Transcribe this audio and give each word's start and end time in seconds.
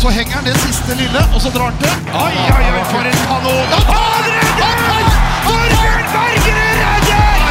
Så 0.00 0.08
henger 0.08 0.38
han 0.38 0.46
det 0.48 0.54
siste 0.56 0.94
lille, 0.96 1.20
og 1.36 1.42
så 1.44 1.50
drar 1.52 1.74
han 1.74 1.74
til. 1.76 1.90
Oi, 2.16 2.32
oi, 2.32 2.68
oi, 2.72 2.84
for 2.88 3.04
en 3.04 3.18
kanon! 3.20 3.72
Han 3.84 4.28
redder! 4.32 5.08
Torbjørn 5.44 6.06
Bergerud 6.14 6.78
redder! 6.78 7.42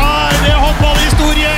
Er 0.00 0.38
det 0.46 0.54
håndballhistorie? 0.62 1.50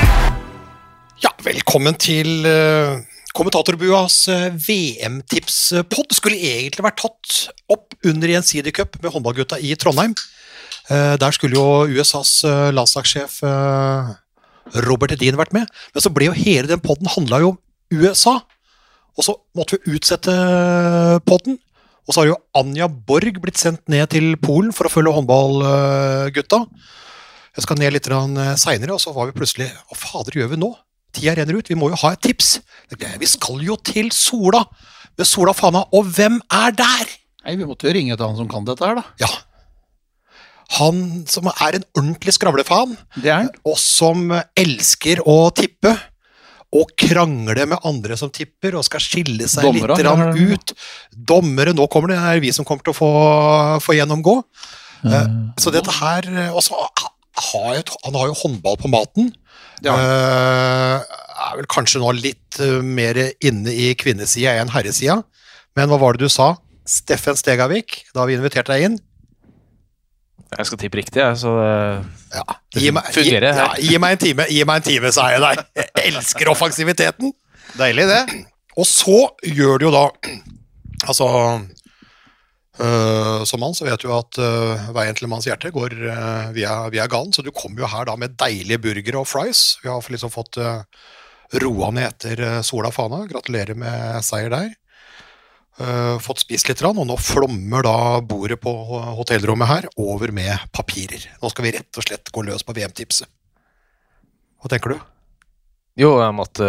Ja, 1.23 1.31
velkommen 1.47 1.95
til 1.95 2.43
uh, 2.43 2.99
kommentatorbuas 3.39 4.17
uh, 4.35 4.49
VM-tipspod. 4.67 6.11
Skulle 6.19 6.43
egentlig 6.43 6.89
vært 6.89 6.99
tatt 7.05 7.39
opp 7.71 7.95
under 8.11 8.35
Gjensidig 8.35 8.75
Cup 8.81 8.99
med 8.99 9.15
håndballgutta 9.15 9.61
i 9.63 9.77
Trondheim. 9.79 10.17
Uh, 10.91 11.15
der 11.23 11.39
skulle 11.39 11.55
jo 11.55 11.87
USAs 11.87 12.41
landslagssjef 12.75 13.39
Robert 14.91 15.15
Edin 15.15 15.39
vært 15.39 15.55
med, 15.55 15.71
men 15.95 16.03
så 16.03 16.11
ble 16.11 16.33
jo 16.33 16.35
hele 16.35 16.67
den 16.67 16.83
podden 16.83 17.15
handla 17.15 17.45
jo 17.45 17.55
om 17.55 18.03
USA. 18.03 18.41
Og 19.19 19.27
så 19.27 19.35
måtte 19.59 19.77
vi 19.83 19.97
utsette 19.97 20.33
podden. 21.29 21.59
Og 22.09 22.15
så 22.15 22.23
har 22.23 22.31
jo 22.33 22.39
Anja 22.59 22.89
Borg 22.91 23.37
blitt 23.43 23.61
sendt 23.61 23.85
ned 23.93 24.09
til 24.11 24.33
Polen 24.43 24.73
for 24.75 24.89
å 24.89 24.93
følge 24.93 25.13
håndballgutta. 25.15 26.63
Jeg 27.53 27.67
skal 27.67 27.79
ned 27.79 27.93
litt 27.95 28.09
seinere, 28.59 28.97
og 28.97 29.03
så 29.03 29.13
var 29.15 29.29
vi 29.29 29.37
plutselig 29.37 29.69
Hva 29.91 29.99
fader 30.01 30.39
gjør 30.41 30.55
vi 30.55 30.63
nå? 30.63 30.73
Tida 31.13 31.35
renner 31.37 31.59
ut, 31.61 31.69
vi 31.69 31.77
må 31.77 31.91
jo 31.93 31.99
ha 32.01 32.15
et 32.15 32.23
tips. 32.25 32.55
Vi 33.21 33.29
skal 33.29 33.61
jo 33.61 33.77
til 33.77 34.09
Sola 34.17 34.65
med 35.19 35.29
Sola 35.29 35.53
Fana, 35.53 35.85
og 35.93 36.09
hvem 36.17 36.41
er 36.49 36.73
der? 36.73 37.11
Nei, 37.45 37.57
Vi 37.61 37.67
måtte 37.69 37.91
jo 37.91 37.93
ringe 37.93 38.17
til 38.17 38.25
han 38.27 38.39
som 38.39 38.49
kan 38.49 38.65
dette 38.65 38.87
her, 38.87 38.97
da. 38.97 39.05
Ja. 39.21 39.29
Han 40.79 41.27
som 41.29 41.51
er 41.53 41.77
en 41.77 41.85
ordentlig 41.93 42.33
skravlefan, 42.33 42.97
Det 43.21 43.29
er 43.29 43.43
han. 43.43 43.51
og 43.69 43.77
som 43.77 44.31
elsker 44.57 45.21
å 45.29 45.53
tippe. 45.53 45.93
Og 46.73 46.93
krangle 46.97 47.67
med 47.69 47.85
andre 47.85 48.17
som 48.17 48.31
tipper, 48.33 48.79
og 48.79 48.87
skal 48.87 49.03
skille 49.05 49.49
seg 49.51 49.67
Dommere, 49.67 50.33
litt 50.33 50.53
ut. 50.55 50.75
Dommere, 51.13 51.75
nå 51.77 51.85
kommer 51.93 52.15
det, 52.15 52.21
det 52.23 52.31
er 52.39 52.45
vi 52.45 52.53
som 52.57 52.65
kommer 52.69 52.87
til 52.87 52.95
å 52.95 52.97
få, 52.97 53.11
få 53.85 53.97
gjennomgå. 53.99 54.39
Eh, 55.05 55.29
Så 55.61 55.73
dette 55.75 55.91
her 55.91 56.29
eh, 56.31 56.53
Og 56.55 56.63
så 56.63 56.79
har 56.79 57.73
jo, 57.75 57.83
han 58.07 58.17
har 58.17 58.29
jo 58.31 58.39
håndball 58.39 58.79
på 58.81 58.91
maten. 58.93 59.33
Ja. 59.83 59.97
Uh, 59.99 61.23
er 61.43 61.57
vel 61.59 61.67
kanskje 61.67 61.99
nå 61.99 62.13
litt 62.15 62.61
mer 62.87 63.19
inne 63.43 63.73
i 63.75 63.89
kvinnesida 63.99 64.55
enn 64.61 64.71
herresida. 64.71 65.19
Men 65.75 65.91
hva 65.91 65.99
var 65.99 66.15
det 66.15 66.29
du 66.29 66.33
sa? 66.33 66.53
Steffen 66.89 67.35
Stegavik, 67.39 68.03
da 68.15 68.27
vi 68.29 68.37
inviterte 68.39 68.75
deg 68.75 68.87
inn. 68.87 69.01
Jeg 70.59 70.69
skal 70.69 70.79
tippe 70.83 70.99
riktig, 71.01 71.21
jeg, 71.23 71.37
så 71.41 71.53
Ja, 72.33 72.43
Det 72.75 72.83
gi 72.83 72.91
meg, 72.95 73.07
gi, 73.09 73.15
fungerer 73.21 73.47
ja, 73.49 73.67
her. 73.73 73.81
gi 73.81 73.99
meg 74.03 74.17
en 74.17 74.21
time, 74.25 74.47
gi 74.53 74.65
meg 74.69 74.81
en 74.83 74.87
time, 74.89 75.13
sa 75.13 75.29
jeg 75.33 75.41
deg. 75.45 75.63
Jeg 75.81 76.11
elsker 76.13 76.51
offensiviteten. 76.53 77.33
Deilig, 77.79 78.05
det. 78.11 78.23
Og 78.77 78.87
så 78.89 79.19
gjør 79.45 79.79
det 79.81 79.87
jo 79.89 79.93
da 79.95 80.03
Altså 81.09 81.27
øh, 82.81 83.45
Som 83.49 83.61
mann 83.61 83.75
så 83.77 83.85
vet 83.89 84.05
du 84.05 84.13
at 84.15 84.39
øh, 84.41 84.93
veien 84.97 85.17
til 85.19 85.29
manns 85.31 85.49
hjerte 85.49 85.73
går 85.75 85.97
øh, 85.97 86.53
via, 86.57 86.77
via 86.93 87.07
ganen, 87.11 87.33
så 87.33 87.43
du 87.45 87.51
kommer 87.55 87.83
jo 87.85 87.91
her 87.91 88.07
da 88.09 88.17
med 88.17 88.37
deilige 88.41 88.79
burgere 88.83 89.19
og 89.23 89.29
fries. 89.29 89.79
Vi 89.83 89.91
har 89.91 90.05
liksom 90.13 90.31
fått 90.33 90.59
øh, 90.63 90.83
roa 91.63 91.91
ned 91.93 92.07
etter 92.13 92.45
øh, 92.49 92.63
Sola 92.65 92.91
Fana. 92.95 93.25
Gratulerer 93.31 93.75
med 93.79 94.23
seier 94.25 94.53
der. 94.53 94.71
Øh, 95.81 96.19
fått 96.21 96.43
spist 96.43 96.69
litt, 96.69 96.83
og 96.85 97.07
nå 97.09 97.15
flommer 97.17 97.85
da 97.87 98.21
bordet 98.21 98.59
på 98.61 98.73
hotellrommet 99.17 99.71
her 99.71 99.87
over 99.97 100.33
med 100.35 100.69
papirer. 100.77 101.25
Nå 101.41 101.49
skal 101.49 101.65
vi 101.65 101.73
rett 101.79 101.97
og 101.97 102.05
slett 102.05 102.29
gå 102.29 102.45
løs 102.45 102.67
på 102.67 102.75
VM-tipset. 102.77 103.31
Hva 104.61 104.71
tenker 104.71 104.93
du? 104.93 104.99
Jo, 105.99 106.13
jeg 106.21 106.33
måtte, 106.37 106.69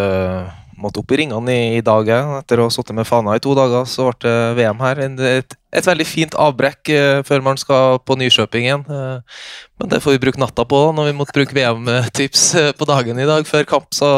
måtte 0.80 1.04
opp 1.04 1.12
i 1.12 1.20
ringene 1.20 1.52
i, 1.52 1.68
i 1.78 1.84
dag. 1.84 2.10
Etter 2.40 2.60
å 2.60 2.70
ha 2.70 2.74
sittet 2.74 2.96
med 2.96 3.08
fana 3.08 3.36
i 3.36 3.44
to 3.44 3.54
dager, 3.60 3.84
så 3.88 4.08
ble 4.10 4.18
det 4.24 4.56
VM 4.58 4.82
her. 4.84 5.04
Et, 5.04 5.56
et 5.76 5.92
veldig 5.92 6.08
fint 6.08 6.40
avbrekk 6.40 6.96
eh, 6.96 7.20
før 7.28 7.44
man 7.46 7.60
skal 7.60 8.00
på 8.08 8.18
Nyköping 8.20 8.68
igjen. 8.68 8.88
Eh, 8.88 9.46
men 9.80 9.92
det 9.92 10.02
får 10.04 10.16
vi 10.16 10.24
bruke 10.26 10.42
natta 10.42 10.64
på, 10.68 10.80
da, 10.88 10.98
når 10.98 11.12
vi 11.12 11.16
måtte 11.20 11.36
bruke 11.36 11.60
VM-tips 11.60 12.50
eh, 12.60 12.74
på 12.76 12.88
dagen 12.88 13.20
i 13.20 13.28
dag 13.30 13.48
før 13.48 13.68
kamp, 13.76 13.92
så 13.96 14.14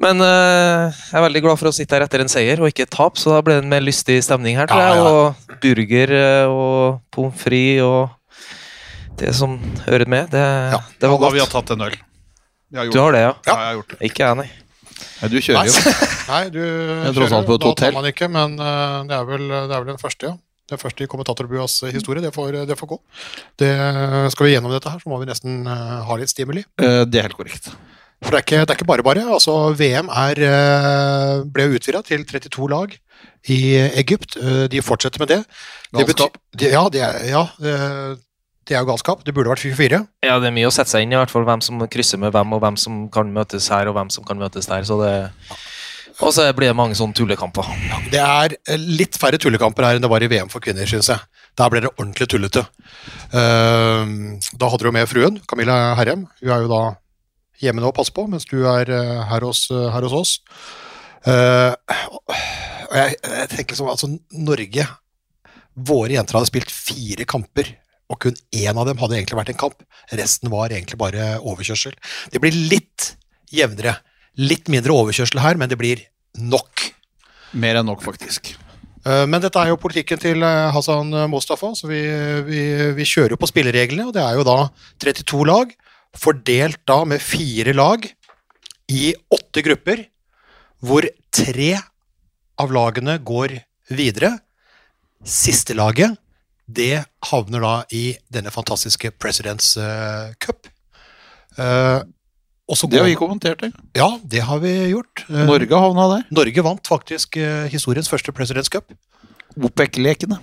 Men 0.00 0.22
eh, 0.24 1.02
jeg 1.10 1.18
er 1.18 1.24
veldig 1.26 1.42
glad 1.44 1.60
for 1.60 1.68
å 1.68 1.74
sitte 1.76 1.94
her 1.94 2.06
etter 2.06 2.22
en 2.24 2.30
seier 2.32 2.62
og 2.62 2.70
ikke 2.70 2.86
et 2.86 2.94
tap, 2.94 3.20
så 3.20 3.34
da 3.36 3.42
ble 3.44 3.58
det 3.58 3.64
en 3.66 3.72
mer 3.72 3.84
lystig 3.84 4.16
stemning 4.24 4.56
her, 4.56 4.70
tror 4.70 4.80
jeg. 4.80 4.96
ja. 4.96 5.10
Og 5.12 5.58
burger 5.62 6.14
eh, 6.16 6.48
og 6.48 7.02
pommes 7.12 7.36
frites 7.38 7.84
og 7.84 8.08
det 9.20 9.34
som 9.36 9.58
hører 9.84 10.08
med. 10.08 10.32
Det, 10.32 10.40
Ja, 10.72 10.80
det 10.80 11.10
var 11.12 11.18
Ja, 11.18 11.26
da 11.26 11.30
vi 11.36 11.42
har 11.44 11.52
tatt 11.52 11.70
en 11.74 11.86
øl. 11.86 11.98
Har 12.74 12.88
Du 12.88 12.98
har 12.98 13.12
det, 13.12 13.20
ja? 13.20 13.34
Ja, 13.46 13.52
jeg 13.52 13.66
har 13.68 13.74
gjort 13.76 13.92
det. 13.92 13.98
Ikke 14.08 14.24
jeg, 14.24 14.38
nei. 14.40 14.48
Nei, 15.20 15.28
du 15.28 15.36
kjører 15.44 15.68
jo. 15.68 15.92
Nei, 16.30 16.42
du 16.56 16.62
kjører, 16.62 17.12
på 17.12 17.36
et 17.42 17.46
da 17.52 17.58
tar 17.60 17.68
hotell. 17.68 17.94
man 17.98 18.08
ikke, 18.08 18.28
men 18.32 18.56
uh, 18.58 19.02
det 19.06 19.18
er 19.18 19.28
vel, 19.28 19.44
det 19.52 19.76
er 19.76 19.76
vel 19.76 19.92
den 19.92 20.00
første, 20.00 20.32
ja. 20.32 20.38
Den 20.72 20.80
første 20.80 21.04
i 21.04 21.08
kommentatorbuas 21.10 21.82
øh, 21.84 21.92
historie. 21.92 22.22
Det 22.24 22.30
får, 22.32 22.62
det 22.64 22.76
får 22.78 22.88
gå. 22.94 22.96
Det, 23.60 23.68
skal 24.32 24.46
vi 24.46 24.54
gjennom 24.54 24.72
dette 24.72 24.88
her, 24.88 25.02
så 25.02 25.10
må 25.12 25.18
vi 25.20 25.28
nesten 25.28 25.66
uh, 25.68 26.00
ha 26.08 26.16
litt 26.16 26.32
stimuli. 26.32 26.62
Uh, 26.80 27.02
Det 27.04 27.20
er 27.20 27.28
helt 27.28 27.36
korrekt. 27.36 27.68
For 28.22 28.30
det 28.30 28.38
er 28.38 28.44
ikke, 28.46 28.60
det 28.62 28.70
er 28.70 28.76
ikke 28.78 28.86
bare 28.88 29.02
bare. 29.06 29.22
Altså, 29.34 29.54
VM 29.78 30.08
er, 30.08 30.42
øh, 30.48 31.44
ble 31.52 31.68
utvida 31.74 32.02
til 32.06 32.24
32 32.24 32.68
lag 32.70 32.94
i 33.50 33.60
Egypt. 33.98 34.36
Øh, 34.40 34.68
De 34.70 34.82
fortsetter 34.82 35.18
med 35.20 35.26
det. 35.28 35.40
det 35.92 36.06
Galskap. 36.06 36.36
det- 36.58 36.70
ja, 36.72 36.84
det 36.92 37.00
er, 37.02 37.18
ja 37.28 37.42
det, 37.58 38.18
det 38.68 38.76
er 38.76 38.80
jo 38.80 38.86
galskap. 38.92 39.24
Det 39.26 39.34
burde 39.34 39.50
vært 39.50 39.58
24. 39.64 40.06
Ja, 40.22 40.38
det 40.38 40.46
er 40.46 40.54
mye 40.54 40.68
å 40.70 40.72
sette 40.72 40.90
seg 40.94 41.02
inn 41.02 41.12
i, 41.12 41.16
hvert 41.18 41.30
fall 41.30 41.44
hvem 41.44 41.60
som 41.60 41.80
krysser 41.90 42.18
med 42.18 42.30
hvem, 42.32 42.52
og 42.54 42.60
hvem 42.62 42.76
som 42.78 43.08
kan 43.10 43.32
møtes 43.34 43.68
her, 43.68 43.88
og 43.90 43.94
hvem 43.98 44.10
som 44.10 44.24
kan 44.24 44.38
møtes 44.38 44.66
der. 44.70 44.82
Så 44.86 45.00
det 45.02 45.30
Og 46.20 46.30
så 46.32 46.52
blir 46.54 46.68
det 46.68 46.76
mange 46.76 46.94
sånne 46.94 47.14
tullekamper. 47.16 47.66
Det 48.12 48.20
er 48.20 48.52
eh, 48.68 48.76
litt 48.78 49.16
færre 49.18 49.38
tullekamper 49.40 49.82
her 49.82 49.96
enn 49.96 50.02
det 50.04 50.10
var 50.10 50.22
i 50.22 50.28
VM 50.28 50.48
for 50.52 50.60
kvinner, 50.60 50.86
syns 50.86 51.08
jeg. 51.08 51.18
Der 51.58 51.68
ble 51.72 51.80
det 51.80 51.90
ordentlig 51.98 52.28
tullete. 52.28 52.66
Ehm, 53.32 54.38
da 54.58 54.68
hadde 54.68 54.84
du 54.84 54.92
med 54.92 55.08
fruen, 55.08 55.40
Camilla 55.48 55.94
Herrem. 55.98 56.26
Hun 56.42 56.50
er 56.52 56.62
jo 56.62 56.68
da 56.68 56.82
hjemme 57.60 57.82
nå 57.82 57.90
og 57.90 57.96
passer 57.96 58.14
på, 58.16 58.24
mens 58.30 58.48
du 58.48 58.62
er 58.70 58.90
eh, 58.90 59.20
her, 59.28 59.44
hos, 59.46 59.66
her 59.70 60.06
hos 60.06 60.16
oss. 60.16 60.32
Uh, 61.22 61.76
og 62.90 62.96
jeg, 62.98 63.14
jeg 63.22 63.50
tenker 63.52 63.76
liksom, 63.76 63.90
altså 63.92 64.08
Norge 64.34 64.88
Våre 65.72 66.16
jenter 66.16 66.34
hadde 66.36 66.50
spilt 66.50 66.72
fire 66.74 67.24
kamper, 67.28 67.70
og 68.12 68.18
kun 68.20 68.34
én 68.52 68.76
av 68.76 68.84
dem 68.84 68.98
hadde 69.00 69.16
egentlig 69.16 69.38
vært 69.38 69.52
en 69.54 69.60
kamp. 69.62 69.84
Resten 70.12 70.50
var 70.52 70.74
egentlig 70.74 70.98
bare 71.00 71.38
overkjørsel. 71.40 71.94
Det 72.34 72.42
blir 72.42 72.52
litt 72.68 73.14
jevnere. 73.54 73.94
Litt 74.36 74.68
mindre 74.72 74.92
overkjørsel 74.92 75.40
her, 75.40 75.56
men 75.60 75.72
det 75.72 75.78
blir 75.80 76.02
nok. 76.36 76.90
Mer 77.56 77.80
enn 77.80 77.88
nok, 77.88 78.04
faktisk. 78.04 78.52
Eh, 79.06 79.24
Men 79.24 79.40
dette 79.40 79.60
er 79.60 79.72
jo 79.72 79.80
politikken 79.80 80.20
til 80.20 80.44
eh, 80.44 80.68
Hassan 80.76 81.08
Mostafa, 81.32 81.72
så 81.78 81.88
vi, 81.88 82.02
vi, 82.44 82.60
vi 82.98 83.08
kjører 83.08 83.32
jo 83.32 83.40
på 83.40 83.48
spillereglene. 83.48 84.10
Og 84.10 84.16
det 84.16 84.26
er 84.26 84.36
jo 84.36 84.44
da 84.44 84.58
32 85.08 85.48
lag, 85.48 85.72
fordelt 86.18 86.80
da 86.88 87.02
med 87.08 87.22
fire 87.24 87.74
lag 87.76 88.06
i 88.92 89.12
åtte 89.32 89.62
grupper, 89.64 90.04
hvor 90.82 91.06
tre 91.32 91.76
av 92.60 92.72
lagene 92.74 93.16
går 93.22 93.58
videre. 93.92 94.34
Siste 95.24 95.76
laget, 95.78 96.18
det 96.66 97.04
havner 97.30 97.62
da 97.62 97.74
i 97.94 98.12
denne 98.32 98.52
fantastiske 98.54 99.12
Presidents 99.20 99.76
eh, 99.76 100.32
Cup. 100.42 100.68
Eh, 101.58 102.00
og 102.70 102.78
så 102.78 102.88
Det 102.88 103.00
har 103.00 103.08
vi 103.08 103.18
kommentert, 103.18 103.60
det. 103.60 103.72
Ja, 103.98 104.18
det 104.24 104.44
har 104.48 104.62
vi 104.62 104.72
gjort. 104.92 105.24
Eh, 105.28 105.44
Norge 105.48 105.82
havna 105.84 106.08
der. 106.16 106.24
Norge 106.30 106.64
vant 106.64 106.88
faktisk 106.88 107.36
historiens 107.72 108.08
første 108.08 108.32
Presidents 108.32 108.70
Cup. 108.72 108.92
OPEC-lekene. 109.58 110.38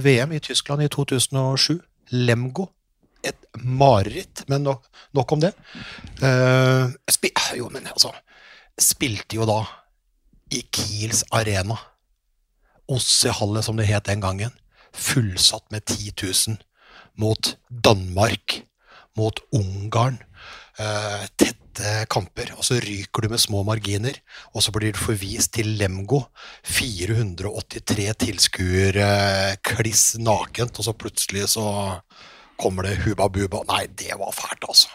VM 0.00 0.32
i 0.32 0.40
Tyskland 0.40 0.82
i 0.82 0.88
2007. 0.88 1.82
Lemgo. 2.16 2.70
Et 3.26 3.48
mareritt, 3.64 4.44
men 4.48 4.62
nok, 4.68 4.86
nok 5.16 5.32
om 5.34 5.42
det. 5.42 5.52
Uh, 6.22 6.90
spi 7.10 7.32
jo, 7.58 7.70
men 7.72 7.88
altså 7.90 8.12
Spilte 8.78 9.34
jo 9.34 9.46
da 9.48 9.58
i 10.54 10.62
Kiels 10.70 11.24
arena. 11.34 11.74
Ossehallet, 12.88 13.66
som 13.66 13.76
det 13.76 13.88
het 13.88 14.06
den 14.06 14.22
gangen. 14.22 14.54
Fullsatt 14.94 15.66
med 15.74 15.84
10 15.84 16.12
000 16.22 16.60
mot 17.18 17.56
Danmark, 17.68 18.62
mot 19.18 19.42
Ungarn. 19.52 20.20
Uh, 20.78 21.26
tette 21.34 22.04
kamper, 22.10 22.52
og 22.54 22.62
så 22.66 22.78
ryker 22.82 23.26
du 23.26 23.32
med 23.32 23.42
små 23.42 23.64
marginer. 23.66 24.14
Og 24.54 24.62
så 24.62 24.72
blir 24.74 24.94
du 24.94 25.02
forvist 25.02 25.56
til 25.58 25.74
Lemgo. 25.80 26.22
483 26.62 28.08
tilskuere, 28.22 29.10
kliss 29.66 30.12
nakent, 30.22 30.78
og 30.78 30.86
så 30.86 30.94
plutselig 30.94 31.48
så 31.56 31.66
kommer 32.60 32.88
det 32.88 32.98
Huba 33.04 33.28
Buba. 33.32 33.62
Nei, 33.70 33.84
det 33.98 34.14
var 34.18 34.32
fælt, 34.36 34.64
altså. 34.68 34.88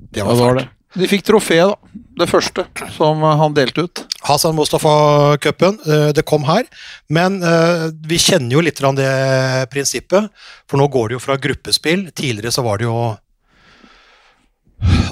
Det 0.00 0.22
Ja, 0.22 0.26
var 0.26 0.34
det 0.34 0.40
var 0.44 0.54
fælt. 0.54 0.62
det. 0.64 0.76
De 1.00 1.06
fikk 1.06 1.22
trofé, 1.28 1.60
da. 1.62 1.76
Det 2.18 2.26
første 2.26 2.64
som 2.96 3.20
eh, 3.22 3.36
han 3.38 3.54
delte 3.54 3.84
ut. 3.86 4.00
Hassan 4.26 4.56
Mustafa-cupen, 4.58 5.76
eh, 5.86 6.08
det 6.16 6.24
kom 6.26 6.42
her. 6.48 6.66
Men 7.08 7.36
eh, 7.46 7.84
vi 8.10 8.18
kjenner 8.18 8.56
jo 8.56 8.64
litt 8.66 8.82
av 8.82 8.96
det 8.98 9.12
prinsippet, 9.70 10.26
for 10.66 10.80
nå 10.82 10.88
går 10.90 11.08
det 11.12 11.18
jo 11.18 11.22
fra 11.22 11.36
gruppespill. 11.38 12.08
Tidligere 12.10 12.50
så 12.56 12.64
var 12.66 12.80
det 12.82 12.88
jo 12.88 12.96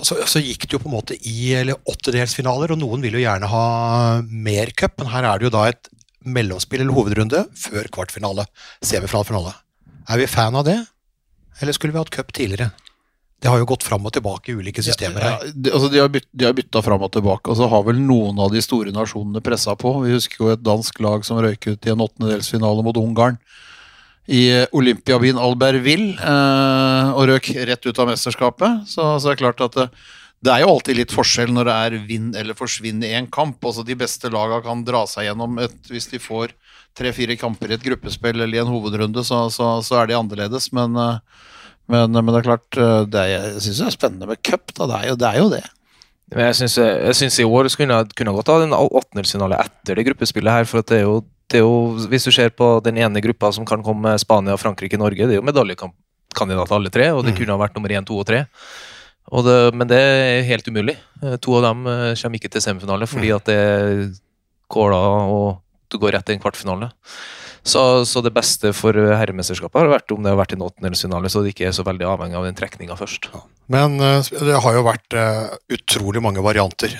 så, 0.02 0.16
så 0.26 0.40
gikk 0.40 0.64
det 0.66 0.74
jo 0.78 0.80
på 0.82 0.88
en 0.88 0.94
måte 0.96 1.16
i 1.28 1.52
eller 1.58 1.76
åttedelsfinaler, 1.90 2.72
og 2.72 2.80
noen 2.80 3.02
vil 3.04 3.18
jo 3.18 3.22
gjerne 3.22 3.50
ha 3.52 3.64
mer 4.24 4.70
cup, 4.78 4.96
men 5.02 5.10
her 5.12 5.26
er 5.28 5.38
det 5.42 5.48
jo 5.48 5.54
da 5.54 5.66
et 5.68 5.90
mellomspill 6.28 6.82
eller 6.82 6.96
hovedrunde 6.96 7.44
før 7.58 7.86
kvartfinale. 7.94 8.46
Semifinale, 8.84 9.28
finale. 9.28 9.52
Er 10.08 10.22
vi 10.22 10.26
fan 10.30 10.56
av 10.56 10.64
det, 10.66 10.78
eller 11.60 11.76
skulle 11.76 11.94
vi 11.94 12.02
hatt 12.02 12.14
cup 12.14 12.32
tidligere? 12.32 12.70
Det 13.38 13.46
har 13.46 13.60
jo 13.60 13.68
gått 13.70 13.84
fram 13.86 14.06
og 14.08 14.12
tilbake 14.16 14.50
i 14.50 14.56
ulike 14.58 14.82
systemer 14.82 15.22
her. 15.22 15.34
Ja, 15.36 15.52
de, 15.54 15.70
altså 15.70 15.88
de, 15.92 16.00
har 16.02 16.10
bytt, 16.10 16.26
de 16.34 16.48
har 16.48 16.56
bytta 16.58 16.82
fram 16.82 17.04
og 17.06 17.12
tilbake, 17.14 17.52
og 17.52 17.58
så 17.60 17.68
har 17.70 17.84
vel 17.86 18.00
noen 18.02 18.40
av 18.42 18.50
de 18.50 18.62
store 18.64 18.90
nasjonene 18.94 19.42
pressa 19.46 19.76
på. 19.78 19.92
Vi 20.02 20.16
husker 20.16 20.42
jo 20.42 20.50
et 20.50 20.64
dansk 20.66 20.98
lag 21.04 21.26
som 21.26 21.38
røyk 21.44 21.68
ut 21.70 21.86
i 21.86 21.92
en 21.94 22.02
åttendedelsfinale 22.02 22.82
mot 22.86 22.98
Ungarn 22.98 23.38
i 24.28 24.42
Olympiabyen 24.76 25.38
Albertville 25.40 26.18
eh, 26.20 27.12
og 27.16 27.28
røk 27.30 27.52
rett 27.70 27.86
ut 27.86 28.00
av 28.02 28.10
mesterskapet. 28.10 28.88
Så, 28.90 29.06
så 29.16 29.30
det 29.30 29.36
er 29.36 29.42
klart 29.44 29.62
at 29.64 29.78
det, 29.78 29.86
det, 30.44 30.52
er 30.52 30.64
jo 30.64 30.72
alltid 30.74 30.98
litt 30.98 31.14
forskjell 31.14 31.54
når 31.54 31.70
det 31.70 31.76
er 31.86 31.96
vinn 32.10 32.32
eller 32.36 32.58
forsvinn 32.58 33.06
i 33.06 33.14
en 33.16 33.30
kamp. 33.32 33.62
Altså 33.64 33.86
de 33.86 33.96
beste 33.98 34.30
laga 34.34 34.60
kan 34.66 34.82
dra 34.86 35.06
seg 35.08 35.30
gjennom 35.30 35.62
et, 35.62 35.78
hvis 35.88 36.10
de 36.12 36.20
får 36.22 36.52
tre-fire 36.98 37.38
kamper 37.40 37.72
i 37.72 37.78
et 37.78 37.86
gruppespill 37.86 38.36
eller 38.36 38.58
i 38.58 38.62
en 38.62 38.70
hovedrunde, 38.70 39.22
så, 39.24 39.44
så, 39.54 39.76
så 39.86 40.02
er 40.02 40.10
de 40.10 40.18
annerledes. 40.18 40.70
Men 40.76 40.98
eh, 40.98 41.46
men, 41.88 42.12
men, 42.12 42.28
det 42.28 42.42
er 42.42 42.48
klart, 42.50 42.68
eh, 42.76 43.02
det 43.08 43.20
er, 43.24 43.30
jeg 43.32 43.64
syns 43.64 43.80
det 43.80 43.86
er 43.88 43.96
spennende 43.96 44.28
med 44.28 44.40
cup. 44.44 44.74
Det, 44.76 44.88
er 44.92 45.08
jo, 45.08 45.16
det 45.18 45.28
er 45.28 45.40
jo 45.40 45.48
det. 45.54 45.64
Men 46.34 46.50
jeg 46.50 46.58
syns, 47.16 47.38
i 47.40 47.46
år 47.48 47.70
kunne 47.72 48.02
jeg 48.02 48.16
kunne 48.18 48.34
godt 48.36 48.50
ha 48.52 48.58
en 48.60 48.76
åttendelsfinale 48.76 49.60
etter 49.64 49.96
det 49.96 50.04
gruppespillet 50.10 50.58
her. 50.58 50.68
for 50.68 50.84
det 50.84 50.98
er, 50.98 51.06
jo, 51.06 51.22
det 51.48 51.62
er 51.62 51.64
jo, 51.64 51.78
Hvis 52.12 52.28
du 52.28 52.32
ser 52.34 52.52
på 52.52 52.68
den 52.84 53.00
ene 53.00 53.22
gruppa 53.24 53.50
som 53.56 53.64
kan 53.64 53.82
komme 53.82 54.10
med 54.10 54.20
Spania, 54.20 54.58
Frankrike, 54.60 55.00
Norge, 55.00 55.24
det 55.24 55.38
er 55.38 55.40
jo 55.40 55.48
medaljekandidater 55.48 56.76
alle 56.76 56.92
tre, 56.92 57.08
og 57.16 57.24
det 57.24 57.32
mm. 57.32 57.38
kunne 57.40 57.56
ha 57.56 57.62
vært 57.64 57.80
nummer 57.80 57.96
én, 57.96 58.04
to 58.04 58.20
og 58.20 58.28
tre. 58.28 58.44
Og 59.32 59.44
det, 59.44 59.56
men 59.76 59.88
det 59.88 59.96
er 59.96 60.44
helt 60.48 60.68
umulig. 60.68 60.98
Eh, 61.22 61.38
to 61.40 61.56
av 61.56 61.70
dem 61.70 61.88
eh, 61.88 62.12
kommer 62.20 62.40
ikke 62.40 62.52
til 62.52 62.64
semifinale 62.64 63.08
fordi 63.08 63.32
mm. 63.32 63.36
at 63.36 63.48
det 63.48 63.56
er 63.56 64.04
Kåla 64.68 65.00
og 65.32 65.62
du 65.90 65.98
går 66.00 66.16
rett 66.16 66.26
til 66.28 66.36
en 66.36 66.42
kvartfinale. 66.42 66.90
Så, 67.68 67.82
så, 68.08 68.22
det 68.24 68.32
beste 68.32 68.70
for 68.76 68.96
herremesterskapet 68.96 69.80
har 69.82 69.90
vært 69.90 70.12
om 70.14 70.24
det 70.24 70.32
har 70.32 70.38
vært 70.40 70.54
en 70.54 70.64
åttendelsfinale, 70.64 71.28
så 71.28 71.42
det 71.42 71.52
ikke 71.52 71.68
er 71.68 71.76
så 71.76 71.84
veldig 71.86 72.06
avhengig 72.08 72.38
av 72.38 72.46
den 72.46 72.56
trekninga 72.56 72.96
først. 72.98 73.28
Ja. 73.34 73.42
Men 73.74 73.98
uh, 74.00 74.24
det 74.24 74.60
har 74.64 74.76
jo 74.76 74.86
vært 74.86 75.16
uh, 75.18 75.52
utrolig 75.76 76.22
mange 76.24 76.44
varianter 76.44 76.94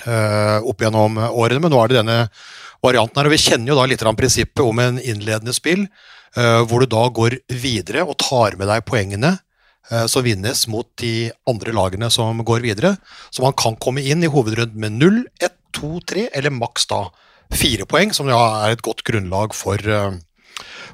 opp 0.59 0.83
gjennom 0.83 1.17
årene, 1.29 1.63
men 1.63 1.73
nå 1.73 1.81
er 1.81 1.91
det 1.91 1.99
denne 2.01 2.19
varianten 2.85 3.19
her. 3.19 3.29
og 3.29 3.33
Vi 3.33 3.41
kjenner 3.41 3.73
jo 3.73 3.79
da 3.79 3.87
litt 3.89 4.05
av 4.05 4.17
prinsippet 4.19 4.63
om 4.63 4.81
en 4.83 4.99
innledende 5.01 5.55
spill, 5.55 5.87
hvor 6.69 6.83
du 6.83 6.91
da 6.91 7.07
går 7.09 7.39
videre 7.49 8.03
og 8.05 8.19
tar 8.21 8.53
med 8.59 8.69
deg 8.69 8.83
poengene 8.85 9.31
som 10.11 10.21
vinnes 10.21 10.59
mot 10.69 10.85
de 11.01 11.31
andre 11.49 11.73
lagene 11.73 12.11
som 12.13 12.37
går 12.45 12.61
videre. 12.61 12.93
Så 13.33 13.41
man 13.41 13.55
kan 13.57 13.79
komme 13.81 14.03
inn 14.05 14.21
i 14.23 14.29
hovedrunden 14.29 14.77
med 14.79 14.99
0, 15.01 15.23
1, 15.41 15.55
2, 15.79 15.89
3 16.13 16.27
eller 16.37 16.53
maks 16.53 16.85
da 16.91 17.07
fire 17.55 17.85
poeng, 17.89 18.13
som 18.13 18.29
ja 18.29 18.39
er 18.65 18.75
et 18.75 18.85
godt 18.85 19.03
grunnlag 19.07 19.55
for 19.57 19.81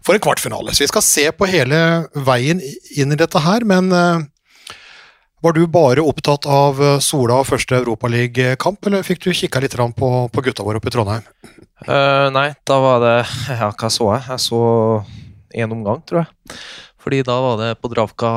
for 0.06 0.16
en 0.16 0.22
kvartfinale. 0.22 0.74
Så 0.74 0.86
vi 0.86 0.92
skal 0.92 1.06
se 1.06 1.25
på 1.34 1.50
hele 1.50 1.80
veien 2.28 2.62
inn 2.96 3.13
i 3.13 3.19
dette 3.19 3.42
her, 3.42 3.66
men 3.68 3.90
uh, 3.94 4.22
var 5.44 5.56
du 5.56 5.66
bare 5.69 6.02
opptatt 6.02 6.48
av 6.50 6.80
eh, 6.81 6.96
Sola 7.04 7.36
og 7.44 7.46
første 7.46 7.75
Europaliga-kamp, 7.78 8.88
eller 8.88 9.06
fikk 9.06 9.19
du 9.22 9.34
kikka 9.36 9.62
litt 9.62 9.75
på, 9.78 10.10
på, 10.34 10.42
gutta 10.42 10.66
våre 10.66 10.80
oppe 10.80 10.90
i 10.90 10.96
Trondheim? 10.96 11.28
Uh, 11.86 12.31
nei, 12.34 12.48
da 12.66 12.80
var 12.81 13.04
det 13.04 13.16
Ja, 13.62 13.69
hva 13.69 13.92
så 13.94 14.10
jeg? 14.16 14.25
Jeg 14.31 14.42
så 14.42 14.62
én 15.54 15.75
omgang, 15.75 16.01
tror 16.08 16.24
jeg. 16.24 16.58
Fordi 17.04 17.22
da 17.28 17.38
var 17.44 17.62
det 17.62 17.69
på 17.78 17.92
Dravka 17.94 18.31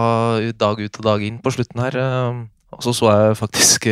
dag 0.52 0.82
ut 0.82 1.00
og 1.00 1.06
dag 1.06 1.24
inn 1.24 1.38
på 1.40 1.54
slutten 1.54 1.80
her. 1.80 1.96
Og 2.76 2.84
så 2.84 2.92
så 2.92 3.08
jeg 3.08 3.38
faktisk 3.40 3.88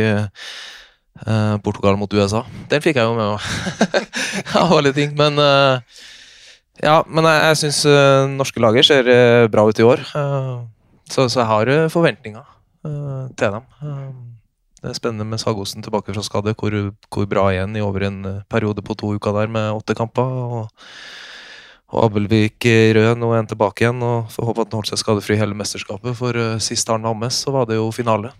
Portugal 1.63 1.97
mot 1.99 2.13
USA. 2.13 2.43
Den 2.69 2.83
fikk 2.83 2.99
jeg 2.99 3.07
jo 3.07 3.15
med 3.17 3.33
meg. 3.33 4.93
Ting. 4.97 5.15
Men 5.17 5.41
ja, 6.83 7.01
men 7.09 7.25
jeg, 7.25 7.41
jeg 7.41 7.59
syns 7.63 7.81
uh, 7.89 8.29
norske 8.29 8.61
lager 8.61 8.85
ser 8.85 9.09
uh, 9.09 9.49
bra 9.49 9.65
ut 9.65 9.79
i 9.81 9.85
år. 9.85 10.03
Uh, 10.13 10.67
så, 11.09 11.25
så, 11.25 11.41
jeg 11.41 11.49
har 11.49 11.73
uh, 11.73 11.89
forventninger 11.91 12.53
til 13.35 13.51
dem. 13.51 13.63
det 14.79 14.91
er 14.93 14.93
spennende 14.95 15.25
med 15.27 15.41
Sagosen 15.41 15.83
tilbake 15.83 16.13
fra 16.15 16.21
skade, 16.23 16.53
hvor, 16.55 16.71
hvor, 17.11 17.25
bra 17.27 17.49
igjen 17.51 17.75
i 17.75 17.81
over 17.83 18.05
en 18.07 18.19
periode 18.47 18.83
på 18.85 18.95
to 18.95 19.09
uker 19.17 19.35
der 19.35 19.49
med 19.51 19.73
åtte 19.75 19.95
kamper. 19.97 20.23
Og, 20.23 20.85
og 21.91 22.05
Abelvik 22.05 22.63
rød, 22.95 23.17
nå 23.19 23.33
er 23.33 23.41
han 23.41 23.49
tilbake 23.49 23.83
igjen. 23.83 23.99
og 23.99 24.31
Får 24.31 24.47
håpe 24.47 24.63
at 24.63 24.71
han 24.71 24.79
holder 24.79 24.93
seg 24.93 25.01
skadefri 25.03 25.39
hele 25.41 25.57
mesterskapet, 25.57 26.15
for 26.15 26.39
sist 26.63 26.87
han 26.93 27.03
var 27.09 27.17
med, 27.17 27.35
så 27.35 27.51
var 27.57 27.67
det 27.67 27.81
jo 27.81 27.89
finale. 27.91 28.31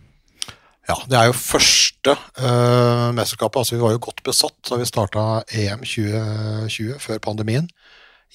Ja, 0.88 0.96
det 1.04 1.18
er 1.20 1.28
jo 1.28 1.36
første 1.36 2.14
uh, 2.16 3.12
mesterskapet. 3.16 3.60
altså 3.60 3.76
Vi 3.76 3.82
var 3.82 3.92
jo 3.92 4.04
godt 4.08 4.22
besatt 4.24 4.70
da 4.70 4.78
vi 4.80 4.88
starta 4.88 5.24
EM 5.52 5.84
2020, 5.84 6.94
før 7.04 7.20
pandemien 7.24 7.68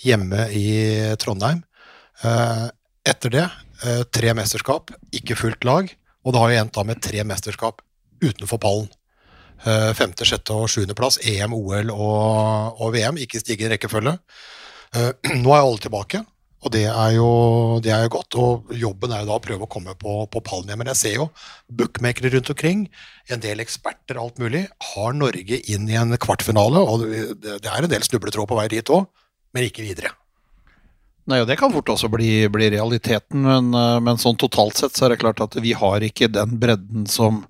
hjemme 0.05 0.49
i 0.53 0.67
Trondheim. 1.21 1.63
Uh, 2.21 2.69
etter 3.09 3.33
det 3.33 3.47
uh, 3.47 4.03
tre 4.13 4.35
mesterskap, 4.37 4.93
ikke 5.17 5.39
fullt 5.41 5.65
lag. 5.65 5.89
Og 6.23 6.35
det 6.35 6.43
har 6.43 6.53
jo 6.53 6.59
endt 6.61 6.77
da 6.77 6.85
med 6.87 7.01
tre 7.03 7.25
mesterskap 7.25 7.81
utenfor 8.23 8.61
pallen. 8.61 8.93
Uh, 9.65 9.95
femte, 9.97 10.29
sjette 10.29 10.53
og 10.53 10.69
sjuendeplass. 10.69 11.23
EM, 11.25 11.57
OL 11.57 11.89
og, 11.95 12.83
og, 12.83 12.93
VM, 12.93 13.17
ikke 13.23 13.41
i 13.41 13.47
stigende 13.47 13.79
rekkefølge. 13.79 14.19
Nå 15.41 15.57
er 15.57 15.63
alle 15.63 15.81
tilbake, 15.81 16.21
og 16.63 16.71
det 16.75 16.85
er, 16.87 17.15
jo, 17.17 17.29
det 17.83 17.91
er, 17.91 18.05
jo, 18.07 18.13
godt. 18.17 18.37
Og 18.39 18.77
jobben 18.79 19.13
er 19.13 19.25
jo 19.25 19.31
da 19.33 19.39
å 19.39 19.43
prøve 19.43 19.67
å 19.67 19.71
komme 19.71 19.97
på, 19.99 20.21
på 20.31 20.43
pallen 20.47 20.71
igjen. 20.71 20.79
Men 20.79 20.93
jeg 20.93 21.01
ser 21.01 21.17
jo 21.17 21.27
bookmakere 21.67 22.31
rundt 22.37 22.53
omkring, 22.55 22.85
en 23.33 23.43
del 23.43 23.63
eksperter, 23.65 24.21
alt 24.23 24.39
mulig, 24.43 24.69
har 24.93 25.17
Norge 25.19 25.59
inn 25.75 25.91
i 25.91 25.99
en 25.99 26.15
kvartfinale. 26.23 26.85
Og 26.87 27.03
det, 27.03 27.59
det 27.65 27.73
er 27.73 27.83
en 27.83 27.91
del 27.91 28.07
snubletråd 28.07 28.47
på 28.51 28.61
vei 28.61 28.69
dit 28.73 28.95
òg 28.95 29.09
men 29.53 29.69
ikke 29.69 29.85
videre. 29.85 30.13
Nei, 31.31 31.39
og 31.39 31.47
Det 31.47 31.55
kan 31.61 31.71
fort 31.71 31.91
også 31.93 32.11
bli, 32.11 32.49
bli 32.51 32.69
realiteten, 32.75 33.45
men, 33.47 33.71
eh, 33.79 33.99
men, 34.03 34.19
sånn 34.19 34.39
totalt 34.41 34.81
sett 34.81 34.97
så 34.97 35.07
er 35.07 35.15
det 35.15 35.21
klart 35.23 35.43
at 35.45 35.55
vi 35.63 35.71
har 35.79 36.03
ikke 36.03 36.33
den 36.33 36.57
bredden 36.59 37.07
som 37.07 37.45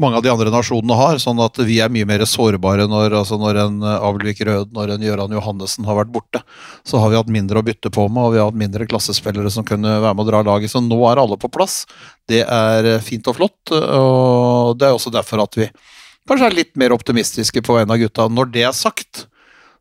mange 0.00 0.16
av 0.16 0.24
de 0.24 0.30
andre 0.32 0.52
nasjonene 0.52 0.96
har. 0.96 1.18
Sånn 1.22 1.40
at 1.42 1.58
vi 1.66 1.78
er 1.82 1.92
mye 1.92 2.08
mer 2.08 2.24
sårbare 2.28 2.86
når, 2.90 3.16
altså 3.20 3.38
når 3.40 3.60
en 3.64 3.78
eh, 3.82 4.06
Abelvik 4.08 4.42
Rød, 4.46 4.74
når 4.76 4.94
en 4.94 5.06
Gøran 5.06 5.34
Johannessen 5.36 5.88
har 5.88 5.98
vært 5.98 6.12
borte. 6.14 6.42
Så 6.86 7.00
har 7.02 7.12
vi 7.12 7.18
hatt 7.20 7.32
mindre 7.32 7.60
å 7.60 7.66
bytte 7.66 7.92
på 7.94 8.06
med, 8.08 8.22
og 8.22 8.34
vi 8.34 8.42
har 8.42 8.50
hatt 8.50 8.60
mindre 8.60 8.88
klassespillere 8.90 9.52
som 9.52 9.66
kunne 9.66 9.98
være 10.00 10.16
med 10.16 10.26
å 10.26 10.30
dra 10.30 10.44
laget. 10.46 10.72
Så 10.72 10.82
nå 10.84 11.00
er 11.10 11.22
alle 11.22 11.40
på 11.40 11.52
plass. 11.52 11.82
Det 12.30 12.44
er 12.44 12.92
eh, 12.94 13.02
fint 13.04 13.26
og 13.30 13.40
flott, 13.40 13.74
og 13.74 14.78
det 14.80 14.88
er 14.88 14.96
også 14.96 15.12
derfor 15.14 15.44
at 15.44 15.58
vi 15.58 15.70
kanskje 16.30 16.46
er 16.46 16.54
litt 16.54 16.76
mer 16.78 16.94
optimistiske 16.94 17.62
på 17.66 17.74
vegne 17.74 17.96
av 17.96 18.02
gutta. 18.04 18.28
Når 18.30 18.52
det 18.54 18.66
er 18.68 18.76
sagt, 18.76 19.26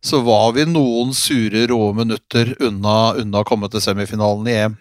så 0.01 0.22
var 0.24 0.53
vi 0.55 0.63
noen 0.67 1.12
sure, 1.15 1.65
rå 1.67 1.91
minutter 1.93 2.55
unna, 2.63 3.13
unna 3.19 3.41
å 3.43 3.48
komme 3.48 3.69
til 3.72 3.84
semifinalen 3.84 4.48
i 4.48 4.55
EM. 4.63 4.79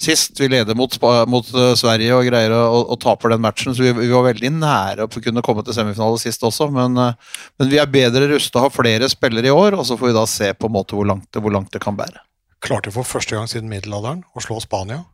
Sist 0.00 0.40
vi 0.40 0.48
leder 0.50 0.74
mot, 0.74 0.94
mot 1.30 1.50
uh, 1.54 1.72
Sverige 1.78 2.16
og 2.16 2.26
greier 2.26 2.52
å, 2.56 2.62
og 2.82 2.98
taper 3.02 3.34
den 3.34 3.42
matchen, 3.44 3.76
så 3.76 3.84
vi, 3.84 3.92
vi, 3.96 4.10
var 4.10 4.26
veldig 4.26 4.50
nære 4.56 5.06
å 5.06 5.12
kunne 5.12 5.44
komme 5.44 5.62
til 5.66 5.76
semifinale 5.76 6.18
sist 6.20 6.42
også. 6.46 6.68
Men, 6.74 6.98
uh, 6.98 7.38
men 7.60 7.70
vi 7.70 7.78
er 7.82 7.90
bedre 7.90 8.28
rusta, 8.32 8.64
har 8.64 8.74
flere 8.74 9.08
spillere 9.12 9.50
i 9.50 9.54
år, 9.54 9.78
og 9.78 9.86
så 9.86 9.98
får 10.00 10.10
vi 10.10 10.16
da 10.18 10.26
se 10.30 10.50
på 10.58 10.70
en 10.70 10.76
måte 10.76 10.98
hvor 10.98 11.08
langt, 11.08 11.28
det, 11.30 11.42
hvor 11.44 11.54
langt 11.54 11.72
det 11.74 11.82
kan 11.84 11.98
bære. 11.98 12.24
Klarte 12.64 12.92
for 12.94 13.06
første 13.06 13.36
gang 13.36 13.48
siden 13.50 13.70
middelalderen 13.70 14.24
å 14.34 14.42
slå 14.42 14.58
Spania. 14.64 15.04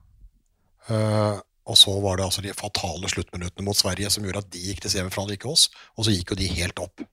Uh, 0.88 1.38
og 1.70 1.78
så 1.78 1.94
var 2.02 2.18
det 2.18 2.26
altså 2.26 2.42
de 2.42 2.54
fatale 2.56 3.08
sluttminuttene 3.12 3.64
mot 3.66 3.78
Sverige 3.78 4.10
som 4.10 4.26
gjorde 4.26 4.42
at 4.42 4.50
de 4.50 4.62
gikk 4.64 4.82
til 4.82 4.92
semifinale, 4.96 5.36
ikke 5.36 5.50
oss. 5.52 5.68
Og 5.96 6.06
så 6.06 6.14
gikk 6.14 6.32
jo 6.34 6.40
de 6.40 6.48
helt 6.58 6.82
opp. 6.82 7.04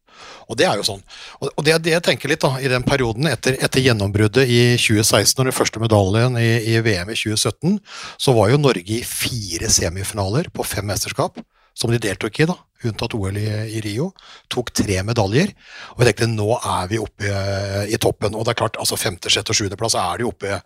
Og 0.50 0.58
det 0.58 0.66
er 0.66 0.80
jo 0.80 0.86
sånn. 0.88 1.04
Og 1.46 1.60
det, 1.66 1.76
det 1.86 1.94
jeg 1.94 2.06
tenker 2.08 2.32
litt 2.32 2.42
da, 2.42 2.56
i 2.58 2.72
den 2.72 2.86
perioden 2.88 3.30
etter, 3.30 3.60
etter 3.62 3.84
gjennombruddet 3.86 4.50
i 4.50 4.62
2016 4.82 5.38
og 5.38 5.50
den 5.52 5.56
første 5.56 5.84
medaljen 5.84 6.40
i, 6.42 6.50
i 6.74 6.80
VM 6.82 7.14
i 7.14 7.20
2017, 7.20 7.78
så 8.18 8.34
var 8.38 8.50
jo 8.50 8.62
Norge 8.62 8.98
i 8.98 9.04
fire 9.06 9.70
semifinaler 9.74 10.50
på 10.54 10.66
fem 10.66 10.90
mesterskap 10.90 11.38
som 11.78 11.94
de 11.94 12.00
deltok 12.02 12.40
i, 12.42 12.48
da, 12.50 12.56
unntatt 12.90 13.14
OL 13.14 13.38
i, 13.38 13.46
i, 13.78 13.82
Rio, 13.86 14.10
tok 14.50 14.72
tre 14.76 14.98
medaljer. 15.06 15.52
Og 15.94 16.02
jeg 16.02 16.10
tenkte 16.10 16.30
nå 16.32 16.48
er 16.58 16.88
vi 16.90 17.00
oppe 17.02 17.28
i, 17.30 17.92
i 17.94 18.00
toppen. 18.02 18.34
Og 18.34 18.46
det 18.46 18.56
er 18.56 18.60
klart, 18.64 18.80
altså 18.82 18.98
femte, 18.98 19.30
sjette 19.34 19.54
sjuendeplass 19.58 19.98
er 20.02 20.22
de 20.22 20.28
oppe, 20.30 20.58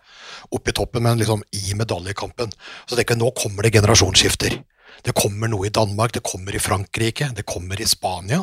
oppe 0.48 0.72
i 0.72 0.76
toppen, 0.76 1.04
men 1.04 1.20
liksom 1.20 1.44
i 1.58 1.76
medaljekampen. 1.76 2.54
Så 2.86 2.94
jeg 2.94 3.02
tenkte 3.02 3.20
nå 3.20 3.28
kommer 3.36 3.66
det 3.66 3.74
generasjonsskifter. 3.76 4.56
Det 5.04 5.14
kommer 5.18 5.52
noe 5.52 5.68
i 5.68 5.74
Danmark, 5.74 6.14
det 6.16 6.24
kommer 6.24 6.56
i 6.56 6.62
Frankrike, 6.62 7.28
det 7.36 7.44
kommer 7.48 7.80
i 7.80 7.88
Spania. 7.88 8.40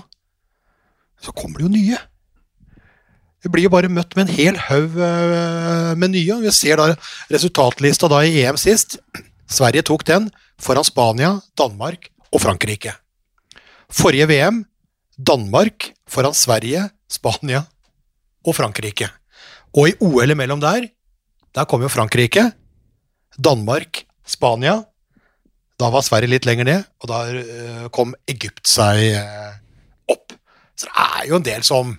Så 1.23 1.33
kommer 1.33 1.59
det 1.59 1.67
jo 1.67 1.73
nye. 1.73 1.99
Vi 3.39 3.49
blir 3.49 3.65
jo 3.65 3.73
bare 3.73 3.89
møtt 3.89 4.13
med 4.17 4.27
en 4.27 4.35
hel 4.35 4.61
haug 4.67 4.99
eh, 4.99 5.95
med 5.97 6.13
nye. 6.13 6.37
Vi 6.43 6.53
ser 6.53 6.77
da 6.77 6.91
resultatlista 7.31 8.11
da 8.11 8.21
i 8.27 8.43
EM 8.43 8.59
sist. 8.59 8.99
Sverige 9.49 9.87
tok 9.87 10.05
den 10.05 10.27
foran 10.61 10.85
Spania, 10.85 11.37
Danmark 11.57 12.11
og 12.33 12.43
Frankrike. 12.43 12.93
Forrige 13.89 14.27
VM 14.29 14.63
Danmark 15.19 15.91
foran 16.07 16.33
Sverige, 16.33 16.85
Spania 17.09 17.63
og 18.45 18.55
Frankrike. 18.55 19.09
Og 19.75 19.89
i 19.89 19.97
OL 20.01 20.31
imellom 20.31 20.61
der, 20.61 20.87
der 21.55 21.67
kom 21.69 21.81
jo 21.83 21.91
Frankrike, 21.91 22.51
Danmark, 23.37 24.05
Spania, 24.25 24.83
Da 25.79 25.87
var 25.87 26.03
Sverige 26.03 26.33
litt 26.33 26.43
lenger 26.47 26.67
ned, 26.67 26.87
og 26.99 27.07
da 27.07 27.19
eh, 27.31 27.87
kom 27.95 28.11
Egypt 28.27 28.67
seg 28.67 28.99
eh, 29.15 29.53
opp. 30.11 30.35
Så 30.75 30.89
det 30.89 31.05
er 31.05 31.29
jo 31.29 31.37
en 31.39 31.45
del 31.45 31.63
som 31.63 31.93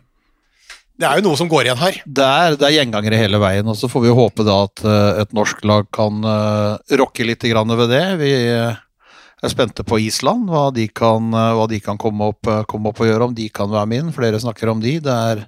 Det 1.01 1.09
er 1.09 1.17
jo 1.17 1.25
noe 1.25 1.39
som 1.41 1.49
går 1.49 1.65
igjen 1.65 1.81
her. 1.81 1.97
Det 2.05 2.27
er, 2.27 2.57
det 2.61 2.67
er 2.67 2.75
gjengangere 2.75 3.17
hele 3.23 3.41
veien, 3.41 3.69
og 3.73 3.79
så 3.81 3.89
får 3.89 4.05
vi 4.05 4.13
håpe 4.13 4.45
da 4.45 4.59
at 4.67 4.85
eh, 4.85 5.23
et 5.23 5.33
norsk 5.37 5.65
lag 5.65 5.89
kan 5.97 6.21
rokke 7.01 7.25
litt 7.25 7.47
ved 7.49 7.89
det. 7.89 8.05
Vi 8.21 8.33
er 9.43 9.53
spente 9.53 9.85
på 9.87 9.99
Island, 10.05 10.51
hva 10.53 10.69
de 10.75 10.87
kan, 10.89 11.33
eh, 11.33 11.53
hva 11.57 11.67
de 11.69 11.81
kan 11.81 11.99
komme, 11.99 12.33
opp, 12.33 12.47
eh, 12.47 12.65
komme 12.69 12.91
opp 12.91 13.01
og 13.01 13.09
gjøre, 13.09 13.29
om 13.29 13.35
de 13.35 13.49
kan 13.49 13.71
være 13.71 13.89
med 13.89 14.03
inn. 14.03 14.13
Flere 14.13 14.41
snakker 14.41 14.69
om 14.69 14.81
de. 14.81 14.99
Det 15.01 15.15
er 15.15 15.47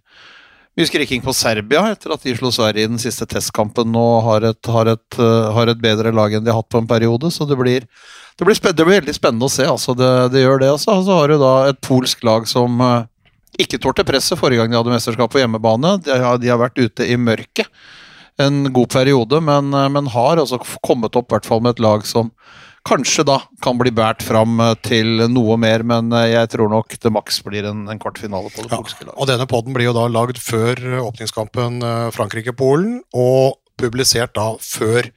mye 0.77 0.89
skriking 0.89 1.21
på 1.21 1.35
Serbia 1.37 1.85
etter 1.93 2.15
at 2.15 2.23
de 2.25 2.35
slo 2.35 2.49
Sverige 2.49 2.87
i 2.87 2.89
den 2.89 3.01
siste 3.03 3.27
testkampen 3.29 3.93
nå 3.93 4.23
har 4.25 4.47
et, 4.49 4.65
har, 4.65 4.89
eh, 4.89 5.53
har 5.53 5.69
et 5.69 5.83
bedre 5.83 6.13
lag 6.13 6.33
enn 6.33 6.45
de 6.45 6.51
har 6.51 6.63
hatt 6.63 6.71
på 6.71 6.81
en 6.81 6.89
periode, 6.89 7.29
så 7.31 7.47
det 7.47 7.59
blir, 7.59 7.85
det 8.39 8.45
blir, 8.47 8.57
det 8.57 8.85
blir 8.85 9.01
veldig 9.01 9.15
spennende 9.15 9.45
å 9.45 9.53
se. 9.53 9.65
altså 9.69 9.95
Det, 9.95 10.33
det 10.33 10.41
gjør 10.47 10.61
det. 10.61 10.71
også. 10.73 10.97
Og 10.97 11.05
så 11.05 11.19
har 11.19 11.29
du 11.29 11.39
da 11.39 11.55
et 11.69 11.81
polsk 11.81 12.25
lag 12.25 12.49
som 12.49 12.81
ikke 13.61 13.77
tålte 13.79 14.05
presset 14.09 14.39
forrige 14.41 14.63
gang 14.63 14.71
de 14.73 14.79
hadde 14.81 14.95
mesterskap 14.95 15.31
på 15.31 15.43
hjemmebane. 15.43 15.99
De 16.01 16.17
har, 16.17 16.39
de 16.41 16.49
har 16.49 16.57
vært 16.57 16.81
ute 16.81 17.05
i 17.05 17.21
mørket 17.21 17.69
en 18.41 18.73
god 18.73 18.89
periode, 18.89 19.43
men, 19.45 19.69
men 19.69 20.07
har 20.09 20.41
altså 20.41 20.57
kommet 20.81 21.15
opp 21.15 21.29
hvert 21.29 21.45
med 21.61 21.75
et 21.75 21.83
lag 21.85 22.07
som 22.09 22.33
kanskje 22.89 23.25
da 23.27 23.39
kan 23.63 23.79
bli 23.79 23.93
båret 23.95 24.23
fram 24.27 24.61
eh, 24.61 24.75
til 24.85 25.25
noe 25.31 25.57
mer, 25.61 25.85
men 25.87 26.13
eh, 26.19 26.33
jeg 26.33 26.53
tror 26.55 26.71
nok 26.73 26.97
det 27.03 27.13
maks 27.15 27.41
blir 27.47 27.69
en, 27.71 27.85
en 27.93 28.01
kvartfinale 28.03 28.51
på 28.53 28.65
det 28.65 28.73
Ja, 28.73 28.81
polske 28.83 29.07
laget. 29.07 29.17
og 29.19 29.29
denne 29.31 29.47
podden 29.51 29.77
blir 29.77 29.91
jo 29.91 29.97
da 29.97 30.07
lagd 30.11 30.41
før 30.43 30.79
eh, 30.81 31.03
åpningskampen 31.03 31.81
Frankrike-Polen, 32.17 33.01
og 33.15 33.59
publisert 33.81 34.35
da 34.39 34.53
før 34.63 35.09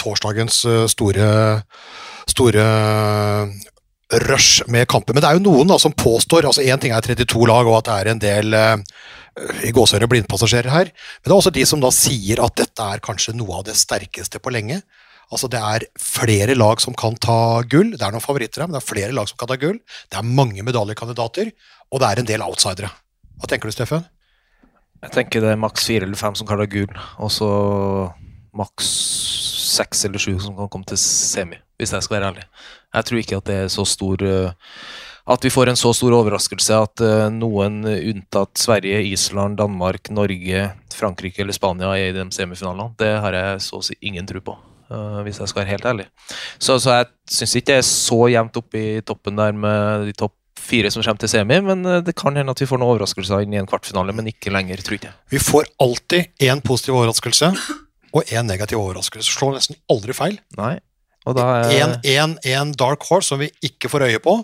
torsdagens 0.00 0.62
store, 0.90 1.26
store 2.30 2.64
rush 4.24 4.64
med 4.70 4.88
kamper. 4.90 5.14
Men 5.14 5.22
det 5.22 5.28
er 5.30 5.38
jo 5.38 5.44
noen 5.44 5.70
da 5.70 5.78
som 5.82 5.94
påstår 5.94 6.48
altså 6.48 6.64
Én 6.64 6.80
ting 6.82 6.94
er 6.94 7.04
32 7.04 7.46
lag, 7.50 7.68
og 7.68 7.78
at 7.78 7.88
det 7.88 7.94
er 8.00 8.10
en 8.12 8.22
del 8.22 8.58
i 9.66 9.72
gåseøyne 9.74 10.08
blindpassasjerer 10.10 10.70
her, 10.70 10.90
men 10.90 11.26
det 11.26 11.32
er 11.32 11.36
også 11.40 11.52
de 11.54 11.64
som 11.66 11.80
da 11.82 11.90
sier 11.94 12.42
at 12.42 12.54
dette 12.58 12.84
er 12.94 13.02
kanskje 13.02 13.34
noe 13.34 13.60
av 13.60 13.64
det 13.66 13.74
sterkeste 13.78 14.38
på 14.42 14.52
lenge. 14.54 14.80
Altså 15.32 15.48
Det 15.50 15.60
er 15.60 15.86
flere 16.00 16.56
lag 16.56 16.80
som 16.82 16.96
kan 16.98 17.16
ta 17.16 17.62
gull. 17.70 17.94
Det 17.94 18.02
er 18.02 18.14
noen 18.14 18.24
favoritter 18.24 18.62
her, 18.62 18.70
men 18.70 18.76
det 18.76 18.82
er 18.82 18.92
flere 18.92 19.14
lag 19.16 19.30
som 19.30 19.40
kan 19.40 19.50
ta 19.50 19.58
gull. 19.60 19.78
Det 20.10 20.20
er 20.20 20.34
mange 20.40 20.64
medaljekandidater, 20.66 21.52
og 21.90 22.02
det 22.02 22.10
er 22.10 22.22
en 22.22 22.28
del 22.28 22.44
outsidere. 22.44 22.92
Hva 23.40 23.50
tenker 23.50 23.70
du, 23.70 23.74
Steffen? 23.74 24.04
Jeg 25.04 25.12
tenker 25.12 25.44
det 25.44 25.52
er 25.52 25.60
maks 25.60 25.84
fire 25.88 26.06
eller 26.06 26.18
fem 26.18 26.36
som 26.38 26.48
kan 26.48 26.60
ta 26.60 26.68
gull, 26.70 26.92
og 27.20 27.32
så 27.32 27.48
maks 28.56 28.92
seks 29.74 30.04
eller 30.06 30.22
sju 30.22 30.36
som 30.40 30.54
kan 30.56 30.70
komme 30.70 30.86
til 30.88 31.00
semi, 31.00 31.58
hvis 31.80 31.94
jeg 31.94 32.06
skal 32.06 32.18
være 32.18 32.30
ærlig. 32.32 32.46
Jeg 32.94 33.08
tror 33.08 33.20
ikke 33.20 33.40
at 33.40 33.50
det 33.50 33.58
er 33.64 33.72
så 33.72 33.84
stor 33.88 34.22
eh, 34.22 34.54
At 35.24 35.40
vi 35.40 35.48
får 35.48 35.70
en 35.70 35.78
så 35.80 35.88
stor 35.96 36.12
overraskelse 36.12 36.76
at 36.76 37.00
eh, 37.00 37.30
noen 37.32 37.80
unntatt 37.88 38.60
Sverige, 38.60 39.00
Island, 39.08 39.56
Danmark, 39.56 40.10
Norge, 40.12 40.66
Frankrike 40.92 41.40
eller 41.40 41.56
Spania 41.56 41.94
er 41.96 42.10
i 42.10 42.12
de 42.12 42.26
semifinalene. 42.30 42.92
Det 43.00 43.08
har 43.24 43.32
jeg 43.32 43.62
så 43.64 43.80
å 43.80 43.86
si 43.86 43.96
ingen 44.04 44.28
tro 44.28 44.42
på, 44.44 44.56
hvis 45.24 45.40
jeg 45.40 45.48
skal 45.50 45.62
være 45.62 45.72
helt 45.72 45.86
ærlig. 45.88 46.04
Så, 46.58 46.76
så 46.78 46.98
jeg 46.98 47.06
syns 47.30 47.54
ikke 47.56 47.70
det 47.72 47.76
er 47.80 47.86
så 47.88 48.18
jevnt 48.30 48.58
oppe 48.60 48.80
i 48.80 49.00
toppen 49.06 49.38
der 49.38 49.56
med 49.56 50.08
de 50.10 50.16
topp 50.18 50.34
fire 50.64 50.90
som 50.92 51.04
kommer 51.04 51.20
til 51.22 51.30
semi, 51.32 51.58
men 51.64 51.84
eh, 51.88 52.02
det 52.04 52.16
kan 52.18 52.36
hende 52.36 52.54
at 52.54 52.62
vi 52.62 52.68
får 52.68 52.80
noen 52.80 52.94
overraskelser 52.94 53.44
inn 53.44 53.54
i 53.56 53.60
en 53.60 53.68
kvartfinale, 53.70 54.14
men 54.16 54.30
ikke 54.30 54.52
lenger, 54.54 54.82
tror 54.84 55.00
jeg. 55.02 55.14
Vi 55.32 55.40
får 55.42 55.68
alltid 55.82 56.46
én 56.48 56.62
positiv 56.64 56.96
overraskelse 56.98 57.52
og 58.14 58.30
én 58.30 58.48
negativ 58.48 58.80
overraskelse. 58.80 59.32
Slår 59.34 59.56
nesten 59.58 59.78
aldri 59.90 60.16
feil. 60.16 60.38
Nei. 60.58 60.76
Og 61.24 61.36
da 61.38 61.48
er 61.62 61.74
En, 61.80 61.94
en, 62.04 62.36
en 62.44 62.72
dark 62.76 63.04
horse 63.08 63.32
som 63.32 63.40
vi 63.40 63.50
ikke 63.64 63.88
får 63.88 64.06
øye 64.10 64.20
på, 64.22 64.36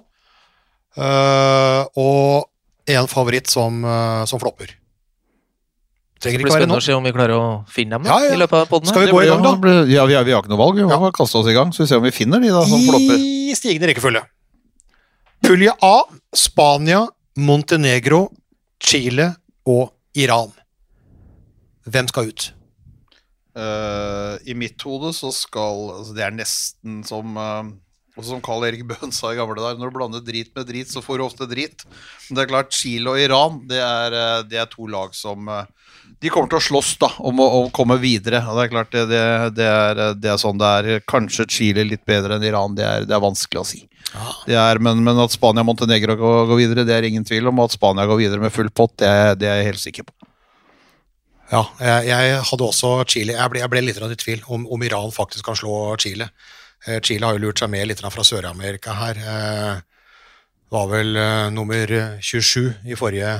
uh, 0.96 1.82
og 2.00 2.48
en 2.90 3.08
favoritt 3.10 3.52
som, 3.52 3.84
uh, 3.84 4.24
som 4.26 4.40
flopper. 4.40 4.72
Det 6.20 6.36
blir 6.36 6.52
spennende 6.52 6.76
å 6.76 6.84
se 6.84 6.92
om 6.92 7.06
vi 7.06 7.12
klarer 7.16 7.32
å 7.32 7.44
finne 7.70 7.96
dem 7.96 8.04
da, 8.04 8.18
Ja, 8.20 8.28
ja. 8.28 8.34
i 8.34 8.40
løpet 8.40 8.58
av 8.58 8.68
podden. 8.68 8.90
Skal 8.92 9.06
vi 9.06 9.12
gå 9.14 9.22
i 9.24 9.30
gang, 9.30 9.40
da? 9.42 9.74
Ja, 9.88 10.04
vi 10.04 10.14
har, 10.18 10.24
vi 10.26 10.34
har 10.34 10.42
ikke 10.42 10.52
noe 10.52 10.60
valg. 10.60 10.76
Vi 10.76 10.84
må 10.84 10.92
Ja. 10.92 11.10
kaste 11.16 11.40
oss 11.40 11.48
i 11.48 11.56
gang, 11.56 11.72
så 11.72 11.82
vi 11.84 11.88
ser 11.88 11.96
om 11.96 12.04
vi 12.04 12.12
finner 12.12 12.40
de 12.40 12.48
da 12.52 12.64
som 12.68 12.80
flopper. 12.84 13.16
I 13.16 13.54
stigende 13.56 13.88
rekkefølge. 13.88 14.22
Pulje 15.42 15.72
A 15.82 16.04
Spania, 16.36 17.06
Montenegro, 17.36 18.28
Chile 18.78 19.34
og 19.66 19.92
Iran. 20.14 20.52
Hvem 21.88 22.08
skal 22.08 22.28
ut? 22.28 22.52
Uh, 23.56 24.36
I 24.46 24.54
mitt 24.54 24.80
hode 24.86 25.10
så 25.12 25.32
skal 25.34 25.88
altså 25.98 26.14
Det 26.14 26.22
er 26.22 26.30
nesten 26.30 27.00
som 27.04 27.34
uh, 27.36 27.64
som 28.22 28.40
Carl 28.44 28.64
Erik 28.66 28.84
Bøhn 28.88 29.12
sa 29.14 29.32
i 29.32 29.38
gamle 29.38 29.56
dager, 29.58 29.78
når 29.80 29.90
du 29.90 29.96
blander 29.96 30.24
drit 30.24 30.50
med 30.56 30.66
drit, 30.68 30.90
så 30.90 31.02
får 31.04 31.18
du 31.20 31.24
ofte 31.24 31.46
drit. 31.50 31.84
Men 32.28 32.36
det 32.36 32.42
er 32.44 32.50
klart, 32.52 32.74
Chile 32.74 33.12
og 33.14 33.20
Iran, 33.22 33.60
det 33.70 33.78
er, 33.80 34.16
eh, 34.16 34.42
det 34.50 34.58
er 34.60 34.70
to 34.72 34.88
lag 34.90 35.14
som 35.16 35.48
eh, 35.48 35.64
De 36.20 36.28
kommer 36.28 36.50
til 36.52 36.58
å 36.58 36.64
slåss 36.64 36.94
da, 37.00 37.08
om 37.24 37.40
å, 37.40 37.46
å 37.56 37.60
komme 37.72 37.96
videre. 38.00 38.42
Og 38.44 38.58
det 38.58 38.66
er 38.66 38.72
klart, 38.74 38.90
det, 38.92 39.06
det, 39.08 39.22
det, 39.56 39.68
er, 39.68 40.02
det 40.20 40.32
er 40.32 40.40
sånn 40.40 40.60
det 40.60 40.72
er. 40.80 41.04
Kanskje 41.08 41.48
Chile 41.48 41.86
litt 41.88 42.04
bedre 42.08 42.36
enn 42.36 42.44
Iran, 42.44 42.76
det 42.76 42.84
er, 42.84 43.06
det 43.08 43.16
er 43.16 43.22
vanskelig 43.24 43.62
å 43.62 43.68
si. 43.68 43.86
Det 44.44 44.56
er, 44.58 44.80
men, 44.82 45.00
men 45.06 45.20
at 45.22 45.32
Spania 45.32 45.64
og 45.64 45.70
Montenegro 45.70 46.16
går, 46.18 46.40
går 46.50 46.58
videre, 46.58 46.84
det 46.88 46.96
er 46.96 47.06
ingen 47.08 47.24
tvil 47.24 47.48
om. 47.48 47.62
Og 47.62 47.70
at 47.70 47.76
Spania 47.78 48.08
går 48.10 48.20
videre 48.20 48.42
med 48.42 48.52
full 48.52 48.68
pott, 48.68 48.98
det, 49.00 49.12
det 49.40 49.48
er 49.48 49.62
jeg 49.62 49.72
helt 49.72 49.84
sikker 49.84 50.08
på. 50.10 50.16
Ja, 51.50 51.64
jeg, 51.82 52.10
jeg 52.12 52.42
hadde 52.46 52.66
også 52.66 52.90
Chile. 53.10 53.34
Jeg 53.34 53.52
ble, 53.52 53.62
jeg 53.64 53.72
ble 53.72 53.82
litt 53.82 53.98
i 53.98 54.18
tvil 54.22 54.42
om, 54.54 54.66
om 54.70 54.84
Iran 54.86 55.14
faktisk 55.14 55.48
kan 55.48 55.58
slå 55.58 55.96
Chile. 56.02 56.28
Eh, 56.86 57.00
Chile 57.02 57.26
har 57.26 57.36
jo 57.36 57.46
lurt 57.46 57.62
seg 57.62 57.72
med 57.72 57.88
litt 57.88 58.02
fra 58.04 58.26
Sør-Amerika 58.26 58.94
her. 59.00 59.18
Eh, 59.18 59.80
var 60.70 60.92
vel 60.92 61.16
eh, 61.18 61.48
nummer 61.54 61.96
27 62.22 62.92
i 62.92 62.98
forrige 62.98 63.32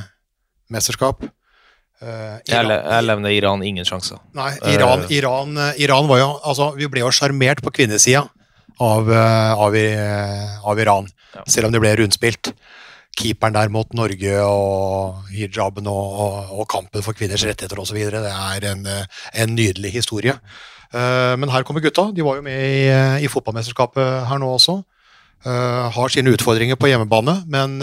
mesterskap. 0.72 1.22
Eh, 2.00 2.37
Jeg, 2.49 2.64
jeg 2.64 3.04
levner 3.04 3.33
Iran 3.35 3.62
ingen 3.66 3.85
sjanser. 3.85 4.21
Nei, 4.37 4.54
Iran, 4.73 5.02
uh, 5.04 5.11
Iran, 5.12 5.57
eh, 5.61 5.80
Iran 5.85 6.07
var 6.09 6.23
jo 6.23 6.28
Altså, 6.49 6.71
vi 6.78 6.88
ble 6.88 7.02
jo 7.02 7.11
sjarmert 7.12 7.61
på 7.61 7.73
kvinnesida 7.76 8.23
av, 8.80 9.11
av, 9.12 9.75
av 10.64 10.78
Iran, 10.80 11.09
Ja. 11.35 11.42
selv 11.47 11.69
om 11.69 11.73
det 11.75 11.80
ble 11.83 11.90
rundspilt. 12.00 12.54
Keeperen 13.21 13.52
der 13.52 13.69
mot 13.69 13.92
Norge 13.92 14.38
og 14.47 15.26
hijaben 15.35 15.87
og, 15.90 16.14
og, 16.25 16.54
og 16.62 16.69
kampen 16.73 17.04
for 17.04 17.12
kvinners 17.12 17.45
rettigheter 17.45 17.78
osv. 17.83 17.99
Det 18.14 18.23
er 18.33 18.66
en, 18.71 18.87
en 19.35 19.52
nydelig 19.54 19.92
historie. 19.99 20.38
Uh, 20.95 21.37
Men 21.37 21.52
her 21.52 21.62
kommer 21.69 21.85
gutta. 21.85 22.09
De 22.16 22.25
var 22.25 22.40
jo 22.40 22.47
med 22.47 22.57
i, 22.57 23.26
i 23.26 23.28
fotballmesterskapet 23.28 24.25
her 24.30 24.40
nå 24.40 24.49
også. 24.57 24.78
Har 25.45 26.09
sine 26.12 26.33
utfordringer 26.35 26.76
på 26.76 26.88
hjemmebane, 26.90 27.33
men 27.49 27.78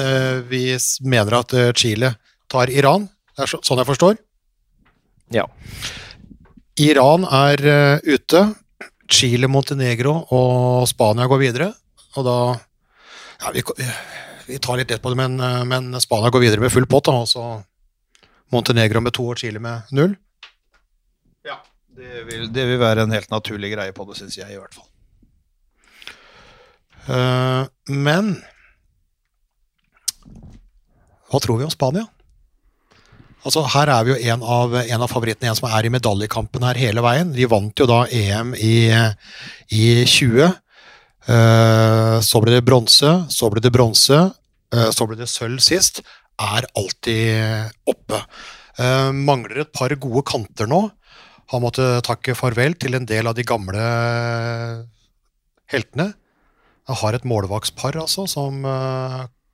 vi 0.46 0.76
mener 1.02 1.40
at 1.40 1.56
Chile 1.74 2.12
tar 2.50 2.70
Iran. 2.70 3.08
Det 3.38 3.46
er 3.46 3.52
så- 3.52 3.62
sånn 3.62 3.78
jeg 3.78 3.86
forstår. 3.88 4.18
Ja. 5.32 5.46
Iran 6.82 7.24
er 7.26 7.62
uh, 7.62 8.00
ute. 8.04 8.56
Chile, 9.08 9.48
Montenegro 9.48 10.26
og 10.36 10.88
Spania 10.90 11.28
går 11.30 11.40
videre. 11.40 11.68
Og 12.18 12.26
da 12.26 12.38
ja, 13.40 13.52
vi, 13.54 13.62
vi 14.48 14.58
tar 14.60 14.78
litt 14.80 14.90
lett 14.92 15.02
på 15.04 15.14
det, 15.14 15.18
men, 15.20 15.38
eh, 15.40 15.64
men 15.70 15.94
Spania 16.02 16.32
går 16.34 16.42
videre 16.44 16.60
med 16.60 16.74
full 16.74 16.88
pott. 16.90 17.08
Og 17.14 17.28
så 17.30 17.44
Montenegro 18.52 19.00
med 19.02 19.14
to 19.16 19.30
og 19.30 19.38
Chile 19.40 19.62
med 19.64 19.88
null. 19.96 20.18
Ja, 21.48 21.60
det 21.96 22.26
vil, 22.28 22.50
det 22.52 22.66
vil 22.68 22.82
være 22.82 23.06
en 23.06 23.16
helt 23.16 23.30
naturlig 23.32 23.72
greie 23.78 23.94
på 23.96 24.08
det, 24.10 24.18
syns 24.20 24.36
jeg 24.40 24.52
i 24.52 24.60
hvert 24.60 24.76
fall. 24.76 24.90
Uh, 27.08 27.64
men 27.88 28.34
hva 31.32 31.40
tror 31.44 31.60
vi 31.62 31.68
om 31.68 31.72
Spania? 31.72 32.08
Altså, 33.48 33.64
her 33.72 33.88
er 33.88 34.04
vi 34.04 34.12
jo 34.12 34.34
en 34.34 34.42
av, 34.44 34.74
en 34.82 35.04
av 35.06 35.08
favorittene, 35.08 35.54
en 35.54 35.56
som 35.56 35.70
er 35.72 35.88
i 35.88 35.92
medaljekampen 35.94 36.66
her 36.68 36.80
hele 36.82 37.04
veien. 37.06 37.30
De 37.32 37.48
vant 37.48 37.80
jo 37.80 37.88
da 37.88 38.02
EM 38.12 38.52
i, 38.60 38.92
i 39.72 39.84
20. 40.04 40.50
Eh, 41.28 42.18
så 42.24 42.42
ble 42.44 42.58
det 42.58 42.66
bronse, 42.68 43.14
så 43.32 43.50
ble 43.52 43.64
det 43.64 43.72
bronse, 43.76 44.20
eh, 44.76 44.90
så 44.92 45.08
ble 45.08 45.20
det 45.20 45.30
sølv 45.32 45.64
sist. 45.64 46.04
Er 46.44 46.68
alltid 46.76 47.72
oppe. 47.88 48.20
Eh, 48.78 49.12
mangler 49.16 49.64
et 49.64 49.72
par 49.72 49.96
gode 49.96 50.26
kanter 50.28 50.68
nå. 50.68 50.84
Har 51.48 51.64
måttet 51.64 52.04
takke 52.04 52.36
farvel 52.36 52.76
til 52.76 53.00
en 53.00 53.08
del 53.08 53.32
av 53.32 53.36
de 53.36 53.48
gamle 53.48 53.88
heltene. 55.72 56.12
Jeg 56.88 57.00
har 57.00 57.16
et 57.16 57.28
målvaktspar 57.28 57.96
altså, 58.04 58.28
som 58.28 58.60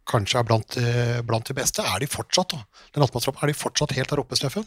kanskje 0.09 0.39
er 0.39 0.47
blant, 0.47 0.67
de- 0.75 1.21
blant 1.27 1.45
de 1.47 1.53
beste. 1.57 1.81
Er 1.83 1.99
de 2.03 2.07
fortsatt, 2.07 2.49
da? 2.51 2.63
Den 2.93 3.03
er 3.03 3.47
de 3.47 3.53
fortsatt 3.53 3.95
helt 3.95 4.09
der 4.09 4.19
oppe, 4.23 4.35
Steffen? 4.39 4.65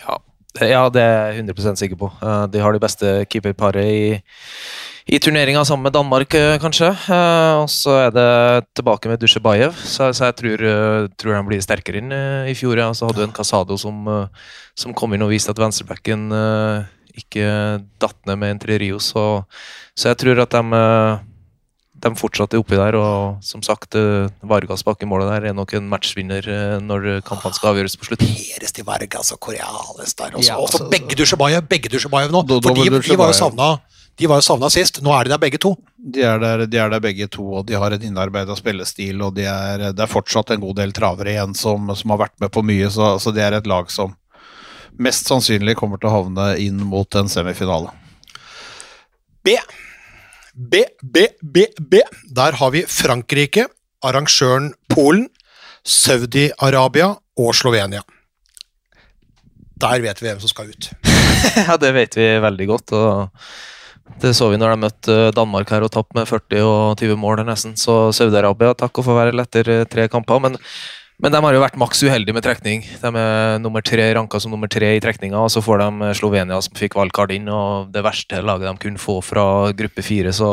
Ja, 0.00 0.18
ja, 0.60 0.88
det 0.88 1.02
er 1.02 1.32
jeg 1.34 1.44
100 1.44 1.76
sikker 1.76 1.96
på. 2.00 2.10
Eh, 2.22 2.46
De 2.48 2.60
har 2.64 2.72
det 2.72 2.80
beste 2.80 3.26
keeperparet 3.28 3.84
i, 3.84 4.22
i 5.12 5.18
turneringa 5.20 5.64
sammen 5.68 5.84
med 5.84 5.92
Danmark, 5.92 6.32
eh, 6.34 6.56
kanskje. 6.58 6.88
Eh, 7.12 7.54
Og 7.60 7.68
så 7.68 8.06
er 8.06 8.10
det 8.10 8.66
tilbake 8.74 9.08
med 9.08 9.20
Dusjebajev, 9.20 9.74
så, 9.84 10.08
så 10.16 10.30
jeg 10.30 10.36
tror, 10.40 10.64
eh, 10.64 11.08
tror 11.18 11.34
han 11.36 11.46
blir 11.46 11.60
sterkere 11.60 12.00
eh, 12.00 12.50
i 12.50 12.54
fjor. 12.56 12.78
Ja. 12.78 12.90
Så 12.96 13.06
hadde 13.06 13.20
du 13.20 13.24
en 13.28 13.36
Casado 13.36 13.76
som, 13.76 14.06
eh, 14.08 14.26
som 14.74 14.94
kom 14.94 15.12
inn 15.14 15.22
og 15.22 15.30
viste 15.34 15.50
at 15.52 15.60
venstrebacken 15.60 16.30
eh, 16.32 16.84
ikke 17.16 17.46
datt 18.00 18.16
ned 18.28 18.38
med 18.38 18.50
Entre 18.56 18.76
Rio, 18.80 18.98
så, 19.00 19.44
så 19.96 20.10
jeg 20.12 20.18
tror 20.20 20.40
at 20.42 20.52
de, 20.52 20.64
eh, 20.76 21.18
de 22.08 22.18
fortsatte 22.20 22.58
oppi 22.60 22.78
der. 22.78 22.96
Og 23.00 23.42
som 23.44 23.62
sagt, 23.66 23.94
eh, 23.98 24.28
Vargas 24.46 24.82
bak 24.86 25.02
i 25.02 25.08
målet 25.10 25.28
der 25.32 25.50
er 25.50 25.56
nok 25.56 25.74
en 25.78 25.88
matchvinner 25.90 26.46
eh, 26.46 26.76
når 26.84 27.20
kampene 27.26 27.54
skal 27.56 27.74
avgjøres 27.74 27.98
på 28.00 28.08
slutt. 28.10 28.24
Peres 28.26 28.72
til 28.76 28.86
Vargas 28.88 29.32
og 29.36 29.40
Correales 29.40 30.14
der. 30.18 30.32
Også, 30.36 30.48
Ja, 30.48 30.56
også 30.56 30.80
altså- 30.80 30.90
begge 30.94 31.18
Dusjebayev 31.18 31.68
begge 31.68 31.88
Dusjebayev 31.92 32.30
nå. 32.34 32.42
Do- 32.46 32.60
For 32.62 32.74
de, 32.74 32.88
de 33.00 33.16
var 33.20 33.32
jo 33.34 33.38
savna 33.42 33.76
de 34.16 34.24
var 34.26 34.38
jo 34.40 34.46
savna 34.46 34.70
sist. 34.72 35.02
Nå 35.04 35.12
er 35.12 35.24
de 35.24 35.30
der 35.34 35.38
begge 35.42 35.58
to. 35.60 35.74
De 36.00 36.22
er, 36.24 36.38
der, 36.40 36.62
de 36.66 36.78
er 36.80 36.88
der 36.88 37.00
begge 37.04 37.26
to, 37.28 37.42
og 37.58 37.66
de 37.68 37.74
har 37.76 37.92
en 37.92 38.00
innarbeida 38.00 38.54
spillestil. 38.56 39.20
Og 39.20 39.34
de 39.36 39.44
er, 39.44 39.90
det 39.92 40.00
er 40.00 40.08
fortsatt 40.08 40.54
en 40.54 40.60
god 40.62 40.76
del 40.78 40.94
travere 40.96 41.34
igjen 41.34 41.52
som, 41.54 41.90
som 41.94 42.14
har 42.14 42.22
vært 42.22 42.32
med 42.40 42.48
på 42.54 42.62
mye, 42.64 42.88
så, 42.88 43.18
så 43.20 43.28
det 43.36 43.42
er 43.44 43.58
et 43.58 43.66
lag 43.68 43.90
som 43.92 44.14
mest 44.98 45.28
sannsynlig 45.28 45.74
kommer 45.76 46.00
til 46.00 46.08
å 46.08 46.14
havne 46.22 46.46
inn 46.64 46.78
mot 46.80 47.14
en 47.20 47.28
semifinale. 47.28 47.92
B. 49.44 49.58
B, 50.56 50.86
B, 51.02 51.28
B, 51.42 51.66
B. 51.76 52.00
Der 52.32 52.56
har 52.56 52.70
vi 52.72 52.80
Frankrike, 52.88 53.66
arrangøren 54.00 54.70
Polen, 54.88 55.28
Saudi-Arabia 55.84 57.10
og 57.36 57.54
Slovenia. 57.54 58.00
Der 59.76 60.00
vet 60.00 60.22
vi 60.22 60.30
hvem 60.30 60.40
som 60.40 60.52
skal 60.52 60.72
ut. 60.72 60.90
Ja, 61.68 61.76
det 61.76 61.92
vet 61.94 62.16
vi 62.16 62.24
veldig 62.40 62.66
godt. 62.66 62.92
og 62.96 63.28
Det 64.22 64.32
så 64.34 64.48
vi 64.48 64.56
når 64.56 64.72
de 64.72 64.80
møtte 64.86 65.16
Danmark 65.36 65.70
her 65.70 65.84
og 65.84 65.92
tapte 65.92 66.16
med 66.16 66.26
40 66.26 66.62
og 66.64 66.96
20 66.98 67.20
mål 67.20 67.44
nesten. 67.44 67.76
Så 67.76 68.08
Saudi-Arabia 68.16 68.72
takk 68.74 68.96
og 68.96 69.04
farvel 69.10 69.44
etter 69.44 69.84
tre 69.84 70.08
kamper. 70.08 70.40
Men, 70.40 70.56
men 71.22 71.32
de 71.32 71.40
har 71.40 71.56
jo 71.56 71.62
vært 71.62 71.78
maks 71.80 72.02
uheldige 72.04 72.36
med 72.36 72.44
trekning. 72.44 72.84
De 73.00 73.10
er 73.22 73.56
nummer 73.62 73.84
tre, 73.84 74.10
ranka 74.18 74.40
som 74.42 74.52
nummer 74.52 74.68
tre 74.72 74.94
i 74.96 75.00
trekninga, 75.02 75.38
og 75.46 75.52
så 75.52 75.62
får 75.64 75.80
de 75.80 76.10
Slovenia 76.18 76.58
som 76.64 76.76
fikk 76.76 76.98
valgkart 76.98 77.32
inn, 77.36 77.48
og 77.48 77.88
det 77.94 78.04
verste 78.04 78.42
laget 78.44 78.68
de 78.68 78.84
kunne 78.84 79.00
få 79.00 79.18
fra 79.24 79.46
gruppe 79.76 80.04
fire. 80.04 80.34
Så 80.36 80.50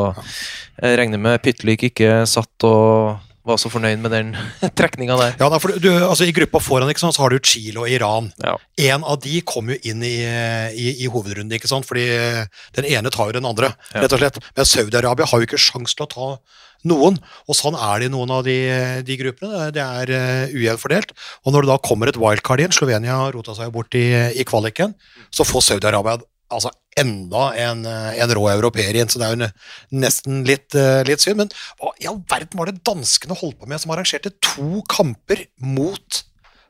jeg 0.80 0.98
regner 1.00 1.20
med 1.20 1.42
Pytlik 1.44 1.84
ikke 1.90 2.24
satt 2.30 2.68
og 2.68 3.20
var 3.44 3.58
så 3.60 3.68
fornøyd 3.68 4.00
med 4.00 4.12
den 4.14 4.32
trekninga 4.78 5.18
der. 5.20 5.34
Ja, 5.42 5.50
for 5.60 5.76
du, 5.76 5.90
altså 5.92 6.24
I 6.24 6.32
gruppa 6.36 6.62
foran 6.64 6.88
ikke 6.88 7.02
sant, 7.02 7.16
så 7.16 7.26
har 7.26 7.34
du 7.34 7.44
Chile 7.44 7.82
og 7.82 7.90
Iran. 7.92 8.30
Ja. 8.40 8.56
En 8.88 9.04
av 9.04 9.20
de 9.20 9.42
kom 9.44 9.68
jo 9.68 9.76
inn 9.84 10.00
i, 10.06 10.16
i, 10.24 10.94
i 11.04 11.10
hovedrunden, 11.12 11.52
ikke 11.58 11.68
sant? 11.70 11.84
fordi 11.88 12.06
den 12.78 12.88
ene 12.88 13.12
tar 13.12 13.28
jo 13.28 13.36
den 13.36 13.48
andre. 13.48 13.74
Ja. 13.92 14.04
rett 14.04 14.16
og 14.16 14.22
slett. 14.22 14.40
Men 14.56 14.70
Saudi-Arabia 14.70 15.28
har 15.28 15.42
jo 15.42 15.48
ikke 15.48 15.60
sjans 15.60 15.92
til 15.92 16.06
å 16.06 16.12
ta 16.14 16.30
noen, 16.88 17.16
og 17.48 17.56
sånn 17.56 17.76
er 17.78 18.02
det 18.02 18.10
i 18.10 18.12
noen 18.12 18.32
av 18.36 18.44
de, 18.46 18.58
de 19.06 19.16
gruppene. 19.20 19.70
Det 19.74 19.82
er 19.84 20.12
uh, 20.12 20.54
ujevnt. 20.54 21.14
Og 21.44 21.54
når 21.54 21.64
det 21.64 21.72
da 21.72 21.80
kommer 21.84 22.10
et 22.10 22.20
wildcard 22.20 22.62
igjen, 22.62 22.76
Slovenia 22.76 23.18
rota 23.34 23.56
seg 23.56 23.72
bort 23.74 23.96
i, 23.98 24.06
i 24.36 24.46
kvaliken, 24.48 24.94
så 25.34 25.46
får 25.48 25.68
Saudi-Arabia 25.70 26.20
altså 26.54 26.72
enda 27.00 27.48
en, 27.58 27.86
eh, 27.86 28.20
en 28.22 28.34
rå 28.36 28.44
europeer 28.52 28.96
inn, 29.00 29.08
så 29.10 29.18
det 29.18 29.26
er 29.26 29.34
jo 29.34 29.48
nesten 30.00 30.44
litt, 30.46 30.74
eh, 30.74 31.02
litt 31.06 31.20
synd. 31.24 31.40
Men 31.42 31.50
hva 31.80 31.90
i 31.98 32.06
all 32.10 32.20
verden 32.30 32.58
var 32.58 32.70
det 32.70 32.84
danskene 32.86 33.36
holdt 33.38 33.58
på 33.58 33.66
med, 33.66 33.80
som 33.80 33.90
arrangerte 33.90 34.30
to 34.40 34.82
kamper 34.88 35.46
mot 35.58 36.22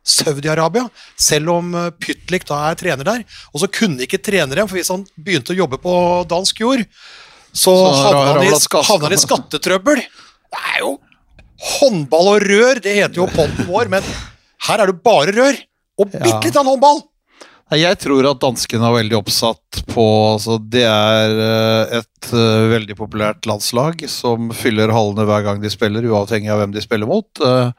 Saudi-Arabia, 0.05 0.91
selv 1.17 1.49
om 1.49 1.73
Pytlik 1.99 2.45
da 2.49 2.71
er 2.71 2.75
trener 2.77 3.05
der. 3.05 3.25
Og 3.55 3.63
så 3.63 3.71
kunne 3.73 4.05
ikke 4.05 4.21
trenere 4.21 4.67
for 4.69 4.77
hvis 4.77 4.93
han 4.93 5.07
begynte 5.17 5.55
å 5.55 5.61
jobbe 5.63 5.81
på 5.81 5.95
dansk 6.29 6.61
jord, 6.61 6.85
så, 7.55 7.73
Så 7.73 7.91
havna 8.03 8.35
han, 8.35 8.45
i, 8.49 8.53
skatt- 8.59 9.13
i 9.15 9.21
skattetrøbbel. 9.23 10.03
Det 10.55 10.63
er 10.75 10.83
jo 10.83 10.97
håndball 11.79 12.35
og 12.35 12.45
rør, 12.45 12.81
det 12.83 12.97
heter 12.99 13.23
jo 13.23 13.29
podden 13.31 13.69
vår, 13.71 13.91
men 13.93 14.07
her 14.69 14.83
er 14.83 14.91
det 14.91 15.01
bare 15.07 15.35
rør. 15.37 15.61
Og 16.03 16.11
bitte 16.11 16.41
litt 16.49 16.57
av 16.59 16.67
håndball! 16.67 17.05
Jeg 17.75 17.97
tror 18.03 18.27
at 18.29 18.43
danskene 18.43 18.85
er 18.87 18.93
veldig 18.99 19.17
oppsatt 19.17 19.79
på 19.89 20.03
altså 20.35 20.59
Det 20.61 20.83
er 20.85 21.33
eh, 21.43 21.95
et 22.03 22.29
eh, 22.37 22.67
veldig 22.75 22.95
populært 22.99 23.49
landslag 23.49 24.05
som 24.11 24.51
fyller 24.55 24.93
hallene 24.93 25.25
hver 25.27 25.47
gang 25.47 25.63
de 25.63 25.71
spiller, 25.73 26.05
uavhengig 26.05 26.53
av 26.53 26.61
hvem 26.61 26.75
de 26.75 26.83
spiller 26.85 27.09
mot. 27.09 27.27
Eh, 27.41 27.73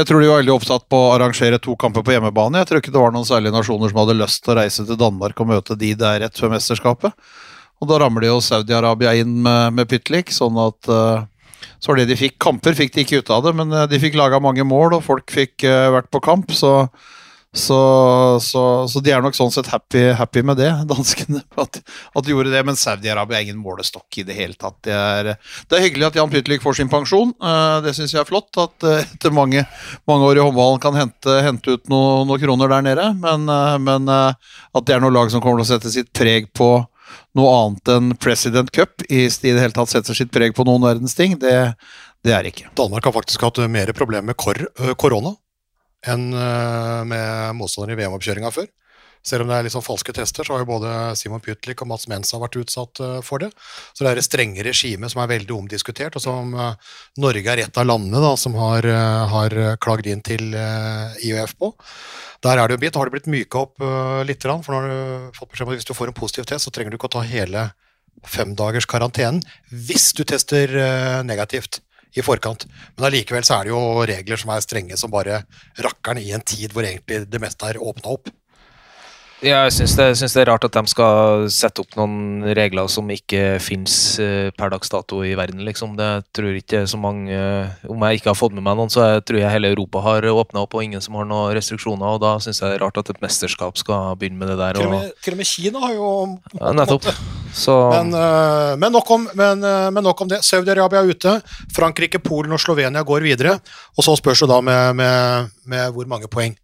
jeg 0.00 0.08
tror 0.08 0.24
de 0.24 0.30
var 0.30 0.40
veldig 0.40 0.54
oppsatt 0.56 0.88
på 0.90 0.98
å 1.02 1.12
arrangere 1.18 1.60
to 1.62 1.76
kamper 1.78 2.06
på 2.06 2.16
hjemmebane. 2.16 2.62
Jeg 2.62 2.70
tror 2.70 2.80
ikke 2.82 2.94
det 2.96 3.02
var 3.04 3.14
noen 3.14 3.28
særlige 3.28 3.54
nasjoner 3.54 3.92
som 3.92 4.00
hadde 4.02 4.18
lyst 4.22 4.42
til 4.46 4.54
å 4.54 4.58
reise 4.62 4.86
til 4.88 4.98
Danmark 4.98 5.44
og 5.44 5.52
møte 5.52 5.76
de 5.78 5.92
der 6.00 6.22
rett 6.24 6.40
før 6.40 6.54
mesterskapet. 6.56 7.30
Og 7.80 7.88
da 7.88 8.00
ramler 8.02 8.28
jo 8.28 8.40
Saudi-Arabia 8.44 9.14
inn 9.22 9.38
med, 9.44 9.76
med 9.78 9.88
Pytlik, 9.88 10.32
sånn 10.36 10.58
at 10.60 10.90
eh, 10.92 11.22
så 11.80 11.92
var 11.92 12.00
det 12.00 12.10
de 12.10 12.18
fikk. 12.20 12.36
Kamper 12.42 12.76
fikk 12.76 12.92
de 12.96 13.06
ikke 13.06 13.22
ut 13.22 13.32
av 13.32 13.46
det, 13.46 13.54
men 13.56 13.72
eh, 13.72 13.86
de 13.88 14.00
fikk 14.02 14.18
laga 14.20 14.40
mange 14.42 14.66
mål, 14.68 14.98
og 14.98 15.06
folk 15.06 15.32
fikk 15.32 15.64
eh, 15.68 15.88
vært 15.96 16.12
på 16.12 16.22
kamp. 16.28 16.52
så 16.56 16.74
så, 17.50 17.76
så, 18.38 18.60
så 18.86 19.00
de 19.02 19.10
er 19.10 19.24
nok 19.24 19.34
sånn 19.34 19.50
sett 19.50 19.66
happy, 19.72 20.04
happy 20.14 20.44
med 20.46 20.60
det, 20.60 20.68
danskene. 20.92 21.40
At, 21.58 21.80
at 21.82 22.22
de 22.22 22.30
gjorde 22.30 22.52
det, 22.52 22.60
Men 22.68 22.76
Saudi-Arabia 22.78 23.40
er 23.40 23.48
ingen 23.48 23.58
målestokk 23.58 24.20
i 24.20 24.24
det 24.28 24.36
hele 24.36 24.54
tatt. 24.54 24.76
Det 24.86 24.94
er, 24.94 25.32
det 25.66 25.74
er 25.74 25.82
hyggelig 25.82 26.06
at 26.12 26.20
Jan 26.20 26.30
Pytlik 26.30 26.62
får 26.62 26.78
sin 26.78 26.92
pensjon. 26.92 27.32
Det 27.82 27.96
syns 27.96 28.14
jeg 28.14 28.22
er 28.22 28.28
flott. 28.28 28.54
At 28.54 28.86
etter 29.00 29.34
mange, 29.34 29.64
mange 30.06 30.28
år 30.28 30.38
i 30.38 30.44
håndballen 30.44 30.78
kan 30.84 30.94
hente, 30.94 31.40
hente 31.42 31.74
ut 31.74 31.90
noe- 31.90 32.22
noen 32.28 32.44
kroner 32.44 32.70
der 32.70 32.86
nede. 32.86 33.08
Men, 33.18 33.50
men 33.82 34.06
at 34.14 34.86
det 34.86 34.94
er 34.94 35.02
noe 35.02 35.16
lag 35.18 35.34
som 35.34 35.42
kommer 35.42 35.58
til 35.58 35.66
å 35.66 35.72
sette 35.72 35.90
sitt 35.90 36.14
preg 36.14 36.52
på 36.54 36.76
noe 37.38 37.52
annet 37.56 37.92
enn 37.94 38.14
President 38.20 38.70
Cup, 38.74 39.04
i 39.08 39.26
det 39.28 39.54
hele 39.56 39.74
tatt 39.76 39.92
setter 39.92 40.16
sitt 40.16 40.32
preg 40.34 40.54
på 40.56 40.66
noen 40.68 40.84
verdens 40.84 41.16
ting, 41.18 41.38
det, 41.40 41.54
det 42.26 42.34
er 42.36 42.48
ikke. 42.50 42.70
Danmark 42.78 43.06
har 43.06 43.16
faktisk 43.16 43.46
hatt 43.46 43.62
mer 43.70 43.92
problemer 43.96 44.32
med 44.32 44.38
kor 44.40 44.58
korona 45.00 45.34
enn 46.08 46.30
med 46.32 47.56
motstandere 47.58 47.92
i 47.92 48.00
VM-oppkjøringa 48.00 48.52
før. 48.54 48.70
Selv 49.26 49.44
om 49.44 49.50
det 49.50 49.58
er 49.58 49.66
litt 49.66 49.74
sånn 49.74 49.84
falske 49.84 50.14
tester, 50.16 50.46
så 50.46 50.54
har 50.54 50.62
jo 50.62 50.70
både 50.70 50.92
Simon 51.18 51.42
Pytlik 51.44 51.82
og 51.84 51.90
Mats 51.90 52.06
Mensa 52.08 52.40
vært 52.40 52.56
utsatt 52.60 53.02
for 53.26 53.42
det. 53.42 53.50
Så 53.92 54.04
det 54.04 54.12
er 54.12 54.20
et 54.20 54.26
strenge 54.26 54.64
regime 54.64 55.10
som 55.12 55.20
er 55.20 55.28
veldig 55.34 55.56
omdiskutert, 55.58 56.16
og 56.16 56.24
som 56.24 56.54
Norge 57.20 57.52
er 57.52 57.64
et 57.66 57.80
av 57.80 57.88
landene 57.88 58.22
da, 58.24 58.32
som 58.40 58.56
har, 58.56 58.88
ø, 58.88 59.02
har 59.34 59.56
klagd 59.84 60.08
inn 60.08 60.24
til 60.24 60.54
ø, 60.56 60.64
IUF 61.26 61.52
på. 61.60 61.74
Der 62.46 62.56
er 62.56 62.64
det 62.64 62.78
jo 62.78 62.82
bit. 62.86 62.96
Har 62.96 63.10
det 63.10 63.18
blitt 63.18 63.28
myka 63.28 63.66
opp 63.66 63.84
litt, 64.24 64.48
for 64.64 64.72
nå 64.72 64.80
har 64.80 64.88
du 64.88 65.36
fått 65.36 65.52
beskjed 65.52 65.68
om 65.68 65.74
at 65.74 65.82
hvis 65.82 65.90
du 65.90 65.94
får 65.98 66.14
en 66.14 66.16
positiv 66.16 66.48
test, 66.48 66.64
så 66.64 66.72
trenger 66.72 66.94
du 66.94 66.96
ikke 66.96 67.12
å 67.12 67.16
ta 67.18 67.26
hele 67.28 67.68
femdagers 68.26 68.88
karantenen 68.90 69.40
hvis 69.70 70.10
du 70.16 70.24
tester 70.28 70.72
eh, 70.76 71.20
negativt 71.26 71.80
i 72.18 72.24
forkant. 72.26 72.66
Men 72.96 73.06
allikevel 73.06 73.46
så 73.46 73.60
er 73.60 73.68
det 73.68 73.72
jo 73.72 74.04
regler 74.08 74.40
som 74.40 74.50
er 74.50 74.64
strenge 74.64 74.98
som 74.98 75.12
bare 75.12 75.44
rakkeren 75.78 76.18
i 76.22 76.32
en 76.34 76.42
tid 76.42 76.74
hvor 76.74 76.86
egentlig 76.86 77.22
det 77.30 77.42
meste 77.42 77.68
er 77.70 77.78
åpna 77.78 78.16
opp. 78.16 78.32
Ja, 79.40 79.62
jeg 79.64 79.72
syns 79.72 79.94
det, 79.96 80.06
det 80.20 80.42
er 80.42 80.50
rart 80.50 80.66
at 80.66 80.74
de 80.76 80.90
skal 80.92 81.46
sette 81.52 81.80
opp 81.80 81.94
noen 81.96 82.44
regler 82.56 82.90
som 82.92 83.08
ikke 83.08 83.56
fins 83.62 83.94
per 84.56 84.72
dags 84.72 84.92
dato 84.92 85.22
i 85.24 85.32
verden, 85.38 85.62
liksom. 85.64 85.94
Det 85.96 86.10
tror 86.36 86.58
ikke 86.58 86.82
så 86.90 87.00
mange 87.00 87.38
Om 87.88 88.04
jeg 88.04 88.20
ikke 88.20 88.30
har 88.34 88.36
fått 88.36 88.52
med 88.52 88.66
meg 88.66 88.76
noen, 88.76 88.92
så 88.92 89.06
jeg 89.06 89.24
tror 89.28 89.40
jeg 89.40 89.54
hele 89.54 89.72
Europa 89.72 90.02
har 90.04 90.28
åpna 90.28 90.66
opp, 90.66 90.76
og 90.76 90.84
ingen 90.84 91.00
som 91.00 91.16
har 91.16 91.28
noen 91.28 91.54
restriksjoner. 91.56 92.04
Og 92.04 92.20
da 92.20 92.34
syns 92.44 92.60
jeg 92.60 92.68
det 92.68 92.78
er 92.78 92.84
rart 92.84 93.00
at 93.00 93.12
et 93.14 93.22
mesterskap 93.24 93.80
skal 93.80 94.16
begynne 94.20 94.40
med 94.40 94.52
det 94.52 94.58
der. 94.60 94.80
Og 94.84 95.08
til 95.24 95.36
og 95.36 95.40
med 95.40 95.48
Kina 95.48 95.84
har 95.86 95.96
jo 95.96 96.10
ja, 96.58 96.72
nettopp. 96.76 97.08
Så 97.54 97.90
Men, 97.90 98.14
eh, 98.14 98.76
men, 98.76 98.92
nok 98.92 99.10
om, 99.10 99.28
men, 99.34 99.64
eh, 99.64 99.90
men 99.90 100.04
nok 100.04 100.20
om 100.20 100.28
det. 100.28 100.42
Saudi-Arabia 100.46 101.02
er 101.02 101.10
ute. 101.10 101.36
Frankrike, 101.74 102.18
Polen 102.22 102.52
og 102.52 102.60
Slovenia 102.60 103.02
går 103.02 103.26
videre. 103.26 103.58
Og 103.96 104.04
så 104.04 104.16
spørs 104.16 104.44
det 104.44 104.50
da 104.52 104.60
med, 104.60 104.96
med, 104.96 105.50
med 105.66 105.92
hvor 105.94 106.06
mange 106.06 106.30
poeng. 106.30 106.56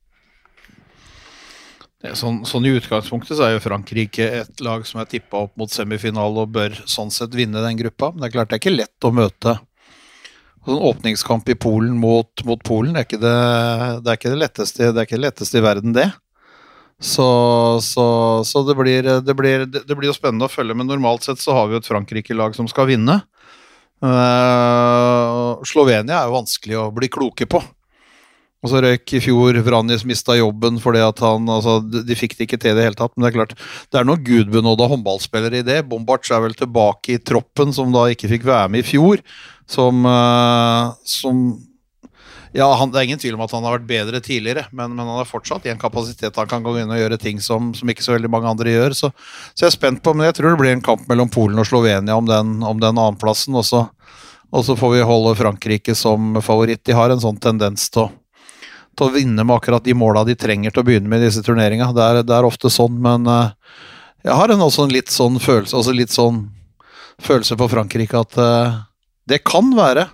Sånn, 2.04 2.42
sånn 2.44 2.66
I 2.68 2.74
utgangspunktet 2.76 3.38
så 3.38 3.46
er 3.46 3.54
jo 3.54 3.62
Frankrike 3.64 4.26
et 4.42 4.61
lag 4.62 4.85
som 4.87 5.00
er 5.00 5.09
tippa 5.11 5.46
opp 5.46 5.54
mot 5.59 5.72
semifinale 5.72 6.44
og 6.44 6.52
bør 6.52 6.76
sånn 6.85 7.09
sett 7.11 7.35
vinne 7.35 7.62
den 7.64 7.80
gruppa. 7.80 8.12
Men 8.12 8.22
det 8.22 8.28
er 8.28 8.35
klart 8.35 8.52
det 8.52 8.59
er 8.59 8.62
ikke 8.62 8.76
lett 8.76 9.09
å 9.09 9.14
møte 9.16 9.56
sånn 10.66 10.82
åpningskamp 10.90 11.48
i 11.48 11.56
Polen 11.59 11.96
mot, 11.98 12.44
mot 12.44 12.62
Polen. 12.66 12.98
Det 12.98 13.06
er, 13.06 13.22
det, 13.22 13.35
det, 14.02 14.12
er 14.12 14.20
ikke 14.20 14.32
det, 14.35 14.40
letteste, 14.42 14.90
det 14.92 15.02
er 15.02 15.09
ikke 15.09 15.18
det 15.18 15.24
letteste 15.24 15.61
i 15.61 15.64
verden, 15.64 15.96
det. 15.96 16.11
Så, 17.00 17.26
så, 17.85 18.06
så 18.48 18.62
det, 18.64 18.76
blir, 18.78 19.09
det, 19.24 19.35
blir, 19.37 19.66
det 19.68 19.96
blir 19.96 20.09
jo 20.09 20.16
spennende 20.16 20.48
å 20.48 20.52
følge, 20.52 20.76
men 20.76 20.88
normalt 20.88 21.26
sett 21.26 21.42
så 21.42 21.56
har 21.56 21.68
vi 21.68 21.76
jo 21.76 21.82
et 21.82 21.88
Frankrike-lag 21.88 22.56
som 22.56 22.68
skal 22.70 22.88
vinne. 22.88 23.20
Uh, 24.04 25.56
Slovenia 25.64 26.20
er 26.20 26.28
jo 26.28 26.37
vanskelig 26.37 26.78
å 26.80 26.90
bli 26.96 27.09
kloke 27.12 27.48
på. 27.48 27.62
Og 28.66 28.72
så 28.72 28.81
røyk 28.83 29.12
i 29.14 29.20
fjor 29.22 29.61
Vranjes 29.62 30.02
mista 30.09 30.35
jobben 30.35 30.81
fordi 30.83 30.98
at 31.05 31.20
han 31.22 31.46
altså, 31.52 31.79
de, 31.87 32.16
fikk 32.18 32.35
det 32.35 32.48
ikke 32.48 32.59
til 32.59 32.74
i 32.74 32.79
det 32.81 32.88
hele 32.88 32.98
tatt. 32.98 33.14
Men 33.14 33.22
det 33.22 33.31
er 33.31 33.37
klart, 33.38 33.55
det 33.94 34.00
er 34.00 34.09
noen 34.09 34.24
gudbenåda 34.26 34.88
håndballspillere 34.90 35.62
i 35.62 35.66
det. 35.66 35.85
Bombarts 35.87 36.33
er 36.35 36.42
vel 36.42 36.59
tilbake 36.59 37.14
i 37.14 37.22
troppen, 37.22 37.70
som 37.76 37.94
da 37.94 38.09
ikke 38.11 38.33
fikk 38.35 38.48
være 38.48 38.72
med 38.74 38.83
i 38.83 38.88
fjor. 38.88 39.22
Som, 39.70 40.02
uh, 40.02 40.98
som 41.07 41.46
Ja, 42.57 42.66
han, 42.81 42.90
det 42.90 42.98
er 42.98 43.07
ingen 43.07 43.20
tvil 43.22 43.37
om 43.37 43.44
at 43.44 43.55
han 43.55 43.66
har 43.66 43.76
vært 43.76 43.88
bedre 43.90 44.18
tidligere, 44.24 44.66
men, 44.72 44.94
men 44.96 45.07
han 45.07 45.20
er 45.20 45.29
fortsatt 45.29 45.66
i 45.66 45.70
en 45.70 45.81
kapasitet 45.81 46.38
han 46.40 46.48
kan 46.48 46.64
gå 46.64 46.72
inn 46.81 46.90
og 46.90 46.98
gjøre 46.98 47.18
ting 47.20 47.42
som, 47.42 47.74
som 47.76 47.90
ikke 47.90 48.07
så 48.07 48.14
veldig 48.14 48.31
mange 48.33 48.48
andre 48.50 48.72
gjør. 48.72 48.96
Så, 48.96 49.12
så 49.52 49.66
jeg 49.66 49.70
er 49.70 49.76
spent 49.76 50.02
på, 50.02 50.14
men 50.16 50.26
jeg 50.26 50.38
tror 50.38 50.55
det 50.55 50.61
blir 50.62 50.74
en 50.74 50.87
kamp 50.87 51.07
mellom 51.11 51.31
Polen 51.31 51.62
og 51.62 51.68
Slovenia 51.68 52.18
om 52.18 52.26
den, 52.26 52.57
om 52.66 52.83
den 52.83 52.98
annenplassen. 52.98 53.55
Og 53.59 53.66
så 53.66 54.79
får 54.79 54.96
vi 54.96 55.07
holde 55.07 55.38
Frankrike 55.38 55.94
som 55.98 56.40
favoritt. 56.42 56.83
De 56.87 56.96
har 56.96 57.12
en 57.12 57.22
sånn 57.22 57.38
tendens 57.42 57.90
til 57.92 58.09
å 58.09 58.12
å 59.04 59.11
vinne 59.12 59.44
med 59.44 59.56
akkurat 59.59 59.85
de 59.85 59.92
måla 59.94 60.22
de 60.24 60.35
trenger 60.38 60.72
til 60.72 60.80
å 60.80 60.87
begynne 60.87 61.11
med 61.12 61.20
i 61.20 61.26
disse 61.28 61.42
turneringene. 61.44 61.92
Det, 61.96 62.02
er- 62.06 62.24
det 62.24 62.32
er 62.37 62.48
ofte 62.48 62.70
sånn, 62.72 62.96
men 63.04 63.26
uh, 63.28 63.50
jeg 64.24 64.32
har 64.38 64.48
en, 64.54 64.62
også 64.64 64.87
en 64.87 64.94
litt 64.96 65.12
sånn 65.12 65.37
følelse, 65.42 65.76
altså 65.76 65.92
litt 65.92 66.14
sånn 66.14 66.46
følelse 67.22 67.56
for 67.61 67.68
Frankrike 67.72 68.18
at 68.20 68.38
uh, 68.40 68.78
Det 69.28 69.42
kan 69.44 69.68
være 69.76 70.06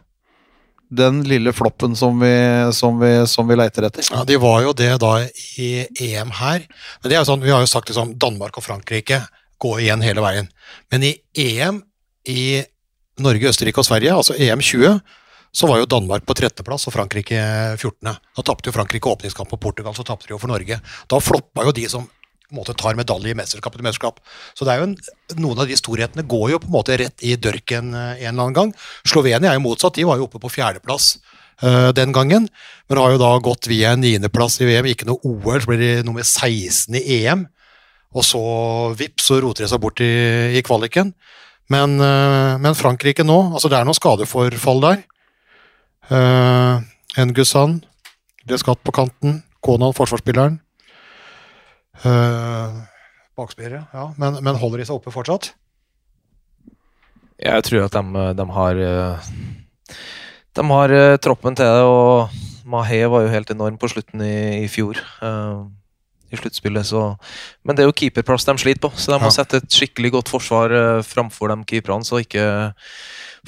den 0.92 1.22
lille 1.24 1.52
floppen 1.56 1.94
som 1.96 2.18
vi, 2.20 2.32
som 2.76 2.98
vi, 3.00 3.12
som 3.26 3.48
vi 3.48 3.56
leiter 3.56 3.86
etter. 3.88 4.04
Ja, 4.12 4.24
De 4.28 4.36
var 4.36 4.58
jo 4.66 4.74
det 4.76 4.90
da 5.00 5.12
i 5.56 5.70
EM 6.10 6.34
her. 6.36 6.66
Men 7.00 7.08
det 7.08 7.16
er 7.16 7.22
jo 7.22 7.30
sånn, 7.30 7.40
Vi 7.46 7.52
har 7.54 7.62
jo 7.64 7.70
sagt 7.70 7.88
liksom 7.88 8.12
Danmark 8.20 8.58
og 8.60 8.66
Frankrike 8.66 9.22
går 9.62 9.80
igjen 9.86 10.02
hele 10.04 10.20
veien. 10.24 10.50
Men 10.92 11.06
i 11.08 11.14
EM 11.38 11.78
i 12.28 12.60
Norge, 13.22 13.48
Østerrike 13.48 13.80
og 13.80 13.86
Sverige, 13.88 14.12
altså 14.12 14.36
EM 14.36 14.60
20, 14.60 15.00
så 15.52 15.68
var 15.68 15.82
jo 15.82 15.90
Danmark 15.90 16.24
på 16.24 16.34
13.-plass 16.34 16.88
og 16.88 16.94
Frankrike 16.94 17.38
14. 17.76 18.08
Da 18.08 18.44
tapte 18.46 18.70
jo 18.70 18.74
Frankrike 18.74 19.10
åpningskamp 19.10 19.50
på 19.52 19.60
Portugal, 19.60 19.94
så 19.96 20.04
tapte 20.06 20.30
de 20.30 20.32
jo 20.34 20.40
for 20.40 20.52
Norge. 20.52 20.78
Da 20.80 21.20
floppa 21.20 21.66
jo 21.68 21.74
de 21.76 21.84
som 21.92 22.08
måte 22.52 22.74
tar 22.76 22.96
medalje 22.98 23.32
i 23.32 23.36
mesterskap 23.36 23.74
etter 23.74 23.86
mesterskap. 23.86 24.20
Så 24.56 24.66
det 24.66 24.74
er 24.74 24.82
jo 24.82 24.88
en, 24.90 24.96
noen 25.40 25.62
av 25.62 25.68
de 25.70 25.76
storhetene 25.78 26.24
går 26.28 26.54
jo 26.54 26.60
på 26.62 26.68
en 26.70 26.76
måte 26.76 26.98
rett 27.00 27.24
i 27.24 27.36
dørken 27.40 27.92
eh, 27.96 28.24
en 28.26 28.32
eller 28.32 28.46
annen 28.46 28.58
gang. 28.58 28.74
Slovenia 29.08 29.52
er 29.52 29.58
jo 29.58 29.66
motsatt, 29.66 29.96
de 29.96 30.06
var 30.08 30.20
jo 30.20 30.28
oppe 30.28 30.40
på 30.42 30.52
fjerdeplass 30.52 31.14
uh, 31.64 31.90
den 31.96 32.14
gangen, 32.14 32.48
men 32.88 33.00
har 33.00 33.14
jo 33.14 33.22
da 33.22 33.32
gått 33.44 33.68
via 33.70 33.94
en 33.94 34.02
niendeplass 34.04 34.60
i 34.60 34.68
VM, 34.68 34.90
ikke 34.92 35.08
noe 35.08 35.22
OL, 35.24 35.62
så 35.62 35.70
blir 35.70 35.82
de 35.82 35.92
nummer 36.06 36.26
16 36.26 36.98
i 37.00 37.22
EM. 37.22 37.46
Og 38.12 38.26
så 38.28 38.42
vips, 38.98 39.30
så 39.30 39.38
roter 39.40 39.64
de 39.64 39.70
seg 39.72 39.80
bort 39.80 40.02
i, 40.04 40.12
i 40.58 40.64
kvaliken. 40.64 41.14
Men, 41.72 41.96
uh, 42.02 42.60
men, 42.60 42.76
Frankrike 42.76 43.24
nå, 43.24 43.38
altså 43.54 43.72
det 43.72 43.80
er 43.80 43.88
noe 43.88 43.96
skadeforfall 43.96 44.84
der. 44.84 45.00
Uh, 46.10 46.82
Engusan 47.20 47.78
ble 48.46 48.58
skatt 48.58 48.82
på 48.82 48.94
kanten. 48.94 49.42
Konan, 49.62 49.94
forsvarsspilleren. 49.94 50.58
Uh, 52.02 52.82
bakspillere, 53.38 53.84
ja. 53.94 54.08
Men, 54.18 54.40
men, 54.42 54.58
holder 54.58 54.82
de 54.82 54.88
seg 54.88 54.98
oppe 54.98 55.12
fortsatt? 55.14 55.52
Jeg 57.42 57.66
tror 57.66 57.86
at 57.86 57.94
de, 57.94 58.24
de 58.38 58.44
har 58.54 58.78
eh, 58.78 59.30
De 60.54 60.64
har 60.68 60.92
troppen 61.18 61.56
til 61.58 61.66
det, 61.66 61.86
og 61.86 62.34
Mahé 62.70 63.00
var 63.10 63.24
jo 63.24 63.32
helt 63.32 63.50
enorm 63.50 63.78
på 63.80 63.90
slutten 63.90 64.22
i, 64.22 64.62
i 64.62 64.68
fjor. 64.70 65.00
Uh, 65.22 65.66
I 66.30 66.38
sluttspillet, 66.38 66.86
så 66.86 67.14
Men 67.62 67.76
det 67.76 67.84
er 67.84 67.90
jo 67.90 67.96
keeperplass 67.98 68.46
de 68.46 68.56
sliter 68.58 68.82
på, 68.84 68.92
så 68.94 69.14
de 69.14 69.18
ja. 69.18 69.24
må 69.24 69.30
sette 69.34 69.62
et 69.62 69.78
skikkelig 69.78 70.14
godt 70.18 70.34
forsvar 70.34 70.74
framfor 71.06 71.54
de 71.54 71.62
keeperne, 71.70 72.06
så 72.06 72.22
ikke 72.22 72.46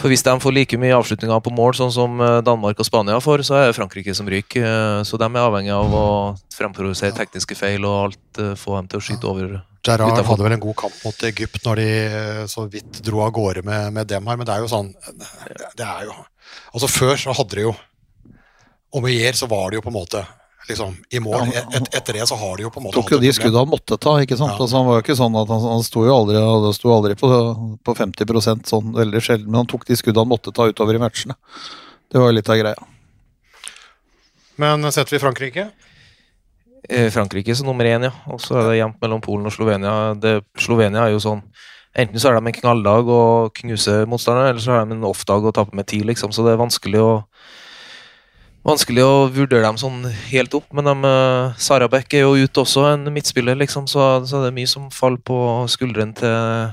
for 0.00 0.10
hvis 0.10 0.24
de 0.26 0.32
får 0.42 0.54
like 0.56 0.78
mye 0.80 0.94
avslutninger 0.96 1.42
på 1.44 1.52
mål 1.54 1.76
sånn 1.78 1.92
som 1.94 2.18
eh, 2.22 2.40
Danmark 2.46 2.80
og 2.82 2.86
Spania 2.88 3.20
får, 3.22 3.44
så 3.46 3.58
er 3.60 3.68
det 3.68 3.76
Frankrike 3.76 4.14
som 4.16 4.26
ryker. 4.30 4.66
Eh, 4.66 5.02
så 5.06 5.20
de 5.20 5.28
er 5.28 5.44
avhengig 5.44 5.70
av 5.74 5.94
å 5.94 6.06
fremprovosere 6.54 7.14
tekniske 7.14 7.54
feil 7.58 7.86
og 7.86 7.98
alt 8.08 8.42
eh, 8.42 8.56
få 8.58 8.74
dem 8.80 8.90
til 8.90 8.98
å 8.98 9.04
skyte 9.06 9.30
over. 9.30 9.56
Gerrard 9.86 10.18
hadde 10.18 10.46
vel 10.46 10.56
en 10.56 10.64
god 10.64 10.78
kamp 10.80 10.98
mot 11.04 11.24
Egypt 11.28 11.66
når 11.66 11.82
de 11.82 11.88
så 12.50 12.64
vidt 12.72 13.02
dro 13.06 13.20
av 13.22 13.34
gårde 13.36 13.62
med, 13.68 13.92
med 13.94 14.08
dem 14.10 14.26
her, 14.26 14.38
men 14.40 14.48
det 14.48 14.54
er 14.54 14.64
jo 14.64 14.70
sånn 14.72 14.88
det 15.76 15.84
er 15.84 16.06
jo, 16.08 16.14
Altså 16.72 16.88
Før 16.88 17.20
så 17.20 17.34
hadde 17.36 17.58
de 17.58 17.66
jo 17.66 17.74
Om 18.96 19.04
å 19.04 19.12
gjøre 19.12 19.36
så 19.36 19.48
var 19.50 19.68
det 19.68 19.76
jo 19.76 19.84
på 19.84 19.92
en 19.92 19.98
måte 19.98 20.22
liksom, 20.68 20.96
i 21.10 21.20
mål. 21.20 21.52
Et, 21.52 21.88
etter 21.94 22.18
det 22.18 22.26
så 22.28 22.38
har 22.40 22.56
de 22.56 22.66
jo 22.66 22.72
på 22.72 22.80
en 22.80 22.86
måte 22.88 22.98
Tok 22.98 23.14
jo 23.16 23.20
de 23.22 23.32
skuddene 23.36 23.62
han 23.62 23.70
måtte 23.70 23.98
ta. 24.00 24.16
ikke 24.22 24.38
sant? 24.40 24.54
Ja. 24.56 24.60
Altså, 24.64 24.78
han 24.78 24.88
var 24.88 24.98
jo 24.98 25.04
ikke 25.04 25.18
sånn 25.18 25.38
at 25.40 25.52
han, 25.52 25.64
han 25.74 25.86
sto 25.86 26.04
jo 26.06 26.16
aldri, 26.16 26.42
sto 26.76 26.92
aldri 26.94 27.16
på, 27.20 27.30
på 27.84 27.96
50% 28.00 28.70
sånn 28.70 28.92
veldig 28.96 29.22
sjelden, 29.24 29.50
men 29.50 29.62
han 29.62 29.70
tok 29.70 29.86
de 29.88 29.98
skuddene 30.00 30.24
han 30.24 30.32
måtte 30.32 30.54
ta 30.54 30.68
utover 30.70 30.98
i 30.98 31.02
matchene. 31.02 31.36
Det 32.12 32.22
var 32.22 32.30
jo 32.30 32.38
litt 32.38 32.52
av 32.52 32.60
greia. 32.60 32.90
Men 34.62 34.86
setter 34.94 35.16
vi 35.16 35.22
Frankrike? 35.22 35.68
Eh, 36.88 37.10
Frankrike 37.10 37.54
som 37.56 37.66
nummer 37.66 37.88
én, 37.88 38.04
ja. 38.06 38.12
Og 38.30 38.40
så 38.42 38.58
er 38.60 38.68
det 38.68 38.80
jevnt 38.82 39.00
mellom 39.02 39.22
Polen 39.24 39.48
og 39.48 39.54
Slovenia. 39.54 40.14
Det, 40.20 40.36
Slovenia 40.60 41.06
er 41.06 41.16
jo 41.16 41.22
sånn 41.22 41.44
Enten 41.94 42.18
så 42.18 42.32
er 42.32 42.34
de 42.34 42.50
en 42.50 42.56
knalldag 42.56 43.06
og 43.06 43.52
knuser 43.54 44.08
motstanderen, 44.10 44.50
eller 44.50 44.62
så 44.64 44.72
er 44.74 44.88
de 44.90 44.96
en 44.96 45.04
off-dag 45.06 45.44
og 45.46 45.52
taper 45.54 45.78
med 45.78 45.86
ti, 45.86 46.00
liksom. 46.02 46.32
Så 46.34 46.42
det 46.42 46.50
er 46.50 46.58
vanskelig 46.58 46.98
å 46.98 47.12
vanskelig 48.64 49.04
å 49.04 49.26
vurdere 49.32 49.66
dem 49.66 49.78
sånn 49.80 50.04
helt 50.30 50.54
opp, 50.56 50.66
men 50.74 50.88
de, 50.88 50.94
uh, 51.04 51.52
Sara 51.60 51.88
er 51.92 52.22
jo 52.22 52.34
ute 52.34 52.64
også, 52.64 52.86
en 52.92 53.12
midtspiller, 53.12 53.58
liksom, 53.60 53.86
så, 53.90 54.24
så 54.26 54.42
det 54.42 54.52
er 54.52 54.56
mye 54.56 54.70
som 54.70 54.90
faller 54.94 55.20
på 55.20 55.36
skuldrene 55.68 56.16
til 56.16 56.72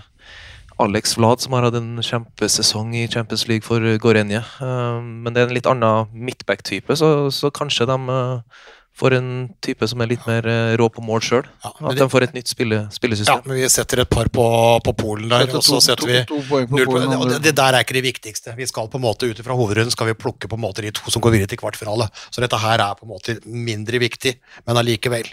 Alex 0.82 1.17
Vlad, 1.17 1.43
som 1.43 1.54
har 1.54 1.67
hatt 1.67 1.77
en 1.77 1.99
kjempesesong 2.01 2.95
i 2.97 3.08
Champions 3.12 3.45
League 3.49 3.67
for 3.67 3.84
Gorenje. 4.01 4.41
Uh, 4.62 5.01
men 5.04 5.34
det 5.34 5.43
er 5.43 5.49
en 5.49 5.58
litt 5.58 5.69
annen 5.69 6.10
midtback-type, 6.15 6.95
så, 6.97 7.30
så, 7.34 7.51
kanskje 7.54 7.89
de 7.91 7.99
uh, 8.08 8.63
for 8.97 9.15
en 9.15 9.49
type 9.63 9.88
som 9.88 10.01
er 10.04 10.12
litt 10.12 10.25
mer 10.27 10.45
eh, 10.49 10.73
rå 10.80 10.88
på 10.93 11.04
mål 11.06 11.23
sjøl. 11.25 11.47
Ja, 11.63 11.71
at 11.89 11.97
de 11.97 12.08
får 12.12 12.27
et 12.27 12.36
nytt 12.36 12.51
spille, 12.51 12.84
spillesystem. 12.93 13.41
Ja, 13.41 13.47
men 13.47 13.62
Vi 13.62 13.69
setter 13.71 14.04
et 14.04 14.12
par 14.12 14.30
på, 14.34 14.45
på 14.86 14.93
Polen 14.99 15.32
der, 15.32 15.47
og 15.58 15.65
så 15.65 15.80
setter 15.84 16.10
vi 16.10 16.19
null 16.30 16.86
på 16.89 16.99
det, 16.99 17.39
det 17.47 17.56
der 17.58 17.77
er 17.77 17.86
ikke 17.86 17.97
det 17.97 18.06
viktigste. 18.10 18.54
Vi 18.58 18.67
skal 18.69 18.91
på 18.91 18.99
en 18.99 19.06
måte 19.08 19.30
Ut 19.32 19.39
fra 19.45 19.56
hovedrunden 19.58 19.93
skal 19.93 20.12
vi 20.12 20.17
plukke 20.17 20.49
på 20.49 20.58
en 20.58 20.63
måte 20.63 20.84
de 20.84 20.91
to 20.95 21.13
som 21.13 21.23
går 21.23 21.38
videre 21.38 21.51
til 21.51 21.62
kvartfinale. 21.62 22.10
Så 22.30 22.43
dette 22.43 22.60
her 22.60 22.84
er 22.84 22.99
på 22.99 23.08
en 23.08 23.13
måte 23.13 23.38
mindre 23.45 24.01
viktig, 24.01 24.36
men 24.67 24.80
allikevel. 24.82 25.30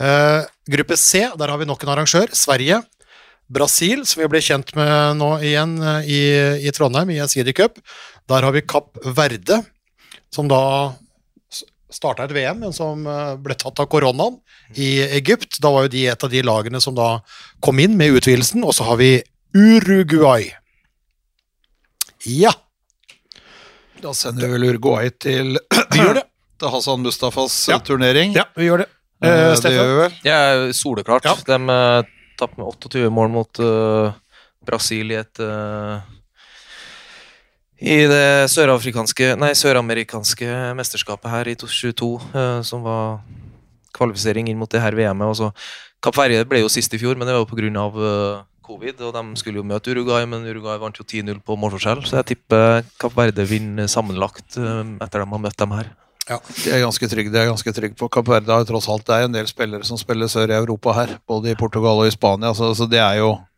Uh, 0.00 0.44
gruppe 0.68 0.96
C, 1.00 1.24
der 1.36 1.52
har 1.52 1.60
vi 1.60 1.68
nok 1.68 1.82
en 1.84 1.94
arrangør. 1.94 2.32
Sverige. 2.36 2.82
Brasil, 3.46 4.02
som 4.08 4.22
vi 4.22 4.28
ble 4.30 4.42
kjent 4.42 4.72
med 4.78 5.18
nå 5.20 5.30
igjen 5.46 5.76
uh, 5.82 6.00
i, 6.02 6.20
i, 6.64 6.72
Trondheim, 6.74 7.12
i 7.14 7.20
en 7.22 7.52
Cup. 7.54 7.78
Der 8.26 8.46
har 8.46 8.54
vi 8.56 8.64
Kapp 8.66 8.96
Verde, 9.04 9.62
som 10.34 10.48
da 10.50 10.96
starta 11.92 12.26
et 12.26 12.34
VM, 12.34 12.60
men 12.64 12.74
som 12.74 13.06
eh, 13.06 13.34
ble 13.42 13.56
tatt 13.58 13.80
av 13.82 13.88
koronaen 13.90 14.38
i 14.74 15.00
Egypt. 15.18 15.60
Da 15.62 15.72
var 15.74 15.86
jo 15.86 15.94
de 15.94 16.06
et 16.10 16.26
av 16.26 16.32
de 16.32 16.42
lagene 16.46 16.80
som 16.82 16.96
da 16.96 17.20
kom 17.64 17.80
inn 17.82 17.96
med 17.98 18.18
utvidelsen. 18.18 18.64
Og 18.66 18.74
så 18.76 18.88
har 18.88 19.00
vi 19.00 19.10
Uruguay. 19.56 20.50
Ja. 22.26 22.52
Da 24.02 24.12
sender 24.16 24.46
vi 24.46 24.56
vel 24.56 24.68
Uruguay 24.72 25.12
til 25.14 25.56
Vi 25.94 26.02
gjør 26.02 26.20
det. 26.20 26.26
til 26.60 26.74
Hassan 26.74 27.06
Mustafas 27.06 27.56
ja. 27.70 27.78
turnering. 27.80 28.34
Ja, 28.36 28.48
vi 28.56 28.68
gjør 28.68 28.84
det. 28.84 28.90
Eh, 29.24 29.54
det 29.62 29.72
gjør 29.72 29.88
vi 29.92 29.96
vel? 30.02 30.20
Ja, 30.26 30.40
soleklart. 30.76 31.24
Ja. 31.24 31.36
De 31.46 31.60
uh, 31.70 32.12
tapte 32.36 32.60
med 32.60 32.68
28 32.68 33.08
mål 33.14 33.32
mot 33.32 33.62
uh, 33.62 34.12
Brasil 34.66 35.14
i 35.14 35.20
et 35.22 35.40
uh, 35.40 36.02
i 37.76 38.08
det 38.08 38.48
søramerikanske 38.48 40.46
mesterskapet 40.78 41.28
her 41.28 41.44
i 41.50 41.56
2022, 41.60 42.08
eh, 42.32 42.62
som 42.64 42.80
var 42.86 43.20
kvalifisering 43.96 44.48
inn 44.48 44.60
mot 44.60 44.70
det 44.70 44.80
her 44.80 44.96
VM-et. 44.96 45.28
Altså, 45.28 45.52
Kapp 46.00 46.16
Verje 46.16 46.44
ble 46.48 46.62
jo 46.62 46.68
sist 46.72 46.94
i 46.94 46.98
fjor, 47.00 47.16
men 47.16 47.28
det 47.28 47.34
var 47.36 47.44
jo 47.44 47.50
pga. 47.50 47.88
Uh, 47.96 48.44
covid. 48.66 49.00
og 49.00 49.14
De 49.14 49.22
skulle 49.38 49.60
jo 49.60 49.66
møte 49.66 49.90
Uruguay, 49.92 50.24
men 50.26 50.42
Uruguay 50.42 50.78
vant 50.82 50.96
jo 50.98 51.04
10-0 51.04 51.38
på 51.46 51.54
målforskjell. 51.54 52.02
Så 52.02 52.16
jeg 52.18 52.26
tipper 52.32 52.82
Kapp 52.98 53.14
Verde 53.14 53.44
vinner 53.46 53.86
sammenlagt 53.86 54.58
uh, 54.58 54.82
etter 55.00 55.22
de 55.22 55.28
har 55.30 55.44
møtt 55.44 55.60
dem 55.60 55.76
her. 55.76 55.92
Ja, 56.26 56.40
Det 56.42 56.72
er 56.74 56.82
ganske 56.82 57.06
trygg, 57.06 57.30
det 57.30 57.38
er 57.38 57.52
ganske 57.52 57.72
trygg 57.72 57.94
på. 57.94 58.08
Kapp 58.10 58.26
Verde 58.26 58.50
har 58.50 58.66
tross 58.66 58.88
alt 58.90 59.06
det 59.06 59.14
er 59.14 59.28
en 59.28 59.36
del 59.36 59.46
spillere 59.46 59.86
som 59.86 60.00
spiller 60.00 60.26
sør 60.26 60.50
i 60.50 60.58
Europa 60.58 60.96
her, 60.96 61.14
både 61.28 61.52
i 61.52 61.58
Portugal 61.58 62.02
og 62.02 62.08
i 62.08 62.14
Spania. 62.14 62.50
så, 62.54 62.72
så 62.74 62.88
det 62.90 62.98
er 62.98 63.20
jo 63.20 63.36
Eh, 63.36 63.55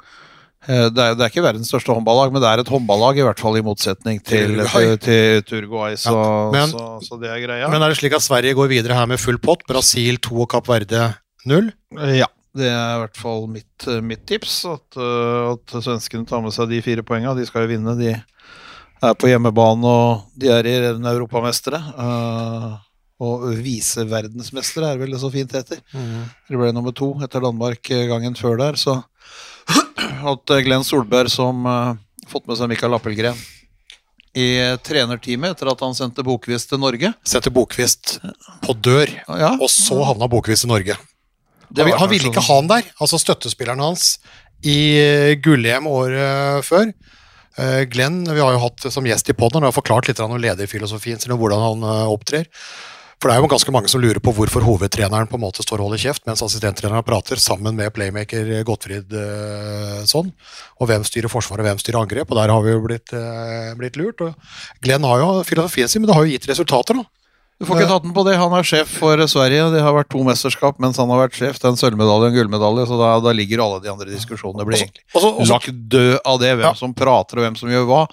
det 0.68 1.00
er, 1.00 1.14
det 1.16 1.24
er, 1.24 1.30
ikke 1.30 1.44
verdens 1.46 1.70
største 1.72 1.94
håndballag, 1.96 2.32
men 2.34 2.42
det 2.44 2.48
er 2.50 2.60
et 2.60 2.70
håndballag, 2.72 3.16
i 3.16 3.24
hvert 3.24 3.40
fall 3.40 3.56
i 3.56 3.64
motsetning 3.64 4.18
til, 4.20 4.58
til, 4.68 4.96
til, 5.00 5.44
Turguay. 5.48 5.96
Så, 5.96 6.12
ja, 6.12 6.50
men, 6.52 6.74
så, 6.74 6.88
så, 7.06 7.20
det 7.22 7.30
er 7.32 7.40
greia. 7.46 7.70
Men 7.72 7.84
er 7.84 7.94
det 7.94 8.00
slik 8.02 8.16
at 8.18 8.24
Sverige 8.24 8.56
går 8.58 8.68
videre 8.74 8.98
her 8.98 9.08
med 9.08 9.22
full 9.22 9.40
pott? 9.40 9.64
Brasil 9.70 10.20
2 10.28 10.42
og 10.44 10.50
Kapp 10.52 10.68
Verde 10.68 11.06
0? 11.48 11.72
Ja. 12.12 12.28
Det 12.58 12.66
er 12.66 12.96
i 12.96 13.00
hvert 13.02 13.18
fall 13.18 13.46
mitt, 13.50 13.86
mitt 14.04 14.24
tips. 14.28 14.60
At, 14.68 14.98
eh, 14.98 15.52
at, 15.52 15.78
svenskene 15.84 16.26
tar 16.28 16.42
med 16.44 16.54
seg 16.54 16.70
de 16.72 16.82
fire 16.84 17.04
poengene. 17.06 17.36
De 17.38 17.46
skal 17.48 17.66
jo 17.66 17.72
vinne. 17.72 17.94
De 17.98 18.12
er 18.14 19.16
på 19.20 19.30
hjemmebane, 19.30 19.86
og 19.86 20.38
de 20.38 20.50
er 20.52 20.66
i 20.66 20.78
reddende 20.82 21.12
europamestere. 21.14 21.78
Uh, 21.94 22.78
og 23.22 23.48
viseverdensmestere 23.62 24.92
er 24.92 24.98
vel 25.00 25.14
det 25.14 25.20
så 25.22 25.30
fint 25.34 25.54
heter. 25.54 25.80
Mm. 25.94 26.26
Det 26.50 26.58
ble 26.58 26.72
nummer 26.74 26.94
to 26.94 27.12
etter 27.24 27.42
Danmark 27.42 27.82
gangen 27.82 28.38
før 28.38 28.58
der, 28.60 28.78
så 28.78 29.00
at 30.18 30.54
eh, 30.54 30.64
Glenn 30.66 30.86
Solberg, 30.86 31.30
som 31.32 31.66
uh, 31.68 31.94
fått 32.28 32.48
med 32.48 32.58
seg 32.58 32.70
Mikael 32.70 32.96
Appelgren 32.96 33.38
i 34.38 34.48
trenerteamet 34.84 35.56
etter 35.56 35.70
at 35.72 35.80
han 35.82 35.96
sendte 35.96 36.22
Bokvist 36.22 36.68
til 36.70 36.78
Norge 36.78 37.10
Sendte 37.26 37.50
Bokvist 37.50 38.18
på 38.62 38.74
dør, 38.76 39.10
ja. 39.26 39.54
og 39.56 39.70
så 39.72 39.96
havna 40.04 40.28
Bokvist 40.30 40.66
i 40.66 40.70
Norge. 40.70 40.98
Han, 41.74 41.88
han 42.00 42.10
ville 42.10 42.30
ikke 42.30 42.44
ha 42.44 42.58
han 42.60 42.68
der, 42.70 42.90
altså 43.00 43.18
støttespilleren 43.20 43.82
hans, 43.82 44.18
i 44.62 44.78
eh, 45.00 45.32
gull-EM 45.42 45.88
året 45.90 46.66
før. 46.66 46.92
Glenn 47.90 48.20
vi 48.22 48.38
har 48.38 48.52
jo 48.54 48.60
hatt 48.62 48.84
som 48.94 49.06
gjest 49.08 49.32
i 49.32 49.34
poden, 49.34 49.64
og 49.64 49.72
har 49.72 49.74
forklart 49.74 50.06
litt 50.06 50.20
om 50.22 50.36
lederfilosofien 50.38 51.18
sin 51.18 51.32
og 51.34 51.40
hvordan 51.42 51.64
han 51.64 51.86
opptrer. 52.06 52.46
For 53.18 53.30
det 53.30 53.34
er 53.34 53.42
jo 53.42 53.50
ganske 53.50 53.72
mange 53.74 53.90
som 53.90 54.02
lurer 54.02 54.20
på 54.22 54.30
hvorfor 54.34 54.62
hovedtreneren 54.62 55.26
på 55.26 55.38
en 55.38 55.42
måte 55.42 55.64
står 55.64 55.80
og 55.80 55.88
holder 55.88 56.02
kjeft, 56.04 56.22
mens 56.28 56.42
assistenttreneren 56.44 57.02
prater 57.06 57.40
sammen 57.42 57.74
med 57.74 57.90
playmaker 57.94 58.52
Gottfried 58.66 59.10
eh, 59.10 60.04
sånn. 60.06 60.30
Og 60.78 60.86
hvem 60.90 61.06
styrer 61.06 61.32
forsvar 61.32 61.58
og 61.58 61.66
hvem 61.66 61.82
styrer 61.82 61.98
angrep, 62.04 62.30
og 62.30 62.38
der 62.38 62.54
har 62.54 62.62
vi 62.62 62.76
jo 62.76 62.84
blitt, 62.84 63.14
eh, 63.18 63.72
blitt 63.80 63.98
lurt. 63.98 64.22
Og 64.22 64.84
Glenn 64.86 65.06
har 65.08 65.24
jo 65.24 65.32
filosofien 65.48 65.90
sin, 65.90 66.04
men 66.04 66.12
det 66.12 66.18
har 66.18 66.28
jo 66.28 66.36
gitt 66.36 66.46
resultater, 66.52 67.02
da. 67.02 67.10
Du 67.58 67.66
får 67.66 67.80
ikke 67.80 67.90
tatt 67.90 68.04
den 68.04 68.14
på 68.14 68.22
det. 68.22 68.36
Han 68.38 68.52
er 68.54 68.66
sjef 68.66 68.90
for 69.00 69.18
Sverige. 69.26 69.64
Det 69.74 69.82
har 69.82 69.94
vært 69.96 70.12
to 70.14 70.20
mesterskap 70.22 70.76
mens 70.78 71.00
han 71.02 71.10
har 71.10 71.24
vært 71.24 71.40
sjef. 71.40 71.58
Det 71.58 71.66
er 71.66 71.72
en 71.74 71.80
sølvmedalje 71.80 72.28
og 72.28 72.30
en 72.30 72.36
gullmedalje, 72.36 72.84
så 72.86 72.98
da, 73.00 73.08
da, 73.24 73.32
ligger 73.34 73.64
alle 73.64 73.80
de 73.82 73.90
andre 73.90 74.06
diskusjonene 74.12 74.66
blir 74.68 74.78
egentlig 74.78 75.50
lagt 75.50 75.72
død 75.74 76.20
av 76.22 76.38
det. 76.38 76.52
Hvem 76.54 76.66
ja. 76.68 76.74
som 76.78 76.94
prater 76.94 77.40
og 77.40 77.48
hvem 77.48 77.58
som 77.58 77.72
gjør 77.72 77.88
hva. 77.90 78.04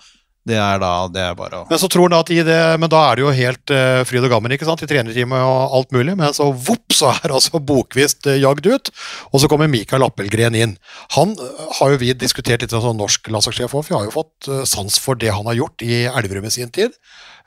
Det 0.45 0.58
er 0.62 0.77
da 0.77 0.91
det 1.10 1.21
er 1.25 1.38
bare 1.38 1.63
å 1.63 1.65
Men 1.71 1.79
så 1.81 1.88
tror 1.89 2.05
han 2.05 2.19
at 2.19 2.29
i 2.29 2.38
det, 2.45 2.60
men 2.77 2.89
da 2.91 2.99
er 3.08 3.17
det 3.17 3.23
jo 3.23 3.31
helt 3.34 3.71
uh, 3.73 4.03
fryd 4.05 4.27
og 4.27 4.34
gammen, 4.36 4.53
ikke 4.53 4.67
sant? 4.67 4.84
I 4.86 4.89
trenerteamet 4.89 5.41
og 5.41 5.73
alt 5.79 5.95
mulig. 5.95 6.13
Men 6.19 6.36
så 6.38 6.51
vopp, 6.53 6.93
så 6.93 7.10
er 7.15 7.34
altså 7.34 7.58
Bokvist 7.58 8.29
uh, 8.29 8.38
jagd 8.38 8.69
ut. 8.69 8.91
Og 9.31 9.41
så 9.41 9.49
kommer 9.49 9.71
Mikael 9.71 10.05
Appelgren 10.05 10.58
inn. 10.60 10.77
Han 11.17 11.34
uh, 11.39 11.65
har 11.79 11.95
jo 11.95 12.01
vi 12.03 12.13
diskutert 12.13 12.62
litt 12.62 12.77
som 12.77 12.93
norsk 12.99 13.31
landslagssjef 13.34 13.73
òg, 13.73 13.88
for 13.88 13.95
vi 13.95 13.97
har 13.97 14.05
jo 14.05 14.13
fått 14.19 14.51
uh, 14.53 14.62
sans 14.69 15.01
for 15.01 15.17
det 15.17 15.34
han 15.34 15.49
har 15.49 15.58
gjort 15.63 15.81
i 15.81 16.05
Elverum 16.13 16.45
i 16.45 16.53
sin 16.53 16.69
tid. 16.73 16.93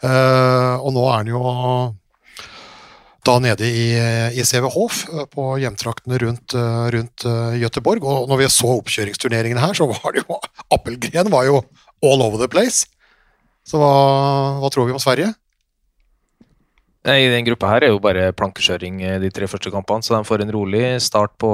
Og 0.02 0.92
nå 0.94 1.08
er 1.10 1.16
han 1.16 1.30
jo 1.30 1.40
da 3.26 3.34
nede 3.42 3.66
i, 3.66 3.88
i 4.38 4.44
CV 4.46 4.66
Hof, 4.74 5.04
uh, 5.14 5.22
på 5.30 5.52
hjemtraktene 5.62 6.18
rundt, 6.26 6.58
rundt 6.94 7.30
Göteborg. 7.62 8.02
Og 8.02 8.26
når 8.26 8.42
vi 8.42 8.54
så 8.58 8.74
oppkjøringsturneringen 8.80 9.62
her, 9.62 9.78
så 9.78 9.86
var 9.86 10.16
det 10.16 10.26
jo 10.26 10.42
Appelgren 10.74 11.30
var 11.30 11.46
jo 11.46 11.62
all 12.02 12.22
over 12.22 12.40
the 12.40 12.48
place. 12.50 12.86
Så 13.68 13.80
hva, 13.80 13.92
hva 14.62 14.70
tror 14.72 14.88
vi 14.88 14.96
om 14.96 15.02
Sverige? 15.02 15.34
I 17.08 17.30
den 17.32 17.46
gruppa 17.46 17.70
her 17.70 17.86
er 17.86 17.92
jo 17.94 18.02
bare 18.02 18.32
plankekjøring 18.36 19.00
eh, 19.06 19.20
de 19.22 19.30
tre 19.32 19.48
første 19.48 19.70
kampene, 19.72 20.04
så 20.04 20.16
de 20.16 20.26
får 20.28 20.44
en 20.44 20.52
rolig 20.52 20.82
start 21.00 21.32
på, 21.40 21.50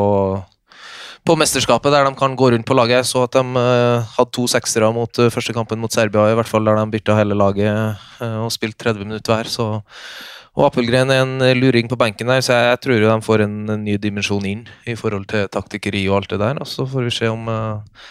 på 1.26 1.36
mesterskapet, 1.38 1.92
der 1.92 2.08
de 2.08 2.14
kan 2.18 2.34
gå 2.38 2.50
rundt 2.54 2.66
på 2.66 2.74
laget. 2.74 3.02
Jeg 3.02 3.10
så 3.12 3.24
at 3.28 3.36
de 3.36 3.44
eh, 3.60 4.14
hadde 4.16 4.34
to 4.34 4.46
seksere 4.50 4.90
mot 4.96 5.20
eh, 5.20 5.30
første 5.34 5.54
kampen 5.54 5.82
mot 5.82 5.92
Serbia, 5.92 6.30
i 6.32 6.38
hvert 6.38 6.50
fall 6.50 6.66
der 6.66 6.80
de 6.80 6.86
bytta 6.96 7.18
hele 7.20 7.38
laget 7.38 8.00
og 8.24 8.50
spilte 8.54 8.88
30 8.88 9.06
minutter 9.06 9.36
hver. 9.36 9.50
Så, 9.52 9.68
og 10.54 10.68
Appelgren 10.68 11.12
er 11.12 11.22
en 11.22 11.38
luring 11.58 11.90
på 11.90 11.98
benken 12.00 12.30
der, 12.30 12.42
så 12.42 12.58
jeg, 12.58 12.80
tror 12.82 12.98
jo 12.98 13.06
de 13.10 13.28
får 13.28 13.46
en, 13.46 13.56
en 13.76 13.84
ny 13.84 13.98
dimensjon 14.00 14.44
inn 14.48 14.66
i 14.86 14.96
forhold 14.98 15.28
til 15.30 15.48
taktikkeri 15.52 16.06
og 16.08 16.22
alt 16.22 16.34
det 16.34 16.42
der. 16.42 16.62
Og 16.62 16.70
så 16.70 16.88
får 16.88 17.10
vi 17.10 17.14
se 17.14 17.30
om 17.30 17.50
eh, 17.50 18.04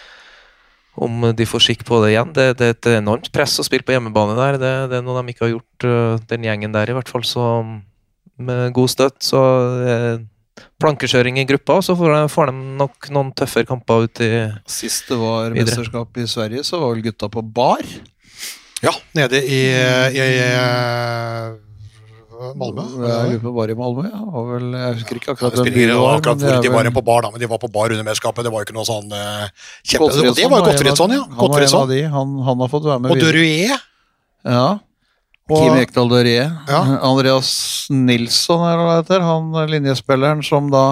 om 0.96 1.32
de 1.34 1.46
får 1.50 1.64
skikk 1.68 1.86
på 1.88 2.02
det 2.04 2.12
igjen. 2.14 2.34
Det, 2.36 2.46
det 2.60 2.68
er 2.68 2.76
et 2.76 2.90
enormt 3.00 3.32
press 3.34 3.58
å 3.60 3.66
spille 3.66 3.86
på 3.86 3.96
hjemmebane 3.96 4.36
der. 4.38 4.60
Det, 4.62 4.74
det 4.92 5.00
er 5.00 5.06
noe 5.06 5.22
de 5.22 5.34
ikke 5.34 5.48
har 5.48 5.56
gjort, 5.56 5.88
øh, 5.90 6.20
den 6.30 6.46
gjengen 6.46 6.76
der 6.76 6.92
i 6.92 6.96
hvert 6.98 7.10
fall. 7.10 7.26
Så 7.26 7.48
med 8.44 8.74
god 8.76 8.92
støtt, 8.94 9.20
så 9.26 9.42
eh, 9.90 10.22
plankekjøring 10.82 11.40
i 11.42 11.48
gruppa, 11.50 11.80
og 11.80 11.86
så 11.86 11.96
får 11.98 12.14
de, 12.14 12.22
får 12.30 12.52
de 12.52 12.56
nok 12.82 13.10
noen 13.14 13.34
tøffere 13.38 13.70
kamper 13.70 14.08
ut 14.08 14.24
i 14.24 14.32
Sist 14.70 15.10
det 15.10 15.18
var 15.18 15.54
Videre. 15.54 15.70
mesterskap 15.72 16.22
i 16.22 16.28
Sverige, 16.30 16.66
så 16.68 16.82
var 16.82 16.94
vel 16.94 17.06
gutta 17.08 17.30
på 17.34 17.46
bar. 17.46 17.86
Ja, 18.84 18.94
nede 19.16 19.40
i, 19.40 19.62
i, 19.72 20.20
i 20.20 20.42
Malmö. 22.60 22.84
Jeg 23.08 23.30
lurer 23.34 23.42
på 23.44 23.52
bar 23.56 23.72
i 23.72 23.76
Malmö, 23.78 24.04
ja. 24.10 24.22
Var 24.34 24.48
vel, 24.50 24.68
jeg 24.80 24.96
husker 25.00 25.20
ikke 25.20 25.32
akkurat 25.36 25.54
det 25.56 25.64
den 25.64 25.74
spiller 25.74 25.94
det 25.94 26.00
var, 26.02 26.18
akkurat 26.20 26.40
hvor 26.44 26.64
de 26.64 26.72
var 26.74 26.84
vel- 26.88 26.96
på 26.98 27.04
bar, 27.10 27.22
da, 27.26 27.32
men 27.34 27.44
de 27.44 27.50
var 27.52 27.60
på 27.62 27.70
bar 27.74 27.94
under 27.96 28.08
mesterskapet. 28.08 28.48
Det 28.48 28.52
var 28.54 28.64
jo 28.64 28.68
ikke 28.70 28.78
noe 28.78 28.88
sånn 28.90 29.14
uh, 29.14 29.46
kjempe... 29.84 30.08
Gottfridsson 30.08 30.40
Det 30.40 30.50
var 30.50 30.64
jo 30.64 30.66
Gottfridsson, 30.72 31.14
ja. 31.18 31.22
Han 31.30 31.54
var 31.54 31.68
en 31.68 31.78
av 31.82 31.94
de. 31.94 32.02
Han, 32.18 32.34
han 32.50 32.66
har 32.66 32.74
fått 32.74 32.90
være 32.90 33.04
med 33.06 33.14
Og 33.16 33.22
Dörrie. 33.24 33.78
Ja. 34.44 34.66
Og- 35.52 35.60
Kim 35.60 35.78
Ekdal 35.82 36.10
Dørrie. 36.10 36.44
Ja. 36.72 36.82
Andreas 37.04 37.54
Nilsson, 37.92 38.62
eller 38.66 38.84
hva 38.88 38.98
det 38.98 39.06
heter. 39.06 39.26
Han 39.28 39.54
eh, 39.62 39.70
linjespilleren 39.78 40.44
som 40.44 40.70
da 40.74 40.86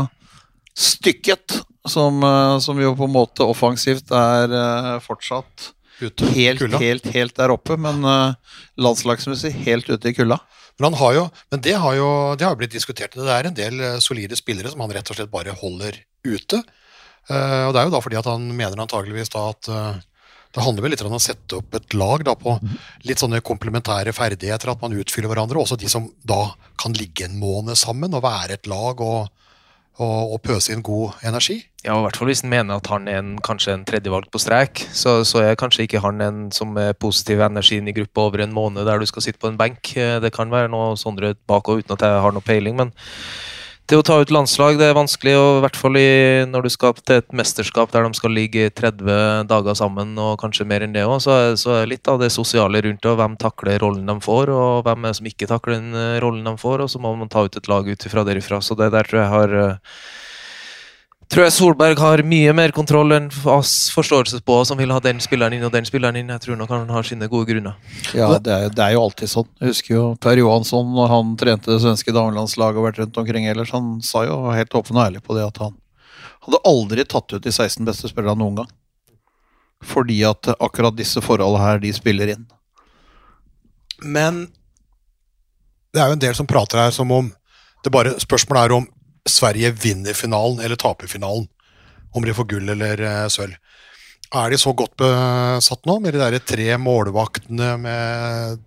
stykket. 0.77 1.62
Som, 1.89 2.19
eh, 2.23 2.60
som 2.62 2.77
jo 2.77 2.91
på 2.93 3.08
en 3.08 3.13
måte 3.15 3.41
offensivt 3.41 4.12
er 4.13 4.51
uh, 4.54 4.99
fortsatt 5.01 5.71
Ute. 6.01 6.27
helt, 6.36 6.62
helt, 6.77 7.08
helt 7.13 7.34
der 7.38 7.49
oppe, 7.54 7.73
men 7.77 8.04
uh, 8.06 8.36
landslagsmessig 8.77 9.49
helt 9.65 9.89
ute 9.89 10.12
i 10.12 10.13
kulda. 10.13 10.38
Men, 10.82 10.98
jo, 11.15 11.26
men 11.54 11.63
det 11.63 11.76
har 11.84 11.98
jo 11.98 12.12
det 12.38 12.48
har 12.48 12.58
blitt 12.60 12.74
diskutert. 12.74 13.15
Det 13.15 13.34
er 13.34 13.50
en 13.50 13.58
del 13.58 13.82
eh, 13.82 14.00
solide 14.04 14.38
spillere 14.39 14.72
som 14.72 14.82
han 14.84 14.94
rett 14.96 15.10
og 15.12 15.17
slett 15.17 15.34
bare 15.34 15.56
holder 15.58 16.00
ute. 16.26 16.62
Eh, 17.30 17.63
og 17.67 17.74
det 17.74 17.82
er 17.82 17.89
jo 17.89 17.94
da 17.94 18.02
fordi 18.04 18.20
at 18.20 18.30
han 18.30 18.48
mener 18.56 18.82
antageligvis 18.82 19.34
da 19.34 19.50
at 19.52 19.70
eh, 19.72 20.00
det 20.52 20.63
handler 20.65 20.84
vel 20.84 20.91
litt 20.96 21.04
om 21.06 21.15
å 21.15 21.22
sette 21.22 21.62
opp 21.62 21.76
et 21.78 21.94
lag 21.96 22.26
da 22.28 22.34
på 22.36 22.58
litt 23.08 23.22
sånne 23.22 23.39
komplementære 23.46 24.12
ferdigheter, 24.15 24.74
at 24.74 24.82
man 24.84 24.98
utfyller 25.00 25.32
hverandre. 25.32 25.62
Også 25.62 25.78
de 25.80 25.88
som 25.91 26.10
da 26.28 26.41
kan 26.82 26.96
ligge 26.98 27.24
en 27.28 27.38
måned 27.39 27.80
sammen 27.80 28.12
og 28.17 28.26
være 28.26 28.58
et 28.58 28.67
lag 28.67 29.00
og, 29.06 29.30
og, 30.02 30.34
og 30.36 30.42
pøse 30.46 30.74
inn 30.74 30.82
god 30.86 31.22
energi. 31.28 31.60
Ja, 31.86 31.96
i 31.98 32.04
hvert 32.06 32.18
fall 32.18 32.30
hvis 32.30 32.44
en 32.46 32.52
mener 32.54 32.78
at 32.78 32.90
han 32.92 33.08
er 33.10 33.22
en, 33.22 33.32
kanskje 33.46 33.74
en 33.74 33.86
tredjevalg 33.88 34.28
på 34.34 34.42
strek, 34.42 34.84
så, 34.94 35.22
så 35.28 35.42
er 35.46 35.58
kanskje 35.60 35.88
ikke 35.88 36.02
han 36.04 36.22
en 36.22 36.42
som 36.54 36.76
er 36.82 36.98
positiv 36.98 37.42
energi 37.46 37.80
inn 37.82 37.90
i 37.90 37.96
gruppa 37.98 38.28
over 38.28 38.44
en 38.46 38.54
måned 38.54 38.86
der 38.90 39.02
du 39.02 39.08
skal 39.10 39.26
sitte 39.26 39.42
på 39.42 39.50
en 39.52 39.60
benk. 39.62 39.94
Eh, 39.98 40.20
Det 40.22 40.34
kan 40.36 40.54
være 40.54 40.70
noe 40.74 40.94
Sondre 41.00 41.34
bak 41.50 41.70
og 41.70 41.82
uten 41.82 41.96
at 41.96 42.06
jeg 42.06 42.22
har 42.26 42.36
noe 42.36 42.46
peiling, 42.46 42.78
men 42.78 42.94
det 43.91 43.97
å 43.99 44.04
ta 44.08 44.15
ut 44.21 44.32
landslag 44.32 44.77
det 44.80 44.88
er 44.88 44.95
vanskelig, 44.95 45.34
og 45.36 45.58
i 45.58 45.63
hvert 45.65 45.77
fall 45.80 45.97
i, 45.99 46.43
når 46.47 46.63
du 46.63 46.69
skal 46.71 46.95
til 46.95 47.19
et 47.19 47.36
mesterskap 47.36 47.91
der 47.91 48.06
de 48.08 48.15
skal 48.15 48.32
ligge 48.36 48.69
30 48.77 49.49
dager 49.49 49.75
sammen, 49.75 50.13
og 50.21 50.38
kanskje 50.39 50.67
mer 50.69 50.86
enn 50.86 50.95
det 50.95 51.04
òg, 51.04 51.17
så, 51.23 51.36
så 51.60 51.82
er 51.82 51.91
litt 51.91 52.08
av 52.08 52.21
det 52.21 52.32
sosiale 52.32 52.80
rundt 52.86 53.04
det, 53.04 53.12
og 53.12 53.19
hvem 53.19 53.36
takler 53.41 53.82
rollen 53.84 54.08
de 54.08 54.15
får, 54.23 54.54
og 54.56 54.88
hvem 54.88 55.10
er 55.10 55.17
som 55.17 55.27
ikke 55.27 55.49
takler 55.51 55.75
den 55.75 55.97
eh, 55.97 56.19
rollen 56.23 56.47
de 56.47 56.56
får, 56.62 56.86
og 56.86 56.93
så 56.93 57.04
må 57.04 57.12
man 57.19 57.32
ta 57.32 57.43
ut 57.43 57.58
et 57.60 57.67
lag 57.71 57.88
ut 57.91 58.08
ifra 58.08 58.23
derifra. 58.27 58.62
Så 58.63 58.80
det 58.80 58.93
der 58.95 59.08
tror 59.08 59.23
jeg 59.23 59.34
har 59.36 59.58
eh, 59.60 59.97
tror 61.32 61.46
jeg 61.46 61.54
Solberg 61.56 62.00
har 62.02 62.22
mye 62.28 62.52
mer 62.56 62.74
kontroll 62.76 63.15
enn 63.15 63.30
oss 63.50 63.74
forståelse 63.96 64.41
på, 64.48 64.58
som 64.67 64.80
vil 64.80 64.91
ha 64.91 65.00
den 65.04 65.22
spilleren 65.24 65.56
inn 65.56 65.65
og 65.67 65.72
den 65.74 65.88
spilleren 65.88 66.20
inn. 66.20 66.32
Jeg 66.34 66.44
tror 66.44 66.60
nok 66.60 66.72
han 66.74 66.91
har 66.91 67.08
sine 67.08 67.30
gode 67.32 67.48
grunner. 67.52 67.78
Ja, 68.17 68.28
det 68.36 68.52
er, 68.52 68.67
det 68.74 68.84
er 68.84 68.96
jo 68.98 69.06
alltid 69.06 69.32
sånn. 69.32 69.48
Jeg 69.62 69.74
husker 69.74 69.96
jo 69.96 70.04
Per 70.22 70.41
Johansson, 70.41 70.91
når 70.98 71.12
han 71.13 71.34
trente 71.39 71.72
det 71.72 71.80
svenske 71.84 72.13
damelandslaget 72.15 72.82
og 72.82 72.88
vært 72.89 73.02
rundt 73.04 73.22
omkring 73.24 73.48
ellers, 73.52 73.74
han 73.76 73.94
sa 74.06 74.26
jo 74.28 74.41
helt 74.52 74.76
åpen 74.76 75.00
og 75.00 75.06
ærlig 75.08 75.24
på 75.24 75.38
det 75.38 75.48
at 75.48 75.62
han 75.63 75.78
hadde 76.41 76.63
aldri 76.67 77.06
tatt 77.06 77.36
ut 77.36 77.44
de 77.44 77.54
16 77.54 77.86
beste 77.88 78.10
spillerne 78.12 78.41
noen 78.41 78.63
gang. 78.63 78.72
Fordi 79.86 80.20
at 80.28 80.52
akkurat 80.60 80.98
disse 80.98 81.22
forholdene 81.24 81.63
her, 81.63 81.82
de 81.82 81.94
spiller 81.96 82.34
inn. 82.36 82.48
Men 84.02 84.48
det 85.94 86.02
er 86.02 86.10
jo 86.10 86.17
en 86.17 86.24
del 86.24 86.36
som 86.38 86.50
prater 86.50 86.82
her 86.82 86.94
som 86.96 87.12
om 87.13 87.30
det 87.82 87.91
bare 87.94 88.13
Spørsmålet 88.22 88.67
er 88.67 88.76
om 88.76 88.86
Sverige 89.29 89.71
vinner 89.71 90.13
finalen 90.17 90.60
eller 90.60 90.75
taper 90.75 91.07
finalen. 91.07 91.47
Om 92.12 92.25
de 92.25 92.34
får 92.34 92.49
gull 92.51 92.69
eller 92.69 93.01
eh, 93.01 93.27
sølv. 93.31 93.55
Er 94.31 94.51
de 94.51 94.57
så 94.60 94.71
godt 94.73 94.95
besatt 94.99 95.86
nå, 95.86 95.97
med 95.99 96.15
de 96.15 96.21
der 96.21 96.39
tre 96.39 96.77
målvaktene 96.79 97.73
med, 97.77 98.62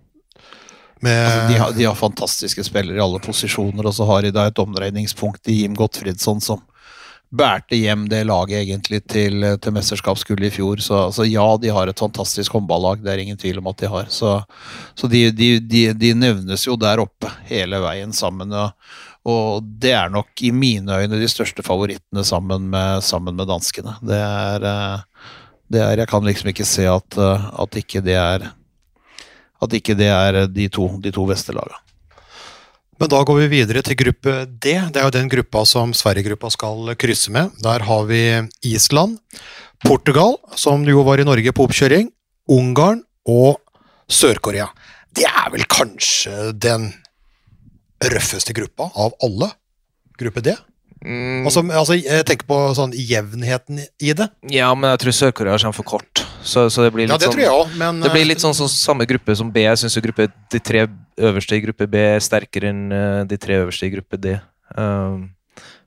med 1.01 1.25
Altså, 1.25 1.47
de, 1.49 1.57
har, 1.57 1.73
de 1.73 1.87
har 1.89 1.97
fantastiske 1.97 2.67
spillere 2.67 2.99
i 2.99 3.01
alle 3.01 3.21
posisjoner, 3.23 3.85
og 3.85 3.95
så 3.97 4.05
har 4.05 4.21
de 4.25 4.33
da 4.35 4.45
et 4.45 4.61
omdreiningspunkt 4.61 5.49
i 5.49 5.63
Jim 5.63 5.73
Gottfridsson 5.77 6.41
som 6.41 6.61
bærte 7.35 7.75
hjem 7.75 8.05
det 8.09 8.21
laget 8.29 8.61
egentlig 8.61 9.01
til, 9.09 9.41
til 9.61 9.73
mesterskapsgullet 9.75 10.51
i 10.51 10.55
fjor. 10.59 10.83
Så 10.85 10.99
altså, 11.07 11.25
ja, 11.25 11.47
de 11.61 11.73
har 11.73 11.89
et 11.89 11.99
fantastisk 11.99 12.53
håndballag, 12.55 13.01
det 13.03 13.11
er 13.11 13.23
ingen 13.25 13.41
tvil 13.41 13.59
om 13.59 13.71
at 13.71 13.81
de 13.81 13.89
har. 13.91 14.05
Så, 14.13 14.37
så 14.93 15.09
de, 15.11 15.27
de, 15.33 15.89
de 15.97 16.13
nevnes 16.13 16.67
jo 16.67 16.77
der 16.79 17.01
oppe 17.03 17.33
hele 17.49 17.81
veien 17.83 18.13
sammen. 18.15 18.53
Og, 18.53 18.93
og 19.25 19.65
det 19.81 19.95
er 19.97 20.11
nok 20.13 20.43
i 20.45 20.51
mine 20.53 20.99
øyne 21.01 21.17
de 21.19 21.29
største 21.29 21.65
favorittene 21.65 22.23
sammen 22.25 22.69
med, 22.69 23.01
sammen 23.03 23.35
med 23.37 23.49
danskene. 23.49 23.95
Det 24.05 24.19
er, 24.21 24.67
eh, 24.69 25.31
det 25.73 25.81
er 25.81 25.97
Jeg 25.97 26.07
kan 26.07 26.23
liksom 26.23 26.51
ikke 26.51 26.65
se 26.65 26.85
at, 26.85 27.17
eh, 27.17 27.49
at 27.59 27.75
ikke 27.81 28.01
det 28.05 28.15
er 28.15 28.51
at 29.61 29.73
ikke 29.73 29.95
det 29.97 30.11
er 30.11 30.45
de 30.51 30.67
to, 30.69 30.87
de 31.01 31.11
to 31.11 31.25
beste 31.25 31.53
lagene. 31.55 31.81
Men 32.99 33.11
da 33.11 33.21
går 33.27 33.41
vi 33.43 33.47
videre 33.51 33.81
til 33.83 33.97
gruppe 33.99 34.33
D. 34.45 34.71
Det 34.93 34.99
er 35.01 35.07
jo 35.07 35.15
den 35.15 35.31
gruppa 35.31 35.65
som 35.67 35.91
Sverige-gruppa 35.91 36.51
skal 36.53 36.93
krysse 36.95 37.31
med. 37.33 37.51
Der 37.63 37.83
har 37.83 38.05
vi 38.07 38.21
Island, 38.63 39.17
Portugal, 39.83 40.37
som 40.55 40.85
jo 40.87 41.03
var 41.03 41.19
i 41.19 41.27
Norge 41.27 41.51
på 41.51 41.67
oppkjøring, 41.67 42.07
Ungarn 42.47 43.01
og 43.27 43.59
Sør-Korea. 44.07 44.69
Det 45.15 45.27
er 45.27 45.51
vel 45.51 45.65
kanskje 45.67 46.53
den 46.55 46.93
røffeste 48.13 48.55
gruppa 48.55 48.89
av 48.93 49.15
alle? 49.25 49.51
Gruppe 50.19 50.43
D? 50.45 50.55
Mm, 51.05 51.45
Altså, 51.45 51.61
altså 51.69 51.97
jeg 51.99 52.25
tenker 52.25 52.47
på 52.49 52.57
sånn 52.77 52.95
jevnheten 52.95 53.83
i 54.01 54.13
det. 54.17 54.29
ja, 54.49 54.71
men 54.73 54.89
jeg 54.95 55.03
tror 55.03 55.17
Sør-Korea 55.19 55.57
kommer 55.61 55.77
for 55.77 55.83
kort. 55.85 56.23
Så, 56.41 56.67
så 56.69 56.85
det 56.85 56.93
blir 56.93 57.05
litt 57.05 57.13
Ja, 57.13 57.17
det 57.17 57.27
sånn 57.27 57.35
tror 57.35 57.45
jeg 57.45 57.77
men 57.81 58.01
Det 58.01 58.11
blir 58.13 58.25
litt 58.25 58.41
sånn 58.41 58.55
sånn 58.57 58.71
samme 58.71 59.05
gruppe 59.09 59.35
som 59.37 59.51
B. 59.51 59.65
Jeg 59.65 59.81
syns 59.81 59.97
de 59.97 60.59
tre 60.59 60.87
øverste 61.17 61.57
i 61.57 61.61
gruppe 61.61 61.87
B 61.89 62.01
er 62.15 62.19
sterkere 62.23 62.69
enn 62.73 62.91
eh, 62.91 63.21
de 63.29 63.37
tre 63.37 63.59
øverste 63.61 63.87
i 63.87 63.93
gruppe 63.93 64.17
D. 64.21 64.37
Um, 64.75 65.34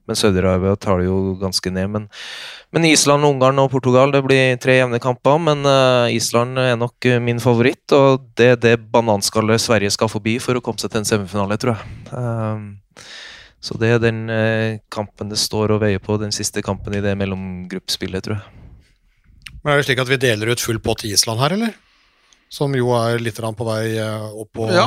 men 0.09 0.17
Saudi-Arabia 0.17 0.75
tar 0.81 1.03
det 1.03 1.07
jo 1.07 1.37
ganske 1.41 1.71
ned. 1.71 1.91
Men, 1.93 2.09
men 2.73 2.87
Island, 2.89 3.27
Ungarn 3.29 3.61
og 3.61 3.71
Portugal 3.75 4.13
det 4.15 4.23
blir 4.25 4.57
tre 4.61 4.79
jevne 4.79 5.01
kamper. 5.05 5.37
Men 5.43 5.69
uh, 5.69 6.09
Island 6.13 6.59
er 6.63 6.79
nok 6.81 7.09
eh, 7.09 7.21
min 7.23 7.43
favoritt, 7.45 7.85
og 7.93 8.25
det 8.41 8.51
er 8.55 8.61
det 8.63 8.77
bananskallet 8.93 9.61
Sverige 9.61 9.93
skal 9.93 10.11
forbi 10.13 10.39
for 10.43 10.57
å 10.57 10.65
komme 10.65 10.81
seg 10.81 10.95
til 10.95 11.03
en 11.03 11.11
semifinale, 11.13 11.61
tror 11.61 11.77
jeg. 11.77 11.99
Uh, 12.09 13.05
så 13.61 13.77
det 13.77 13.91
er 13.91 14.01
den 14.01 14.25
uh, 14.33 14.79
kampen 14.95 15.29
det 15.29 15.41
står 15.43 15.77
og 15.77 15.83
veier 15.85 16.01
på, 16.01 16.17
den 16.23 16.33
siste 16.33 16.65
kampen 16.65 16.97
i 16.97 17.05
det 17.05 17.13
mellomgruppespillet, 17.21 18.25
tror 18.25 18.39
jeg. 18.39 18.57
Men 19.61 19.75
er 19.75 19.83
det 19.83 19.89
slik 19.91 20.01
at 20.01 20.09
vi 20.09 20.23
deler 20.23 20.55
ut 20.55 20.63
full 20.63 20.81
pott 20.81 21.05
Island 21.05 21.43
her, 21.43 21.59
eller? 21.59 21.77
Som 22.49 22.73
jo 22.77 22.95
er 22.97 23.21
litt 23.21 23.37
på 23.37 23.67
vei 23.69 23.99
eh, 24.01 24.29
opp 24.43 24.63
og, 24.63 24.73
ja, 24.73 24.87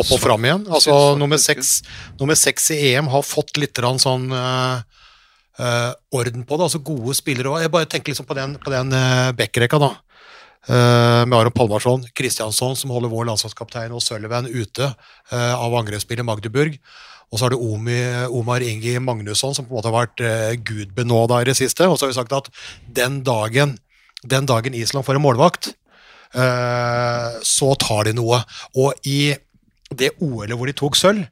opp 0.00 0.10
og 0.10 0.22
fram 0.22 0.46
igjen. 0.46 0.64
Altså 0.66 1.14
nummer 1.18 1.38
seks, 1.38 1.80
nummer 2.18 2.38
seks 2.38 2.70
i 2.74 2.80
EM 2.92 3.10
har 3.12 3.22
fått 3.26 3.56
litt 3.62 3.78
sånn 4.02 4.26
uh, 4.34 4.80
uh, 5.60 5.92
orden 6.10 6.42
på 6.42 6.58
det. 6.58 6.66
Altså 6.66 6.82
gode 6.82 7.14
spillere. 7.14 7.52
òg. 7.52 7.62
jeg 7.62 7.74
bare 7.76 7.90
tenker 7.90 8.10
liksom 8.12 8.26
på 8.26 8.38
den, 8.38 8.58
på 8.58 8.74
den 8.74 8.90
uh 8.90 9.32
backrekka, 9.38 9.78
da. 9.78 9.94
med 10.66 11.34
Aron 11.38 11.54
Palmarsson, 11.54 12.08
Kristiansson 12.10 12.74
som 12.74 12.90
holder 12.90 13.12
vår 13.12 13.28
landslagskaptein 13.28 13.92
og 13.94 14.02
Sullivan 14.02 14.48
ute 14.50 14.88
av 15.30 15.76
angrepsspillet 15.78 16.26
Magdeburg. 16.26 16.74
Og 17.32 17.38
så 17.38 17.46
har 17.46 17.54
du 17.54 17.58
Omi, 17.58 17.98
Omar 18.30 18.62
Ingi 18.62 18.98
Magnusson, 19.02 19.54
som 19.54 19.66
på 19.66 19.74
en 19.74 19.80
måte 19.80 19.90
har 19.90 19.96
vært 19.96 20.22
eh, 20.22 20.58
gudbenåda 20.62 21.40
i 21.42 21.48
det 21.48 21.56
siste. 21.58 21.88
Og 21.90 21.98
så 21.98 22.06
har 22.06 22.12
vi 22.12 22.18
sagt 22.20 22.36
at 22.36 22.50
den 22.98 23.22
dagen, 23.26 23.76
den 24.22 24.46
dagen 24.46 24.76
Island 24.78 25.06
får 25.06 25.18
en 25.18 25.26
målvakt, 25.26 25.72
så 26.36 27.70
tar 27.80 28.04
de 28.10 28.12
noe. 28.18 28.42
Og 28.76 28.92
i 29.08 29.34
det 29.94 30.12
OL-et 30.20 30.56
hvor 30.58 30.66
de 30.66 30.76
tok 30.76 30.96
sølv, 30.98 31.24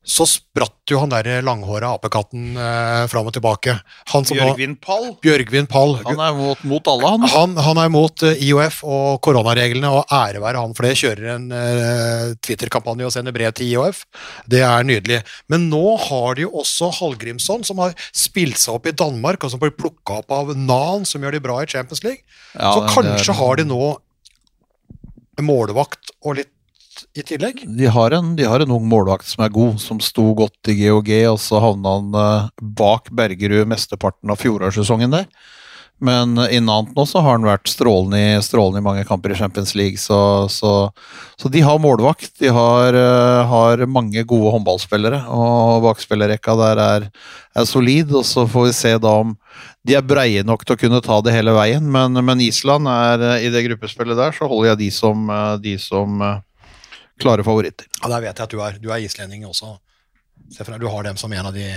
så 0.00 0.24
spratt 0.24 0.88
jo 0.88 0.96
han 1.02 1.10
der 1.12 1.42
langhåra 1.44 1.90
apekatten 1.92 2.54
eh, 2.56 3.02
fram 3.12 3.26
og 3.28 3.34
tilbake. 3.36 3.74
Han 4.14 4.24
som 4.24 4.38
Bjørgvin 4.38 4.72
Pall. 4.80 5.10
Bjørgvin 5.20 5.68
Pall. 5.68 5.92
Han 6.06 6.22
er 6.24 6.32
mot, 6.38 6.62
mot 6.64 6.88
alle, 6.88 7.10
han. 7.12 7.26
Han, 7.34 7.52
han 7.66 7.80
er 7.82 7.90
mot 7.92 8.24
eh, 8.24 8.40
IOF 8.48 8.80
og 8.88 9.20
koronareglene, 9.26 9.90
og 9.92 10.08
ære 10.16 10.40
være 10.40 10.64
han 10.64 10.72
for 10.74 10.88
det. 10.88 10.94
Kjører 11.02 11.28
en 11.34 11.46
eh, 11.52 12.32
Twitter-kampanje 12.40 13.10
og 13.10 13.12
sender 13.12 13.36
brev 13.36 13.52
til 13.60 13.74
IOF. 13.74 14.06
Det 14.50 14.64
er 14.64 14.88
nydelig. 14.88 15.20
Men 15.52 15.68
nå 15.68 15.84
har 16.08 16.40
de 16.40 16.48
jo 16.48 16.54
også 16.64 16.88
Hallgrimsson, 16.96 17.68
som 17.68 17.84
har 17.84 17.92
spilt 18.08 18.56
seg 18.58 18.80
opp 18.80 18.88
i 18.88 18.96
Danmark, 18.96 19.44
og 19.44 19.52
som 19.52 19.60
blir 19.60 19.76
plukka 19.76 20.22
opp 20.24 20.32
av 20.32 20.56
Nan, 20.56 21.04
som 21.04 21.20
gjør 21.20 21.36
de 21.36 21.44
bra 21.44 21.60
i 21.60 21.68
Champions 21.68 22.00
League. 22.08 22.24
Ja, 22.56 22.72
Så 22.72 22.86
det- 22.86 22.94
kanskje 22.96 23.34
det 23.34 23.42
har 23.44 23.60
de 23.60 23.68
nå 23.68 23.98
målvakt 25.44 26.12
og 26.24 26.40
litt 26.40 26.56
i 27.16 27.24
tillegg. 27.24 27.62
De 27.78 27.88
har, 27.90 28.14
en, 28.16 28.34
de 28.36 28.46
har 28.48 28.62
en 28.62 28.74
ung 28.76 28.84
målvakt 28.88 29.28
som 29.28 29.44
er 29.44 29.54
god, 29.54 29.78
som 29.82 30.00
sto 30.04 30.26
godt 30.36 30.70
i 30.70 30.76
GOG, 30.82 31.10
og 31.32 31.38
så 31.42 31.62
havna 31.62 31.94
han 31.96 32.18
eh, 32.20 32.50
bak 32.80 33.08
Bergerud 33.16 33.68
mesteparten 33.70 34.32
av 34.32 34.40
fjorårssesongen 34.42 35.14
der. 35.14 35.28
Men 36.00 36.38
innant 36.48 36.94
nå 36.96 37.04
så 37.04 37.20
har 37.20 37.34
han 37.36 37.44
vært 37.44 37.68
strålende 37.68 38.16
i, 38.16 38.28
strålende 38.40 38.80
i 38.80 38.84
mange 38.86 39.02
kamper 39.04 39.34
i 39.34 39.36
Champions 39.36 39.74
League, 39.76 40.00
så, 40.00 40.48
så, 40.48 40.72
så 41.36 41.50
de 41.52 41.60
har 41.60 41.80
målvakt. 41.82 42.32
De 42.40 42.48
har, 42.56 42.96
eh, 42.96 43.40
har 43.50 43.84
mange 43.84 44.24
gode 44.24 44.54
håndballspillere, 44.54 45.20
og 45.28 45.84
bakspillerrekka 45.84 46.54
der 46.56 46.80
er, 46.86 47.06
er 47.52 47.68
solid. 47.68 48.14
Og 48.16 48.24
så 48.24 48.46
får 48.48 48.70
vi 48.70 48.72
se 48.78 48.94
da 49.04 49.12
om 49.26 49.36
de 49.84 49.98
er 49.98 50.06
breie 50.06 50.44
nok 50.46 50.64
til 50.64 50.78
å 50.78 50.80
kunne 50.80 51.02
ta 51.04 51.20
det 51.24 51.34
hele 51.36 51.52
veien, 51.56 51.84
men, 51.92 52.16
men 52.24 52.44
Island 52.44 52.88
er 52.88 53.26
eh, 53.34 53.46
i 53.48 53.52
det 53.52 53.66
gruppespillet 53.68 54.16
der, 54.16 54.32
så 54.36 54.48
holder 54.48 54.72
jeg 54.72 54.82
de 54.86 54.90
som, 54.96 55.28
eh, 55.36 55.54
de 55.60 55.76
som 55.84 56.16
klare 57.20 57.44
favoritter. 57.44 57.90
Ja, 58.00 58.14
Der 58.14 58.24
vet 58.24 58.32
jeg 58.40 58.48
at 58.48 58.56
du 58.56 58.62
er. 58.64 58.80
Du 58.80 58.88
er 58.88 59.04
islending 59.04 59.44
også. 59.44 59.76
Du 60.48 60.88
har 60.88 61.04
dem 61.04 61.20
som 61.20 61.32
en 61.36 61.46
av 61.46 61.52
de 61.52 61.68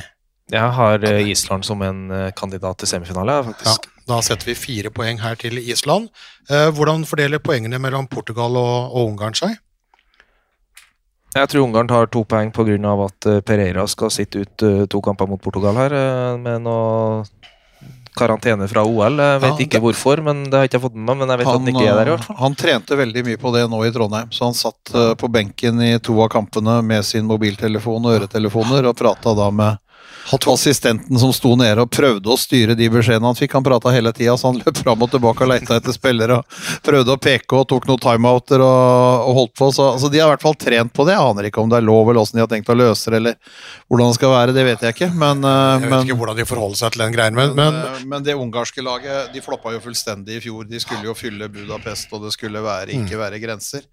Jeg 0.51 0.69
har 0.77 1.03
Island 1.03 1.67
som 1.67 1.81
en 1.83 2.31
kandidat 2.35 2.79
til 2.79 2.87
semifinale, 2.87 3.35
Ja, 3.41 3.43
faktisk. 3.51 3.92
Da 4.09 4.19
setter 4.25 4.49
vi 4.51 4.55
fire 4.57 4.91
poeng 4.93 5.21
her 5.23 5.37
til 5.39 5.59
Island. 5.61 6.09
Eh, 6.49 6.69
hvordan 6.75 7.05
fordeler 7.07 7.39
poengene 7.43 7.79
mellom 7.79 8.07
Portugal 8.11 8.57
og, 8.59 8.91
og 8.91 9.13
Ungarn 9.13 9.37
seg? 9.37 9.55
Jeg 11.33 11.49
tror 11.49 11.63
Ungarn 11.65 11.87
tar 11.89 12.09
to 12.13 12.21
poeng 12.29 12.51
pga. 12.53 12.75
at 13.07 13.29
eh, 13.31 13.39
Pereira 13.41 13.87
skal 13.87 14.11
sitte 14.13 14.43
ut 14.43 14.63
eh, 14.67 14.85
to 14.85 15.01
kamper 15.01 15.27
mot 15.27 15.41
Portugal 15.41 15.75
her, 15.79 15.95
med 16.37 16.61
noe 16.67 17.23
karantene 18.13 18.67
fra 18.69 18.83
OL. 18.85 19.17
Jeg 19.17 19.39
vet 19.41 19.49
Ja, 19.55 19.65
ikke 19.65 19.79
hvorfor, 19.81 20.21
men 20.21 20.43
det 20.45 20.53
har 20.53 20.67
jeg 20.67 20.73
ikke 20.75 20.83
fått 20.83 20.99
med 20.99 21.07
meg. 21.07 21.17
Men 21.23 21.31
jeg 21.33 21.39
vet 21.41 21.47
at 21.47 21.55
han 21.57 21.71
ikke 21.71 21.87
er 21.87 21.95
der, 21.97 22.11
i 22.11 22.13
hvert 22.13 22.27
fall. 22.27 22.37
han 22.43 22.55
trente 22.59 22.99
veldig 22.99 23.23
mye 23.25 23.39
på 23.41 23.53
det 23.55 23.63
nå 23.71 23.79
i 23.87 23.93
Trondheim, 23.95 24.29
så 24.35 24.51
han 24.51 24.53
satt 24.59 24.93
på 25.17 25.29
benken 25.33 25.81
i 25.81 25.95
to 25.97 26.19
av 26.21 26.29
kampene 26.35 26.75
med 26.85 27.07
sin 27.07 27.25
mobiltelefon 27.25 28.05
og 28.05 28.19
øretelefoner 28.19 28.85
og 28.91 28.99
prata 28.99 29.33
da 29.39 29.49
med 29.49 29.81
Han 30.29 30.39
tok, 30.39 30.53
assistenten 30.53 31.19
som 31.19 31.33
sto 31.35 31.51
nede 31.59 31.83
og 31.83 31.91
prøvde 31.91 32.31
å 32.31 32.37
styre 32.39 32.77
de 32.79 32.87
beskjedene 32.93 33.27
han 33.27 33.37
fikk. 33.37 33.57
Han 33.57 33.65
prata 33.65 33.91
hele 33.91 34.13
tida, 34.15 34.37
så 34.39 34.51
han 34.53 34.61
løp 34.61 34.79
fram 34.79 35.03
og 35.03 35.11
tilbake 35.11 35.43
og 35.43 35.51
leita 35.51 35.79
etter 35.81 35.95
spillere 35.95 36.39
og 36.39 36.61
prøvde 36.85 37.17
å 37.17 37.21
peke 37.21 37.59
og 37.59 37.67
tok 37.73 37.89
noen 37.89 38.03
timeouter 38.05 38.63
og, 38.63 39.27
og 39.27 39.37
holdt 39.41 39.55
på. 39.59 39.71
Så, 39.75 39.89
så 39.99 40.11
de 40.13 40.23
har 40.23 40.31
i 40.31 40.35
hvert 40.35 40.45
fall 40.45 40.57
trent 40.59 40.93
på 40.95 41.07
det. 41.09 41.17
Jeg 41.17 41.33
aner 41.33 41.49
ikke 41.49 41.63
om 41.65 41.73
det 41.73 41.81
er 41.81 41.87
lov 41.89 42.07
eller 42.07 42.23
åssen 42.23 42.39
de 42.39 42.45
har 42.45 42.51
tenkt 42.51 42.71
å 42.71 42.77
løse 42.77 43.11
det, 43.11 43.19
eller 43.19 43.59
hvordan 43.91 44.13
det 44.13 44.19
skal 44.21 44.35
være, 44.37 44.55
det 44.55 44.67
vet 44.69 44.87
jeg 44.87 44.97
ikke. 44.97 45.11
Men, 45.11 45.43
eh, 45.43 45.59
jeg 45.73 45.83
vet 45.83 45.93
men 45.97 46.07
ikke 46.07 46.19
hvordan 46.21 46.39
de 46.39 46.47
forholder 46.53 46.83
seg 46.83 46.95
til 46.95 47.05
den 47.05 47.17
greien, 47.17 47.37
men, 47.37 47.53
men 47.57 47.63
men, 47.73 47.81
eh, 47.95 48.05
men 48.05 48.25
det 48.25 48.35
ungarske 48.39 48.83
laget 48.83 49.33
de 49.33 49.43
floppa 49.43 49.73
jo 49.75 49.81
fullstendig 49.83 50.39
i 50.39 50.43
fjor. 50.43 50.67
De 50.69 50.81
skulle 50.81 51.07
jo 51.07 51.15
fylle 51.17 51.49
Budapest, 51.53 52.11
og 52.13 52.27
det 52.27 52.33
skulle 52.35 52.63
være, 52.63 52.95
ikke 52.97 53.19
være 53.19 53.41
grenser. 53.43 53.87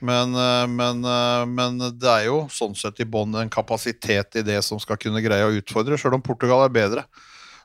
Men, 0.00 0.34
eh, 0.34 0.66
men, 0.66 1.04
eh, 1.04 1.44
men 1.46 1.78
det 1.98 2.10
er 2.10 2.26
jo 2.28 2.44
sånn 2.52 2.74
sett 2.76 3.00
i 3.00 3.06
bånn 3.08 3.34
en 3.40 3.52
kapasitet 3.52 4.40
i 4.40 4.42
det 4.42 4.58
som 4.64 4.80
skal 4.82 4.98
kunne 5.00 5.22
greie 5.24 5.46
å 5.46 5.54
utfordre, 5.54 5.98
sjøl 6.00 6.18
om 6.18 6.24
Portugal 6.24 6.64
er 6.64 6.74
bedre. 6.74 7.06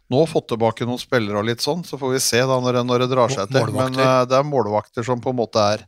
Nå 0.09 0.23
fått 0.25 0.47
tilbake 0.49 0.87
noen 0.89 1.01
spillere 1.01 1.37
og 1.37 1.45
litt 1.45 1.61
sånn, 1.61 1.83
så 1.85 1.99
får 2.01 2.15
vi 2.15 2.21
se 2.23 2.39
da 2.41 2.57
når 2.61 2.81
når 2.81 3.03
det 3.03 3.09
drar 3.11 3.33
seg 3.33 3.51
til. 3.53 3.67
Men 3.75 3.93
eh, 3.93 4.23
det 4.29 4.39
er 4.39 4.47
målvakter 4.47 5.05
som 5.05 5.21
på 5.21 5.33
en 5.33 5.41
måte 5.41 5.61
er, 5.75 5.85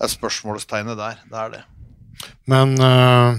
er 0.00 0.10
spørsmålstegnet 0.10 0.98
der. 0.98 1.20
Det 1.30 1.44
er 1.44 1.54
det. 1.54 1.62
Men 2.50 2.74
øh, 2.82 3.38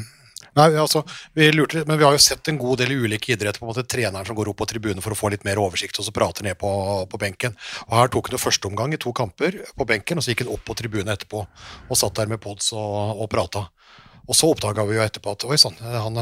Nei, 0.58 0.68
altså, 0.76 1.02
vi 1.38 1.48
lurte 1.54 1.78
litt, 1.80 1.88
men 1.88 1.98
vi 2.00 2.04
har 2.04 2.12
jo 2.16 2.20
sett 2.22 2.50
en 2.52 2.58
god 2.60 2.82
del 2.82 2.92
i 2.92 2.98
ulike 3.00 3.32
idretter. 3.32 3.62
på 3.62 3.66
en 3.68 3.72
måte 3.72 3.86
Treneren 3.88 4.26
som 4.28 4.36
går 4.36 4.50
opp 4.52 4.58
på 4.60 4.68
tribunen 4.68 5.02
for 5.04 5.16
å 5.16 5.20
få 5.20 5.30
litt 5.32 5.46
mer 5.48 5.62
oversikt, 5.64 6.00
og 6.02 6.08
så 6.08 6.12
prater 6.16 6.44
ned 6.44 6.58
på, 6.60 6.72
på 7.08 7.20
benken. 7.22 7.56
Og 7.88 7.96
Her 7.96 8.12
tok 8.12 8.28
han 8.28 8.36
jo 8.36 8.42
første 8.44 8.68
omgang 8.68 8.94
i 8.94 9.00
to 9.00 9.14
kamper 9.16 9.62
på 9.78 9.88
benken, 9.88 10.20
og 10.20 10.26
så 10.26 10.34
gikk 10.34 10.44
han 10.46 10.52
opp 10.56 10.66
på 10.68 10.76
tribunen 10.76 11.14
etterpå 11.14 11.46
og 11.46 11.96
satt 12.00 12.16
der 12.20 12.28
med 12.32 12.42
pods 12.44 12.74
og, 12.76 13.22
og 13.24 13.30
prata. 13.32 13.70
Og 14.28 14.36
så 14.38 14.52
oppdaga 14.52 14.84
vi 14.88 14.96
jo 15.00 15.04
etterpå 15.04 15.32
at 15.34 15.44
oi 15.50 15.58
sann, 15.60 15.76
han, 15.82 16.20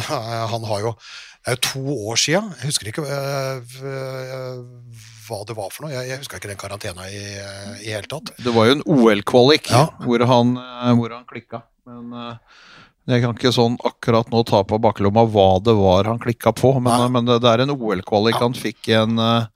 han 0.54 0.64
har 0.70 0.86
jo 0.86 0.94
Det 1.00 1.52
er 1.52 1.56
jo 1.58 1.62
to 1.66 1.98
år 2.12 2.18
sia. 2.20 2.40
Jeg 2.62 2.70
husker 2.70 2.88
ikke 2.92 3.04
øh, 3.06 3.76
øh, 3.90 4.64
hva 5.28 5.38
det 5.48 5.56
var 5.58 5.70
for 5.74 5.86
noe. 5.86 5.94
Jeg, 5.94 6.10
jeg 6.10 6.22
husker 6.22 6.38
ikke 6.42 6.50
den 6.52 6.60
karantena 6.60 7.06
i 7.10 7.20
det 7.22 7.86
hele 7.86 8.10
tatt. 8.12 8.32
Det 8.44 8.54
var 8.56 8.68
jo 8.70 8.78
en 8.78 8.84
OL-kvalik 8.86 9.70
Ja. 9.72 9.86
hvor 10.04 10.26
han, 10.30 10.56
eh, 10.60 10.92
hvor 11.00 11.14
han 11.16 11.26
klikka. 11.30 11.62
Men 11.88 12.12
eh, 12.14 12.58
jeg 13.10 13.24
kan 13.24 13.36
ikke 13.38 13.54
sånn 13.56 13.78
akkurat 13.86 14.30
nå 14.32 14.44
ta 14.48 14.62
på 14.68 14.78
baklomma 14.82 15.24
hva 15.30 15.48
det 15.64 15.74
var 15.78 16.10
han 16.12 16.20
klikka 16.22 16.54
på. 16.56 16.76
Men, 16.80 17.06
ja. 17.06 17.08
men 17.14 17.30
det, 17.30 17.40
det 17.44 17.54
er 17.54 17.64
en 17.66 17.74
OL-kvalik. 17.74 18.38
Ja. 18.38 18.44
Han 18.46 18.58
fikk 18.58 18.92
en 18.98 19.18
eh, 19.24 19.48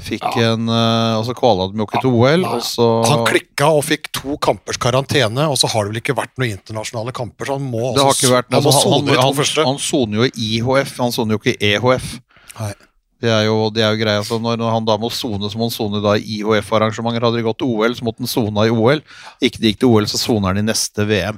Fikk 0.00 0.24
Ja. 0.24 0.54
en 0.54 0.68
eh, 0.72 1.14
Og 1.18 1.26
så 1.28 1.34
kvala 1.36 1.66
de 1.68 1.76
jo 1.76 1.84
ikke 1.84 2.00
til 2.00 2.14
OL, 2.16 2.44
og 2.48 2.62
så 2.64 2.86
Han 3.04 3.24
klikka 3.28 3.68
og 3.76 3.82
fikk 3.84 4.08
to 4.16 4.38
kampers 4.40 4.80
karantene, 4.80 5.44
og 5.44 5.58
så 5.60 5.68
har 5.68 5.84
det 5.84 5.92
vel 5.92 6.00
ikke 6.00 6.16
vært 6.16 6.32
noen 6.40 6.54
internasjonale 6.56 7.12
kamper, 7.16 7.50
så 7.50 7.58
han 7.58 7.66
må 7.68 7.90
Det 7.96 8.06
har 8.06 8.16
ikke 8.16 8.32
vært 8.32 8.48
han 8.48 8.62
altså, 8.62 8.94
han, 8.94 9.10
han, 9.20 9.66
han 9.68 9.82
soner 9.82 10.22
jo 10.22 10.28
i 10.30 10.46
IHF, 10.56 10.94
han 11.02 11.12
soner 11.12 11.36
jo 11.36 11.42
ikke 11.42 11.58
EHF. 11.60 12.14
Nei. 12.60 12.72
Det 13.20 13.28
er 13.28 13.42
jo, 13.44 13.56
det 13.68 13.82
er 13.84 13.92
jo 13.92 14.00
greia, 14.00 14.22
så 14.24 14.38
Når 14.40 14.56
når 14.56 14.72
han 14.72 14.86
da 14.88 14.96
må 14.96 15.10
sone, 15.12 15.50
så 15.52 15.60
må 15.60 15.68
han 15.68 15.74
sone 15.74 16.00
da 16.00 16.14
i 16.16 16.38
IHF-arrangementer. 16.40 17.26
Hadde 17.26 17.42
de 17.42 17.44
gått 17.44 17.60
til 17.60 17.68
OL, 17.68 17.92
så 17.98 18.06
måtte 18.06 18.24
han 18.24 18.32
sona 18.32 18.64
i 18.64 18.72
OL. 18.72 19.04
Ikke 19.44 19.60
de 19.60 19.74
gikk 19.74 19.82
til 19.82 19.92
OL, 19.92 20.08
så 20.08 20.20
soner 20.22 20.54
han 20.54 20.62
i 20.62 20.64
neste 20.64 21.04
VM. 21.04 21.36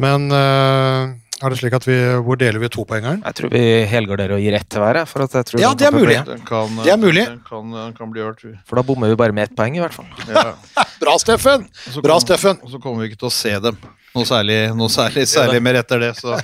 Men 0.00 0.26
uh, 0.32 1.12
er 1.40 1.52
det 1.52 1.58
slik 1.60 1.74
at 1.76 1.84
vi 1.88 1.96
Hvor 2.24 2.38
deler 2.40 2.60
vi 2.62 2.70
topoengeren? 2.72 3.22
Jeg 3.26 3.36
tror 3.38 3.52
vi 3.52 3.62
helgarderer 3.90 4.36
og 4.38 4.42
gir 4.44 4.56
ett 4.56 4.68
til 4.72 4.82
hver. 4.84 5.02
For, 5.10 5.26
at 5.28 5.38
jeg 5.38 5.48
tror 5.50 5.62
Ja, 5.62 5.70
det 5.76 5.88
er 5.90 5.96
mulig. 5.96 6.18
Den 6.28 6.42
kan, 6.48 6.74
Det 6.80 6.94
er 6.94 7.00
mulig. 7.00 7.24
Den 7.28 7.40
kan, 7.46 7.70
den 7.76 7.94
kan 7.96 8.12
bli 8.12 8.24
hørt. 8.24 8.44
For 8.68 8.80
da 8.80 8.86
bommer 8.86 9.12
vi 9.12 9.20
bare 9.20 9.36
med 9.36 9.50
ett 9.50 9.56
poeng, 9.56 9.76
i 9.78 9.82
hvert 9.84 9.96
fall. 9.96 10.08
Ja. 10.28 10.52
Bra, 11.02 11.16
Steffen! 11.20 11.68
Bra, 12.04 12.20
Steffen! 12.20 12.60
Og 12.64 12.74
så 12.74 12.82
kommer 12.82 13.04
vi 13.04 13.12
ikke 13.12 13.22
til 13.24 13.30
å 13.30 13.34
se 13.34 13.56
dem 13.68 13.80
noe 14.14 14.26
særlig, 14.26 14.58
noe 14.76 14.90
særlig, 14.92 15.26
særlig 15.30 15.60
mer 15.62 15.80
etter 15.80 16.02
det. 16.02 16.14
Så, 16.18 16.38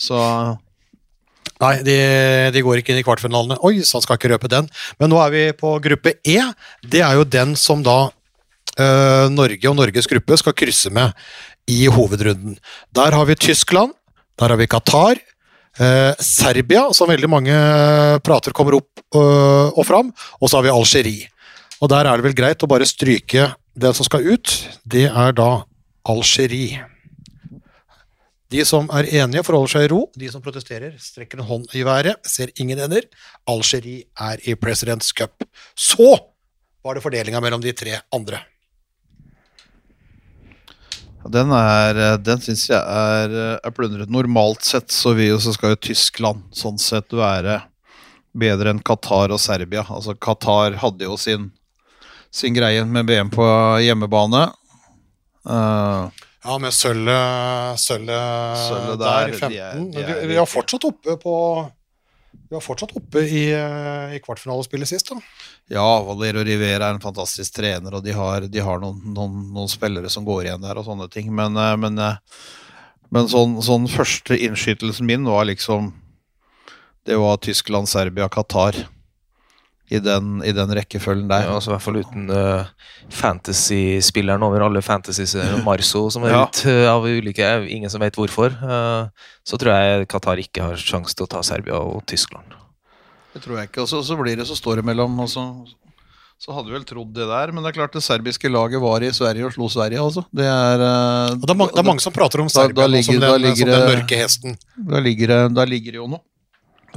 så 0.00 0.20
Nei, 1.62 1.76
de, 1.86 1.94
de 2.50 2.62
går 2.64 2.80
ikke 2.80 2.90
inn 2.90 2.98
i 2.98 3.04
kvartfinalene. 3.06 3.60
Oi, 3.62 3.84
så 3.86 4.00
han 4.00 4.02
skal 4.02 4.18
ikke 4.18 4.32
røpe 4.32 4.48
den. 4.50 4.66
Men 4.98 5.12
nå 5.12 5.20
er 5.22 5.30
vi 5.30 5.42
på 5.54 5.76
gruppe 5.84 6.16
E. 6.26 6.40
Det 6.82 7.04
er 7.06 7.20
jo 7.20 7.26
den 7.28 7.52
som 7.58 7.84
da 7.86 8.08
eh, 8.82 9.28
Norge 9.30 9.70
og 9.70 9.76
Norges 9.78 10.10
gruppe 10.10 10.40
skal 10.40 10.56
krysse 10.58 10.90
med 10.90 11.14
i 11.70 11.86
hovedrunden. 11.86 12.56
Der 12.94 13.14
har 13.14 13.26
vi 13.28 13.38
Tyskland, 13.38 13.92
der 14.38 14.54
har 14.54 14.58
vi 14.58 14.66
Qatar, 14.66 15.18
eh, 15.78 16.12
Serbia, 16.18 16.88
som 16.92 17.10
veldig 17.10 17.30
mange 17.30 17.56
prater 18.24 18.52
kommer 18.52 18.80
opp 18.80 19.02
øh, 19.14 19.68
og 19.72 19.84
fram, 19.86 20.12
og 20.40 20.48
så 20.48 20.58
har 20.58 20.66
vi 20.66 20.74
Algerie. 20.74 21.28
Og 21.82 21.90
der 21.90 22.06
er 22.06 22.16
det 22.16 22.26
vel 22.28 22.38
greit 22.38 22.62
å 22.62 22.70
bare 22.70 22.86
stryke 22.86 23.50
det 23.74 23.92
som 23.96 24.06
skal 24.06 24.26
ut. 24.34 24.52
Det 24.84 25.08
er 25.10 25.32
da 25.34 25.64
Algerie. 26.08 26.86
De 28.52 28.64
som 28.68 28.90
er 28.92 29.08
enige, 29.08 29.42
forholder 29.46 29.72
seg 29.72 29.86
i 29.86 29.90
ro. 29.90 30.02
De 30.18 30.28
som 30.28 30.42
protesterer, 30.44 30.92
strekker 31.00 31.40
en 31.40 31.48
hånd 31.48 31.72
i 31.78 31.84
været. 31.88 32.20
Ser 32.28 32.52
ingen 32.60 32.82
ender. 32.84 33.06
Algerie 33.48 34.04
er 34.20 34.42
i 34.44 34.54
Presidents 34.60 35.08
Cup. 35.16 35.46
Så 35.74 36.10
var 36.84 36.98
det 36.98 37.04
fordelinga 37.04 37.40
mellom 37.40 37.62
de 37.64 37.72
tre 37.72 37.96
andre. 38.12 38.42
Den 41.30 41.52
er 41.54 42.18
Den 42.18 42.40
syns 42.42 42.68
jeg 42.70 42.78
er, 42.80 43.34
er 43.62 43.70
plundret. 43.76 44.10
Normalt 44.10 44.64
sett 44.66 44.90
så, 44.90 45.12
vi, 45.14 45.28
så 45.38 45.52
skal 45.54 45.74
jo 45.74 45.80
Tyskland 45.88 46.42
sånn 46.56 46.78
sett 46.82 47.12
være 47.14 47.60
bedre 48.34 48.72
enn 48.72 48.80
Qatar 48.82 49.30
og 49.34 49.40
Serbia. 49.42 49.84
Altså 49.92 50.14
Qatar 50.16 50.78
hadde 50.80 51.04
jo 51.04 51.16
sin, 51.20 51.50
sin 52.32 52.54
greie 52.56 52.84
med 52.88 53.06
VM 53.10 53.30
på 53.30 53.44
hjemmebane. 53.84 54.48
Uh, 55.46 56.08
Ja, 56.42 56.56
med 56.58 56.72
sølvet 56.74 57.06
der, 58.18 58.96
der, 58.98 59.28
i 59.28 59.36
15. 59.38 59.50
de 59.52 59.58
er- 59.60 59.78
de 59.94 60.00
er 60.02 60.06
vi, 60.22 60.26
vi 60.32 60.38
er 60.42 60.48
fortsatt 60.50 60.84
oppe 60.88 61.14
på 61.22 61.34
Du 62.52 62.56
var 62.56 62.60
fortsatt 62.60 62.90
oppe 62.92 63.18
i, 63.18 63.52
eh, 63.52 64.14
i 64.16 64.18
kvartfinalespillet 64.20 64.88
sist, 64.88 65.08
da. 65.08 65.20
Ja, 65.72 66.02
Valero 66.04 66.42
Rivera 66.44 66.90
er 66.90 66.98
en 66.98 67.00
fantastisk 67.00 67.54
trener, 67.56 67.94
og 67.96 68.02
de 68.04 68.12
har, 68.12 68.44
de 68.44 68.60
har 68.60 68.82
noen, 68.82 68.98
noen, 69.14 69.38
noen, 69.54 69.70
spillere 69.72 70.10
som 70.12 70.26
går 70.26 70.42
igjen 70.42 70.66
der 70.66 70.76
og 70.76 70.84
sånne 70.84 71.06
ting. 71.08 71.30
Men, 71.32 71.56
eh, 71.56 71.76
men, 71.80 71.96
eh, 71.96 72.18
men 73.08 73.30
sånn, 73.32 73.56
sånn, 73.64 73.88
første 73.88 74.36
innskytelsen 74.36 75.08
min 75.08 75.24
var 75.24 75.48
liksom 75.48 75.94
Det 77.08 77.16
var 77.16 77.40
Tyskland, 77.40 77.88
Serbia, 77.88 78.28
Qatar. 78.28 78.76
I 79.92 79.98
den, 80.00 80.38
i 80.48 80.52
den 80.56 80.70
rekkefølgen 80.78 81.26
der. 81.28 81.44
Ja, 81.44 81.56
altså 81.58 81.70
I 81.70 81.74
hvert 81.74 81.84
fall 81.84 81.98
uten 82.00 82.30
uh, 82.32 82.64
fantasy-spilleren 83.12 84.42
over 84.46 84.64
alle 84.64 84.80
fantasies, 84.84 85.34
Marso, 85.66 86.06
som 86.14 86.24
er 86.24 86.32
Ja. 86.32 86.42
ute 86.48 86.72
uh, 86.72 86.88
av 86.94 87.04
ulike 87.04 87.50
Ingen 87.68 87.90
som 87.92 88.00
vet 88.00 88.16
hvorfor. 88.16 88.54
Uh, 88.62 89.10
så 89.44 89.58
tror 89.60 89.74
jeg 89.76 90.08
Qatar 90.08 90.40
ikke 90.40 90.64
har 90.64 90.80
sjanse 90.80 91.14
til 91.18 91.26
å 91.26 91.30
ta 91.34 91.42
Serbia 91.44 91.76
og 91.80 92.00
Tyskland. 92.08 92.56
Det 93.34 93.42
tror 93.44 93.58
jeg 93.60 93.68
ikke. 93.70 93.84
Og 93.84 93.88
så, 93.88 94.16
blir 94.20 94.36
det 94.36 94.46
så 94.48 94.56
står 94.56 94.80
det 94.80 94.86
mellom 94.88 95.18
og 95.24 95.28
så, 95.32 95.44
så 96.40 96.56
hadde 96.56 96.68
vi 96.72 96.76
vel 96.78 96.88
trodd 96.88 97.12
det 97.16 97.28
der, 97.28 97.52
men 97.52 97.62
det 97.64 97.72
er 97.72 97.78
klart 97.82 97.94
det 97.96 98.02
serbiske 98.04 98.48
laget 98.52 98.80
var 98.82 99.04
i 99.04 99.12
Sverige 99.14 99.46
og 99.48 99.54
slo 99.54 99.68
Sverige, 99.72 100.00
altså. 100.00 100.24
Det 100.32 100.44
er, 100.48 100.82
uh, 100.82 101.36
Og 101.36 101.44
det, 101.46 101.52
er 101.54 101.60
mange, 101.60 101.72
det 101.76 101.84
er 101.84 101.90
mange 101.92 102.04
som 102.04 102.12
prater 102.16 102.42
om 102.44 102.50
Serbia 102.52 102.74
da 102.74 102.82
da 102.82 102.88
som, 102.88 102.92
ligger- 102.96 103.12
som, 103.12 103.22
den, 103.28 103.42
ligger 103.46 103.64
som 103.64 103.72
den 103.76 103.88
mørke 103.92 104.20
hesten. 104.24 104.58
Da 104.88 105.00
ligger 105.00 105.32
det, 105.36 105.68
ligger 105.68 105.96
det 105.96 106.00
jo 106.02 106.10
noe. 106.16 106.24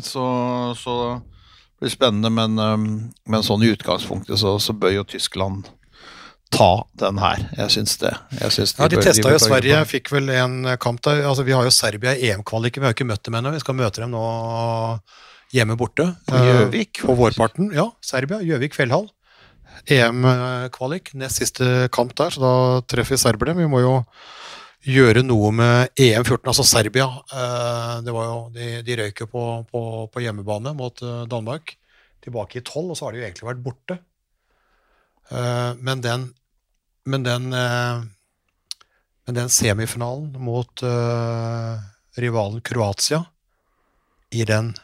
Så, 0.04 0.24
så 0.80 0.96
blir 1.86 1.94
spennende, 1.94 2.34
men, 2.34 2.60
um, 2.60 2.86
men 3.30 3.46
sånn 3.46 3.64
i 3.66 3.72
utgangspunktet 3.76 4.42
så, 4.42 4.58
så 4.62 4.74
bør 4.74 4.98
jo 5.00 5.04
Tyskland 5.16 5.70
ta 6.54 6.86
den 7.02 7.20
her. 7.20 7.42
Jeg 7.58 7.74
syns 7.74 7.98
det. 8.02 8.14
Jeg 8.40 8.54
syns 8.54 8.76
Ja, 8.78 8.88
De 8.92 9.02
testa 9.02 9.34
jo 9.34 9.42
Sverige, 9.42 9.80
fikk 9.90 10.12
vel 10.14 10.30
en 10.34 10.60
kamp 10.82 11.02
der. 11.06 11.24
Altså, 11.28 11.46
Vi 11.46 11.56
har 11.56 11.66
jo 11.68 11.74
Serbia 11.74 12.14
i 12.16 12.30
EM-kvaliken, 12.32 12.82
vi 12.82 12.88
har 12.88 12.94
jo 12.94 12.98
ikke 13.00 13.10
møtt 13.10 13.24
dem 13.28 13.38
ennå. 13.40 13.54
Vi 13.56 13.64
skal 13.64 13.78
møte 13.78 14.04
dem 14.04 14.14
nå 14.14 14.24
hjemme 15.56 15.78
borte. 15.80 16.08
På 16.30 16.42
Gjøvik, 16.42 17.02
Eh, 17.02 17.06
På 17.08 17.16
vårparten. 17.18 17.74
Ja, 17.76 17.90
Serbia. 18.02 18.40
Gjøvik 18.46 18.78
fjellhall. 18.78 19.10
EM-kvalik, 19.92 21.14
nest 21.20 21.42
siste 21.42 21.90
kamp 21.94 22.16
der, 22.18 22.34
så 22.34 22.42
da 22.42 22.54
treffer 22.88 23.16
vi 23.16 23.22
serberne. 23.22 23.58
Vi 23.60 23.68
må 23.70 23.82
jo 23.84 23.96
gjøre 24.86 25.24
noe 25.26 25.52
med 25.56 25.96
EM14, 25.98 26.46
altså 26.52 26.66
Serbia. 26.68 27.08
eh, 27.34 28.02
Det 28.06 28.14
var 28.14 28.26
jo, 28.30 28.38
de, 28.54 28.68
de 28.86 28.98
røyk 29.00 29.22
jo 29.24 29.28
på, 29.32 29.44
på, 29.72 29.82
på 30.14 30.24
hjemmebane 30.24 30.76
mot 30.78 31.02
eh, 31.02 31.24
Danmark. 31.32 31.76
Tilbake 32.26 32.60
i 32.60 32.64
12, 32.66 32.92
og 32.92 32.98
så 32.98 33.06
har 33.06 33.14
de 33.14 33.20
jo 33.22 33.26
egentlig 33.28 33.48
vært 33.50 33.64
borte. 33.66 33.98
Eh, 35.32 35.74
Men 35.82 36.02
den, 36.06 36.28
men 37.06 37.24
den 37.26 37.50
men 39.26 39.34
den 39.40 39.50
semifinalen 39.50 40.36
mot 40.38 40.82
rivalen 42.18 42.60
Kroatia 42.62 43.24
i 44.30 44.44
den 44.46 44.76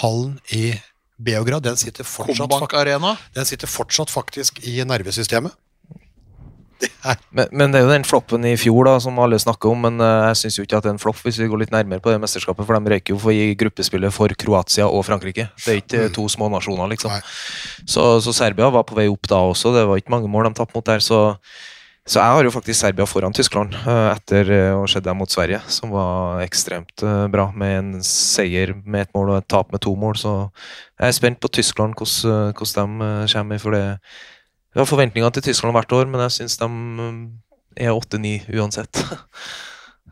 hallen 0.00 0.36
i 0.54 0.68
Beograd, 1.18 1.62
den 1.66 1.76
sitter 1.78 2.04
fortsatt, 2.06 2.50
den 3.34 3.46
sitter 3.46 3.66
fortsatt 3.70 4.10
faktisk 4.10 4.60
i 4.66 4.76
nervesystemet. 4.86 5.50
Men, 7.34 7.50
men 7.52 7.72
det 7.72 7.80
er 7.80 7.84
jo 7.86 7.92
den 7.92 8.06
floppen 8.06 8.46
i 8.48 8.54
fjor 8.60 8.88
da, 8.88 8.94
som 9.02 9.18
alle 9.22 9.38
snakker 9.40 9.72
om, 9.72 9.84
men 9.86 10.00
eh, 10.02 10.28
jeg 10.30 10.40
syns 10.42 10.58
ikke 10.62 10.78
at 10.78 10.86
det 10.86 10.92
er 10.92 10.96
en 10.96 11.02
flopp 11.02 11.20
hvis 11.24 11.38
vi 11.40 11.48
går 11.50 11.64
litt 11.64 11.74
nærmere 11.74 12.02
på 12.02 12.12
det 12.12 12.20
mesterskapet, 12.22 12.66
for 12.66 12.76
de 12.78 12.94
røyker 12.94 13.14
jo 13.14 13.20
for 13.20 13.34
i 13.34 13.52
gruppespillet 13.58 14.14
for 14.14 14.32
Kroatia 14.40 14.88
og 14.88 15.04
Frankrike. 15.08 15.48
Det 15.64 15.70
er 15.72 15.82
ikke 15.82 16.08
to 16.14 16.26
små 16.32 16.50
nasjoner, 16.52 16.90
liksom. 16.94 17.14
Så, 17.84 18.08
så 18.24 18.34
Serbia 18.36 18.70
var 18.72 18.86
på 18.88 18.98
vei 18.98 19.06
opp 19.12 19.30
da 19.30 19.44
også, 19.52 19.74
det 19.76 19.86
var 19.88 20.00
ikke 20.00 20.14
mange 20.16 20.30
mål 20.32 20.48
de 20.48 20.58
tapte 20.58 20.76
mot 20.76 20.86
der. 20.88 21.04
Så, 21.04 21.20
så 22.04 22.20
jeg 22.20 22.36
har 22.36 22.48
jo 22.48 22.52
faktisk 22.54 22.80
Serbia 22.80 23.08
foran 23.08 23.36
Tyskland, 23.36 23.76
eh, 23.84 24.10
etter 24.14 24.52
eh, 24.56 24.72
å 24.74 24.82
ha 24.82 24.90
sett 24.90 25.06
dem 25.06 25.20
mot 25.20 25.30
Sverige, 25.30 25.62
som 25.72 25.94
var 25.94 26.44
ekstremt 26.44 27.06
bra, 27.32 27.50
med 27.56 27.78
en 27.78 27.96
seier 28.04 28.74
med 28.82 29.06
ett 29.06 29.16
mål 29.16 29.34
og 29.34 29.42
et 29.42 29.50
tap 29.52 29.72
med 29.74 29.84
to 29.84 29.94
mål. 29.98 30.18
Så 30.20 30.36
jeg 30.98 31.10
er 31.10 31.18
spent 31.18 31.42
på 31.42 31.52
Tyskland, 31.60 31.96
hvordan, 31.98 32.54
hvordan 32.56 33.02
de 33.02 33.34
kommer. 33.34 33.60
for 33.62 33.76
det 33.76 33.84
vi 34.74 34.80
har 34.82 34.88
forventninger 34.90 35.30
til 35.36 35.46
Tyskland 35.50 35.74
hvert 35.76 35.92
år, 35.94 36.08
men 36.10 36.20
jeg 36.26 36.34
syns 36.40 36.58
de 36.60 36.66
mm, 36.68 37.20
er 37.78 37.94
8-9 37.94 38.34
uansett. 38.58 39.04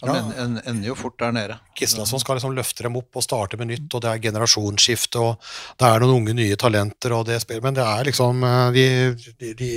Ja. 0.03 0.15
en- 0.19 0.33
en- 0.35 0.63
ender 0.67 0.89
jo 0.89 0.95
fort 0.99 1.15
der 1.21 1.31
nede. 1.31 1.55
Gislason 1.79 2.19
skal 2.19 2.35
liksom 2.35 2.55
løfte 2.57 2.83
dem 2.83 2.97
opp 2.99 3.15
og 3.15 3.23
starte 3.23 3.59
med 3.61 3.69
nytt, 3.71 3.87
og 3.95 4.03
det 4.03 4.11
er 4.11 4.23
generasjonsskifte, 4.25 5.21
og 5.23 5.37
det 5.79 5.87
er 5.87 6.03
noen 6.03 6.17
unge 6.25 6.35
nye 6.35 6.57
talenter, 6.59 7.13
og 7.15 7.27
det 7.29 7.37
spiller, 7.45 7.63
men 7.63 7.77
det 7.77 7.85
er 7.87 8.09
liksom 8.09 8.43
eh, 8.43 8.71
De, 8.75 8.87
de, 9.39 9.53
de, 9.61 9.71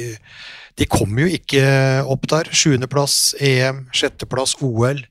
de 0.81 0.85
kommer 0.89 1.27
jo 1.27 1.35
ikke 1.37 1.61
opp 2.09 2.25
der. 2.31 2.49
Sjuendeplass 2.49 3.35
EM, 3.39 3.83
sjetteplass 3.93 4.55
OL, 4.65 5.03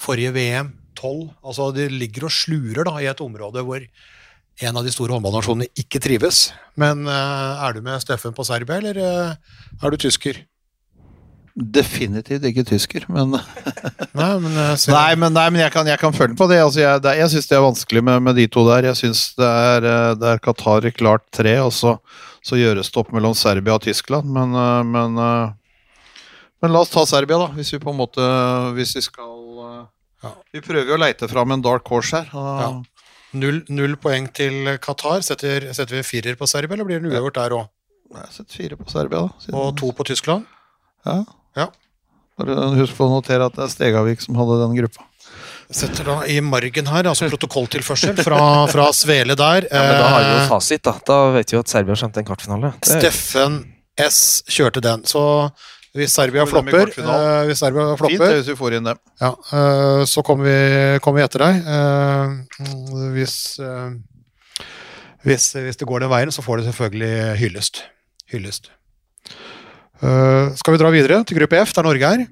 forrige 0.00 0.32
VM, 0.34 0.72
tolv. 0.98 1.28
Altså, 1.46 1.70
de 1.76 1.86
ligger 1.92 2.26
og 2.26 2.34
slurer 2.34 2.84
da, 2.90 2.96
i 2.98 3.06
et 3.12 3.22
område 3.22 3.62
hvor 3.62 3.86
en 4.60 4.76
av 4.76 4.84
de 4.84 4.92
store 4.92 5.14
håndballnasjonene 5.16 5.68
ikke 5.80 6.00
trives. 6.04 6.50
Men 6.80 7.06
eh, 7.08 7.64
er 7.66 7.76
du 7.76 7.82
med 7.84 8.00
Steffen 8.02 8.34
på 8.36 8.44
Serbia, 8.46 8.76
eller 8.80 8.98
eh, 9.00 9.58
er 9.80 9.94
du 9.94 9.96
tysker? 10.00 10.42
Definitivt 11.60 12.44
ikke 12.46 12.62
tysker, 12.68 13.04
men 13.10 13.32
Nei, 14.20 14.28
men, 14.40 14.52
eh, 14.54 14.74
Nei, 14.92 15.08
men, 15.18 15.34
nei, 15.34 15.46
men 15.50 15.60
jeg, 15.64 15.72
kan, 15.74 15.88
jeg 15.90 15.98
kan 16.00 16.14
følge 16.16 16.36
på 16.38 16.46
det. 16.50 16.60
Altså, 16.62 16.80
jeg 16.84 17.02
det, 17.04 17.16
jeg 17.18 17.32
syns 17.34 17.48
det 17.50 17.56
er 17.58 17.64
vanskelig 17.66 18.02
med, 18.06 18.22
med 18.28 18.38
de 18.38 18.46
to 18.52 18.64
der. 18.68 18.86
Jeg 18.92 19.00
syns 19.00 19.24
det, 19.40 19.48
er, 19.48 19.88
det 20.20 20.30
er 20.34 20.42
Qatar 20.44 20.86
i 20.88 20.92
klart 20.94 21.26
tre, 21.34 21.56
og 21.64 21.72
så, 21.74 21.96
så 22.46 22.60
gjøres 22.60 22.92
det 22.92 23.02
opp 23.02 23.10
mellom 23.16 23.34
Serbia 23.36 23.76
og 23.76 23.82
Tyskland. 23.84 24.30
Men, 24.30 24.54
men, 24.94 25.18
men 26.62 26.72
la 26.76 26.84
oss 26.84 26.92
ta 26.94 27.04
Serbia, 27.08 27.40
da, 27.42 27.50
hvis 27.58 27.74
vi 27.74 27.80
på 27.82 27.92
en 27.92 27.98
måte 28.04 28.30
Hvis 28.78 28.94
vi 28.98 29.04
skal 29.08 29.36
Ja. 30.20 30.34
Vi 30.52 30.60
prøver 30.60 30.84
jo 30.92 30.96
å 30.98 31.00
leite 31.00 31.28
fram 31.32 31.52
en 31.54 31.62
dark 31.64 31.86
horse 31.88 32.18
her. 32.20 32.30
og- 32.36 32.60
Ja. 32.60 32.72
Null, 33.32 33.60
null 33.70 33.94
poeng 34.02 34.26
til 34.34 34.76
Qatar. 34.82 35.22
Setter, 35.22 35.68
setter 35.76 36.00
vi 36.00 36.02
firer 36.02 36.36
på 36.40 36.48
Serbia, 36.50 36.74
eller 36.74 36.84
blir 36.88 37.00
det 37.02 37.12
uavgjort 37.12 37.34
der 37.38 37.54
òg? 37.60 37.68
Jeg 38.10 38.32
setter 38.34 38.56
fire 38.58 38.76
på 38.80 38.88
Serbia, 38.90 39.20
da. 39.20 39.28
siden- 39.44 39.54
Og 39.60 39.76
to 39.78 39.92
på 39.92 40.04
Tyskland? 40.08 40.46
Ja. 41.06 41.24
Ja. 41.56 41.66
Bare 42.38 42.56
husk 42.74 42.96
på 42.96 43.06
å 43.06 43.10
notere 43.20 43.46
at 43.46 43.54
det 43.54 43.62
er 43.64 43.68
Stegavik 43.68 44.20
som 44.24 44.34
hadde 44.34 44.58
den 44.66 44.74
gruppa. 44.80 45.04
Setter 45.70 46.02
da 46.04 46.16
i 46.26 46.40
margen 46.40 46.86
her, 46.90 47.04
altså 47.06 47.28
protokolltilførsel 47.30 48.16
fra, 48.24 48.66
fra 48.66 48.88
Svele 48.96 49.36
der. 49.38 49.68
Ja, 49.70 49.82
men 49.86 50.00
da 50.00 50.08
har 50.08 50.20
vi 50.24 50.30
jo 50.32 50.40
Eh, 50.42 50.48
fasit, 50.48 50.82
da. 50.82 50.96
Da 51.06 51.18
vet 51.36 51.52
vi 51.52 51.54
jo 51.56 51.60
at 51.60 51.68
Serbia 51.68 51.94
har 51.94 52.00
skjønt 52.02 52.16
en 52.18 52.24
kvartfinale. 52.24 52.72
Det 52.80 52.88
Steffen 52.98 53.60
S 53.96 54.42
kjørte 54.48 54.80
den. 54.82 55.02
Så 55.04 55.52
hvis 55.96 56.12
Serbia 56.14 56.44
flopper, 56.46 56.92
eh, 57.02 57.44
hvis 57.48 57.58
Serbia 57.58 57.96
Fint 57.98 58.20
det, 58.22 58.34
hvis 58.38 58.50
vi 58.52 58.58
får 58.58 58.76
inn 58.78 58.86
dem. 58.86 58.98
ja, 59.18 59.30
uh, 59.34 60.02
så 60.06 60.22
kommer 60.26 60.46
vi, 60.46 60.98
kommer 61.02 61.18
vi 61.18 61.24
etter 61.26 61.42
deg. 61.42 61.70
Mm, 62.60 63.08
hvis, 63.16 63.38
hvis, 65.26 65.46
hvis 65.58 65.80
det 65.80 65.88
går 65.88 66.04
den 66.04 66.12
veien, 66.12 66.30
så 66.30 66.44
får 66.46 66.60
det 66.60 66.68
selvfølgelig 66.68 67.40
hyllest. 67.40 67.82
hyllest. 68.30 68.70
Skal 70.00 70.72
vi 70.72 70.80
dra 70.80 70.92
videre 70.94 71.24
til 71.28 71.40
gruppe 71.40 71.58
F, 71.60 71.74
der 71.76 71.86
Norge 71.86 72.12
er? 72.18 72.28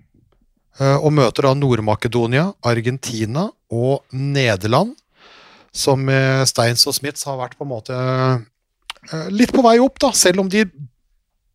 og 0.79 1.11
møter 1.11 1.43
da 1.43 1.51
Nord-Makedonia, 1.59 2.45
Argentina 2.63 3.49
og 3.75 4.05
Nederland, 4.15 4.93
som 5.75 6.05
med 6.07 6.47
Steins 6.47 6.87
og 6.87 6.95
Smiths 6.95 7.27
har 7.27 7.35
vært 7.41 7.57
på 7.59 7.67
en 7.67 7.73
måte 7.73 7.97
litt 9.35 9.51
på 9.51 9.65
vei 9.67 9.75
opp, 9.83 9.99
da, 9.99 10.13
selv 10.15 10.45
om 10.45 10.53
de 10.53 10.63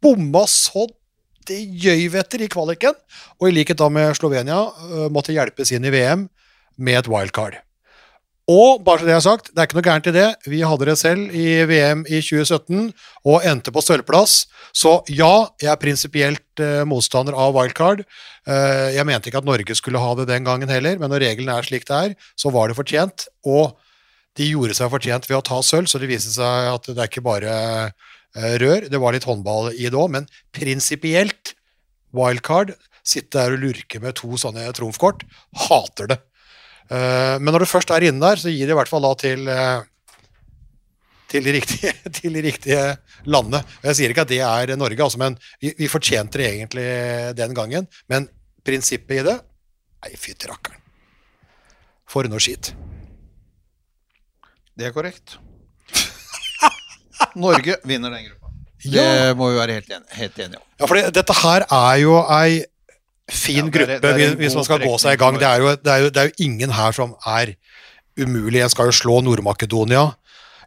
bomma 0.03 0.43
så 0.51 0.83
det 1.49 1.59
gjøyv 1.83 2.17
etter 2.21 2.45
i 2.45 2.49
kvaliken, 2.51 2.95
og 3.39 3.49
i 3.49 3.53
likhet 3.55 3.79
da 3.81 3.89
med 3.91 4.15
Slovenia 4.19 4.63
eh, 4.69 5.05
måtte 5.13 5.35
hjelpes 5.35 5.73
inn 5.75 5.85
i 5.85 5.93
VM 5.93 6.27
med 6.77 7.03
et 7.03 7.11
wildcard. 7.11 7.59
Og 8.51 8.81
bare 8.83 8.99
så 8.99 9.07
det 9.07 9.13
er 9.15 9.23
sagt, 9.23 9.49
det 9.53 9.61
er 9.61 9.67
ikke 9.69 9.77
noe 9.77 9.85
gærent 9.85 10.07
i 10.09 10.15
det. 10.17 10.25
Vi 10.51 10.59
hadde 10.67 10.87
det 10.89 10.97
selv 10.99 11.31
i 11.31 11.63
VM 11.69 12.01
i 12.11 12.19
2017 12.19 12.89
og 13.31 13.45
endte 13.47 13.71
på 13.71 13.83
sølvplass. 13.83 14.33
Så 14.75 14.97
ja, 15.07 15.47
jeg 15.63 15.71
er 15.71 15.79
prinsipielt 15.79 16.63
eh, 16.63 16.81
motstander 16.87 17.37
av 17.39 17.55
wildcard. 17.55 18.03
Eh, 18.43 18.89
jeg 18.97 19.07
mente 19.07 19.31
ikke 19.31 19.39
at 19.39 19.47
Norge 19.47 19.77
skulle 19.79 20.01
ha 20.01 20.11
det 20.19 20.27
den 20.27 20.43
gangen 20.43 20.71
heller, 20.71 20.99
men 20.99 21.13
når 21.13 21.23
reglene 21.23 21.55
er 21.55 21.69
slik 21.69 21.87
det 21.87 22.01
er, 22.09 22.17
så 22.35 22.51
var 22.51 22.67
det 22.67 22.75
fortjent. 22.81 23.29
Og 23.47 23.77
de 24.35 24.49
gjorde 24.49 24.75
seg 24.75 24.91
fortjent 24.91 25.29
ved 25.29 25.39
å 25.39 25.45
ta 25.45 25.61
sølv, 25.63 25.87
så 25.87 26.01
det 26.01 26.11
viste 26.11 26.33
seg 26.35 26.73
at 26.73 26.89
det 26.91 26.99
er 26.99 27.11
ikke 27.11 27.23
bare 27.23 27.53
eh, 27.53 28.11
rør. 28.35 28.87
Det 28.89 28.99
var 29.01 29.15
litt 29.15 29.27
håndball 29.27 29.71
i 29.73 29.87
det 29.89 29.99
òg, 29.99 30.11
men 30.15 30.27
prinsipielt 30.55 31.53
wildcard, 32.13 32.73
sitte 33.03 33.39
der 33.39 33.55
og 33.55 33.63
lurke 33.63 33.99
med 34.01 34.15
to 34.19 34.37
sånne 34.39 34.67
trumfkort, 34.75 35.25
hater 35.67 36.13
det. 36.13 36.19
Eh, 36.89 37.39
Men 37.39 37.51
når 37.53 37.65
du 37.65 37.71
først 37.71 37.91
er 37.91 38.05
inne 38.09 38.21
der, 38.21 38.39
så 38.39 38.51
gir 38.53 38.67
det 38.67 38.75
i 38.75 38.79
hvert 38.79 38.91
fall 38.91 39.03
da 39.03 39.13
til 39.19 39.47
eh, 39.49 39.81
til 41.33 41.43
de 41.47 41.55
riktige, 41.55 41.93
til 42.19 42.35
de 42.37 42.43
riktige 42.45 42.83
landene. 43.25 43.63
Og 43.81 43.89
Jeg 43.89 43.99
sier 43.99 44.13
ikke 44.13 44.25
at 44.27 44.31
det 44.31 44.41
er 44.45 44.75
Norge, 44.77 45.01
altså, 45.01 45.17
men 45.21 45.37
vi, 45.61 45.73
vi 45.77 45.89
fortjente 45.89 46.37
det 46.37 46.49
egentlig 46.51 46.85
den 47.39 47.55
gangen. 47.57 47.89
Men 48.11 48.29
prinsippet 48.63 49.21
i 49.21 49.25
det 49.25 49.39
Nei, 50.03 50.17
fytti 50.19 50.49
rakkeren. 50.49 50.81
For 52.11 52.27
noe 52.27 52.41
skitt. 52.43 52.73
Det 54.75 54.89
er 54.89 54.91
korrekt. 54.91 55.37
Norge 57.35 57.77
vinner 57.85 58.09
den 58.13 58.25
gruppa. 58.29 58.51
Det 58.83 58.93
Ja, 58.99 59.33
må 59.33 59.49
vi 59.51 59.57
være 59.59 59.73
helt, 59.79 59.91
en, 59.95 60.03
helt 60.11 60.37
enige 60.39 60.57
om. 60.59 60.63
ja 60.79 60.85
for 60.87 60.95
det- 60.99 61.13
dette 61.15 61.33
her 61.33 61.65
er 61.71 61.97
jo 62.01 62.17
ei 62.29 62.63
fin 63.31 63.55
Ja, 63.55 63.63
det 63.63 63.73
gruppe 63.73 64.01
det 64.01 64.37
hvis- 64.37 64.55
man 64.55 64.63
skal 64.67 64.79
gå 64.79 64.97
seg 64.99 65.13
i 65.13 65.21
gang. 65.21 65.37
Det 65.39 65.47
er, 65.47 65.59
jo, 65.63 65.75
det, 65.75 65.87
er 65.87 65.97
jo, 66.03 66.09
det 66.09 66.17
er 66.17 66.27
jo 66.27 66.43
ingen 66.43 66.69
her 66.71 66.91
som 66.91 67.15
er 67.25 67.55
umulig. 68.19 68.61
En 68.61 68.69
skal 68.69 68.85
jo 68.85 68.91
slå 68.91 69.21
Nord-Makedonia 69.23 70.15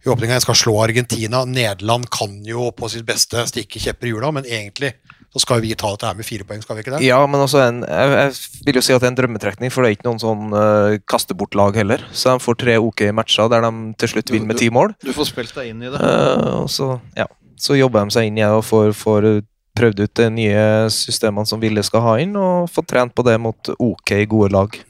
i 0.05 0.09
åpninga, 0.09 0.35
en 0.35 0.41
skal 0.41 0.55
slå 0.55 0.83
Argentina. 0.83 1.45
Nederland 1.45 2.09
kan 2.11 2.43
jo 2.45 2.71
på 2.73 2.89
sitt 2.91 3.05
beste 3.07 3.45
stikke 3.47 3.79
kjepper 3.83 4.07
i 4.09 4.13
hjula, 4.15 4.33
men 4.33 4.45
egentlig 4.45 4.95
så 5.37 5.43
skal 5.43 5.61
vi 5.61 5.75
ta 5.77 5.91
dette 5.93 6.09
her 6.09 6.17
med 6.17 6.25
fire 6.25 6.47
poeng, 6.49 6.63
skal 6.65 6.79
vi 6.79 6.83
ikke 6.85 6.95
det? 6.95 7.03
Ja, 7.05 7.19
men 7.29 7.43
altså 7.43 7.61
en, 7.61 7.83
jeg, 7.85 8.13
jeg 8.17 8.65
vil 8.65 8.79
jo 8.79 8.83
si 8.87 8.95
at 8.95 9.03
det 9.03 9.09
er 9.11 9.13
en 9.13 9.19
drømmetrekning, 9.19 9.73
for 9.75 9.85
det 9.85 9.91
er 9.91 9.97
ikke 9.99 10.09
noen 10.09 10.23
sånn 10.23 10.55
uh, 10.57 10.97
kaste-bort-lag 11.13 11.77
heller. 11.77 12.07
Så 12.17 12.33
de 12.33 12.41
får 12.41 12.57
tre 12.63 12.79
ok 12.81 13.03
matcher 13.17 13.51
der 13.53 13.67
de 13.67 13.73
til 14.01 14.15
slutt 14.15 14.33
vinner 14.33 14.49
med 14.49 14.63
ti 14.63 14.71
mål. 14.73 14.95
Du 15.05 15.13
får 15.13 15.29
spilt 15.29 15.53
deg 15.59 15.75
inn 15.75 15.85
i 15.85 15.93
det. 15.93 16.01
Uh, 16.01 16.63
og 16.63 16.71
så, 16.73 16.95
ja, 17.19 17.29
så 17.61 17.77
jobber 17.77 18.09
de 18.09 18.17
seg 18.17 18.31
inn 18.31 18.41
i 18.41 18.47
det 18.47 18.49
og 18.57 18.65
får, 18.65 18.95
får 18.97 19.29
prøvd 19.77 20.07
ut 20.07 20.17
de 20.23 20.31
nye 20.39 20.65
systemene 20.95 21.45
som 21.49 21.61
Ville 21.61 21.85
skal 21.85 22.05
ha 22.07 22.17
inn, 22.23 22.33
og 22.41 22.73
fått 22.73 22.89
trent 22.95 23.13
på 23.13 23.27
det 23.29 23.37
mot 23.43 23.75
ok, 23.77 24.17
gode 24.33 24.55
lag. 24.57 24.81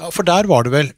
Ja, 0.00 0.08
for 0.08 0.24
der 0.24 0.48
var 0.48 0.64
det 0.64 0.72
vel 0.72 0.94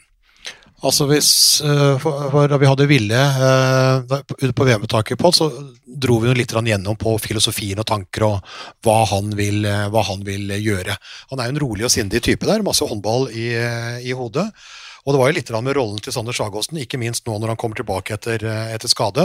Altså 0.83 1.07
hvis 1.07 1.31
uh, 1.63 1.95
for, 2.03 2.49
Da 2.51 2.59
vi 2.59 2.69
hadde 2.69 2.89
Ville 2.91 3.19
uh, 3.19 4.03
ute 4.35 4.53
på 4.57 4.67
VM-uttaket 4.67 5.21
så 5.37 5.49
dro 5.87 6.19
vi 6.23 6.35
litt 6.35 6.53
gjennom 6.53 6.99
på 6.99 7.15
filosofien 7.23 7.79
og 7.79 7.87
tanker 7.87 8.27
og 8.27 8.55
hva 8.83 9.03
han, 9.13 9.31
vil, 9.39 9.63
uh, 9.67 9.87
hva 9.93 10.03
han 10.11 10.25
vil 10.27 10.51
gjøre. 10.59 10.97
Han 11.31 11.41
er 11.41 11.49
jo 11.49 11.55
en 11.55 11.63
rolig 11.63 11.87
og 11.87 11.95
sindig 11.95 12.23
type 12.27 12.49
der, 12.49 12.65
masse 12.67 12.85
håndball 12.85 13.29
i, 13.31 13.53
i 14.03 14.17
hodet. 14.17 14.49
Og 15.07 15.15
det 15.15 15.21
var 15.21 15.31
jo 15.31 15.37
litt 15.39 15.55
med 15.55 15.77
rollen 15.79 16.03
til 16.03 16.15
Sander 16.15 16.35
Sagåsen, 16.35 16.79
ikke 16.79 16.99
minst 16.99 17.27
nå 17.27 17.39
når 17.39 17.55
han 17.55 17.59
kommer 17.59 17.79
tilbake 17.79 18.15
etter, 18.15 18.45
etter 18.71 18.91
skade. 18.91 19.25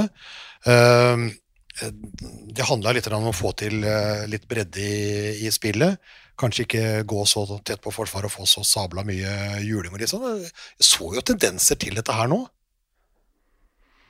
det 2.58 2.66
handla 2.66 2.96
litt 2.98 3.10
om 3.14 3.30
å 3.30 3.36
få 3.36 3.52
til 3.62 3.86
litt 4.26 4.48
bredde 4.50 4.82
i, 4.82 5.46
i 5.46 5.54
spillet 5.54 6.02
kanskje 6.38 6.68
ikke 6.68 6.84
gå 7.10 7.24
så 7.30 7.46
tett 7.66 7.82
på 7.84 7.94
forsvaret 7.94 8.30
og 8.30 8.34
få 8.34 8.46
så 8.50 8.64
sabla 8.68 9.04
mye 9.08 9.64
juling 9.66 9.94
og 9.94 10.02
liksom. 10.04 10.28
Jeg 10.44 10.88
så 10.90 11.10
jo 11.16 11.26
tendenser 11.26 11.80
til 11.82 11.98
dette 11.98 12.14
her 12.14 12.30
nå. 12.32 12.44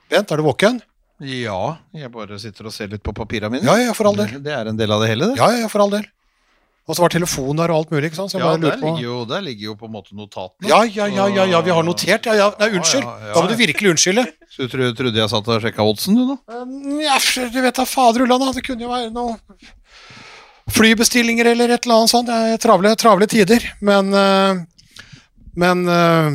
Bent, 0.08 0.30
er 0.32 0.40
du 0.40 0.46
våken? 0.46 0.80
Ja, 1.18 1.78
jeg 1.96 2.12
bare 2.14 2.38
sitter 2.40 2.68
og 2.70 2.72
ser 2.74 2.92
litt 2.92 3.02
på 3.04 3.12
papirene 3.16 3.56
mine. 3.56 3.66
Ja, 3.66 3.88
ja, 3.88 3.96
for 3.96 4.08
all 4.08 4.16
del. 4.20 4.38
Det 4.44 4.54
er 4.54 4.70
en 4.70 4.78
del 4.78 4.92
av 4.94 5.02
det 5.02 5.10
hele, 5.10 5.32
det. 5.32 5.40
Ja, 5.40 5.50
ja, 5.64 5.70
for 5.72 5.82
all 5.84 5.92
del. 5.96 6.06
Og 6.88 6.96
så 6.96 7.02
var 7.04 7.12
telefonen 7.12 7.58
der 7.60 7.72
og 7.74 7.82
alt 7.82 7.90
mulig. 7.92 8.08
ikke 8.08 8.16
sant? 8.16 8.32
ja, 8.32 8.52
der 8.56 8.78
ligger, 8.80 9.00
jo, 9.02 9.16
der 9.28 9.42
ligger 9.44 9.66
jo 9.66 9.74
på 9.76 9.88
en 9.90 9.92
måte 9.92 10.14
notatene. 10.16 10.70
Ja, 10.70 10.78
ja, 10.88 11.08
ja, 11.12 11.26
ja, 11.28 11.44
ja 11.50 11.60
vi 11.60 11.74
har 11.76 11.84
notert. 11.84 12.24
Ja, 12.30 12.36
ja. 12.38 12.46
Nei, 12.62 12.70
unnskyld. 12.78 13.04
Da 13.04 13.42
må 13.42 13.50
du 13.50 13.58
virkelig 13.58 13.92
unnskylde. 13.92 14.24
Så 14.54 14.64
du 14.64 14.86
trodde, 14.96 15.12
jeg 15.18 15.28
satt 15.28 15.50
og 15.52 15.60
sjekka 15.60 15.84
oddsen, 15.84 16.16
du, 16.16 16.30
nå? 16.30 16.38
Um, 16.48 17.02
ja, 17.02 17.18
du 17.52 17.60
vet 17.60 17.76
da 17.76 17.84
fader 17.84 18.24
ullan, 18.24 18.46
det 18.56 18.64
kunne 18.64 18.86
jo 18.86 18.94
være 18.94 19.10
noe 19.12 19.36
flybestillinger 20.72 21.52
eller 21.52 21.72
et 21.74 21.86
eller 21.86 22.02
annet 22.02 22.12
sånt. 22.12 22.28
Det 22.28 22.54
er 22.54 22.62
travle, 22.62 22.92
travle 22.98 23.28
tider. 23.30 23.64
Men, 23.84 24.12
eh, 24.14 24.60
men 25.58 25.86
eh, 25.88 26.28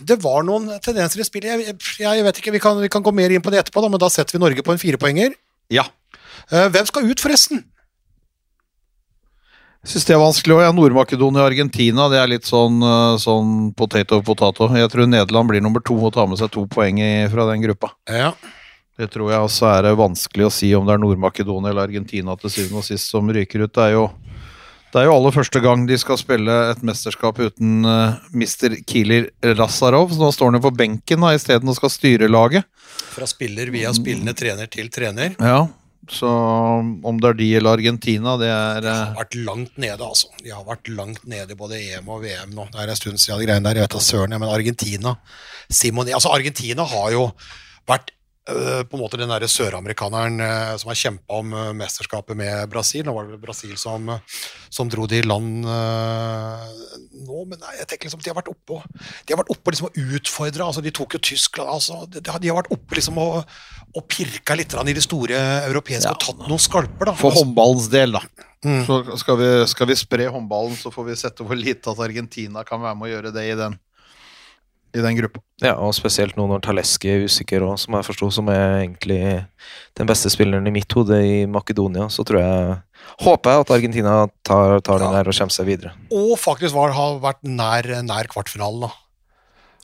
det 0.00 0.20
var 0.22 0.44
noen 0.46 0.70
tendenser 0.84 1.22
i 1.22 1.26
spillet. 1.26 1.66
Jeg, 1.66 1.76
jeg 2.02 2.26
vet 2.26 2.40
ikke, 2.42 2.54
vi 2.54 2.62
kan, 2.62 2.78
vi 2.80 2.92
kan, 2.92 3.04
gå 3.04 3.14
mer 3.14 3.34
inn 3.34 3.44
på 3.44 3.52
det 3.52 3.64
etterpå, 3.64 3.82
da, 3.84 3.90
men 3.92 4.02
da 4.02 4.10
setter 4.12 4.36
vi 4.36 4.42
Norge 4.42 4.64
på 4.66 4.74
en 4.74 4.80
firepoenger. 4.80 5.36
Ja. 5.72 5.88
Eh, 6.50 6.70
hvem 6.72 6.88
skal 6.88 7.10
ut, 7.10 7.22
forresten? 7.22 7.64
Jeg 9.80 9.94
syns 9.94 10.04
det 10.04 10.12
er 10.12 10.20
vanskelig 10.20 10.58
òg. 10.58 10.62
Ja, 10.66 10.72
Nord-Makedonia 10.76 11.40
og 11.40 11.48
Argentina 11.48 12.10
det 12.12 12.18
er 12.20 12.28
litt 12.28 12.44
sånn, 12.44 12.82
sånn 13.16 13.70
potato 13.72 14.18
potato. 14.20 14.68
Jeg 14.76 14.90
tror 14.92 15.08
Nederland 15.08 15.48
blir 15.48 15.64
nummer 15.64 15.80
to 15.80 15.96
og 15.96 16.12
tar 16.12 16.28
med 16.28 16.36
seg 16.36 16.50
to 16.52 16.66
poeng 16.68 17.00
fra 17.32 17.46
den 17.48 17.64
gruppa. 17.64 17.94
Ja. 18.04 18.34
Det 19.00 19.08
tror 19.08 19.30
jeg 19.32 19.40
også 19.40 19.68
er 19.70 19.94
vanskelig 19.96 20.44
å 20.44 20.52
si 20.52 20.74
om 20.76 20.84
det 20.84 20.92
er 20.92 21.00
Nord-Makedonia 21.00 21.70
eller 21.72 21.88
Argentina 21.88 22.34
til 22.36 22.52
syvende 22.52 22.82
og 22.82 22.84
sist 22.84 23.08
som 23.08 23.30
ryker 23.32 23.64
ut. 23.64 23.72
Det 23.72 23.86
er 23.86 23.96
jo 23.96 24.10
det 24.90 24.98
er 24.98 25.06
jo 25.06 25.12
aller 25.14 25.30
første 25.30 25.60
gang 25.62 25.84
de 25.86 25.94
skal 26.02 26.18
spille 26.18 26.54
et 26.72 26.80
mesterskap 26.82 27.36
uten 27.38 27.86
uh, 27.86 28.16
Mr. 28.34 28.74
Kilir 28.90 29.28
Razarov. 29.54 30.10
Så 30.10 30.18
nå 30.18 30.32
står 30.34 30.50
han 30.50 30.58
jo 30.58 30.64
på 30.64 30.72
benken 30.74 31.26
isteden 31.30 31.70
og 31.70 31.78
skal 31.78 31.92
styre 31.94 32.26
laget. 32.26 32.66
Fra 33.14 33.28
spiller 33.30 33.70
via 33.70 33.94
spillende 33.94 34.34
trener 34.34 34.66
til 34.66 34.90
trener. 34.90 35.38
Ja, 35.38 35.62
så 36.10 36.26
om 36.26 37.22
det 37.22 37.30
er 37.30 37.38
de 37.38 37.48
eller 37.60 37.78
Argentina, 37.78 38.34
det 38.40 38.50
er. 38.50 38.82
De 38.82 38.96
har 38.98 39.16
vært 39.22 39.38
langt 39.46 39.78
nede, 39.78 40.10
altså. 40.10 40.34
De 40.42 40.50
har 40.50 40.66
vært 40.66 40.90
langt 40.90 41.22
nede 41.22 41.54
i 41.54 41.60
både 41.62 41.78
EM 41.78 42.10
og 42.10 42.24
VM 42.26 42.58
nå. 42.58 42.66
Det 42.74 42.82
er 42.82 42.90
en 42.90 42.98
stund 42.98 43.22
siden 43.22 43.38
de 43.38 43.46
greiene 43.46 43.70
der. 43.70 43.78
Jeg 43.78 43.86
vet 43.86 43.94
da 43.94 44.02
søren, 44.10 44.34
ja, 44.34 44.42
men 44.42 44.50
Argentina 44.50 45.14
Simon, 45.70 46.10
altså 46.10 46.34
Argentina 46.34 46.82
har 46.82 47.12
jo 47.14 47.28
vært 47.86 48.10
Eh, 48.10 48.19
på 48.88 48.96
en 48.96 49.02
måte 49.02 49.18
den 49.20 49.30
der 49.30 49.46
søramerikaneren 49.50 50.40
eh, 50.44 50.74
som 50.80 50.90
har 50.90 50.98
kjempa 50.98 51.40
om 51.40 51.52
eh, 51.56 51.70
mesterskapet 51.78 52.38
med 52.38 52.68
Brasil. 52.72 53.04
Nå 53.06 53.14
var 53.16 53.26
det 53.26 53.34
vel 53.34 53.42
Brasil 53.42 53.76
som, 53.80 54.08
som 54.72 54.90
dro 54.90 55.06
de 55.10 55.20
i 55.20 55.26
land 55.26 55.66
nå, 57.20 57.42
men 57.44 57.58
nei, 57.60 57.74
jeg 57.78 57.88
tenker 57.88 58.08
liksom 58.08 58.22
de 58.24 58.30
har 58.32 58.38
vært 58.38 58.52
oppe 58.52 58.78
og, 58.78 59.00
de 59.26 59.34
har 59.34 59.40
vært 59.42 59.52
oppe 59.54 59.74
liksom 59.74 59.90
og 59.90 60.00
utfordra. 60.18 60.68
Altså, 60.68 60.84
de 60.84 60.94
tok 60.94 61.16
jo 61.16 61.22
Tyskland 61.30 61.72
altså, 61.72 62.04
de, 62.08 62.22
de, 62.22 62.48
har 62.50 62.58
vært 62.60 62.72
oppe 62.74 62.98
liksom 62.98 63.20
og, 63.20 63.42
og 63.96 64.06
pirka 64.10 64.56
litt 64.58 64.76
i 64.80 64.96
de 64.96 65.04
store 65.04 65.42
europeiske 65.68 66.08
ja. 66.08 66.14
og 66.14 66.24
tatt 66.24 66.46
noen 66.46 66.62
skalper. 66.62 67.10
da. 67.10 67.16
For 67.18 67.36
håndballens 67.36 67.90
del, 67.92 68.16
da. 68.16 68.24
Mm. 68.64 68.82
Så 68.86 69.02
skal 69.20 69.38
vi, 69.40 69.50
skal 69.72 69.88
vi 69.88 69.96
spre 69.96 70.26
håndballen, 70.32 70.76
så 70.76 70.92
får 70.92 71.06
vi 71.08 71.20
sette 71.20 71.46
hvor 71.46 71.56
lite 71.58 71.92
at 71.92 72.02
Argentina 72.04 72.64
kan 72.66 72.82
være 72.82 72.98
med 72.98 73.08
å 73.08 73.14
gjøre 73.14 73.32
det 73.36 73.46
i 73.48 73.56
den 73.58 73.78
i 74.94 75.02
den 75.04 75.18
gruppa. 75.18 75.42
Ja, 75.62 75.74
og 75.78 75.92
spesielt 75.96 76.38
nå 76.38 76.46
når 76.50 76.62
Taleski 76.64 77.10
er 77.12 77.26
usikker, 77.28 77.64
òg, 77.66 77.76
som 77.80 77.96
jeg 77.96 78.06
forsto, 78.06 78.30
som 78.34 78.48
er 78.52 78.80
egentlig 78.82 79.20
den 79.98 80.08
beste 80.08 80.32
spilleren 80.32 80.66
i 80.66 80.74
mitt 80.74 80.90
hode 80.96 81.20
i 81.24 81.44
Makedonia, 81.50 82.08
så 82.12 82.26
tror 82.26 82.42
jeg 82.42 82.78
Håper 83.20 83.50
jeg 83.50 83.62
at 83.62 83.70
Argentina 83.74 84.14
tar, 84.44 84.78
tar 84.84 85.00
den 85.00 85.14
der 85.16 85.28
og 85.28 85.34
kommer 85.34 85.54
seg 85.54 85.66
videre. 85.66 85.94
Og 86.12 86.34
faktisk 86.38 86.76
var, 86.76 86.92
har 86.94 87.16
vært 87.22 87.40
nær, 87.48 87.88
nær 88.04 88.28
kvartfinalen, 88.30 88.84
da. 88.86 88.90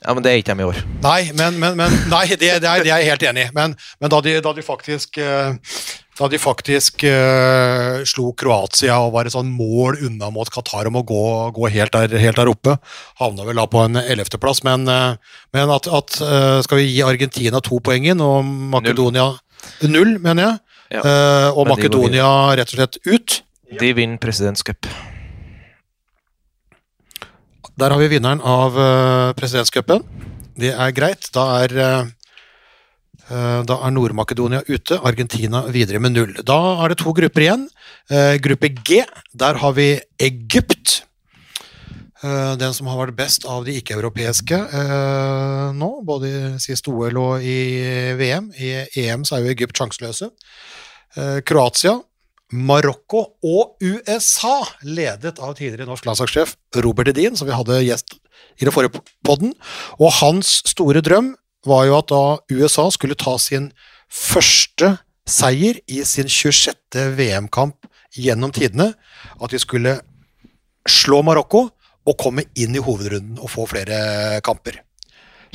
Ja, 0.05 0.13
men 0.13 0.23
det 0.23 0.31
er 0.31 0.41
ikke 0.41 0.53
dem 0.53 0.61
i 0.61 0.67
år. 0.69 0.81
Nei, 1.03 1.21
men, 1.37 1.57
men, 1.61 1.77
men 1.81 1.95
nei, 2.13 2.27
det, 2.35 2.39
det, 2.45 2.51
er, 2.53 2.61
det, 2.63 2.93
er, 2.93 3.01
jeg 3.01 3.11
helt 3.11 3.25
enig 3.31 3.47
i. 3.49 3.53
Men, 3.57 3.75
men 4.01 4.13
da, 4.13 4.21
de, 4.25 4.37
da, 4.45 4.53
de, 4.57 4.65
faktisk 4.65 5.19
uh, 5.19 5.57
da 6.17 6.29
de 6.33 6.39
faktisk 6.41 7.05
uh, 7.05 8.01
slo 8.09 8.31
Kroatia 8.39 8.97
og 9.05 9.13
var 9.17 9.29
et 9.29 9.35
sånn 9.35 9.51
mål 9.53 9.99
unna 10.09 10.31
mot 10.33 10.49
Qatar 10.53 10.89
om 10.89 11.01
å 11.01 11.05
gå, 11.07 11.25
gå 11.57 11.71
helt, 11.75 11.93
der, 11.93 12.17
helt, 12.23 12.39
der, 12.39 12.51
oppe. 12.53 12.77
Havna 13.21 13.45
vel 13.49 13.61
da 13.61 13.67
på 13.71 13.83
en 13.85 14.01
ellevteplass, 14.01 14.63
men, 14.67 14.89
uh, 14.89 15.43
men 15.57 15.73
at, 15.73 15.89
at 15.89 16.19
uh, 16.23 16.59
skal 16.65 16.81
vi 16.81 16.89
gi 16.89 17.05
Argentina 17.05 17.61
to 17.65 17.81
poeng 17.85 18.09
inn 18.09 18.25
og 18.25 18.49
Makedonia 18.73 19.29
null, 19.83 19.93
null 19.93 20.17
mener 20.25 20.47
jeg, 20.47 20.63
ja. 20.97 21.03
og 21.51 21.67
Makedonia 21.67 22.29
rett 22.55 22.71
og 22.71 22.79
slett 22.79 22.99
ut 23.09 23.41
De 23.81 23.89
vinner 23.99 24.21
presidentscup. 24.23 24.87
Der 27.77 27.93
har 27.93 27.99
vi 27.99 28.13
vinneren 28.13 28.39
av 28.41 28.79
presidentscupen. 29.37 30.05
Det 30.57 30.71
er 30.71 30.95
greit. 30.95 31.27
Da 31.35 31.49
er 31.65 31.75
Eh, 31.77 32.05
da 33.27 33.77
er 33.83 33.91
Nord-Makedonia 33.91 34.63
ute, 34.69 35.01
Argentina 35.03 35.65
videre 35.75 35.99
med 36.03 36.15
null. 36.15 36.35
Da 36.47 36.59
er 36.85 36.93
det 36.93 37.01
to 37.01 37.15
grupper 37.17 37.43
igjen. 37.43 37.67
Eh, 38.11 38.37
gruppe 38.39 38.71
G, 38.87 39.03
der 39.35 39.59
har 39.59 39.73
vi 39.75 39.89
Egypt. 40.23 41.03
Eh, 42.23 42.55
den 42.61 42.75
som 42.75 42.87
har 42.87 43.01
vært 43.01 43.17
best 43.19 43.47
av 43.51 43.67
de 43.67 43.75
ikke-europeiske 43.81 44.61
nå, 45.77 45.91
både 46.07 46.31
i 46.31 46.43
siste 46.63 46.93
OL 46.93 47.19
og 47.19 47.43
i 47.43 47.59
VM. 48.19 48.53
I 48.55 48.87
EM 49.07 49.27
så 49.27 49.37
er 49.37 49.45
jo 49.45 49.55
Egypt 49.57 49.79
sjanseløse. 49.79 50.31
Kroatia, 51.49 51.97
Marokko 52.53 53.23
og 53.43 53.83
USA, 53.83 54.61
ledet 54.87 55.41
av 55.43 55.57
tidligere 55.59 55.89
norsk 55.89 56.07
landslagssjef 56.07 56.55
Robert 56.85 57.11
Edin, 57.11 57.35
som 57.35 57.49
vi 57.49 57.57
hadde 57.57 57.81
gjest 57.83 58.15
i 58.61 58.69
det 58.69 58.75
forrige 58.75 59.03
podden. 59.27 59.55
Og 59.99 60.13
hans 60.21 60.61
store 60.69 61.03
drøm 61.05 61.35
var 61.69 61.87
jo 61.89 61.99
at 61.99 62.11
da 62.13 62.23
USA 62.55 62.89
skulle 62.95 63.19
ta 63.19 63.37
sin 63.43 63.71
første 64.13 64.97
seier 65.27 65.81
i 65.91 66.03
sin 66.07 66.31
26. 66.31 66.75
VM-kamp 67.19 67.89
gjennom 68.17 68.55
tidene, 68.55 68.93
at 69.43 69.53
de 69.53 69.61
skulle 69.61 69.99
slå 70.87 71.21
Marokko 71.27 71.67
og 72.07 72.19
komme 72.21 72.47
inn 72.55 72.77
i 72.79 72.83
hovedrunden 72.83 73.41
og 73.43 73.51
få 73.51 73.67
flere 73.71 74.41
kamper. 74.47 74.81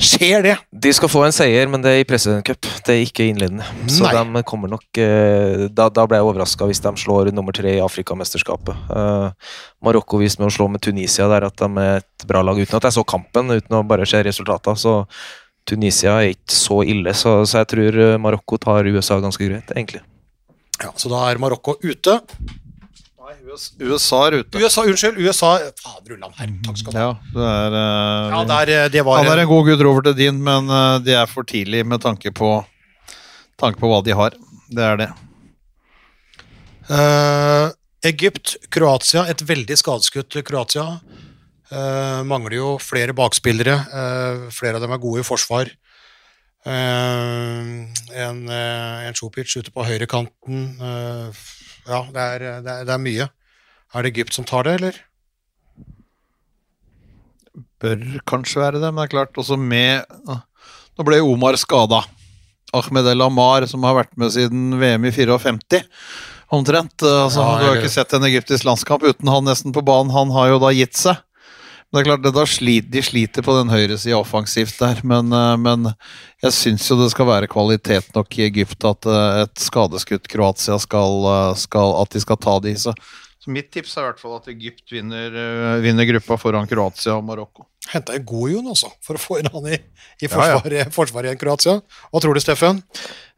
Skjer 0.02 0.42
det? 0.42 0.54
De 0.72 0.90
skal 0.94 1.10
få 1.10 1.20
en 1.26 1.34
seier, 1.34 1.68
men 1.70 1.82
det 1.84 1.90
er 1.92 2.00
i 2.02 2.06
President 2.08 2.44
Cup. 2.46 2.66
Det 2.86 2.94
er 2.94 3.02
ikke 3.04 3.26
innledende. 3.28 3.66
Så 3.92 4.08
de 4.08 4.42
kommer 4.48 4.70
nok 4.72 4.98
eh, 4.98 5.66
Da, 5.70 5.86
da 5.92 6.06
ble 6.08 6.18
jeg 6.18 6.26
overraska 6.26 6.66
hvis 6.66 6.80
de 6.82 6.92
slår 6.98 7.30
nummer 7.36 7.54
tre 7.54 7.76
i 7.76 7.82
Afrikamesterskapet. 7.84 8.88
Uh, 8.88 9.30
Marokko 9.84 10.18
viste 10.22 10.42
med 10.42 10.50
å 10.50 10.56
slå 10.56 10.66
med 10.72 10.82
Tunisia 10.82 11.28
der 11.30 11.46
at 11.46 11.60
de 11.60 11.68
er 11.84 12.00
et 12.00 12.26
bra 12.26 12.42
lag, 12.42 12.58
uten 12.58 12.78
at 12.78 12.88
jeg 12.88 12.96
så 12.98 13.06
kampen, 13.06 13.52
uten 13.52 13.78
å 13.78 13.84
bare 13.86 14.08
se 14.08 14.22
resultatene. 14.26 14.80
Så 14.80 15.02
Tunisia 15.68 16.16
er 16.20 16.32
ikke 16.34 16.54
så 16.56 16.80
ille, 16.88 17.14
så, 17.14 17.36
så 17.46 17.62
jeg 17.62 17.70
tror 17.72 18.00
eh, 18.06 18.16
Marokko 18.20 18.58
tar 18.60 18.88
USA 18.90 19.20
ganske 19.22 19.46
greit, 19.46 19.70
egentlig. 19.76 20.02
Ja, 20.82 20.90
Så 20.98 21.10
da 21.12 21.22
er 21.30 21.38
Marokko 21.42 21.76
ute. 21.84 22.18
Nei, 23.22 23.34
USA 23.86 24.24
er 24.26 24.40
ute. 24.40 24.58
USA, 24.58 24.82
Unnskyld. 24.90 25.20
USA 25.22 25.52
Fader 25.78 26.16
ullan, 26.16 26.32
her. 26.40 26.50
Takk 26.66 26.80
skal 26.80 26.94
du 26.94 26.98
ha. 26.98 27.04
Ja, 27.06 27.12
det 27.36 27.50
er, 27.50 27.76
uh, 27.76 28.32
ja, 28.34 28.40
det 28.48 28.78
er, 28.78 28.88
det 28.96 29.04
var, 29.06 29.22
han 29.22 29.30
er 29.30 29.44
en 29.44 29.50
god 29.52 29.68
gud, 29.70 29.84
Robert 29.86 30.10
Edin, 30.12 30.40
men 30.42 30.70
uh, 30.72 30.98
det 31.02 31.14
er 31.20 31.30
for 31.30 31.46
tidlig 31.46 31.84
med 31.86 32.02
tanke 32.02 32.34
på, 32.34 32.56
tanke 33.62 33.78
på 33.78 33.92
hva 33.92 34.02
de 34.02 34.18
har. 34.18 34.34
Det 34.72 34.88
er 34.88 34.98
det. 35.04 35.12
Uh, 36.90 37.70
Egypt, 38.10 38.56
Kroatia. 38.74 39.28
Et 39.30 39.46
veldig 39.46 39.78
skadeskutt 39.78 40.40
Kroatia. 40.48 40.88
Eh, 41.70 42.22
mangler 42.26 42.58
jo 42.58 42.72
flere 42.82 43.14
bakspillere. 43.16 43.76
Uh, 43.92 44.48
flere 44.52 44.76
av 44.76 44.84
dem 44.84 44.92
er 44.92 45.00
gode 45.02 45.22
i 45.22 45.26
forsvar. 45.26 45.70
Uh, 46.66 47.86
en, 48.14 48.42
en 48.50 49.16
Sjopic 49.18 49.54
ute 49.56 49.72
på 49.74 49.86
høyrekanten. 49.86 50.66
Ja, 51.86 52.02
det 52.12 52.26
er, 52.26 52.44
det, 52.62 52.74
er, 52.74 52.84
det 52.86 52.94
er 52.94 53.02
mye. 53.02 53.28
Er 53.92 54.04
det 54.04 54.12
Egypt 54.12 54.36
som 54.36 54.46
tar 54.48 54.68
det, 54.68 54.76
eller? 54.80 55.00
Bør 57.82 58.04
kanskje 58.28 58.62
være 58.62 58.80
det, 58.82 58.90
men 58.90 59.02
det 59.02 59.08
er 59.08 59.14
klart 59.16 59.38
også 59.40 59.58
med 59.58 60.06
Nå 60.92 61.04
ble 61.08 61.18
Omar 61.24 61.56
skada. 61.60 62.02
Ahmed 62.76 63.08
El 63.10 63.24
Amar, 63.24 63.64
som 63.68 63.84
har 63.84 63.96
vært 63.98 64.14
med 64.20 64.32
siden 64.32 64.76
VM 64.80 65.04
i 65.08 65.12
54, 65.12 65.82
omtrent. 66.52 66.94
Altså, 67.04 67.42
Ja, 67.42 67.58
du 67.60 67.66
har 67.68 67.80
ikke 67.80 67.92
sett 67.92 68.12
en 68.16 68.28
egyptisk 68.28 68.68
landskamp 68.68 69.04
uten 69.04 69.28
han 69.28 69.44
nesten 69.48 69.74
på 69.76 69.84
banen. 69.84 70.12
Han 70.14 70.32
har 70.36 70.52
jo 70.52 70.60
da 70.62 70.72
gitt 70.76 70.96
seg. 71.00 71.20
Det 71.92 72.00
er 72.00 72.06
klart, 72.06 72.22
det 72.24 72.44
sliter, 72.48 72.88
De 72.88 73.00
sliter 73.04 73.44
på 73.44 73.54
den 73.58 73.68
høyresida 73.68 74.16
offensivt 74.16 74.78
der, 74.80 75.02
men, 75.04 75.28
eh, 75.36 75.56
men 75.60 75.90
jeg 76.40 76.54
syns 76.56 76.86
jo 76.88 76.96
det 76.96 77.10
skal 77.12 77.28
være 77.28 77.50
kvalitet 77.52 78.08
nok 78.16 78.38
i 78.38 78.46
Egypt 78.46 78.86
at 78.88 79.08
eh, 79.12 79.42
et 79.42 79.60
skadeskutt 79.60 80.30
Kroatia 80.32 80.78
skal, 80.80 81.26
eh, 81.28 81.50
skal 81.60 81.98
At 82.00 82.16
de 82.16 82.22
skal 82.24 82.40
ta 82.40 82.56
de. 82.64 82.72
Så, 82.80 82.94
så 83.42 83.52
mitt 83.52 83.68
tips 83.74 83.92
er 83.98 84.06
i 84.06 84.08
hvert 84.08 84.24
fall 84.24 84.38
at 84.38 84.48
Egypt 84.54 84.94
vinner, 84.94 85.36
vinner 85.84 86.08
gruppa 86.14 86.40
foran 86.40 86.70
Kroatia 86.70 87.18
og 87.18 87.28
Marokko. 87.28 87.68
Henta 87.90 88.14
en 88.16 88.24
god 88.24 88.52
Jon, 88.54 88.68
altså, 88.72 88.88
for 89.04 89.18
å 89.18 89.20
få 89.20 89.40
inn 89.40 89.50
han 89.52 89.66
i, 89.68 89.76
i 90.22 90.28
Ja, 90.30 90.54
ja. 90.54 90.86
forsvaret, 90.94 91.34
i 91.34 91.40
Kroatia. 91.40 91.80
Hva 92.08 92.22
tror 92.22 92.38
du, 92.38 92.40
Steffen? 92.40 92.78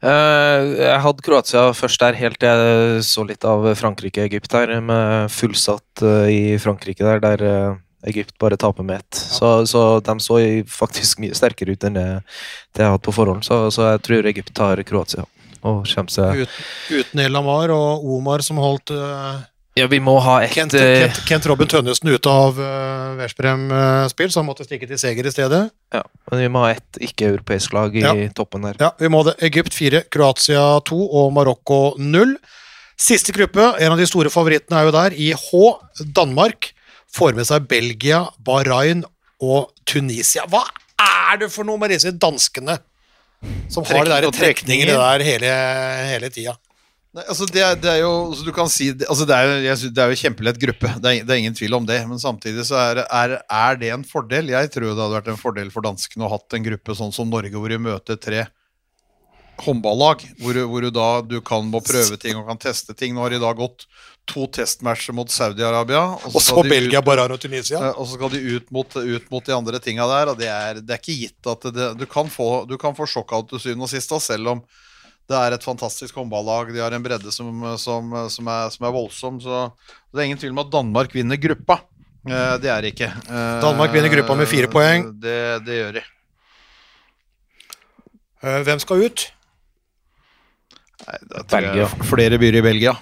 Uh, 0.05 0.75
jeg 0.77 0.99
hadde 1.01 1.25
Kroatia 1.25 1.63
først 1.75 2.03
der, 2.03 2.19
helt 2.19 2.37
til 2.39 2.61
jeg 2.61 3.01
så 3.09 3.25
litt 3.25 3.47
av 3.47 3.65
Frankrike-Egypt 3.79 4.53
her, 4.55 4.75
med 4.85 5.33
fullsatt 5.33 6.05
uh, 6.05 6.29
i 6.29 6.59
Frankrike 6.61 7.03
der, 7.03 7.23
der 7.25 7.45
eh, 7.49 7.81
Egypt 8.05 8.37
bare 8.41 8.57
taper 8.57 8.83
med 8.83 9.01
ett. 9.01 9.15
Så, 9.15 9.65
så 9.67 9.99
de 10.05 10.19
så 10.19 10.39
faktisk 10.69 11.19
mye 11.23 11.35
sterkere 11.37 11.75
ut 11.75 11.83
enn 11.87 11.97
det, 11.97 12.05
jeg 12.05 12.83
jeg 12.85 12.91
hadde 12.91 13.05
på 13.05 13.15
forhånd, 13.15 13.45
så, 13.47 13.65
så 13.73 13.89
jeg 13.93 14.03
tror 14.05 14.29
Egypt 14.29 14.53
tar 14.57 14.81
Kroatia. 14.87 15.25
Og 15.65 15.85
kommer 15.89 16.13
seg 16.13 16.45
Uten, 16.45 16.63
uten 16.93 17.21
El 17.23 17.37
og 17.41 18.03
Omar 18.17 18.43
som 18.45 18.59
holdt 18.61 18.91
uh, 18.93 19.39
Ja, 19.75 19.87
vi 19.89 19.97
må 20.03 20.13
ha 20.21 20.37
et 20.45 20.53
Kent, 20.53 20.75
eh, 20.77 21.07
Kent, 21.07 21.21
Kent 21.27 21.47
Robin 21.49 21.67
Tønnesen 21.71 22.11
ute 22.13 22.29
av 22.29 22.59
uh, 22.59 23.15
Veszprem-spill, 23.17 24.29
så 24.31 24.43
han 24.43 24.47
måtte 24.47 24.67
stikke 24.67 24.87
til 24.87 24.99
seger 25.01 25.25
i 25.25 25.33
stedet. 25.33 25.63
Ja, 25.95 26.03
men 26.29 26.43
vi 26.43 26.51
må 26.53 26.61
ha 26.63 26.75
ett 26.75 27.01
ikke-europeisk 27.01 27.73
lag 27.75 27.97
i 27.97 28.05
Ja. 28.05 28.13
toppen 28.37 28.67
der. 28.67 28.77
Ja, 28.79 28.91
vi 29.01 29.09
må 29.11 29.23
det. 29.27 29.35
Egypt 29.49 29.73
4, 29.73 30.05
Kroatia 30.13 30.67
2 30.85 31.01
og 31.09 31.33
Marokko 31.35 31.81
0. 31.97 32.37
Siste 32.95 33.33
gruppe, 33.35 33.73
en 33.81 33.91
av 33.91 33.99
de 33.99 34.07
store 34.07 34.31
favorittene 34.31 34.79
er 34.79 34.87
jo 34.87 34.95
der, 34.95 35.17
i 35.17 35.33
H. 35.33 35.65
Danmark 36.15 36.74
får 37.15 37.37
med 37.37 37.47
seg 37.47 37.67
Belgia, 37.71 38.25
Bahrain 38.45 39.05
og 39.43 39.71
Tunisia. 39.87 40.43
Hva 40.51 40.63
er 41.05 41.41
det 41.43 41.49
for 41.53 41.67
noe 41.67 41.79
med 41.81 41.91
disse 41.95 42.11
danskene 42.11 42.77
som 43.71 43.83
har 43.87 44.05
de 44.07 44.13
der 44.15 44.29
trekningene 44.33 44.95
der 44.97 45.23
hele, 45.27 45.49
hele 46.11 46.29
tida? 46.33 46.55
Nei, 47.15 47.23
altså 47.31 47.45
det, 47.47 47.61
er, 47.63 47.75
det 47.79 47.87
er 47.93 47.99
jo 48.01 48.09
du 48.43 48.49
kan 48.55 48.67
si, 48.67 48.89
altså 49.05 49.23
det, 49.27 49.35
er 49.37 49.45
jo, 49.47 49.59
jeg 49.63 49.77
synes, 49.79 49.93
det 49.95 50.01
er 50.03 50.09
jo 50.11 50.17
kjempelett 50.19 50.57
gruppe, 50.59 50.89
det 50.99 51.11
er, 51.11 51.21
det 51.23 51.31
er 51.35 51.39
ingen 51.43 51.55
tvil 51.55 51.77
om 51.77 51.85
det. 51.87 52.01
Men 52.09 52.19
samtidig 52.19 52.65
så 52.67 52.75
er, 52.81 52.99
er, 53.07 53.35
er 53.47 53.77
det 53.79 53.91
en 53.95 54.03
fordel. 54.07 54.49
Jeg 54.51 54.71
tror 54.73 54.89
det 54.89 54.97
hadde 54.97 55.13
vært 55.13 55.29
en 55.31 55.39
fordel 55.39 55.71
for 55.71 55.85
danskene 55.85 56.25
å 56.25 56.31
ha 56.33 56.35
hatt 56.35 56.57
en 56.57 56.65
gruppe 56.67 56.95
sånn 56.99 57.13
som 57.15 57.31
Norge, 57.31 57.53
hvor 57.55 57.71
de 57.71 57.79
møter 57.85 58.19
tre 58.19 58.43
håndballag. 59.63 60.25
Hvor, 60.41 60.53
du- 60.59 60.65
hvor 60.67 60.83
du 60.83 60.89
da 60.91 61.07
du 61.23 61.37
kan 61.41 61.69
må 61.71 61.79
prøve 61.85 62.17
ting 62.19 62.35
og 62.35 62.49
kan 62.51 62.59
teste 62.59 62.91
ting. 62.99 63.15
Nå 63.15 63.23
har 63.23 63.31
de 63.35 63.39
da 63.39 63.53
gått 63.55 63.87
to 64.25 64.47
testmatcher 64.49 65.13
mot 65.13 65.29
Saudi-Arabia. 65.29 66.01
Og 66.31 66.39
så 66.41 66.63
Belgia, 66.65 67.01
Bahrain 67.05 67.31
og 67.35 67.39
Tunisia. 67.43 67.77
Eh, 67.77 67.99
Og 67.99 68.07
så 68.07 68.17
skal 68.17 68.31
de 68.33 68.41
ut 68.55 68.71
mot, 68.73 68.95
ut 68.97 69.27
mot 69.31 69.45
de 69.45 69.53
andre 69.53 69.79
tinga 69.79 70.07
der, 70.09 70.31
og 70.33 70.39
det 70.39 70.47
er, 70.49 70.81
det 70.81 70.95
er 70.95 71.01
ikke 71.03 71.19
gitt 71.19 71.51
at 71.51 71.67
det, 71.75 71.91
du, 71.99 72.05
kan 72.09 72.29
få, 72.33 72.65
du 72.69 72.77
kan 72.81 72.95
få 72.97 73.05
sjokkout 73.09 73.49
til 73.53 73.61
syvende 73.61 73.85
og 73.85 73.91
sist, 73.93 74.09
da, 74.09 74.19
selv 74.19 74.47
om 74.55 74.63
det 75.25 75.37
er 75.37 75.55
et 75.55 75.63
fantastisk 75.65 76.17
håndballag. 76.19 76.69
De 76.73 76.81
har 76.83 76.93
en 76.93 77.01
bredde 77.05 77.31
som, 77.33 77.47
som, 77.81 78.11
som, 78.29 78.49
er, 78.53 78.69
som 78.73 78.85
er 78.85 78.93
voldsom. 78.93 79.39
Så 79.41 79.63
det 80.13 80.21
er 80.21 80.27
ingen 80.29 80.37
tvil 80.41 80.53
om 80.53 80.61
at 80.61 80.73
Danmark 80.73 81.13
vinner 81.17 81.39
gruppa. 81.41 81.79
Eh, 82.29 82.57
Det 82.61 82.69
er 82.69 82.81
det 82.85 82.91
ikke. 82.93 83.09
Eh, 83.29 83.55
Danmark 83.63 83.93
vinner 83.93 84.13
gruppa 84.13 84.35
med 84.37 84.49
fire 84.49 84.69
poeng. 84.69 85.07
Det, 85.21 85.39
det 85.65 85.79
gjør 85.79 85.97
de. 85.97 86.03
Eh, 88.45 88.59
Hvem 88.67 88.79
skal 88.83 89.01
ut? 89.07 89.25
Nei, 91.05 91.17
Belgia. 91.51 91.89
Flere 92.09 92.37
byer 92.41 92.59
i 92.61 92.63
Belgia. 92.65 92.93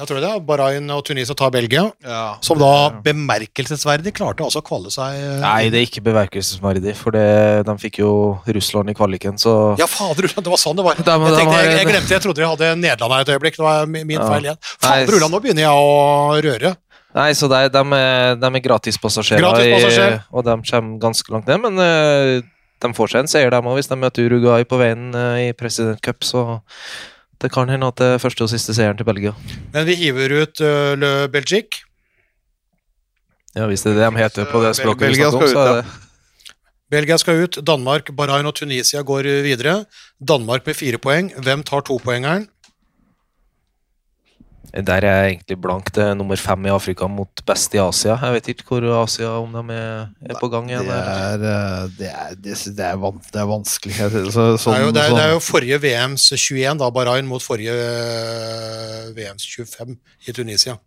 Jeg 0.00 0.08
tror 0.08 0.20
det. 0.24 0.30
Bahrain 0.48 0.86
og 0.94 1.02
Tunisia 1.04 1.34
tar 1.36 1.50
Belgia. 1.52 1.82
Ja. 2.04 2.22
Som 2.44 2.58
da 2.62 2.70
bemerkelsesverdig 3.04 4.14
klarte 4.16 4.44
altså 4.46 4.62
å 4.62 4.66
kvalle 4.66 4.90
seg 4.92 5.18
eh, 5.18 5.38
Nei, 5.42 5.68
det 5.72 5.80
er 5.82 5.86
ikke 5.88 6.02
bemerkelsesverdig, 6.08 6.94
for 6.98 7.12
det, 7.16 7.24
de 7.68 7.74
fikk 7.82 8.00
jo 8.02 8.10
Russland 8.56 8.90
i 8.92 8.96
kvaliken, 8.96 9.36
så 9.40 9.54
Ja, 9.80 9.86
fader, 9.90 10.26
det 10.30 10.46
var 10.48 10.60
sånn 10.60 10.78
det 10.80 10.86
var. 10.86 10.96
De- 11.00 11.04
jeg, 11.04 11.34
tenkte, 11.36 11.58
jeg, 11.64 11.74
jeg 11.76 11.88
glemte, 11.90 12.14
jeg 12.16 12.24
trodde 12.24 12.40
de 12.42 12.48
hadde 12.50 12.70
Nederland 12.80 13.16
her 13.18 13.26
et 13.26 13.34
øyeblikk. 13.36 13.58
Det 13.60 13.66
var 13.66 13.90
min 13.92 14.16
Ja. 14.16 14.28
feil 14.30 14.48
igjen. 14.48 14.60
Fader, 14.80 15.18
Ulland, 15.18 15.34
nå 15.36 15.42
begynner 15.44 15.66
jeg 15.68 15.82
å 15.84 16.40
røre. 16.48 16.72
Nei, 17.20 17.28
så 17.34 17.48
de, 17.50 17.60
de, 17.74 17.80
er, 17.98 18.36
de 18.38 18.48
er 18.54 18.62
gratispassasjerer, 18.64 19.42
Gratispassasjer. 19.42 20.18
og 20.30 20.44
de 20.46 20.54
kommer 20.70 21.00
ganske 21.02 21.32
langt 21.34 21.48
ned. 21.50 21.58
Men 21.64 21.80
eh, 21.82 22.34
de 22.80 22.92
får 22.96 23.10
seg 23.12 23.24
en 23.24 23.30
seier, 23.32 23.50
dem 23.52 23.66
òg, 23.66 23.80
hvis 23.80 23.90
de 23.90 23.98
møter 23.98 24.28
Uruguay 24.30 24.64
på 24.64 24.78
veien 24.80 25.08
eh, 25.12 25.48
i 25.48 25.52
presidentcup, 25.58 26.22
Så 26.24 26.44
det 27.40 27.50
kan 27.52 27.68
hende 27.72 27.86
at 27.88 27.96
det 28.00 28.06
er 28.14 28.18
første 28.22 28.44
og 28.44 28.50
siste 28.52 28.74
seieren 28.76 28.98
til 28.98 29.06
Belgia. 29.08 29.32
Men 29.72 29.86
vi 29.88 29.94
hiver 29.94 30.34
ut 30.42 30.60
uh, 30.60 30.92
Le 31.00 31.28
Belgique. 31.32 31.84
Ja, 33.56 33.66
Hvis 33.66 33.82
det 33.82 33.92
er 33.92 33.98
det 33.98 34.12
de 34.12 34.22
heter 34.22 34.44
på 34.46 34.60
det 34.62 34.70
Bel- 34.74 34.78
språket 34.82 35.00
vi 35.00 35.06
Belgia 35.10 35.30
snakker 35.30 35.46
om, 35.48 35.52
så 35.54 35.58
er 35.58 35.80
det 35.80 35.84
Belgia 36.90 37.16
skal 37.22 37.42
ut. 37.44 37.58
Danmark, 37.66 38.10
Bahrain 38.16 38.46
og 38.46 38.54
Tunisia 38.54 39.02
går 39.06 39.22
videre. 39.46 39.84
Danmark 40.18 40.66
med 40.66 40.74
fire 40.74 40.98
poeng. 40.98 41.30
Hvem 41.38 41.62
tar 41.62 41.80
topoengeren? 41.86 42.48
Der 44.70 45.02
er 45.02 45.14
jeg 45.24 45.30
egentlig 45.34 45.56
blank. 45.60 45.88
Det 45.94 46.02
er 46.04 46.14
nummer 46.14 46.38
fem 46.38 46.66
i 46.66 46.70
Afrika 46.70 47.08
mot 47.10 47.42
best 47.46 47.74
i 47.74 47.80
Asia. 47.82 48.14
Jeg 48.22 48.36
vet 48.36 48.50
ikke 48.52 48.66
hvor 48.68 48.84
Asia, 49.02 49.30
om 49.40 49.56
de 49.56 49.74
er, 49.74 50.04
er 50.30 50.38
på 50.38 50.50
gang 50.52 50.68
igjen. 50.70 50.86
Det 50.86 50.98
er, 50.98 51.44
eh, 51.50 51.88
det 51.98 52.10
er, 52.10 52.36
det, 52.38 52.54
det 52.78 52.86
er, 52.86 53.00
van, 53.02 53.18
det 53.32 53.40
er 53.42 53.48
vanskelig. 53.50 53.96
Så, 53.98 54.12
Det 54.12 54.62
sånn, 54.62 54.76
er, 54.76 54.84
jo, 54.84 54.92
det, 54.94 55.02
er, 55.02 55.16
det 55.16 55.24
er 55.24 55.32
sånn- 55.32 55.34
jo 55.34 55.42
forrige 55.42 55.80
VMs 55.82 56.28
21, 56.36 56.78
da, 56.84 56.90
Bahrain, 56.94 57.26
mot 57.26 57.42
forrige 57.42 57.74
eh, 57.74 59.10
VMs 59.18 59.48
25 59.56 59.98
i 60.30 60.36
Tunisia. 60.38 60.78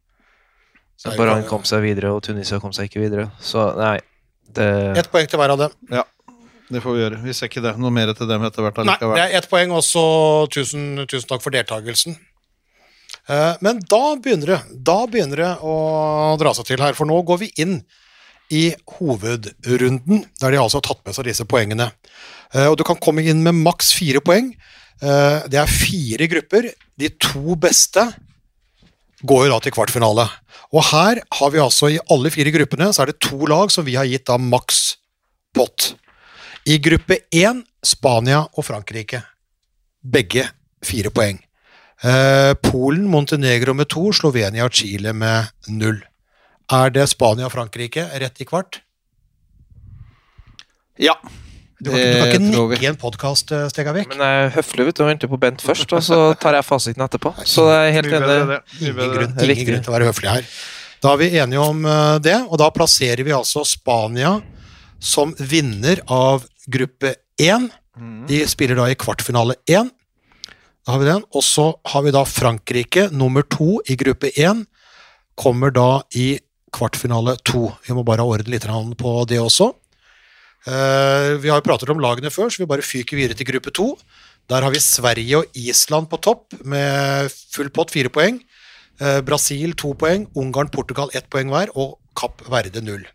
Så 0.95 1.11
Bahrain 1.19 1.43
kom 1.49 1.65
seg 1.67 1.83
videre, 1.83 2.13
og 2.15 2.23
Tunisia 2.23 2.61
kom 2.63 2.71
seg 2.75 2.87
ikke 2.87 3.03
videre. 3.03 3.27
Så 3.43 3.67
nei, 3.75 3.97
det 4.55 4.67
Ett 5.03 5.11
poeng 5.11 5.27
til 5.27 5.41
hver 5.41 5.57
av 5.57 5.65
dem. 5.65 6.03
Det 6.73 6.79
får 6.81 6.95
vi 6.95 7.01
gjøre. 7.03 7.17
Vi 7.21 7.33
ser 7.35 7.49
ikke 7.51 7.61
det. 7.61 7.73
Noe 7.77 7.91
mer 7.93 8.13
til 8.17 8.29
dem 8.29 8.45
etter 8.47 8.63
hvert 8.65 8.79
Nei, 8.87 8.95
det 9.01 9.23
er 9.27 9.33
ett 9.37 9.49
poeng 9.51 9.73
også. 9.75 10.03
Tusen, 10.53 11.03
tusen 11.09 11.27
takk 11.29 11.43
for 11.43 11.53
deltakelsen. 11.53 12.15
Eh, 13.29 13.55
Men 13.61 13.79
da 13.89 14.15
begynner 14.19 14.45
det 14.51 14.61
Da 14.83 15.05
begynner 15.07 15.39
det 15.39 15.51
å 15.63 16.37
dra 16.39 16.53
seg 16.53 16.65
til 16.67 16.81
her, 16.83 16.93
for 16.97 17.05
nå 17.07 17.21
går 17.23 17.39
vi 17.45 17.51
inn 17.63 17.83
i 18.51 18.73
hovedrunden, 18.99 20.25
der 20.41 20.51
de 20.51 20.59
altså 20.59 20.77
har 20.77 20.85
tatt 20.89 21.05
med 21.07 21.15
seg 21.15 21.25
disse 21.25 21.45
poengene. 21.49 21.91
Eh, 22.53 22.67
Og 22.67 22.77
du 22.77 22.83
kan 22.83 22.99
komme 22.99 23.23
inn 23.23 23.41
med 23.43 23.55
maks 23.55 23.93
fire 23.95 24.19
poeng. 24.21 24.53
Eh, 25.01 25.47
Det 25.47 25.59
er 25.59 25.67
fire 25.67 26.27
grupper. 26.27 26.73
De 26.97 27.09
to 27.09 27.55
beste 27.55 28.13
går 29.25 29.45
jo 29.47 29.51
da 29.53 29.59
til 29.59 29.71
kvartfinale. 29.71 30.27
Og 30.73 30.83
her 30.83 31.21
har 31.31 31.49
vi 31.51 31.59
altså 31.59 31.89
i 31.93 31.99
alle 32.11 32.29
fire 32.29 32.51
gruppene 32.51 32.91
så 32.93 33.03
er 33.03 33.05
det 33.11 33.19
to 33.21 33.45
lag 33.45 33.71
som 33.71 33.85
vi 33.85 33.95
har 33.95 34.05
gitt 34.05 34.25
da 34.25 34.37
maks 34.37 34.97
pott. 35.53 35.93
I 36.65 36.77
gruppe 36.79 37.19
én 37.31 37.63
Spania 37.83 38.47
og 38.57 38.65
Frankrike. 38.65 39.23
Begge 40.03 40.49
fire 40.83 41.09
poeng. 41.09 41.39
Eh, 42.03 42.53
Polen, 42.61 43.05
Montenegro 43.07 43.73
med 43.77 43.87
to, 43.93 44.09
Slovenia 44.15 44.65
og 44.67 44.73
Chile 44.75 45.13
med 45.15 45.51
null. 45.71 46.01
Er 46.71 46.89
det 46.91 47.05
Spania 47.11 47.45
og 47.47 47.53
Frankrike 47.53 48.03
rett 48.19 48.41
i 48.43 48.47
kvart? 48.47 48.81
Ja. 50.99 51.15
Du 51.83 51.89
kan, 51.91 51.99
ikke- 51.99 52.13
du 52.13 52.19
kan 52.19 52.27
ikke 52.31 52.69
nikke 52.71 52.83
i 52.83 52.87
en 52.87 52.95
podkast, 52.95 53.47
Stegavik. 53.71 54.07
Men 54.07 54.17
jeg 54.19 54.45
er 54.45 54.49
høflig 54.55 54.85
vet 54.85 54.95
du, 54.95 55.03
og 55.03 55.09
venter 55.09 55.27
på 55.27 55.39
Bent 55.39 55.61
først, 55.61 55.91
og 55.91 55.99
så 56.01 56.39
tar 56.39 56.53
jeg 56.53 56.63
fasiten 56.63 57.03
etterpå. 57.03 57.33
Så 57.43 57.65
jeg 57.67 57.89
er 57.89 58.01
helt 58.01 58.13
enig. 58.13 58.61
Ingen, 58.79 58.95
grunn, 58.95 59.49
ingen 59.49 59.65
grunn 59.67 59.83
til 59.83 59.91
å 59.91 59.97
være 59.99 60.07
høflig 60.11 60.29
her. 60.31 60.43
Da 61.01 61.11
er 61.13 61.17
vi 61.17 61.29
enige 61.31 61.59
om 61.59 61.85
eh, 61.85 62.19
det, 62.19 62.47
og 62.49 62.57
da 62.57 62.69
plasserer 62.69 63.23
vi 63.25 63.31
altså 63.31 63.65
Spania 63.67 64.41
som 64.99 65.33
vinner 65.35 65.99
av 66.07 66.45
gruppe 66.69 67.15
én. 67.37 67.69
Mhm. 67.97 68.27
De 68.27 68.45
spiller 68.47 68.75
da 68.75 68.85
i 68.85 68.95
kvartfinale 68.95 69.55
én. 69.67 69.91
Da 70.83 70.95
har 70.95 70.99
vi 70.99 71.07
den. 71.07 71.23
Og 71.31 71.43
så 71.45 71.69
har 71.87 72.03
vi 72.03 72.13
da 72.15 72.23
Frankrike, 72.27 73.07
nummer 73.11 73.45
to 73.47 73.79
i 73.87 73.95
gruppe 73.99 74.31
én, 74.35 74.65
kommer 75.39 75.71
da 75.73 76.03
i 76.15 76.35
kvartfinale 76.73 77.37
to. 77.45 77.69
Vi 77.85 77.95
må 77.95 78.03
bare 78.05 78.25
ha 78.25 78.27
orden 78.27 78.51
litt 78.51 78.67
på 78.99 79.13
det 79.29 79.39
også. 79.39 79.71
Eh, 80.63 81.35
vi 81.43 81.49
har 81.51 81.59
jo 81.59 81.65
pratet 81.65 81.89
om 81.91 81.99
lagene 81.99 82.31
før, 82.31 82.49
så 82.49 82.63
vi 82.63 82.69
bare 82.69 82.85
fyker 82.85 83.19
videre 83.19 83.37
til 83.37 83.47
gruppe 83.47 83.71
to. 83.71 83.93
Der 84.49 84.63
har 84.63 84.71
vi 84.71 84.79
Sverige 84.79 85.39
og 85.39 85.45
Island 85.55 86.09
på 86.11 86.19
topp 86.19 86.53
med 86.63 87.31
full 87.31 87.69
pott, 87.69 87.91
fire 87.91 88.09
poeng. 88.09 88.41
Eh, 88.99 89.21
Brasil 89.21 89.73
to 89.73 89.93
poeng, 89.93 90.27
Ungarn, 90.35 90.71
Portugal 90.71 91.09
ett 91.13 91.29
poeng 91.29 91.51
hver, 91.51 91.71
og 91.75 91.99
Kapp 92.15 92.43
Verde 92.49 92.83
null. 92.83 93.05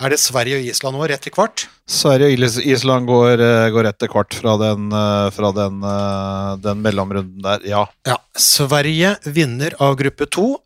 Er 0.00 0.12
det 0.12 0.20
Sverige 0.20 0.60
og 0.60 0.68
Island 0.68 0.96
nå, 0.96 1.08
rett 1.08 1.26
i 1.26 1.32
kvart? 1.34 1.68
Sverige 1.88 2.36
og 2.36 2.66
Island 2.68 3.08
går, 3.08 3.40
eh, 3.40 3.70
går 3.72 3.88
etter 3.88 4.10
kvart 4.12 4.34
fra 4.36 4.58
den, 4.60 4.90
eh, 4.92 5.30
fra 5.32 5.52
den, 5.56 5.80
eh, 5.82 6.56
den 6.60 6.82
mellomrunden 6.84 7.40
der, 7.42 7.64
ja. 7.64 7.86
Ja. 8.04 8.18
Sverige 8.36 9.16
vinner 9.24 9.72
av 9.80 9.96
gruppe 9.96 10.28
to, 10.28 10.60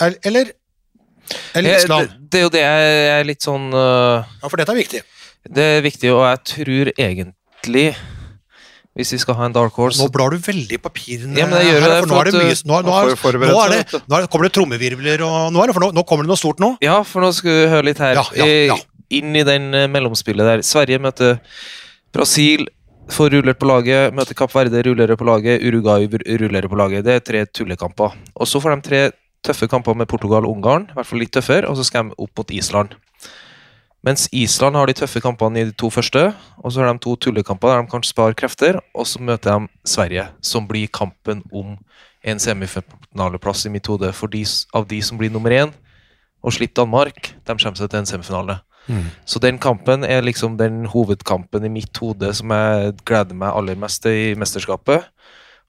eller, 0.00 0.18
eller 0.24 1.76
Island. 1.78 2.08
Det, 2.08 2.30
det 2.30 2.38
er 2.40 2.42
jo 2.42 2.50
det 2.50 2.64
jeg 2.64 3.04
er 3.14 3.24
litt 3.24 3.40
sånn 3.40 3.70
uh, 3.72 4.26
Ja, 4.42 4.48
for 4.50 4.58
dette 4.60 4.74
er 4.74 4.76
viktig. 4.76 5.00
Det 5.46 5.64
er 5.78 5.84
viktig, 5.84 6.10
og 6.12 6.24
jeg 6.26 6.40
tror 6.50 6.90
egentlig 6.98 7.84
Hvis 8.98 9.12
vi 9.14 9.18
skal 9.22 9.38
ha 9.38 9.46
en 9.46 9.54
dark 9.54 9.72
horse 9.78 10.02
Nå 10.02 10.10
blar 10.12 10.34
du 10.34 10.36
veldig 10.42 10.76
i 10.76 10.80
papirene 10.82 11.38
Ja, 11.38 11.46
men 11.46 11.62
jeg 11.62 11.70
gjør 11.70 11.80
her, 11.80 11.94
det, 11.94 12.00
for 12.02 12.10
nå 12.10 12.18
er 12.18 12.28
det 12.28 12.34
mye 12.34 12.56
nå, 12.58 12.74
nå, 12.74 12.96
er, 12.98 13.14
nå, 13.14 13.60
er 13.62 13.72
det, 13.72 14.00
nå 14.02 14.16
er 14.18 14.26
det, 14.26 14.30
kommer 14.32 14.48
det 14.48 14.52
trommevirvler, 14.58 15.24
og 15.24 15.54
nå, 15.54 15.62
er 15.62 15.70
det, 15.70 15.76
for 15.78 15.86
nå, 15.86 15.92
nå 15.96 16.04
kommer 16.08 16.26
det 16.26 16.32
noe 16.34 16.42
stort 16.42 16.60
nå. 16.60 16.74
Ja, 16.84 16.98
for 17.08 17.24
nå 17.24 17.30
skal 17.36 17.54
vi 17.54 17.70
høre 17.72 17.88
litt 17.88 18.02
her. 18.02 18.20
Ja, 18.20 18.26
ja, 18.42 18.50
ja. 18.74 18.82
Inn 19.10 19.36
i 19.36 19.44
den 19.46 19.74
eh, 19.74 19.90
mellomspillet 19.90 20.48
der. 20.48 20.64
Sverige 20.66 21.02
møter 21.02 21.36
Brasil, 22.14 22.66
får 23.12 23.34
rullert 23.36 23.58
på 23.60 23.68
laget. 23.68 24.14
Møter 24.14 24.36
Kapp 24.38 24.54
Verde, 24.54 24.82
rullere 24.86 25.16
på 25.16 25.26
laget. 25.28 25.62
Uruguay 25.62 26.08
rullere 26.40 26.68
på 26.68 26.78
laget. 26.78 27.04
Det 27.04 27.14
er 27.14 27.24
tre 27.24 27.44
tullekamper. 27.46 28.16
Og 28.34 28.48
så 28.48 28.60
får 28.60 28.76
de 28.76 28.88
tre 28.88 29.02
tøffe 29.44 29.68
kamper 29.68 29.94
med 29.94 30.08
Portugal 30.08 30.46
og 30.46 30.56
Ungarn. 30.56 30.88
I 30.90 30.98
hvert 30.98 31.06
fall 31.06 31.20
litt 31.20 31.34
tøffere. 31.34 31.68
Og 31.68 31.76
så 31.76 31.84
skal 31.84 32.08
de 32.08 32.16
opp 32.18 32.32
mot 32.38 32.50
Island. 32.50 32.96
Mens 34.04 34.28
Island 34.36 34.76
har 34.76 34.86
de 34.86 34.92
tøffe 34.92 35.20
kampene 35.24 35.62
i 35.62 35.64
de 35.64 35.72
to 35.72 35.88
første, 35.88 36.26
og 36.60 36.72
så 36.72 36.82
har 36.82 36.92
de 36.92 37.00
to 37.00 37.14
tullekamper 37.16 37.70
der 37.70 37.86
de 37.86 37.88
kan 37.88 38.02
spare 38.04 38.36
krefter, 38.36 38.76
og 38.92 39.06
så 39.08 39.20
møter 39.20 39.56
de 39.56 39.88
Sverige, 39.88 40.26
som 40.44 40.66
blir 40.68 40.90
kampen 40.92 41.40
om 41.48 41.78
en 42.20 42.38
semifinaleplass 42.40 43.64
i 43.64 43.72
mitt 43.72 43.88
hode. 43.88 44.12
For 44.12 44.28
de, 44.28 44.44
av 44.76 44.84
de 44.90 45.00
som 45.00 45.16
blir 45.16 45.32
nummer 45.32 45.56
én, 45.56 45.72
og 46.44 46.52
slipper 46.52 46.82
Danmark, 46.82 47.32
de 47.32 47.56
kommer 47.56 47.80
seg 47.80 47.88
til 47.88 48.02
en 48.02 48.10
semifinale. 48.10 48.58
Mm. 48.86 49.06
Så 49.24 49.40
den 49.40 49.58
kampen 49.62 50.04
er 50.04 50.24
liksom 50.24 50.58
den 50.60 50.84
hovedkampen 50.92 51.64
i 51.64 51.72
mitt 51.72 51.96
hode 52.02 52.32
som 52.36 52.52
jeg 52.52 52.94
gleder 53.08 53.38
meg 53.38 53.56
aller 53.56 53.78
mest 53.80 54.02
til 54.04 54.32
i 54.32 54.34
mesterskapet. 54.38 55.08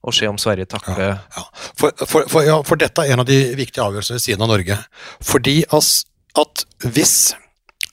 Og 0.06 0.14
se 0.14 0.28
om 0.30 0.38
Sverige 0.38 0.68
takler 0.70 1.00
Ja. 1.16 1.46
For, 1.74 1.90
for, 2.04 2.28
for, 2.30 2.44
ja, 2.46 2.60
for 2.62 2.78
dette 2.78 3.02
er 3.02 3.14
en 3.14 3.24
av 3.24 3.26
de 3.28 3.38
viktige 3.58 3.82
avgjørelsene 3.82 4.20
ved 4.20 4.26
siden 4.26 4.44
av 4.44 4.52
Norge. 4.52 4.76
Fordi 5.24 5.56
as, 5.74 6.04
at 6.38 6.66
hvis 6.84 7.34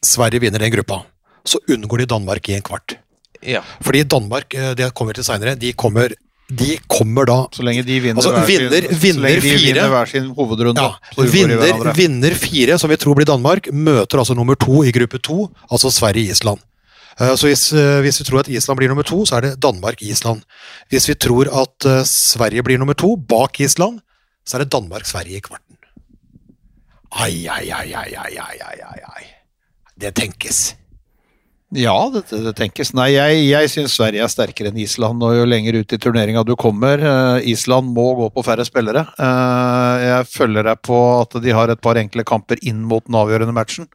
Sverige 0.03 0.43
vinner 0.43 0.61
den 0.61 0.74
gruppa, 0.76 1.01
så 1.45 1.59
unngår 1.71 2.03
de 2.03 2.11
Danmark 2.13 2.49
i 2.49 2.57
en 2.57 2.65
kvart. 2.65 2.97
Ja. 3.43 3.63
Fordi 3.84 4.03
Danmark, 4.07 4.53
eh, 4.53 4.74
det 4.76 4.93
kommer 4.95 5.13
til 5.15 5.26
seinere, 5.26 5.55
de 5.59 5.74
kommer, 5.74 6.13
de 6.60 6.76
kommer 6.91 7.28
da 7.30 7.38
Så 7.56 7.64
lenge 7.66 7.84
de 7.88 7.99
vinner, 8.04 8.20
altså, 8.22 8.45
vinner, 8.47 8.74
sin, 8.74 8.99
vinner, 9.01 9.30
de 9.30 9.41
fire, 9.41 9.62
vinner 9.64 9.89
hver 9.93 10.12
sin 10.12 10.30
hovedrunde. 10.38 10.84
Ja, 10.84 11.24
vinner, 11.32 11.93
vinner, 11.97 12.36
fire, 12.38 12.78
som 12.82 12.91
vi 12.91 12.97
tror 13.01 13.18
blir 13.18 13.30
Danmark, 13.30 13.70
møter 13.74 14.22
altså 14.22 14.36
nummer 14.38 14.60
to 14.60 14.84
i 14.86 14.93
gruppe 14.95 15.22
to, 15.24 15.47
altså 15.72 15.91
Sverige-Island. 15.93 16.62
Eh, 17.20 17.36
så 17.38 17.49
hvis, 17.49 17.68
eh, 17.74 17.99
hvis, 18.01 18.20
vi 18.22 18.26
tror 18.26 18.43
at 18.43 18.49
Island 18.49 18.78
blir 18.78 18.91
nummer 18.91 19.06
to, 19.08 19.24
så 19.26 19.38
er 19.38 19.47
det 19.47 19.62
Danmark-Island. 19.62 20.43
Hvis 20.89 21.10
vi 21.10 21.16
tror 21.16 21.49
at 21.62 21.89
eh, 21.89 22.04
Sverige 22.10 22.64
blir 22.64 22.82
nummer 22.82 22.97
to, 22.97 23.16
bak 23.16 23.60
Island, 23.60 24.01
så 24.45 24.58
er 24.58 24.66
det 24.66 24.74
Danmark-Sverige 24.74 25.38
i 25.38 25.45
kvarten. 25.45 25.78
Ai, 27.14 27.45
ai, 27.47 27.70
ai, 27.70 27.93
ai, 27.93 28.14
ai, 28.18 28.58
ai, 28.62 29.01
ai. 29.18 29.26
Det 30.01 30.16
tenkes. 30.18 30.74
Ja, 31.74 31.95
det, 32.13 32.28
det 32.30 32.53
tenkes. 32.57 32.91
Nei, 32.93 33.07
jeg, 33.15 33.39
jeg 33.49 33.69
syns 33.71 33.95
Sverige 33.97 34.21
er 34.26 34.32
sterkere 34.32 34.69
enn 34.69 34.78
Island. 34.84 35.24
Og 35.26 35.34
jo 35.34 35.47
lenger 35.49 35.80
ut 35.80 35.95
i 35.95 35.99
turneringa 36.01 36.43
du 36.45 36.53
kommer 36.59 37.01
eh, 37.01 37.47
Island 37.49 37.89
må 37.95 38.05
gå 38.19 38.30
på 38.36 38.43
færre 38.45 38.65
spillere. 38.67 39.07
Eh, 39.17 40.05
jeg 40.05 40.30
følger 40.30 40.69
deg 40.69 40.84
på 40.86 40.99
at 41.17 41.39
de 41.41 41.55
har 41.57 41.74
et 41.74 41.82
par 41.82 41.97
enkle 42.01 42.26
kamper 42.30 42.61
inn 42.61 42.84
mot 42.86 43.05
den 43.07 43.17
avgjørende 43.17 43.55
matchen. 43.57 43.89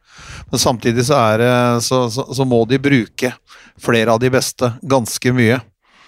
Men 0.51 0.63
samtidig 0.63 1.07
så, 1.07 1.21
er 1.31 1.79
så, 1.85 2.05
så, 2.11 2.27
så 2.35 2.47
må 2.47 2.65
de 2.67 2.81
bruke 2.83 3.31
flere 3.79 4.11
av 4.11 4.19
de 4.19 4.31
beste 4.33 4.73
ganske 4.83 5.35
mye. 5.35 5.61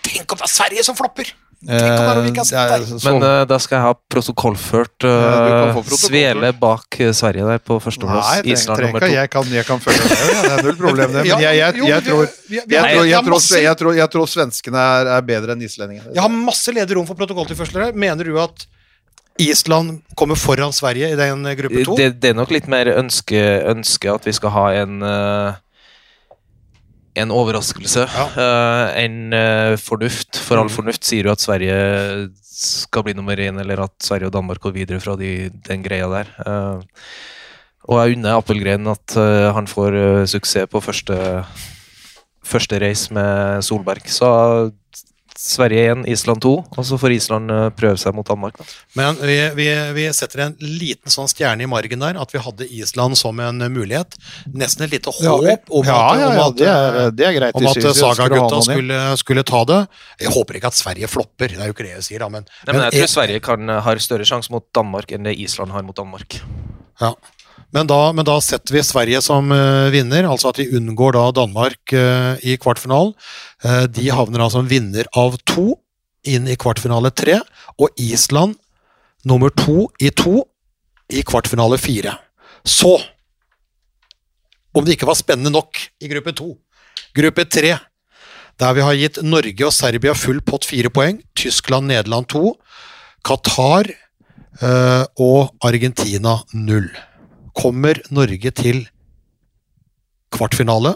Tenk 0.04 0.34
om 0.34 0.42
det 0.42 0.50
er 0.50 0.56
Sverige 0.60 0.84
som 0.88 0.98
flopper! 0.98 1.32
Eh, 1.62 2.34
sånn. 2.42 2.98
Men 3.06 3.22
uh, 3.22 3.44
da 3.46 3.58
skal 3.62 3.78
jeg 3.78 3.86
ha 3.86 3.94
protokollført 4.10 5.06
uh, 5.06 5.12
ja, 5.12 5.34
eh, 5.38 5.74
protokoll. 5.76 6.00
Svele 6.02 6.50
bak 6.58 6.98
Sverige 7.14 7.46
der 7.46 7.62
på 7.62 7.78
førsteplass. 7.84 8.42
Island 8.50 8.82
nummer 8.88 9.06
to. 9.06 9.10
Jeg 9.14 9.30
kan, 9.30 9.52
jeg 9.54 9.68
kan 9.68 9.84
følge 9.84 10.02
med, 10.02 10.16
ja, 10.18 10.42
det 10.42 10.56
er 10.56 10.66
null 10.66 10.80
problem. 10.80 11.14
Men 11.14 11.30
jeg, 13.14 14.10
tror, 14.10 14.26
svenskene 14.34 14.86
er, 14.98 15.14
er 15.20 15.26
bedre 15.28 15.54
enn 15.54 15.62
islendingene. 15.68 16.16
Jeg 16.16 16.24
har 16.26 16.34
masse 16.34 16.74
ledig 16.74 16.98
rom 16.98 17.06
for 17.10 17.20
protokolltilførsler 17.20 17.90
her. 17.90 17.98
Mener 18.10 18.32
du 18.32 18.40
at 18.42 18.66
Island 19.42 20.02
kommer 20.18 20.36
foran 20.40 20.74
Sverige 20.74 21.14
i 21.14 21.20
den 21.20 21.46
gruppe 21.62 21.86
to? 21.86 21.94
Det, 22.00 22.16
det, 22.24 22.34
er 22.34 22.42
nok 22.42 22.50
litt 22.58 22.68
mer 22.72 22.90
ønske, 22.98 23.38
ønske 23.70 24.10
at 24.10 24.26
vi 24.26 24.34
skal 24.34 24.54
ha 24.58 24.66
en 24.82 25.06
uh, 25.06 25.62
en 27.16 27.34
overraskelse 27.36 28.06
eh, 28.06 28.86
enn 29.04 29.34
uh, 29.36 29.76
fornuft. 29.82 30.38
For 30.40 30.60
all 30.60 30.70
Mm. 30.70 30.76
fornuft 30.76 31.04
sier 31.08 31.28
jo 31.28 31.34
at 31.34 31.44
Sverige 31.44 32.30
skal 32.42 33.04
bli 33.04 33.16
nummer 33.18 33.36
én, 33.36 33.60
eller 33.60 33.84
at 33.84 33.96
Sverige 34.04 34.30
og 34.30 34.36
Danmark 34.36 34.62
går 34.62 34.76
videre 34.76 35.00
fra 35.04 35.18
de, 35.20 35.50
den 35.68 35.84
greia 35.84 36.08
der. 36.08 36.32
Uh, 36.46 36.82
og 37.90 37.98
jeg 38.00 38.18
unner 38.18 38.38
Appelgren 38.38 38.88
at 38.88 39.16
han 39.56 39.66
får 39.68 39.96
suksess 40.30 40.70
på 40.70 40.80
første, 40.80 41.16
første 42.46 42.78
race 42.80 43.10
med 43.14 43.64
Solberg. 43.66 44.06
Så 44.06 44.70
Sverige 45.42 45.92
1, 45.92 46.02
Island 46.14 46.42
2, 46.44 46.52
og 46.78 46.86
så 46.86 46.98
får 47.02 47.16
Island 47.16 47.52
eh, 47.52 47.68
prøve 47.74 47.98
seg 47.98 48.14
mot 48.14 48.28
Danmark. 48.28 48.60
Da. 48.60 48.66
Men 49.00 49.18
vi, 49.26 49.38
vi, 49.58 49.68
vi 49.98 50.04
setter 50.14 50.44
en 50.46 50.56
liten 50.62 51.10
sånn 51.14 51.30
stjerne 51.32 51.66
i 51.66 51.70
margen 51.70 52.04
der, 52.04 52.20
at 52.22 52.36
vi 52.36 52.42
hadde 52.46 52.68
Island 52.78 53.18
som 53.18 53.42
en 53.42 53.66
eh, 53.66 53.72
mulighet. 53.74 54.18
Nesten 54.54 54.86
et 54.86 54.94
lite 54.94 55.14
håp 55.16 55.26
om 55.74 55.90
ja, 55.90 55.98
at, 55.98 56.22
ja, 56.22 56.30
om 56.30 56.38
ja, 56.38 56.46
at, 56.46 56.60
det, 56.62 56.70
er, 56.70 57.16
det 57.18 57.28
er 57.32 57.38
greit. 57.40 57.58
om 57.58 57.68
at 57.72 57.90
ha 57.90 57.96
Saga-gutta 58.02 58.62
skulle, 58.70 59.02
skulle 59.24 59.46
ta 59.48 59.64
det. 59.72 59.82
Jeg 60.22 60.36
håper 60.38 60.62
ikke 60.62 60.72
at 60.72 60.78
Sverige 60.78 61.10
flopper, 61.12 61.56
det 61.58 61.62
er 61.62 61.72
jo 61.72 61.78
ikke 61.78 61.88
det 61.90 61.96
jeg 61.96 62.08
sier, 62.12 62.22
da, 62.22 62.30
men, 62.30 62.46
Nei, 62.46 62.76
men 62.76 62.84
jeg 62.86 62.94
men- 62.94 63.02
tror 63.02 63.14
Sverige 63.18 63.46
kan, 63.50 63.70
eh, 63.70 63.84
har 63.90 64.06
større 64.06 64.28
sjanse 64.30 64.54
mot 64.54 64.68
Danmark 64.78 65.12
enn 65.16 65.26
det 65.26 65.38
Island 65.42 65.74
har 65.74 65.88
mot 65.88 65.98
Danmark. 65.98 66.38
Ja. 67.02 67.16
Men 67.72 67.88
da, 67.88 68.00
men 68.12 68.28
da 68.28 68.36
setter 68.44 68.76
vi 68.76 68.84
Sverige 68.84 69.22
som 69.24 69.52
uh, 69.54 69.88
vinner, 69.94 70.28
altså 70.28 70.52
at 70.52 70.60
de 70.60 70.68
unngår 70.76 71.16
da 71.16 71.28
Danmark 71.36 71.94
uh, 71.96 72.36
i 72.44 72.58
kvartfinalen. 72.60 73.14
Uh, 73.64 73.86
de 73.88 74.10
havner 74.12 74.44
da 74.44 74.50
som 74.52 74.68
vinner 74.68 75.08
av 75.18 75.38
to 75.48 75.78
inn 76.28 76.50
i 76.52 76.58
kvartfinale 76.60 77.14
tre, 77.16 77.40
og 77.80 77.96
Island 78.02 78.58
nummer 79.28 79.54
to 79.56 79.88
i 80.02 80.12
to 80.12 80.44
i 81.12 81.24
kvartfinale 81.28 81.80
fire. 81.82 82.18
Så 82.66 83.00
Om 84.72 84.86
det 84.88 84.94
ikke 84.96 85.08
var 85.10 85.18
spennende 85.20 85.52
nok 85.52 85.76
i 86.00 86.08
gruppe 86.08 86.32
to. 86.32 86.54
Gruppe 87.12 87.44
tre, 87.44 87.74
der 88.56 88.76
vi 88.78 88.86
har 88.86 88.96
gitt 88.96 89.18
Norge 89.20 89.66
og 89.68 89.74
Serbia 89.76 90.14
full 90.16 90.40
pott 90.48 90.64
fire 90.64 90.88
poeng. 90.88 91.20
Tyskland, 91.36 91.90
Nederland 91.92 92.30
to. 92.32 92.54
Qatar 93.28 93.92
eh, 93.92 95.04
og 95.20 95.52
Argentina 95.68 96.38
null. 96.54 96.88
Kommer 97.58 98.00
Norge 98.14 98.52
til 98.56 98.84
kvartfinale? 100.32 100.96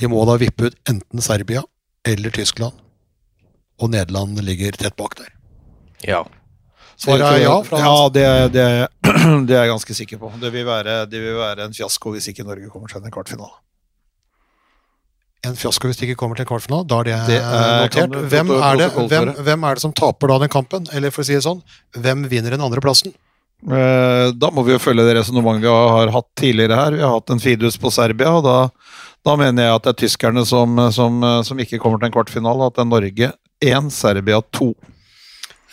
De 0.00 0.08
må 0.08 0.22
da 0.28 0.38
vippe 0.40 0.70
ut 0.70 0.78
enten 0.88 1.22
Serbia 1.24 1.62
eller 2.08 2.32
Tyskland. 2.34 2.78
Og 3.82 3.90
Nederland 3.92 4.38
ligger 4.44 4.72
tett 4.78 4.96
bak 4.96 5.16
der. 5.18 5.32
Ja. 6.06 6.22
Svaret 7.02 7.24
er 7.26 7.42
ja. 7.42 7.54
Fra 7.66 7.80
ja 7.82 7.96
det, 8.14 8.24
det, 8.54 8.64
det 9.48 9.56
er 9.56 9.64
jeg 9.66 9.72
ganske 9.72 9.96
sikker 9.96 10.20
på. 10.22 10.30
Det 10.42 10.52
vil, 10.54 10.64
være, 10.68 11.02
det 11.10 11.20
vil 11.22 11.36
være 11.38 11.66
en 11.68 11.74
fiasko 11.76 12.14
hvis 12.14 12.30
ikke 12.32 12.46
Norge 12.46 12.70
kommer 12.72 12.92
seg 12.92 13.02
til 13.02 13.10
en 13.10 13.14
kvartfinale. 13.16 13.58
En 15.42 15.56
fiasko 15.58 15.88
hvis 15.90 15.98
de 15.98 16.06
ikke 16.06 16.18
kommer 16.20 16.38
til 16.38 16.46
en 16.46 16.50
kvartfinale. 16.52 16.86
Da 16.86 17.00
er 17.02 17.08
det, 17.10 17.18
Det 17.32 17.40
er- 17.42 17.82
notert. 17.82 18.16
Hvem 18.30 18.52
er, 18.54 18.76
det, 18.78 18.88
hvem, 19.10 19.32
hvem 19.48 19.64
er 19.66 19.74
det 19.78 19.82
som 19.82 19.92
taper 19.98 20.30
da 20.30 20.38
den 20.44 20.52
kampen? 20.54 20.86
Eller 20.94 21.10
for 21.10 21.24
å 21.24 21.26
si 21.26 21.34
det 21.34 21.42
sånn, 21.46 21.62
hvem 21.98 22.28
vinner 22.30 22.54
den 22.54 22.62
andre 22.62 22.80
plassen? 22.84 23.10
Eh, 23.10 23.31
Da 23.62 24.48
må 24.50 24.64
vi 24.66 24.72
jo 24.74 24.80
følge 24.82 25.04
det 25.06 25.14
resonnementet 25.20 25.62
vi 25.62 25.70
har 25.70 26.10
hatt 26.10 26.28
tidligere 26.38 26.74
her. 26.78 26.96
Vi 26.98 27.02
har 27.04 27.12
hatt 27.14 27.30
en 27.30 27.38
Fidus 27.42 27.76
på 27.78 27.92
Serbia, 27.94 28.32
og 28.34 28.42
da, 28.46 28.56
da 29.24 29.36
mener 29.38 29.68
jeg 29.68 29.76
at 29.76 29.84
det 29.86 29.92
er 29.92 30.00
tyskerne 30.02 30.42
som, 30.48 30.74
som, 30.94 31.20
som 31.46 31.60
ikke 31.62 31.78
kommer 31.82 32.00
til 32.02 32.10
en 32.10 32.16
kvartfinale. 32.16 32.66
At 32.66 32.74
det 32.74 32.82
er 32.82 32.90
Norge 32.90 33.28
1, 33.62 33.92
Serbia 33.94 34.40
2. 34.58 34.72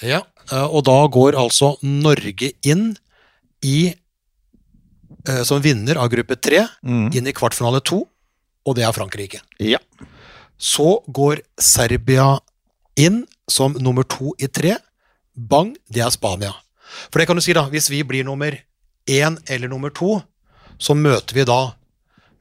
Ja, 0.05 0.21
eh, 0.51 0.67
og 0.69 0.85
da 0.87 0.99
går 1.11 1.35
altså 1.41 1.73
Norge 1.81 2.51
inn 2.69 2.91
i 3.65 3.89
eh, 5.27 5.41
som 5.43 5.59
vinner 5.65 5.97
av 5.99 6.11
gruppe 6.13 6.37
3, 6.37 6.61
Mm. 6.85 7.09
inn 7.17 7.27
i 7.27 7.33
kvartfinale 7.35 7.81
2, 7.81 7.99
og 8.69 8.75
det 8.77 8.85
er 8.85 8.93
Frankrike. 8.95 9.41
Ja. 9.59 9.81
Så 10.59 10.99
går 11.09 11.41
Serbia 11.59 12.35
inn 12.99 13.23
som 13.49 13.73
nummer 13.81 14.03
to 14.05 14.33
i 14.37 14.47
tre. 14.47 14.75
Bang, 15.35 15.73
det 15.89 16.03
er 16.05 16.11
Spania. 16.13 16.53
For 17.09 17.21
det 17.21 17.29
kan 17.29 17.39
du 17.39 17.43
si, 17.43 17.55
da, 17.57 17.65
hvis 17.71 17.89
vi 17.91 18.03
blir 18.07 18.27
nummer 18.27 18.55
én 19.09 19.37
eller 19.49 19.71
nummer 19.71 19.93
to, 19.95 20.19
så 20.79 20.95
møter 20.95 21.35
vi 21.35 21.45
da 21.47 21.61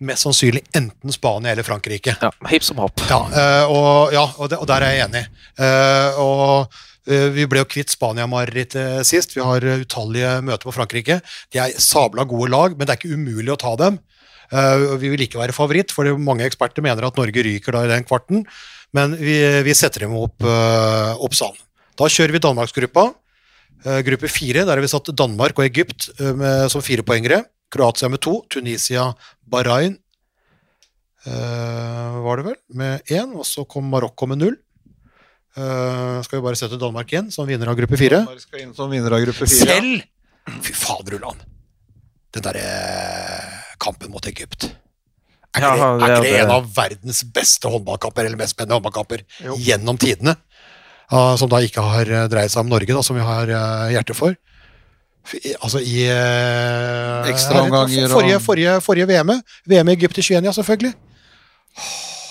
mest 0.05 0.27
sannsynlig 0.27 0.63
enten 0.79 1.13
Spania 1.13 1.53
eller 1.53 1.67
Frankrike. 1.67 2.17
ja. 2.21 2.31
Hipp 2.51 2.67
som 2.67 2.79
hopp. 2.83 3.01
Ja, 3.11 3.23
eh, 3.33 3.65
og, 3.73 4.13
ja, 4.15 4.25
og, 4.37 4.51
det, 4.53 4.61
og 4.63 4.69
der 4.71 4.87
er 4.87 4.95
jeg 4.95 5.09
enig. 5.09 5.25
Eh, 5.59 6.21
og 6.23 6.77
eh, 7.11 7.29
vi 7.35 7.49
ble 7.51 7.65
jo 7.65 7.71
kvitt 7.71 7.93
Spania-marerittet 7.95 9.07
sist. 9.09 9.35
Vi 9.37 9.45
har 9.45 9.65
utallige 9.83 10.37
møter 10.47 10.71
på 10.71 10.77
Frankrike. 10.77 11.21
De 11.55 11.63
er 11.65 11.75
sabla 11.83 12.27
gode 12.29 12.53
lag, 12.55 12.77
men 12.77 12.87
det 12.87 12.95
er 12.95 13.01
ikke 13.01 13.19
umulig 13.19 13.55
å 13.55 13.61
ta 13.61 13.75
dem. 13.81 14.01
Vi 14.49 15.11
vil 15.13 15.21
ikke 15.27 15.43
være 15.43 15.53
favoritt, 15.53 15.91
for 15.93 16.09
mange 16.25 16.47
eksperter 16.47 16.81
mener 16.81 17.05
at 17.05 17.19
Norge 17.21 17.43
ryker 17.45 17.75
da 17.75 17.83
i 17.85 17.91
den 17.91 18.07
kvarten. 18.09 18.47
Men 18.97 19.13
vi, 19.21 19.35
vi 19.67 19.75
setter 19.77 20.07
dem 20.07 20.15
opp, 20.17 20.41
opp 20.41 21.35
salen. 21.37 21.59
Da 22.01 22.09
kjører 22.09 22.33
vi 22.33 22.41
Danmarksgruppa. 22.41 23.11
Uh, 23.85 24.01
gruppe 24.07 24.29
fire, 24.31 24.65
der 24.67 24.75
har 24.75 24.83
vi 24.83 24.91
satt 24.91 25.13
Danmark 25.15 25.59
og 25.59 25.65
Egypt 25.67 26.09
uh, 26.21 26.33
med, 26.35 26.67
som 26.73 26.83
firepoengere. 26.83 27.45
Kroatia 27.71 28.09
med 28.11 28.21
to. 28.25 28.41
Tunisia, 28.51 29.13
Bahrain 29.47 29.99
uh, 31.27 32.19
var 32.25 32.41
det 32.41 32.47
vel, 32.51 32.59
med 32.81 33.13
én. 33.13 33.35
Og 33.37 33.47
så 33.47 33.65
kom 33.69 33.87
Marokko 33.93 34.27
med 34.31 34.41
null. 34.43 34.57
Uh, 35.59 36.19
skal 36.23 36.39
vi 36.39 36.45
bare 36.45 36.59
sette 36.59 36.79
Danmark 36.79 37.11
igjen 37.13 37.31
som 37.35 37.47
vinner 37.49 37.71
av 37.71 37.79
gruppe 37.79 37.99
fire? 37.99 38.23
Danmark 38.25 38.45
skal 38.45 38.63
inn 38.63 38.75
som 38.77 38.91
vinner 38.93 39.15
av 39.15 39.25
gruppe 39.25 39.47
fire. 39.47 39.67
Selv 39.67 40.07
Fy 40.65 40.73
fader, 40.73 41.19
Ulland. 41.19 41.43
Den 42.33 42.45
derre 42.47 42.69
kampen 43.83 44.09
mot 44.13 44.25
Egypt. 44.31 44.65
Er 45.57 45.65
ikke, 45.65 45.73
det, 45.75 45.81
er 45.85 46.13
ikke 46.13 46.23
det 46.23 46.31
det- 46.33 46.41
en 46.45 46.53
av 46.55 46.67
verdens 46.77 47.21
beste 47.37 47.69
håndballkamper, 47.73 48.25
eller 48.25 48.41
mest 48.41 48.55
spennende 48.55 48.79
håndballkamper 48.79 49.25
Jo. 49.45 49.57
gjennom 49.61 49.99
tidene? 50.01 50.37
Som 51.11 51.49
da 51.49 51.63
ikke 51.65 51.81
har 51.85 52.11
eh, 52.13 52.27
dreid 52.29 52.53
seg 52.53 52.61
om 52.67 52.69
Norge, 52.73 52.93
da, 52.93 53.03
som 53.03 53.17
vi 53.17 53.25
har 53.25 53.49
eh, 53.49 53.91
hjerte 53.97 54.17
for. 54.17 54.37
Altså 55.61 55.81
i 55.85 56.07
uh, 56.09 57.27
Ekstraomganger 57.29 58.07
og- 58.07 58.15
forrige, 58.15 58.39
forrige, 58.41 58.77
forrige 58.81 59.07
VM. 59.11 59.33
VM 59.69 59.91
i 59.91 59.97
Egypt 59.99 60.19
i 60.19 60.25
Kenya, 60.25 60.53
selvfølgelig. 60.57 60.95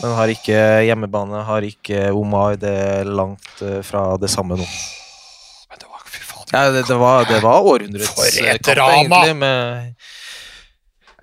Men 0.01 0.13
har 0.17 0.29
ikke 0.33 0.57
hjemmebane, 0.85 1.43
har 1.45 1.65
ikke 1.65 2.07
Omar, 2.13 2.57
det 2.61 2.73
er 2.73 3.03
langt 3.09 3.61
eh, 3.65 3.79
fra 3.85 4.01
det 4.21 4.29
samme 4.33 4.57
nå. 4.59 4.65
Men 4.65 5.81
det 5.81 5.89
var, 5.89 6.01
fy 6.05 6.21
fader. 6.25 6.53
Ja, 6.53 6.63
det, 6.73 6.83
det, 6.89 6.97
var, 7.01 7.25
det 7.29 7.39
var 7.45 7.65
århundrets 7.65 8.11
For 8.13 8.25
et 8.29 8.41
eh, 8.43 8.57
kamp, 8.57 8.75
drama! 8.77 9.21
egentlig, 9.23 9.37
med 9.41 9.93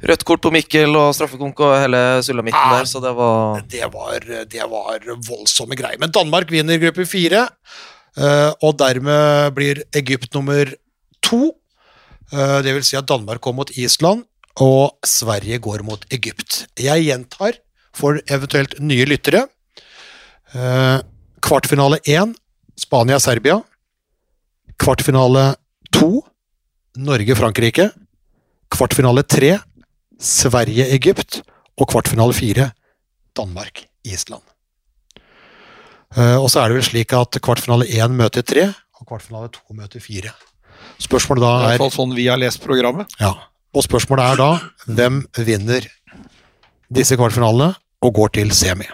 rødt 0.09 0.25
kort 0.29 0.43
på 0.45 0.53
Mikkel 0.53 0.97
og 0.99 1.15
straffekonk 1.17 1.61
og 1.65 1.75
hele 1.81 2.01
sulamitten 2.27 2.75
der, 2.75 2.85
så 2.89 3.01
det 3.03 3.13
var 3.17 3.63
det 3.71 3.89
var, 3.93 4.27
det 4.51 4.67
var 4.71 5.05
voldsomme 5.29 5.77
greier. 5.79 5.99
Men 6.01 6.13
Danmark 6.15 6.51
vinner 6.53 6.81
gruppe 6.83 7.07
fire, 7.09 7.47
eh, 8.17 8.51
og 8.63 8.77
dermed 8.79 9.55
blir 9.57 9.83
Egypt 9.97 10.35
nummer 10.35 10.71
to. 11.23 11.55
Eh, 12.33 12.61
Det 12.63 12.75
vil 12.75 12.85
si 12.85 12.97
at 12.97 13.07
Danmark 13.09 13.41
går 13.41 13.55
mot 13.55 13.71
Island, 13.77 14.25
og 14.61 14.95
Sverige 15.05 15.59
går 15.59 15.83
mot 15.83 16.05
Egypt. 16.15 16.67
Jeg 16.79 17.05
gjentar 17.09 17.59
for 17.95 18.21
eventuelt 18.31 18.79
nye 18.81 19.05
lyttere. 19.07 19.49
Eh, 20.55 21.01
Kvartfinale 21.43 21.99
én, 22.09 22.35
Spania-Serbia. 22.79 23.63
Kvartfinale 24.79 25.55
to, 25.93 26.23
Norge-Frankrike. 26.97 27.91
Kvartfinale 28.71 29.23
tre, 29.27 29.59
Sverige-Egypt. 30.21 31.43
Og 31.81 31.89
kvartfinale 31.91 32.35
fire, 32.37 32.69
Danmark-Island. 33.35 34.43
Eh, 36.15 36.37
og 36.39 36.47
så 36.53 36.63
er 36.63 36.71
det 36.71 36.79
vel 36.79 36.87
slik 36.87 37.15
at 37.19 37.41
kvartfinale 37.43 37.89
én 37.91 38.15
møter 38.15 38.45
tre, 38.47 38.69
og 38.95 39.09
kvartfinale 39.09 39.51
to 39.51 39.75
møter 39.75 40.03
fire. 40.03 40.31
Spørsmålet 41.03 41.43
I 41.43 41.45
da 41.47 41.53
hvert 41.59 41.75
er 41.75 41.83
fall 41.83 41.95
sånn 41.97 42.15
vi 42.15 42.29
har 42.31 42.39
lest 42.39 42.63
programmet. 42.63 43.11
ja, 43.19 43.33
og 43.75 43.83
spørsmålet 43.83 44.23
er 44.23 44.39
da 44.39 44.51
hvem 44.87 45.25
vinner 45.43 45.89
disse 46.95 47.17
kvartfinalene 47.19 47.73
og 48.05 48.15
går 48.15 48.31
til 48.39 48.53
semi. 48.55 48.87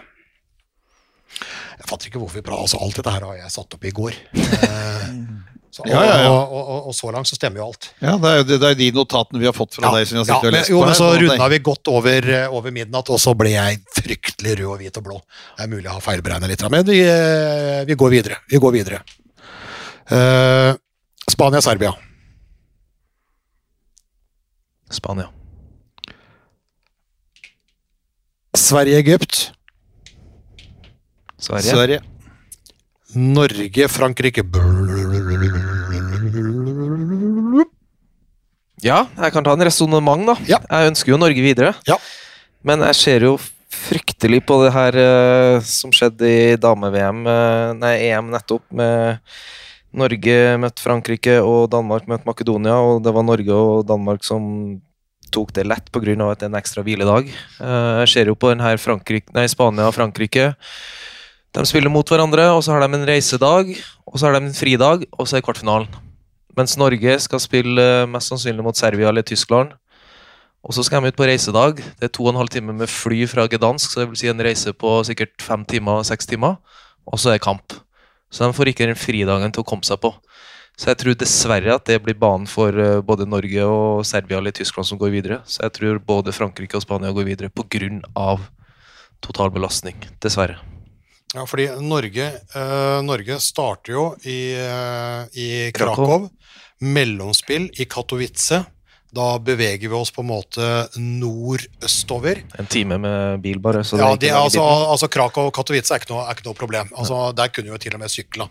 Jeg 1.81 1.89
fatter 1.89 2.09
ikke 2.09 2.23
hvorfor 2.23 2.39
vi 2.41 2.47
prater, 2.47 2.63
altså 2.65 2.81
Alt 2.81 2.97
dette 2.97 3.13
her 3.13 3.27
har 3.29 3.37
jeg 3.43 3.53
satt 3.53 3.77
opp 3.77 3.85
i 3.85 3.93
går. 3.93 4.17
Så, 5.71 5.85
Ja, 5.87 6.01
ja, 6.03 6.15
ja. 6.25 6.31
Og, 6.31 6.51
og, 6.51 6.63
og, 6.75 6.87
og 6.91 6.95
så 6.99 7.13
langt 7.15 7.31
så 7.31 7.37
stemmer 7.39 7.63
jo 7.63 7.69
alt. 7.71 7.91
Ja, 8.03 8.17
Det 8.19 8.31
er 8.31 8.41
jo 8.41 8.47
det, 8.49 8.59
det 8.59 8.71
er 8.73 8.79
de 8.81 8.89
notatene 8.97 9.39
vi 9.39 9.47
har 9.47 9.55
fått 9.55 9.77
fra 9.79 9.93
deg 9.95 10.09
som 10.11 10.19
jeg 10.19 10.27
har 10.27 10.33
ja, 10.33 10.39
og 10.41 10.49
men, 10.49 10.57
lest 10.59 10.73
jo, 10.73 10.81
på. 10.81 10.83
men 10.83 10.91
her, 10.91 10.99
så 10.99 11.11
runda 11.23 11.49
vi 11.53 11.61
godt 11.71 11.91
over, 11.93 12.29
eh, 12.35 12.57
over 12.59 12.75
midnatt, 12.75 13.13
og 13.15 13.23
så 13.23 13.37
ble 13.39 13.55
jeg 13.55 13.79
fryktelig 13.95 14.57
rød 14.59 14.67
og 14.75 14.83
hvit 14.83 14.99
og 14.99 15.07
blå. 15.07 15.21
Det 15.55 15.67
er 15.67 15.71
mulig 15.71 15.87
jeg 15.87 15.95
har 15.95 16.05
feilberegna 16.05 16.51
litt, 16.51 16.67
men 16.75 16.87
vi, 16.91 17.01
eh, 17.07 17.81
vi 17.87 17.99
går 18.03 18.15
videre. 18.19 18.43
Vi 18.51 18.63
går 18.63 18.75
videre. 18.81 19.03
Uh, 20.11 20.75
Spania-Serbia. 21.31 21.95
Spania. 24.91 25.31
Sverige-Egypt. 28.59 29.53
Sverige. 31.39 31.71
Sverige. 31.71 32.01
Norge-Frankrike. 33.15 34.43
Ja, 38.85 39.05
jeg 39.19 39.35
kan 39.35 39.45
ta 39.45 39.55
en 39.55 39.65
resonnement, 39.67 40.27
da. 40.33 40.37
Ja. 40.49 40.61
Jeg 40.65 40.93
ønsker 40.93 41.13
jo 41.13 41.21
Norge 41.21 41.45
videre. 41.45 41.75
Ja. 41.89 41.99
Men 42.67 42.85
jeg 42.89 42.97
ser 42.99 43.27
jo 43.29 43.37
fryktelig 43.71 44.43
på 44.49 44.59
det 44.65 44.73
her 44.75 44.99
uh, 44.99 45.63
som 45.65 45.93
skjedde 45.95 46.27
i 46.29 46.59
dame-VM, 46.61 47.23
uh, 47.29 47.73
nei, 47.79 47.95
EM 48.11 48.33
nettopp, 48.33 48.65
med 48.75 49.21
Norge 49.97 50.37
møtte 50.63 50.85
Frankrike 50.85 51.39
og 51.43 51.71
Danmark 51.73 52.07
møtte 52.11 52.29
Makedonia, 52.29 52.77
og 52.79 53.03
det 53.05 53.15
var 53.15 53.27
Norge 53.27 53.57
og 53.57 53.87
Danmark 53.89 54.27
som 54.27 54.45
tok 55.31 55.53
det 55.55 55.67
lett 55.71 55.91
pga. 55.95 56.15
at 56.31 56.41
det 56.41 56.49
er 56.49 56.51
en 56.51 56.59
ekstra 56.59 56.83
hviledag. 56.83 57.31
Uh, 57.61 58.03
jeg 58.03 58.13
ser 58.15 58.33
jo 58.33 58.35
på 58.35 58.51
den 58.51 58.63
her 58.65 58.81
Frankrike, 58.83 59.31
nei, 59.35 59.47
Spania 59.47 59.87
og 59.87 59.95
Frankrike. 59.95 60.53
De 61.51 61.67
spiller 61.67 61.91
mot 61.91 62.07
hverandre, 62.07 62.51
og 62.55 62.63
så 62.63 62.75
har 62.75 62.85
de 62.85 62.95
en 62.95 63.07
reisedag, 63.07 63.75
og 64.07 64.19
så 64.19 64.27
har 64.27 64.39
de 64.39 64.47
en 64.47 64.55
fridag, 64.55 65.07
og 65.19 65.27
så 65.27 65.39
er 65.39 65.47
kvartfinalen. 65.47 66.10
Mens 66.61 66.77
Norge 66.77 67.15
skal 67.25 67.41
spille 67.41 67.81
eh, 67.81 68.09
mest 68.11 68.29
sannsynlig 68.29 68.65
mot 68.65 68.77
Serbia 68.77 69.09
eller 69.09 69.25
Tyskland. 69.25 69.73
Og 70.61 70.77
så 70.77 70.85
skal 70.85 71.01
de 71.01 71.09
ut 71.09 71.17
på 71.17 71.25
reisedag. 71.25 71.79
Det 71.97 72.11
er 72.11 72.13
to 72.13 72.27
og 72.27 72.35
en 72.35 72.41
halv 72.43 72.53
time 72.53 72.75
med 72.77 72.91
fly 72.93 73.23
fra 73.31 73.47
Gdansk, 73.49 73.89
så 73.95 74.03
det 74.03 74.11
vil 74.11 74.21
si 74.21 74.29
en 74.29 74.45
reise 74.45 74.75
på 74.77 74.99
sikkert 75.09 75.41
fem 75.41 75.65
timer, 75.65 76.03
seks 76.05 76.29
timer. 76.29 76.59
Og 77.09 77.17
så 77.17 77.31
er 77.31 77.39
det 77.39 77.47
kamp. 77.47 77.79
Så 78.29 78.45
de 78.45 78.55
får 78.55 78.71
ikke 78.71 78.91
den 78.91 78.99
fridagen 78.99 79.55
til 79.57 79.65
å 79.65 79.71
komme 79.71 79.89
seg 79.89 80.03
på. 80.05 80.13
Så 80.77 80.91
jeg 80.91 81.01
tror 81.01 81.17
dessverre 81.17 81.75
at 81.77 81.89
det 81.89 81.99
blir 82.05 82.19
banen 82.21 82.47
for 82.49 82.77
eh, 82.77 83.01
både 83.05 83.29
Norge 83.29 83.65
og 83.69 84.05
Serbia 84.09 84.39
eller 84.41 84.55
Tyskland 84.57 84.89
som 84.89 85.01
går 85.01 85.15
videre. 85.17 85.41
Så 85.49 85.65
jeg 85.65 85.77
tror 85.81 86.03
både 86.05 86.37
Frankrike 86.37 86.77
og 86.77 86.85
Spania 86.85 87.13
går 87.17 87.29
videre 87.33 87.53
pga. 87.53 88.37
total 89.21 89.51
belastning. 89.51 89.97
Dessverre. 90.21 90.61
Ja, 91.35 91.47
fordi 91.47 91.69
Norge, 91.81 92.27
eh, 92.55 93.03
Norge 93.07 93.39
starter 93.41 93.93
jo 93.93 94.05
i, 94.27 94.53
eh, 94.59 95.39
i 95.39 95.71
Krakow. 95.75 96.29
Mellomspill 96.81 97.71
i 97.77 97.85
Katowice. 97.85 98.65
Da 99.11 99.39
beveger 99.39 99.89
vi 99.89 99.95
oss 99.95 100.11
på 100.15 100.23
en 100.23 100.31
måte 100.31 100.67
nordøstover. 100.97 102.43
En 102.59 102.67
time 102.67 102.99
med 102.99 103.41
bil, 103.43 103.59
bare. 103.59 103.83
Ja, 103.99 104.13
ikke 104.15 104.35
altså, 104.39 104.63
altså 104.63 105.09
Krakow 105.11 105.51
og 105.51 105.55
Katowice 105.55 105.91
er 105.91 106.03
ikke 106.03 106.13
noe, 106.13 106.27
er 106.27 106.39
ikke 106.39 106.47
noe 106.47 106.59
problem. 106.59 106.93
Altså, 106.97 107.35
Der 107.35 107.49
kunne 107.49 107.71
vi 107.71 107.75
jo 107.75 107.79
til 107.83 107.95
og 107.95 108.01
med 108.01 108.11
sykla. 108.11 108.47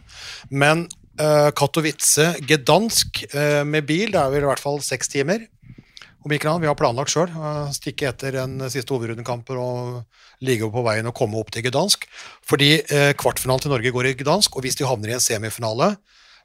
Men 0.52 0.88
uh, 1.20 1.52
Katowice, 1.56 2.34
Gdansk 2.44 3.24
eh, 3.34 3.64
med 3.64 3.88
bil, 3.88 4.12
det 4.12 4.20
er 4.20 4.34
vel 4.34 4.44
i 4.44 4.50
hvert 4.52 4.64
fall 4.64 4.82
seks 4.84 5.12
timer. 5.12 5.48
Om 6.26 6.34
ikke 6.36 6.50
annet, 6.50 6.66
Vi 6.66 6.68
har 6.68 6.76
planlagt 6.76 7.14
sjøl. 7.14 7.30
stikke 7.72 8.10
etter 8.10 8.36
en 8.44 8.60
siste 8.70 8.92
hovedrundekamp 8.92 9.50
og 9.56 10.04
ligge 10.44 10.68
på 10.72 10.84
veien 10.84 11.08
og 11.08 11.16
komme 11.16 11.40
opp 11.40 11.52
til 11.52 11.64
Gdansk. 11.64 12.06
Fordi 12.46 12.82
eh, 12.82 13.14
kvartfinalen 13.14 13.64
til 13.64 13.72
Norge 13.72 13.92
går 13.92 14.12
i 14.12 14.16
Gdansk, 14.20 14.56
og 14.56 14.66
hvis 14.66 14.76
de 14.76 14.88
havner 14.88 15.14
i 15.14 15.16
en 15.16 15.24
semifinale, 15.24 15.96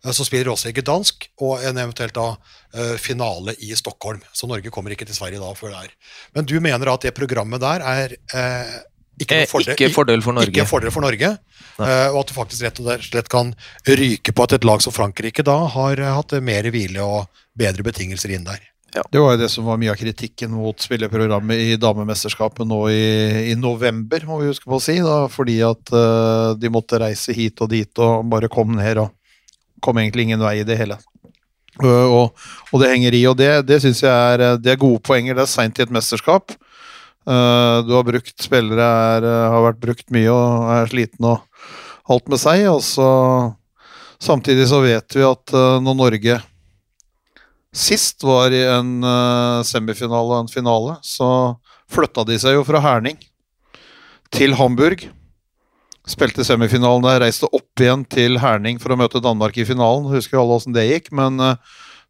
eh, 0.05 0.13
så 0.13 0.27
spiller 0.27 0.47
de 0.47 0.55
også 0.55 0.71
i 0.71 0.77
Gdansk, 0.79 1.29
og 1.43 1.63
en 1.67 1.83
eventuelt 1.83 2.15
da 2.15 2.31
eh, 2.75 2.97
finale 3.03 3.57
i 3.59 3.75
Stockholm. 3.75 4.23
Så 4.33 4.47
Norge 4.47 4.71
kommer 4.71 4.95
ikke 4.95 5.07
til 5.07 5.19
Sverige 5.19 5.43
da 5.43 5.53
før 5.59 5.75
det 5.75 5.85
er. 5.89 5.95
Men 6.35 6.47
du 6.47 6.61
mener 6.61 6.95
at 6.95 7.07
det 7.07 7.15
programmet 7.19 7.63
der 7.63 7.83
er 7.83 8.15
eh, 8.15 8.75
ikke 9.21 9.43
Eh, 9.43 9.47
fordel, 9.47 9.75
ikke 9.77 9.95
fordel 9.95 10.23
for 10.25 10.35
Norge. 10.35 10.51
Ikke 10.51 10.67
fordel 10.67 10.91
for 10.95 11.05
Norge, 11.05 11.31
eh, 11.79 12.09
og 12.11 12.21
at 12.25 12.31
du 12.31 12.35
faktisk 12.35 12.67
rett 12.67 12.81
og 12.83 13.07
slett 13.07 13.31
kan 13.31 13.55
ryke 13.87 14.35
på 14.35 14.47
at 14.47 14.57
et 14.59 14.67
lag 14.67 14.83
som 14.83 14.95
Frankrike 14.95 15.45
da 15.47 15.57
har 15.71 16.03
eh, 16.03 16.15
hatt 16.19 16.35
mer 16.43 16.67
hvile 16.75 17.03
og 17.03 17.45
bedre 17.55 17.87
betingelser 17.87 18.35
inn 18.35 18.47
der. 18.47 18.59
Det 18.95 19.19
var 19.19 19.35
jo 19.35 19.41
det 19.41 19.49
som 19.51 19.67
var 19.67 19.79
mye 19.81 19.91
av 19.91 19.99
kritikken 19.99 20.53
mot 20.55 20.79
spilleprogrammet 20.79 21.59
i 21.59 21.79
damemesterskapet 21.81 22.67
nå 22.69 22.79
i, 22.93 23.07
i 23.51 23.55
november, 23.59 24.23
må 24.29 24.39
vi 24.39 24.53
huske 24.53 24.69
på 24.71 24.79
å 24.79 24.83
si. 24.83 25.01
Da, 25.03 25.25
fordi 25.31 25.57
at 25.67 25.91
uh, 25.91 26.55
de 26.59 26.71
måtte 26.71 27.01
reise 27.03 27.35
hit 27.35 27.63
og 27.65 27.73
dit 27.73 28.03
og 28.03 28.29
bare 28.31 28.51
kom 28.53 28.77
ned 28.79 29.03
og 29.03 29.11
kom 29.83 29.99
egentlig 29.99 30.29
ingen 30.29 30.45
vei 30.45 30.61
i 30.61 30.69
det 30.69 30.79
hele. 30.79 31.01
Uh, 31.83 32.07
og, 32.07 32.47
og 32.71 32.85
det 32.85 32.93
henger 32.93 33.19
i, 33.19 33.25
og 33.27 33.39
det, 33.41 33.51
det 33.67 33.81
syns 33.83 34.05
jeg 34.05 34.15
er, 34.15 34.47
eh, 34.47 34.61
det 34.63 34.77
er 34.77 34.83
gode 34.85 35.03
poenger. 35.03 35.35
Det 35.35 35.43
er 35.43 35.51
seint 35.51 35.81
i 35.81 35.87
et 35.87 35.95
mesterskap. 35.95 36.55
Uh, 37.27 37.83
du 37.83 37.95
har 37.97 38.07
brukt 38.07 38.47
spillere 38.47 38.87
er, 39.19 39.27
har 39.51 39.69
vært 39.73 39.83
brukt 39.83 40.07
mye 40.15 40.31
og 40.31 40.73
er 40.77 40.91
sliten 40.93 41.33
og 41.35 42.15
alt 42.15 42.31
med 42.31 42.43
seg. 42.43 42.69
Og 42.71 42.83
så 42.87 43.11
Samtidig 44.25 44.65
så 44.71 44.79
vet 44.81 45.13
vi 45.19 45.25
at 45.27 45.53
når 45.85 45.97
Norge 45.99 46.37
sist 47.75 48.23
var 48.27 48.55
i 48.55 48.63
en 48.71 48.97
eh, 49.05 49.61
semifinale 49.67 50.31
og 50.31 50.45
en 50.45 50.53
finale, 50.53 50.97
så 51.03 51.29
flytta 51.91 52.25
de 52.29 52.39
seg 52.41 52.57
jo 52.59 52.65
fra 52.67 52.81
Herning 52.85 53.19
til 54.35 54.55
Hamburg. 54.59 55.09
Spilte 56.09 56.45
semifinalen 56.45 57.05
der, 57.07 57.23
reiste 57.25 57.49
opp 57.49 57.81
igjen 57.81 58.03
til 58.13 58.39
Herning 58.43 58.77
for 58.83 58.93
å 58.93 58.99
møte 59.01 59.23
Danmark 59.25 59.57
i 59.57 59.65
finalen. 59.69 60.11
Husker 60.13 60.41
alle 60.41 60.59
åssen 60.59 60.75
det 60.77 60.87
gikk, 60.91 61.13
men, 61.17 61.41
eh, 61.41 61.57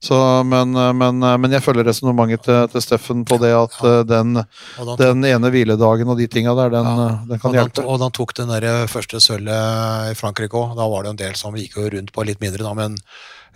Så, 0.04 0.16
men, 0.44 0.74
eh, 0.76 0.90
men, 0.92 1.22
men 1.40 1.52
jeg 1.54 1.62
følger 1.64 1.86
resonnementet 1.86 2.42
til, 2.44 2.66
til 2.68 2.82
Steffen 2.82 3.22
på 3.24 3.38
det 3.40 3.54
at 3.56 3.76
eh, 3.88 4.02
den, 4.04 4.34
den 4.98 5.24
ene 5.24 5.48
hviledagen 5.54 6.10
og 6.12 6.18
de 6.18 6.26
tinga 6.28 6.52
der, 6.58 6.74
den, 6.74 6.84
Ja. 6.84 7.06
den 7.30 7.40
kan 7.40 7.54
og, 7.54 7.56
hjelpe. 7.56 7.84
og 7.86 8.02
han 8.02 8.12
tok 8.12 8.34
den 8.36 8.50
der 8.52 8.84
første 8.90 9.22
sølvet 9.22 10.10
i 10.10 10.18
Frankrike 10.18 10.58
òg. 10.60 10.74
Da 10.76 10.88
var 10.90 11.06
det 11.06 11.14
en 11.14 11.22
del 11.22 11.38
som 11.40 11.56
gikk 11.56 11.78
jo 11.78 11.88
rundt 11.94 12.12
på 12.12 12.26
litt 12.26 12.42
mindre, 12.42 12.66
da, 12.66 12.74
men 12.76 12.98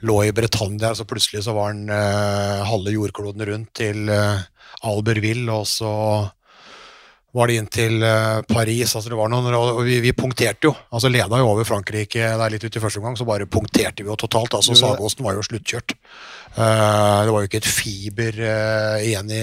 lå 0.06 0.24
i 0.28 0.32
Bretagne 0.32 0.94
så 0.94 1.04
plutselig 1.08 1.42
så 1.46 1.54
var 1.56 1.72
han 1.72 1.88
eh, 1.90 2.64
halve 2.68 2.92
jordkloden 2.94 3.46
rundt 3.48 3.72
til 3.74 4.08
eh, 4.08 4.42
Albertville, 4.86 5.50
og 5.52 5.66
så 5.66 5.92
var 7.36 7.50
det 7.50 7.58
inn 7.60 7.66
til 7.70 8.02
eh, 8.02 8.38
Paris. 8.48 8.94
altså 8.96 9.10
det 9.12 9.18
var 9.18 9.28
noen, 9.30 9.52
og 9.54 9.82
vi, 9.84 9.98
vi 10.00 10.14
punkterte 10.16 10.64
jo. 10.70 10.72
altså 10.90 11.10
Leda 11.12 11.38
jo 11.42 11.50
over 11.50 11.66
Frankrike 11.68 12.30
der 12.40 12.54
litt 12.54 12.64
ut 12.64 12.78
i 12.78 12.80
første 12.82 13.02
omgang, 13.02 13.18
så 13.20 13.26
bare 13.28 13.46
punkterte 13.46 14.02
vi 14.02 14.08
jo 14.08 14.16
totalt. 14.18 14.54
altså 14.56 14.74
Sagåsen 14.78 15.26
var 15.26 15.36
jo 15.36 15.44
sluttkjørt. 15.44 15.92
Eh, 16.56 17.18
det 17.28 17.34
var 17.34 17.44
jo 17.44 17.50
ikke 17.50 17.60
et 17.60 17.68
fiber 17.68 18.40
eh, 18.40 19.04
igjen 19.10 19.30
i, 19.34 19.42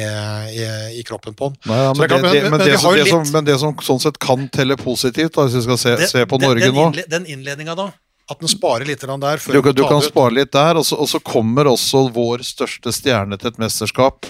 i, 0.57 0.65
i 0.99 1.03
kroppen 1.07 1.37
på 1.37 1.51
han. 1.51 1.59
Men, 1.99 3.45
det 3.45 3.59
som, 3.61 3.75
sånn 3.85 4.01
sett 4.01 4.17
kan 4.23 4.47
telle 4.49 4.79
positivt, 4.81 5.35
da, 5.37 5.45
hvis 5.45 5.59
vi 5.61 5.67
skal 5.69 5.81
se, 5.85 5.95
Det- 6.01 6.09
se 6.15 6.25
på 6.25 6.41
den- 6.41 6.49
Norge 6.49 6.65
den, 6.65 6.75
nå 6.75 7.05
Den 7.07 7.25
innledninga, 7.29 7.75
da. 7.77 7.91
At 8.31 8.39
den 8.41 8.49
sparer 8.49 8.85
litt 8.89 9.03
der. 9.05 9.37
Før 9.37 9.53
Du, 9.53 9.71
du 9.71 9.83
kan 9.85 10.01
ut. 10.01 10.07
spare 10.07 10.33
litt 10.33 10.51
der, 10.51 10.79
og 10.79 10.85
så, 10.85 10.97
og 10.97 11.07
så 11.11 11.19
kommer 11.21 11.67
også 11.69 12.07
vår 12.13 12.41
største 12.41 12.91
stjerne 12.95 13.37
til 13.37 13.51
et 13.51 13.59
mesterskap. 13.61 14.25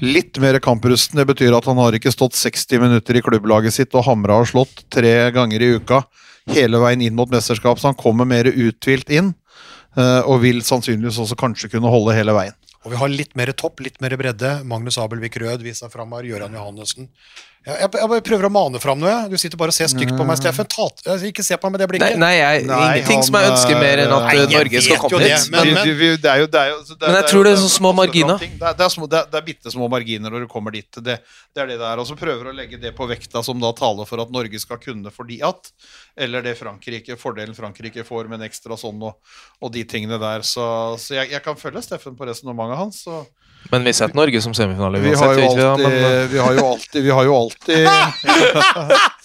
Litt 0.00 0.36
mer 0.40 0.58
kamprusten. 0.60 1.16
Det 1.20 1.26
betyr 1.28 1.56
at 1.56 1.64
han 1.68 1.78
har 1.80 1.96
ikke 1.96 2.12
stått 2.12 2.36
60 2.36 2.80
minutter 2.82 3.16
i 3.16 3.22
klubblaget 3.24 3.72
sitt 3.76 3.94
og 3.96 4.04
hamra 4.08 4.40
og 4.42 4.48
slått 4.50 4.84
tre 4.92 5.30
ganger 5.32 5.60
i 5.64 5.74
uka 5.76 6.02
hele 6.52 6.78
veien 6.78 7.00
inn 7.02 7.16
mot 7.18 7.28
mesterskap, 7.32 7.80
så 7.80 7.88
han 7.90 7.96
kommer 7.98 8.24
mer 8.28 8.46
uthvilt 8.46 9.08
inn. 9.10 9.34
eh, 9.96 10.20
Og 10.28 10.42
vil 10.44 10.60
sannsynligvis 10.62 11.18
også 11.18 11.34
kanskje 11.40 11.70
kunne 11.72 11.90
holde 11.90 12.14
hele 12.14 12.32
veien. 12.36 12.54
Og 12.84 12.92
vi 12.92 12.98
har 13.00 13.08
litt 13.10 13.32
mer 13.34 13.50
topp, 13.52 13.80
litt 13.80 14.00
mer 14.00 14.14
bredde. 14.16 14.62
Magnus 14.64 14.96
Abelvik 15.02 15.40
Rød 15.42 15.64
viser 15.64 15.88
fram 15.90 16.12
her. 16.14 16.22
Gøran 16.22 16.52
Johannessen. 16.54 17.08
Jeg, 17.66 17.80
jeg, 17.82 17.90
jeg 17.98 18.22
prøver 18.22 18.46
å 18.46 18.50
mane 18.54 18.78
fram 18.78 19.00
noe. 19.02 19.14
Du 19.26 19.34
sitter 19.42 19.58
bare 19.58 19.72
og 19.72 19.74
ser 19.74 19.88
stygt 19.90 20.12
på 20.14 20.22
meg, 20.26 20.38
Steffen. 20.38 20.68
Ikke 21.26 21.42
se 21.42 21.56
på 21.58 21.66
meg 21.66 21.74
med 21.74 21.80
det 21.82 21.86
Nei, 21.86 21.90
blikket. 21.96 22.18
nei, 22.22 22.34
jeg, 22.38 22.60
Nei, 22.68 22.76
ingenting 23.00 23.24
som 23.26 23.34
jeg 23.40 23.48
ønsker 23.50 23.80
mer 23.80 24.02
enn 24.04 24.12
at 24.14 24.26
Nei, 24.28 24.34
eh, 24.38 24.52
Norge 24.52 24.82
skal 24.84 25.00
komme 25.02 25.18
det, 25.24 25.30
hit. 25.32 25.50
men- 25.50 25.72
Men, 25.74 25.84
Vi- 25.88 25.94
vi- 25.98 26.16
det 26.22 26.34
jo, 26.38 26.46
det 26.46 26.62
jo, 26.70 26.76
Men 27.00 27.14
jeg 27.18 27.26
tror 27.32 27.42
det 27.44 27.52
er 27.52 27.56
så 27.64 27.70
små 27.74 27.92
marginer. 27.92 28.38
Det 28.38 28.62
er, 28.62 28.74
det, 28.78 28.84
er 28.86 28.92
små, 28.94 29.08
det, 29.10 29.18
er, 29.18 29.26
det 29.32 29.38
er 29.40 29.46
bitte 29.48 29.72
små 29.74 29.88
marginer 29.90 30.30
når 30.30 30.40
du 30.46 30.46
kommer 30.46 30.70
dit. 30.70 30.86
Det, 30.92 31.18
det 31.18 31.62
er 31.62 31.66
det 31.66 31.78
det 31.80 31.86
er. 31.90 31.98
Og 31.98 32.06
så 32.06 32.14
prøver 32.16 32.52
å 32.52 32.54
legge 32.54 32.78
det 32.80 32.94
på 32.94 33.08
vekta 33.10 33.42
som 33.42 33.58
da 33.58 33.72
taler 33.72 34.06
for 34.06 34.22
at 34.22 34.30
Norge 34.30 34.60
skal 34.62 34.78
kunne 34.78 35.10
fordi 35.10 35.42
at. 35.42 35.72
Eller 36.16 36.42
det 36.46 36.54
Frankrike, 36.58 37.18
fordelen 37.18 37.54
Frankrike 37.56 38.04
får 38.06 38.28
med 38.28 38.40
en 38.40 38.46
ekstra 38.48 38.78
sånn 38.78 39.02
og, 39.02 39.18
og 39.60 39.72
de 39.74 39.82
tingene 39.84 40.20
der. 40.22 40.46
Så, 40.46 40.94
så 41.02 41.18
jeg, 41.18 41.30
jeg 41.34 41.42
kan 41.42 41.56
følge 41.58 41.82
Steffen 41.82 42.14
på 42.16 42.30
resonnementet 42.30 42.78
hans. 42.78 43.02
Så. 43.02 43.26
Men 43.70 43.84
vi 43.84 43.92
setter 43.98 44.14
Norge 44.14 44.40
som 44.42 44.54
semifinale 44.54 45.00
Vi 45.02 45.10
uansett. 45.10 45.26
har 45.26 45.34
jo 45.34 45.54
vi 45.56 45.62
alltid 45.62 45.86
eh, 45.86 46.26
Vi 46.30 46.38
har 46.38 46.52
jo 46.54 46.66
alltid, 46.66 47.02
vi 47.02 47.10
har 47.10 47.24
jo 47.24 47.34
alltid 47.34 47.88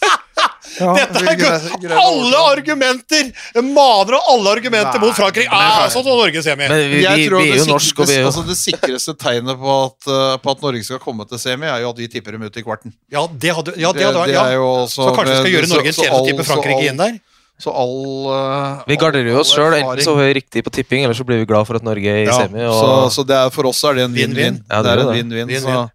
Ja, 0.79 0.93
Dette 0.95 1.19
er 1.19 1.35
greier- 1.35 1.79
greier 1.81 1.97
alle 1.99 2.39
argumenter! 2.55 3.27
Maner 3.61 4.15
og 4.17 4.29
alle 4.33 4.53
argumenter 4.55 4.97
Nei, 4.97 5.01
mot 5.03 5.17
Frankrike. 5.17 5.51
Ah, 5.51 5.83
sånn 5.91 6.05
som 6.05 6.15
Norge 6.17 6.41
semi. 6.45 6.63
men 6.63 6.77
vi, 6.79 6.85
vi, 6.87 7.01
vi 7.01 7.07
er 7.09 7.17
det 7.35 7.57
jo 7.59 7.65
norske, 7.69 8.01
og 8.01 8.07
vi 8.09 8.15
er 8.15 8.23
jo 8.23 8.29
altså 8.31 8.43
Det 8.47 8.55
sikreste 8.57 9.15
tegnet 9.19 9.59
på 9.59 9.75
at, 9.75 10.07
uh, 10.07 10.37
på 10.41 10.53
at 10.55 10.63
Norge 10.63 10.83
skal 10.87 11.01
komme 11.03 11.27
til 11.29 11.41
semi, 11.43 11.67
er 11.69 11.83
jo 11.83 11.91
at 11.91 11.99
vi 12.01 12.07
tipper 12.13 12.37
dem 12.37 12.47
ut 12.47 12.57
i 12.57 12.63
kvarten. 12.65 12.95
Ja, 13.11 13.25
det 13.27 13.51
hadde, 13.57 13.75
ja, 13.75 13.91
det 13.93 14.07
hadde 14.07 14.23
vært 14.23 14.31
det 14.31 14.37
ja. 14.39 14.47
er 14.47 14.57
jo 14.57 14.69
også 14.85 15.09
Så 15.09 15.13
kanskje 15.17 15.35
vi 15.35 15.41
skal 15.43 15.55
gjøre 15.57 15.71
Norge 15.75 15.91
en 15.91 15.99
tjeneste 15.99 16.21
og 16.21 16.31
tippe 16.31 16.47
Frankrike 16.47 16.87
inn 16.87 17.03
der? 17.03 17.19
Så 17.61 17.69
all 17.77 17.95
uh, 18.25 18.81
Vi 18.89 18.97
garderer 18.97 19.37
oss 19.37 19.51
all 19.53 19.59
sjøl. 19.59 19.77
Enten 19.77 20.03
så 20.05 20.15
er 20.17 20.31
vi 20.31 20.37
riktig 20.39 20.63
på 20.65 20.73
tipping, 20.73 21.05
eller 21.05 21.17
så 21.17 21.25
blir 21.27 21.43
vi 21.43 21.47
glad 21.49 21.67
for 21.69 21.77
at 21.77 21.85
Norge 21.85 22.09
er 22.09 22.23
i 22.23 22.27
ja, 22.27 22.39
semi. 22.41 22.63
så, 22.65 22.89
Og, 22.89 23.07
så 23.13 23.25
det 23.27 23.37
er, 23.37 23.53
for 23.53 23.69
oss 23.69 23.81
er 23.85 23.99
det 23.99 24.07
en 24.07 24.15
Vinn-vinn. 24.17 24.61
Ja, 24.65 24.81
det 24.81 24.87
det 24.87 24.93
er 24.93 25.01
det. 25.01 25.07
en 25.07 25.19
vinn-vinn. 25.19 25.51
Vinn-vinn. 25.51 25.91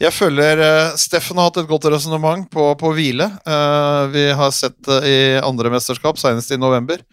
Jeg 0.00 0.16
føler 0.16 0.62
uh, 0.64 0.94
Steffen 0.96 1.36
har 1.36 1.50
hatt 1.50 1.60
et 1.60 1.68
godt 1.68 1.90
resonnement 1.92 2.46
på, 2.52 2.70
på 2.80 2.92
hvile. 2.96 3.28
Uh, 3.44 4.08
vi 4.14 4.24
har 4.32 4.54
sett 4.56 4.78
det 4.88 5.00
i 5.04 5.18
andre 5.44 5.72
mesterskap, 5.76 6.16
senest 6.20 6.56
i 6.56 6.60
november. 6.60 7.04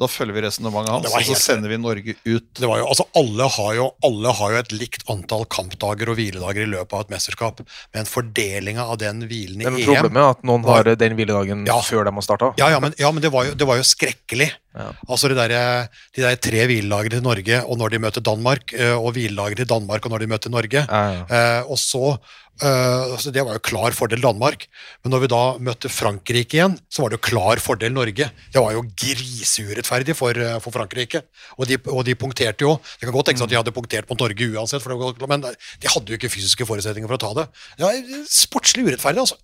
Da 0.00 0.06
følger 0.08 0.32
vi 0.32 0.40
resonnementet 0.46 0.94
hans, 0.94 1.12
og 1.12 1.26
så 1.28 1.34
sender 1.36 1.68
vi 1.68 1.76
Norge 1.76 2.14
ut. 2.24 2.46
Det 2.56 2.68
var 2.68 2.78
jo, 2.80 2.86
altså 2.88 3.04
alle, 3.20 3.48
har 3.56 3.74
jo, 3.76 3.88
alle 4.08 4.32
har 4.38 4.54
jo 4.54 4.60
et 4.62 4.72
likt 4.72 5.02
antall 5.12 5.44
kampdager 5.52 6.08
og 6.08 6.16
hviledager 6.16 6.64
i 6.64 6.70
løpet 6.72 6.94
av 6.96 7.04
et 7.04 7.12
mesterskap, 7.12 7.60
men 7.96 8.08
fordelinga 8.08 8.86
av 8.88 8.96
den 9.02 9.20
hvilen 9.28 9.60
i 9.60 9.68
EM 9.68 9.76
problemet 9.84 10.16
er 10.22 10.30
at 10.38 10.42
noen 10.48 10.64
var- 10.64 10.80
har 10.88 10.96
den 10.96 11.16
hviledagen 11.18 11.66
Ja. 11.68 11.76
før 11.84 12.04
de 12.08 12.14
har 12.16 12.22
starta. 12.24 12.54
Ja, 12.56 12.70
ja, 12.72 12.80
men, 12.80 12.94
ja, 12.98 13.10
men 13.12 13.20
det, 13.22 13.30
var 13.30 13.44
jo, 13.44 13.54
det 13.54 13.66
var 13.68 13.76
jo 13.76 13.84
skrekkelig. 13.84 14.50
Ja. 14.74 14.92
Altså 15.08 15.28
de 15.28 15.34
der, 15.34 15.88
De 16.16 16.22
der 16.22 16.36
tre 16.36 16.64
hviledager 16.66 17.10
til 17.10 17.22
Norge, 17.22 17.62
og 17.66 17.76
når 17.78 17.90
de 17.90 17.98
møter 17.98 18.20
Danmark, 18.22 18.72
eh, 18.72 18.96
og 18.96 19.12
hviledager 19.12 19.56
til 19.56 19.66
Danmark 19.66 20.06
og 20.06 20.12
når 20.12 20.18
de 20.24 20.26
møter 20.32 20.50
Norge. 20.50 20.86
Ja, 20.88 21.02
ja. 21.12 21.24
Eh, 21.28 21.62
og 21.68 21.76
så, 21.78 22.16
eh, 22.62 23.12
altså 23.14 23.32
Det 23.34 23.42
var 23.46 23.56
jo 23.56 23.62
klar 23.64 23.94
fordel 23.96 24.22
Danmark. 24.22 24.66
Men 25.02 25.14
når 25.14 25.22
vi 25.24 25.30
da 25.32 25.42
møtte 25.58 25.90
Frankrike 25.92 26.58
igjen, 26.58 26.76
så 26.92 27.02
var 27.02 27.12
det 27.12 27.18
jo 27.20 27.26
klar 27.28 27.62
fordel 27.62 27.92
Norge. 27.94 28.30
Det 28.52 28.62
var 28.62 28.74
jo 28.76 28.84
griseurettferdig 28.88 30.16
for, 30.18 30.36
uh, 30.36 30.58
for 30.62 30.74
Frankrike. 30.74 31.22
Og 31.58 31.68
de, 31.70 31.78
og 31.90 32.04
de 32.06 32.16
punkterte 32.18 32.66
jo. 32.66 32.76
Det 32.98 33.08
kan 33.08 33.16
godt 33.16 33.30
tenkes 33.30 33.46
at 33.46 33.52
de 33.52 33.58
hadde 33.60 33.74
punktert 33.76 34.10
mot 34.10 34.20
Norge 34.22 34.50
uansett, 34.54 34.84
var, 34.86 35.26
men 35.30 35.46
de 35.46 35.94
hadde 35.94 36.12
jo 36.12 36.20
ikke 36.20 36.32
fysiske 36.32 36.68
forutsetninger 36.68 37.10
for 37.10 37.18
å 37.18 37.24
ta 37.24 37.32
det. 37.40 37.46
Det 37.78 37.86
var 37.86 38.28
sportslig 38.30 38.86
urettferdig, 38.88 39.24
altså. 39.24 39.40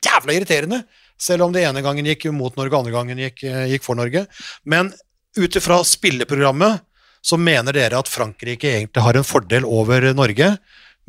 Jævla 0.00 0.36
irriterende. 0.36 0.82
Selv 1.20 1.44
om 1.44 1.54
det 1.54 1.66
ene 1.68 1.82
gangen 1.84 2.06
gikk 2.08 2.30
mot 2.32 2.54
Norge, 2.56 2.78
andre 2.78 2.94
gangen 2.94 3.18
gikk, 3.20 3.42
eh, 3.44 3.66
gikk 3.74 3.84
for 3.84 3.98
Norge. 3.98 4.24
Men 4.64 4.92
ut 5.36 5.56
ifra 5.56 5.82
spilleprogrammet 5.84 6.86
så 7.20 7.36
mener 7.36 7.76
dere 7.76 7.98
at 8.00 8.08
Frankrike 8.08 8.70
egentlig 8.70 9.04
har 9.04 9.18
en 9.18 9.26
fordel 9.26 9.66
over 9.68 10.12
Norge, 10.16 10.54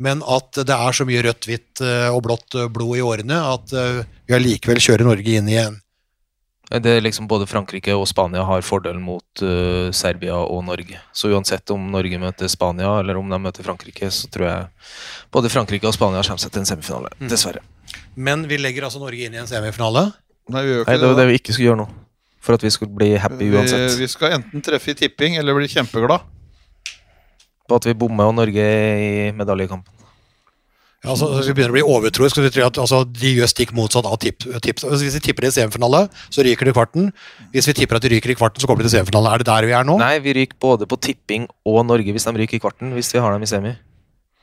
men 0.02 0.22
at 0.26 0.58
det 0.66 0.74
er 0.74 0.96
så 0.96 1.06
mye 1.06 1.22
rødt, 1.22 1.46
hvitt 1.46 1.82
eh, 1.84 2.08
og 2.10 2.24
blått 2.26 2.58
eh, 2.58 2.68
blod 2.72 2.98
i 2.98 3.04
årene 3.06 3.38
at 3.52 3.74
eh, 3.76 4.02
vi 4.26 4.36
allikevel 4.36 4.80
kjører 4.82 5.06
Norge 5.06 5.38
inn 5.38 5.50
igjen. 5.50 5.78
Det 6.72 6.88
er 6.88 7.02
liksom 7.04 7.26
Både 7.28 7.44
Frankrike 7.44 7.92
og 7.92 8.06
Spania 8.08 8.46
har 8.48 8.62
fordelen 8.64 9.02
mot 9.04 9.42
uh, 9.44 9.90
Serbia 9.92 10.38
og 10.40 10.62
Norge. 10.64 10.96
Så 11.12 11.28
uansett 11.28 11.68
om 11.74 11.90
Norge 11.92 12.16
møter 12.16 12.48
Spania 12.48 12.94
eller 13.02 13.18
om 13.20 13.28
de 13.28 13.38
møter 13.44 13.66
Frankrike, 13.66 14.08
så 14.08 14.30
tror 14.32 14.46
jeg 14.48 14.70
både 15.36 15.50
Frankrike 15.52 15.90
og 15.90 15.92
Spania 15.92 16.22
kommer 16.24 16.40
seg 16.40 16.54
til 16.54 16.62
en 16.62 16.70
semifinale. 16.70 17.12
Mm. 17.18 17.28
Dessverre. 17.28 17.60
Men 18.16 18.46
vi 18.48 18.56
legger 18.56 18.86
altså 18.88 19.02
Norge 19.02 19.26
inn 19.26 19.36
i 19.36 19.42
en 19.42 19.50
semifinale. 19.50 20.06
Nei, 20.48 20.64
vi 20.64 20.72
gjør 20.72 20.88
Nei, 20.88 20.96
det 20.96 21.10
var 21.10 21.12
det. 21.12 21.20
det 21.20 21.28
vi 21.28 21.40
ikke 21.42 21.52
skulle 21.52 21.68
gjøre 21.68 21.82
nå. 21.82 21.88
For 22.42 22.56
at 22.56 22.64
vi 22.64 22.72
skulle 22.74 22.96
bli 22.96 23.10
happy 23.20 23.50
Vi, 23.50 23.52
uansett. 23.52 23.98
vi 24.00 24.08
skal 24.10 24.38
enten 24.38 24.64
treffe 24.64 24.94
i 24.94 24.98
tipping 25.04 25.36
eller 25.42 25.58
bli 25.58 25.68
kjempeglad. 25.70 26.24
På 27.68 27.78
at 27.78 27.86
vi 27.88 27.94
bommer 27.98 28.30
og 28.30 28.38
Norge 28.38 28.62
i 28.62 29.32
medaljekampen. 29.36 29.92
Ja, 31.02 31.10
altså, 31.10 31.32
hvis 31.34 31.48
vi 31.50 31.54
begynner 31.56 31.72
å 31.72 31.74
bli 31.74 31.82
overtroiske, 31.82 32.38
så 32.38 32.50
tror 32.54 32.62
det 32.62 32.66
at 32.68 32.78
altså, 32.78 33.00
de 33.10 33.30
gjør 33.34 33.48
stikk 33.50 33.72
motsatt 33.74 34.06
av 34.06 34.20
tipp, 34.22 34.44
tips. 34.62 34.84
Altså, 34.86 35.00
Hvis 35.02 35.16
vi 35.18 35.22
tipper 35.24 35.42
det 35.42 35.50
i 35.50 35.56
semifinale, 35.56 36.04
så 36.30 36.44
ryker 36.46 36.68
de 36.68 36.70
i 36.70 36.76
kvarten. 36.76 37.08
Hvis 37.50 37.66
vi 37.66 37.74
tipper 37.80 37.98
at 37.98 38.04
de 38.06 38.12
ryker 38.12 38.30
i 38.30 38.36
kvarten, 38.38 38.62
så 38.62 38.70
kommer 38.70 38.84
de 38.84 38.86
til 38.86 39.00
semifinale. 39.00 39.32
Er 39.34 39.42
det 39.42 39.48
der 39.50 39.66
vi 39.66 39.74
er 39.74 39.88
nå? 39.88 39.96
Nei, 39.98 40.12
vi 40.22 40.36
ryker 40.38 40.60
både 40.62 40.86
på 40.86 41.00
tipping 41.02 41.48
og 41.66 41.80
Norge 41.88 42.14
hvis 42.14 42.28
de 42.28 42.36
ryker 42.38 42.60
i 42.60 42.62
kvarten. 42.62 42.94
Hvis 42.94 43.10
vi 43.16 43.18
har 43.24 43.34
dem 43.34 43.42
i 43.42 43.50
semi. 43.50 43.74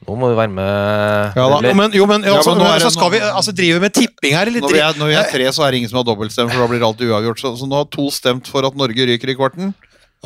Nå 0.07 0.15
må 0.19 0.29
vi 0.31 0.35
være 0.35 0.51
med. 0.51 1.33
Ja 1.35 1.47
da, 1.51 1.59
Jo, 1.63 1.73
men, 1.75 1.95
jo, 1.95 2.05
men, 2.07 2.23
Ja, 2.27 2.35
altså, 2.39 2.53
men 2.55 2.63
nå 2.63 2.67
er 2.71 2.79
så 2.79 2.87
det- 2.91 2.95
skal 2.97 3.11
vi 3.11 3.19
altså, 3.19 3.51
drive 3.55 3.79
med 3.79 3.93
tipping 3.95 4.35
her, 4.35 4.47
eller? 4.47 4.61
Når 4.63 4.71
vi, 4.75 4.79
er, 4.79 4.93
når 4.99 5.07
vi 5.07 5.15
er 5.19 5.31
tre, 5.31 5.47
så 5.55 5.63
er 5.63 5.71
det 5.71 5.79
ingen 5.79 5.89
som 5.91 6.03
har 6.03 6.07
dobbeltstemt, 6.07 6.51
for 6.51 6.59
da 6.59 6.67
blir 6.67 6.83
alltid 6.83 7.07
uavgjort. 7.07 7.39
Så, 7.39 7.55
så 7.59 7.67
nå 7.67 7.75
har 7.75 7.87
to 7.91 8.09
stemt 8.11 8.47
for 8.47 8.67
at 8.67 8.75
Norge 8.75 9.07
ryker 9.11 9.31
i 9.31 9.35
kvarten. 9.35 9.73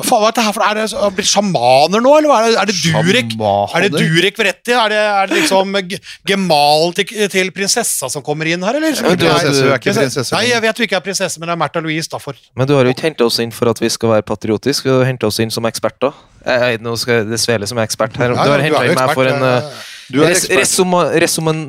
Faen, 0.02 0.18
hva 0.24 0.26
er 0.26 0.32
dette 0.34 0.42
her 0.42 0.54
for 0.56 0.64
Er 0.66 0.74
det 0.80 1.08
blitt 1.14 1.28
sjamaner 1.30 2.02
nå, 2.02 2.12
eller 2.18 2.26
hva 2.26 2.38
er 2.42 2.48
det? 2.50 2.56
Er 2.58 2.66
det 2.66 2.74
Durek? 2.82 3.28
Shamaner. 3.36 3.74
Er 3.78 3.84
det 3.84 4.00
Durek 4.00 4.38
Veretti? 4.40 4.72
Er 4.74 4.90
det, 4.90 4.98
er 4.98 5.28
det 5.30 5.36
liksom 5.38 5.76
gemal 6.30 6.90
til, 6.98 7.12
til 7.30 7.52
prinsessa 7.54 8.08
som 8.10 8.24
kommer 8.26 8.50
inn 8.50 8.64
her, 8.66 8.74
eller? 8.80 8.90
Ja, 8.98 9.14
du- 9.14 9.26
er- 9.28 9.46
du 9.54 9.60
er 9.68 9.76
ikke 9.78 9.92
prinsesse. 9.94 10.34
Nei, 10.34 10.48
jeg 10.50 10.64
vet 10.66 10.80
du 10.80 10.82
ikke 10.88 10.98
er 10.98 11.04
prinsesse, 11.06 11.38
men 11.38 11.46
det 11.46 11.54
er 11.54 11.60
Märtha 11.62 11.82
Louise, 11.84 12.10
da, 12.10 12.18
for 12.18 12.34
Men 12.58 12.66
du 12.66 12.74
har 12.74 12.88
jo 12.88 12.94
ikke 12.96 13.06
henta 13.06 13.28
oss 13.28 13.38
inn 13.44 13.54
for 13.54 13.70
at 13.70 13.78
vi 13.84 13.88
skal 13.94 14.16
være 14.16 14.26
patriotiske. 14.26 14.88
Du 14.90 14.98
har 14.98 15.06
henta 15.12 15.30
oss 15.30 15.38
inn 15.44 15.54
som 15.54 15.68
eksperter. 15.70 16.10
Jeg, 16.44 16.80
nå 16.82 16.96
skal 17.00 17.22
det 17.30 17.38
svele 17.40 17.68
som 17.70 17.78
er 17.78 17.86
ekspert 17.86 18.18
her. 18.18 18.34
Du 18.34 18.40
har 18.50 18.64
henta 18.66 18.82
er 18.82 18.90
inn 18.90 18.98
meg 18.98 19.14
for 19.14 19.30
en 19.30 19.46
eh, 19.46 19.70
Du 20.10 20.18
er 20.24 20.34
ekspert. 20.34 20.50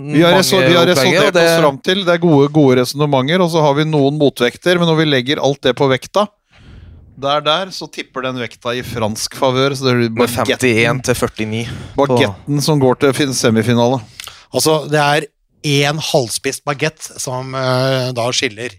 Vi 0.10 0.24
har, 0.26 0.34
reso, 0.34 0.58
resonnert 0.66 1.38
oss 1.38 1.54
fram 1.62 1.78
til 1.86 2.02
det 2.10 2.16
er 2.18 2.24
gode, 2.26 2.50
gode 2.58 2.82
resonnementer, 2.82 3.44
og 3.46 3.54
så 3.54 3.62
har 3.64 3.78
vi 3.78 3.86
noen 3.88 4.18
motvekter, 4.20 4.82
men 4.82 4.90
når 4.90 4.98
vi 5.04 5.06
legger 5.14 5.42
alt 5.46 5.62
det 5.70 5.76
på 5.78 5.88
vekta 5.94 6.26
der, 7.16 7.42
der, 7.46 7.72
så 7.72 7.88
tipper 7.92 8.26
den 8.26 8.40
vekta 8.42 8.74
i 8.76 8.82
fransk 8.84 9.36
favør. 9.40 9.76
Så 9.78 9.88
det 9.88 9.96
blir 9.96 10.28
bagetten, 10.28 10.58
51 10.60 11.04
til 11.08 11.16
49. 11.16 11.66
på- 11.96 12.08
bagetten 12.12 12.62
som 12.62 12.80
går 12.82 13.00
til 13.00 13.14
fin- 13.14 13.34
semifinale. 13.34 14.02
Altså, 14.54 14.82
det 14.92 15.00
er 15.02 15.28
én 15.66 16.00
halvspist 16.12 16.64
bagett 16.68 17.02
som 17.20 17.56
uh, 17.56 18.12
da 18.16 18.26
skiller 18.36 18.76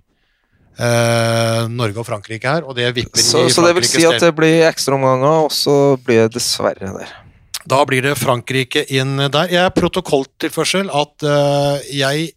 uh, 0.78 1.66
Norge 1.72 1.98
og 1.98 2.06
Frankrike 2.06 2.46
her, 2.46 2.64
og 2.64 2.76
det 2.78 2.92
vipper 2.94 3.18
Så, 3.20 3.46
i 3.46 3.52
så 3.52 3.64
det 3.66 3.74
vil 3.80 3.88
si 3.88 4.04
at 4.06 4.20
det 4.22 4.32
blir 4.36 4.66
ekstraomganger, 4.68 5.46
og 5.46 5.52
så 5.54 5.96
blir 6.04 6.26
det 6.26 6.36
dessverre 6.38 6.92
der. 6.98 7.14
Da 7.66 7.80
blir 7.88 8.04
det 8.04 8.14
Frankrike 8.20 8.84
inn 8.94 9.16
der. 9.18 9.48
Jeg 9.50 9.64
er 9.64 9.74
protokolltilførsel 9.74 10.92
at 10.94 11.26
uh, 11.26 11.80
jeg 11.90 12.28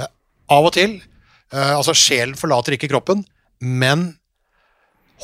eh, 0.00 0.08
av 0.48 0.70
og 0.70 0.74
til 0.78 1.00
Altså, 1.56 1.92
sjelen 1.94 2.34
forlater 2.36 2.74
ikke 2.74 2.88
kroppen, 2.90 3.20
men 3.62 4.16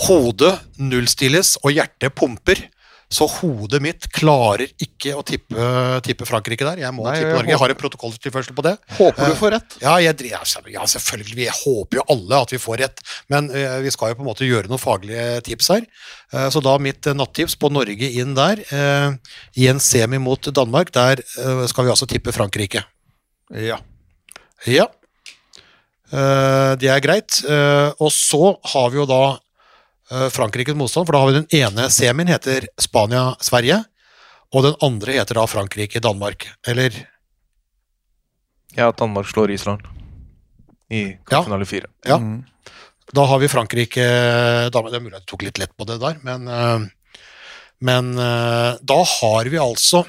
hodet 0.07 0.55
nullstilles 0.80 1.57
og 1.62 1.74
hjertet 1.74 2.14
pumper. 2.16 2.68
Så 3.12 3.26
hodet 3.28 3.82
mitt 3.84 4.07
klarer 4.09 4.70
ikke 4.80 5.11
å 5.12 5.20
tippe, 5.20 5.64
tippe 6.01 6.24
Frankrike 6.24 6.64
der. 6.64 6.80
Jeg 6.80 6.97
må 6.97 7.05
Nei, 7.05 7.18
tippe 7.18 7.34
Norge. 7.34 7.51
Jeg 7.51 7.61
har 7.61 7.74
en 7.74 7.78
protokolltilførsel 7.82 8.57
på 8.57 8.64
det. 8.64 8.72
Håper 8.97 9.28
du 9.28 9.36
får 9.36 9.53
rett. 9.53 9.76
Ja, 9.82 9.99
jeg, 10.01 10.30
ja, 10.32 10.40
selvfølgelig. 10.88 11.36
Vi 11.36 11.49
håper 11.53 12.01
jo 12.01 12.07
alle 12.14 12.38
at 12.47 12.55
vi 12.55 12.61
får 12.62 12.80
rett, 12.80 13.05
men 13.28 13.51
uh, 13.53 13.76
vi 13.84 13.93
skal 13.93 14.14
jo 14.14 14.16
på 14.16 14.24
en 14.24 14.30
måte 14.30 14.49
gjøre 14.49 14.72
noen 14.72 14.80
faglige 14.80 15.43
tips 15.45 15.68
her. 15.74 15.84
Uh, 16.32 16.49
så 16.55 16.64
da 16.64 16.78
mitt 16.80 17.05
uh, 17.05 17.12
nattips 17.18 17.59
på 17.61 17.68
Norge 17.68 18.09
inn 18.16 18.32
der, 18.38 18.64
eh, 18.72 19.36
i 19.61 19.68
en 19.68 19.80
semi 19.82 20.16
mot 20.16 20.49
Danmark, 20.49 20.95
der 20.97 21.20
eh, 21.20 21.62
skal 21.68 21.84
vi 21.84 21.93
altså 21.93 22.09
tippe 22.09 22.32
Frankrike. 22.32 22.80
Ja. 23.53 23.76
Ja. 24.64 24.88
Eh, 26.12 26.72
det 26.80 26.90
er 26.93 27.05
greit. 27.05 27.40
Eh, 27.49 27.88
og 27.99 28.12
så 28.12 28.55
har 28.72 28.90
vi 28.93 29.01
jo 29.01 29.07
da 29.09 29.22
eh, 29.32 29.38
Frankrikes 30.35 30.77
motstand, 30.77 31.07
for 31.09 31.17
da 31.17 31.23
har 31.23 31.31
vi 31.31 31.39
den 31.41 31.49
ene 31.63 31.89
semien 31.93 32.29
heter 32.29 32.67
Spania-Sverige, 32.81 33.79
og 34.53 34.67
den 34.67 34.77
andre 34.85 35.17
heter 35.17 35.39
da 35.39 35.47
Frankrike-Danmark. 35.49 36.49
Eller 36.69 36.93
Ja, 38.73 38.89
at 38.89 38.97
Danmark 38.97 39.29
slår 39.29 39.53
Island 39.53 39.85
i 40.93 41.03
kvartfinale 41.29 41.67
fire. 41.69 41.91
Ja. 42.09 42.17
Mm. 42.19 42.43
Da 43.13 43.25
har 43.29 43.41
vi 43.43 43.51
Frankrike 43.53 44.05
Danmark. 44.73 44.93
Det 44.93 45.01
er 45.01 45.05
mulig 45.05 45.19
jeg 45.19 45.29
tok 45.29 45.45
litt 45.45 45.61
lett 45.61 45.75
på 45.77 45.87
det 45.89 45.99
der, 46.01 46.21
men, 46.25 46.49
eh, 46.49 46.87
men 47.85 48.13
eh, 48.17 48.81
da 48.81 48.99
har 49.19 49.51
vi 49.53 49.61
altså 49.61 50.05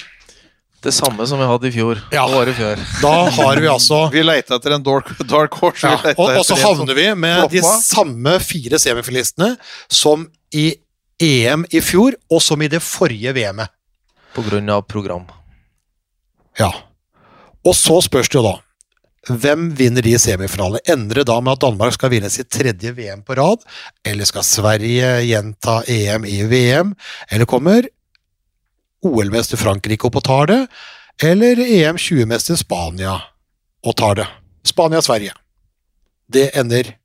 Det 0.83 0.91
samme 0.91 1.25
som 1.27 1.39
vi 1.39 1.47
hadde 1.47 1.69
i 1.69 1.71
fjor. 1.71 1.99
Ja. 2.11 2.25
Året 2.27 2.57
før. 2.57 2.81
Da 3.01 3.13
har 3.37 3.61
vi 3.63 3.69
altså 3.71 3.99
Vi 4.11 4.23
leter 4.23 4.57
etter 4.57 4.75
en 4.75 4.83
dark, 4.83 5.13
dark 5.29 5.55
horse. 5.61 5.87
ja, 5.87 6.15
og, 6.17 6.25
og 6.41 6.43
så 6.47 6.57
havner 6.59 6.97
vi 6.97 7.07
med 7.15 7.47
de 7.53 7.61
samme 7.63 8.35
fire 8.43 8.79
semifinalistene 8.81 9.53
som 9.87 10.27
i 10.51 10.73
EM 11.23 11.63
i 11.71 11.79
fjor, 11.79 12.17
og 12.27 12.41
som 12.43 12.61
i 12.61 12.67
det 12.67 12.81
forrige 12.83 13.31
VM-et. 13.37 13.71
På 14.33 14.43
grunn 14.43 14.69
av 14.73 14.83
program. 14.89 15.27
Ja. 16.59 16.71
Og 17.63 17.75
så 17.77 18.01
spørs 18.03 18.27
det 18.33 18.41
jo 18.41 18.47
da 18.49 18.57
hvem 19.31 19.69
vinner 19.79 20.03
de 20.03 20.17
semifinalene? 20.19 20.81
Ender 20.89 21.21
det 21.21 21.29
da 21.29 21.37
med 21.39 21.55
at 21.55 21.61
Danmark 21.63 21.95
skal 21.95 22.11
vinne 22.11 22.27
sitt 22.31 22.49
tredje 22.51 22.91
VM 22.91 23.21
på 23.23 23.37
rad? 23.39 23.61
Eller 24.03 24.27
skal 24.27 24.43
Sverige 24.43 25.13
gjenta 25.23 25.77
EM 25.87 26.25
i 26.27 26.41
VM? 26.51 26.91
Eller 27.31 27.47
kommer 27.47 27.87
OL-mester 29.03 29.59
Frankrike 29.59 30.07
opp 30.07 30.19
og 30.21 30.25
tar 30.27 30.49
det? 30.51 30.59
Eller 31.21 31.59
EM 31.61 31.99
20-mester 32.01 32.57
Spania 32.57 33.19
og 33.83 33.95
tar 33.99 34.17
det? 34.21 34.27
Spania-Sverige. 34.65 35.35
Det 36.33 36.49
ender 36.57 36.95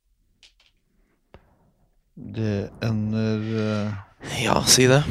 Det 2.15 2.69
ender 2.83 3.43
uh... 3.59 3.93
Ja, 4.43 4.63
si 4.67 4.87
det. 4.91 5.03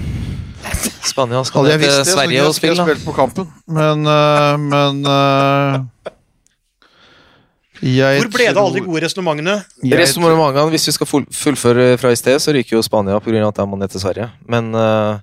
Spania 1.07 1.43
skal 1.47 1.61
Hadde 1.61 1.75
jeg 1.75 1.79
ned 1.79 1.85
visst 1.85 1.95
til 1.95 2.03
det, 2.03 2.07
så 2.07 2.17
Sverige 2.17 2.47
og 2.47 2.55
skulle 2.55 2.71
jeg 2.71 2.77
spille. 2.77 2.77
da. 2.77 2.85
spilt 2.87 3.05
på 3.05 3.15
kampen. 3.15 3.51
Men, 3.67 4.07
uh, 4.07 4.55
men 4.59 5.05
uh... 5.05 5.79
jeg 7.83 8.23
Hvor 8.23 8.31
ble 8.33 8.47
det 8.49 8.57
av 8.57 8.63
alle 8.65 8.79
de 8.79 8.85
gode 8.87 9.03
resonnementene? 9.05 9.55
Resonnementene, 10.01 10.67
hvis 10.73 10.89
vi 10.89 10.95
skal 10.97 11.11
fullføre 11.13 11.87
fra 12.01 12.11
i 12.11 12.19
sted, 12.19 12.39
så 12.43 12.55
ryker 12.55 12.79
jo 12.79 12.83
Spania 12.85 13.19
pga. 13.23 13.47
at 13.47 13.61
de 13.61 13.67
må 13.69 13.79
ned 13.79 13.93
til 13.93 14.03
Sverige. 14.03 14.31
Men 14.49 14.73
eh, 14.75 15.19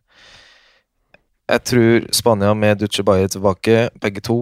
jeg 1.51 1.64
tror 1.68 2.07
Spania 2.14 2.55
med 2.57 2.78
Duce 2.80 3.05
Baye 3.05 3.28
tilbake, 3.28 3.88
begge 4.01 4.22
to, 4.24 4.38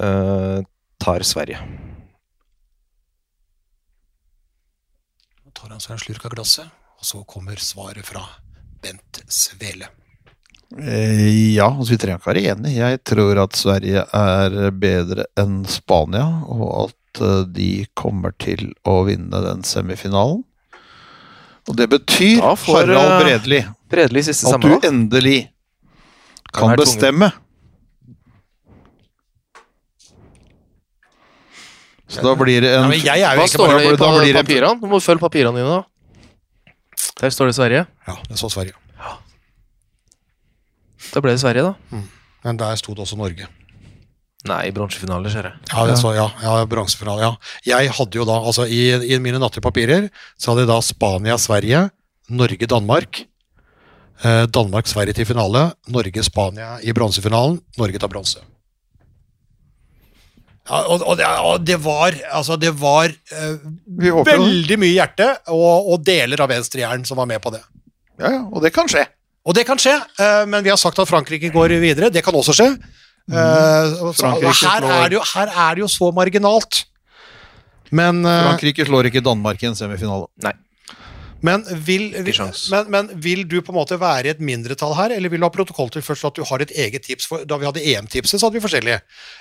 uh, 0.00 0.62
tar 1.02 1.24
Sverige. 1.26 1.60
Nå 5.44 5.52
tar 5.52 5.74
han 5.74 5.82
seg 5.82 5.96
en 5.96 6.02
slurk 6.06 6.24
av 6.28 6.34
glasset, 6.36 6.72
og 6.96 7.04
så 7.04 7.22
kommer 7.28 7.60
svaret 7.60 8.06
fra 8.08 8.24
Bent 8.82 9.22
Svele. 9.28 9.90
Eh, 10.82 11.54
Ja, 11.54 11.68
altså 11.70 11.94
vi 11.94 11.98
trenger 12.02 12.18
ikke 12.18 12.32
være 12.32 12.46
enige. 12.52 12.80
Jeg 12.80 13.02
tror 13.06 13.38
at 13.44 13.56
Sverige 13.56 14.02
er 14.02 14.70
bedre 14.74 15.26
enn 15.38 15.60
Spania, 15.70 16.26
og 16.48 16.88
at 16.88 17.22
eh, 17.22 17.42
de 17.46 17.70
kommer 17.94 18.34
til 18.42 18.72
å 18.84 19.02
vinne 19.06 19.42
den 19.44 19.62
semifinalen. 19.66 20.42
Og 21.66 21.74
det 21.78 21.88
betyr, 21.90 22.40
Harald 22.42 23.24
Bredli, 23.24 23.64
Bredli, 23.90 24.22
at 24.22 24.62
du 24.62 24.86
endelig 24.86 25.38
kan 26.52 26.76
bestemme. 26.76 27.32
Så 32.06 32.22
da 32.22 32.34
blir 32.38 32.62
det 32.62 32.70
en 32.78 32.92
jeg 32.94 33.08
er 33.18 33.34
jo 33.34 33.40
Hva 33.42 33.46
ikke 33.48 33.58
står 33.58 33.72
det 33.72 33.82
i 33.82 33.96
blir 33.96 34.32
det- 34.32 34.44
papirene? 34.44 34.80
Du 34.80 34.86
må 34.86 35.00
følge 35.02 35.20
papirene 35.20 35.56
dine, 35.58 35.68
da. 35.68 35.82
Der 37.20 37.30
står 37.30 37.46
det 37.50 37.54
Sverige. 37.56 37.86
Ja, 38.06 38.14
det 38.28 38.38
står 38.38 38.50
Sverige. 38.50 38.74
Da 41.12 41.20
ble 41.20 41.32
det 41.32 41.40
Sverige, 41.40 41.62
da. 41.62 42.02
Men 42.44 42.56
der 42.56 42.76
sto 42.76 42.94
det 42.94 43.02
også 43.02 43.16
Norge. 43.16 43.46
Nei, 44.46 44.70
bronsefinale, 44.70 45.30
ser 45.30 45.42
jeg. 45.42 45.52
Ja, 45.72 45.86
det 45.86 45.98
så, 45.98 46.14
ja, 46.14 46.30
ja 46.42 46.64
bronsefinale, 46.66 47.20
ja. 47.20 47.32
Jeg 47.66 47.90
hadde 47.90 48.14
jo 48.14 48.24
da, 48.24 48.38
altså 48.38 48.66
i, 48.68 48.92
i 49.14 49.18
mine 49.18 49.38
nattepapirer, 49.38 50.10
så 50.38 50.52
hadde 50.52 50.60
jeg 50.62 50.68
da 50.68 50.78
Spania-Sverige, 50.80 51.90
Norge-Danmark, 52.30 53.20
eh, 53.22 53.26
Danmark-Sverige 54.24 55.12
til 55.18 55.26
finale, 55.28 55.72
Norge-Spania 55.92 56.78
i 56.82 56.92
bronsefinalen, 56.96 57.58
Norge 57.78 57.98
tar 58.00 58.08
bronse. 58.08 58.38
Ja, 60.66 60.80
og, 60.90 61.02
og, 61.06 61.14
det, 61.20 61.26
og 61.46 61.60
det 61.62 61.76
var, 61.84 62.16
altså 62.34 62.56
det 62.58 62.72
var 62.80 63.06
eh, 63.12 63.52
Vi 64.00 64.10
håper 64.10 64.34
jo 64.34 64.42
det. 64.42 64.48
veldig 64.48 64.78
mye 64.82 64.94
hjerte 64.96 65.28
og, 65.54 65.92
og 65.92 66.00
deler 66.06 66.42
av 66.42 66.50
venstrehjernen 66.50 67.06
som 67.06 67.20
var 67.20 67.28
med 67.30 67.38
på 67.44 67.52
det. 67.54 67.60
Ja, 68.18 68.32
ja, 68.32 68.40
og 68.50 68.64
det 68.64 68.72
kan 68.74 68.88
skje. 68.90 69.04
Og 69.46 69.54
det 69.54 69.62
kan 69.68 69.78
skje, 69.78 69.94
eh, 70.18 70.42
men 70.50 70.64
vi 70.66 70.72
har 70.72 70.80
sagt 70.80 70.98
at 70.98 71.06
Frankrike 71.06 71.52
går 71.54 71.76
videre. 71.78 72.10
Det 72.10 72.24
kan 72.26 72.34
også 72.34 72.56
skje. 72.56 72.66
Eh, 73.30 73.94
så- 74.16 74.32
her, 74.42 74.82
er 74.90 75.08
det 75.12 75.20
jo, 75.20 75.22
her 75.36 75.52
er 75.54 75.74
det 75.78 75.84
jo 75.84 75.90
så 75.92 76.10
marginalt. 76.14 76.82
Men, 77.94 78.24
eh, 78.26 78.42
Frankrike 78.48 78.88
slår 78.88 79.06
ikke 79.12 79.22
Danmark 79.22 79.62
i 79.62 79.66
en 79.70 79.78
semifinale. 79.78 80.26
Men, 81.46 81.62
vil, 81.86 82.08
men, 82.26 82.90
men 82.94 83.08
vil 83.22 83.44
du 83.48 83.56
på 83.64 83.72
en 83.72 83.78
måte 83.78 83.98
være 84.00 84.28
i 84.28 84.32
et 84.34 84.42
mindretall 84.42 84.94
her, 84.98 85.14
eller 85.16 85.32
vil 85.32 85.40
du 85.42 85.46
ha 85.46 85.52
protokolltilførsel 85.54 86.28
at 86.30 86.40
du 86.40 86.44
har 86.50 86.64
et 86.64 86.72
eget 86.86 87.06
tips? 87.06 87.28
For, 87.30 87.44
da 87.48 87.58
vi 87.62 87.68
hadde 87.68 87.84
EM-tipset, 87.92 88.40
så 88.40 88.48
hadde 88.48 88.58
vi 88.58 88.64
forskjellige. 88.66 88.98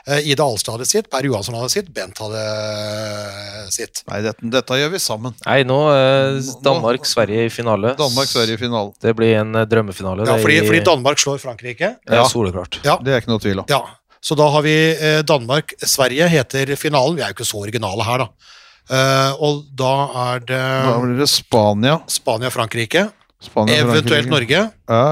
Eh, 0.07 0.29
Ida 0.31 0.45
Alstad 0.45 0.77
hadde 0.77 0.87
sitt, 0.89 1.09
Per 1.13 1.27
Johansson 1.27 1.57
hadde 1.57 1.73
sitt, 1.73 1.89
Bent 1.95 2.21
hadde 2.23 2.45
eh, 2.45 3.65
sitt. 3.73 4.03
Nei, 4.11 4.21
dette, 4.25 4.49
dette 4.57 4.79
gjør 4.79 4.93
vi 4.95 5.01
sammen. 5.03 5.35
Nei, 5.45 5.59
nå 5.67 5.79
er 5.93 6.39
Danmark-Sverige 6.65 7.47
i 7.49 7.51
finale. 7.53 7.95
Danmark-Sverige 7.99 8.57
i 8.59 8.61
finale. 8.65 8.93
Det 9.01 9.15
blir 9.17 9.35
en 9.41 9.61
eh, 9.61 9.67
drømmefinale. 9.69 10.27
Ja, 10.29 10.37
fordi, 10.41 10.61
fordi 10.67 10.83
Danmark 10.87 11.21
slår 11.21 11.41
Frankrike. 11.43 11.95
Ja, 12.07 12.21
Ja. 12.21 12.25
soleklart. 12.31 12.79
Ja, 12.85 12.97
Det 13.03 13.13
er 13.13 13.23
ikke 13.23 13.33
noe 13.33 13.43
tvil 13.43 13.63
om. 13.63 13.69
Ja, 13.69 13.81
så 14.25 14.33
da 14.37 14.47
har 14.49 14.63
vi 14.65 14.75
eh, 14.93 15.21
Danmark-Sverige 15.27 16.27
heter 16.31 16.75
finalen. 16.81 17.17
Vi 17.17 17.21
er 17.25 17.33
jo 17.33 17.37
ikke 17.37 17.45
så 17.47 17.61
originale 17.61 18.05
her, 18.07 18.25
da. 18.25 18.29
Eh, 18.85 19.31
og 19.41 19.63
da 19.73 19.93
er 20.29 20.43
det 20.45 20.63
Da 20.85 20.97
blir 21.01 21.17
det 21.17 21.29
Spania. 21.31 21.99
Spania-Frankrike, 22.11 23.07
Spania 23.41 23.79
eventuelt 23.81 24.29
Norge. 24.29 24.65
Ja. 24.89 25.05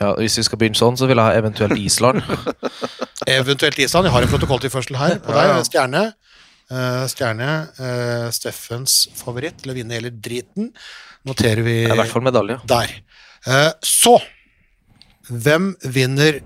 Ja, 0.00 0.14
Hvis 0.16 0.38
vi 0.38 0.44
skal 0.46 0.58
begynne 0.58 0.78
sånn, 0.78 0.96
så 0.96 1.06
vil 1.10 1.18
jeg 1.20 1.26
ha 1.26 1.34
eventuelt 1.36 1.76
Island. 1.78 2.22
Eventuelt 3.28 3.76
Island. 3.78 4.06
Jeg 4.08 4.12
har 4.14 4.24
en 4.24 4.30
protokolltilførsel 4.32 4.96
her 4.98 5.18
på 5.22 5.34
deg. 5.34 5.50
ja. 5.52 5.58
Stjerne. 5.68 6.04
Uh, 6.72 7.04
stjerne. 7.12 7.48
Uh, 7.76 8.30
Steffens 8.34 9.04
favoritt 9.14 9.60
til 9.62 9.70
å 9.70 9.76
vinne 9.76 9.94
hele 9.94 10.10
driten. 10.10 10.70
Noterer 11.28 11.62
vi 11.62 11.76
I 11.84 11.92
hvert 11.92 12.10
fall 12.10 12.24
medalje. 12.26 12.56
der. 12.66 12.94
Uh, 13.46 13.70
så 13.84 14.16
Hvem 15.28 15.74
vinner 15.86 16.40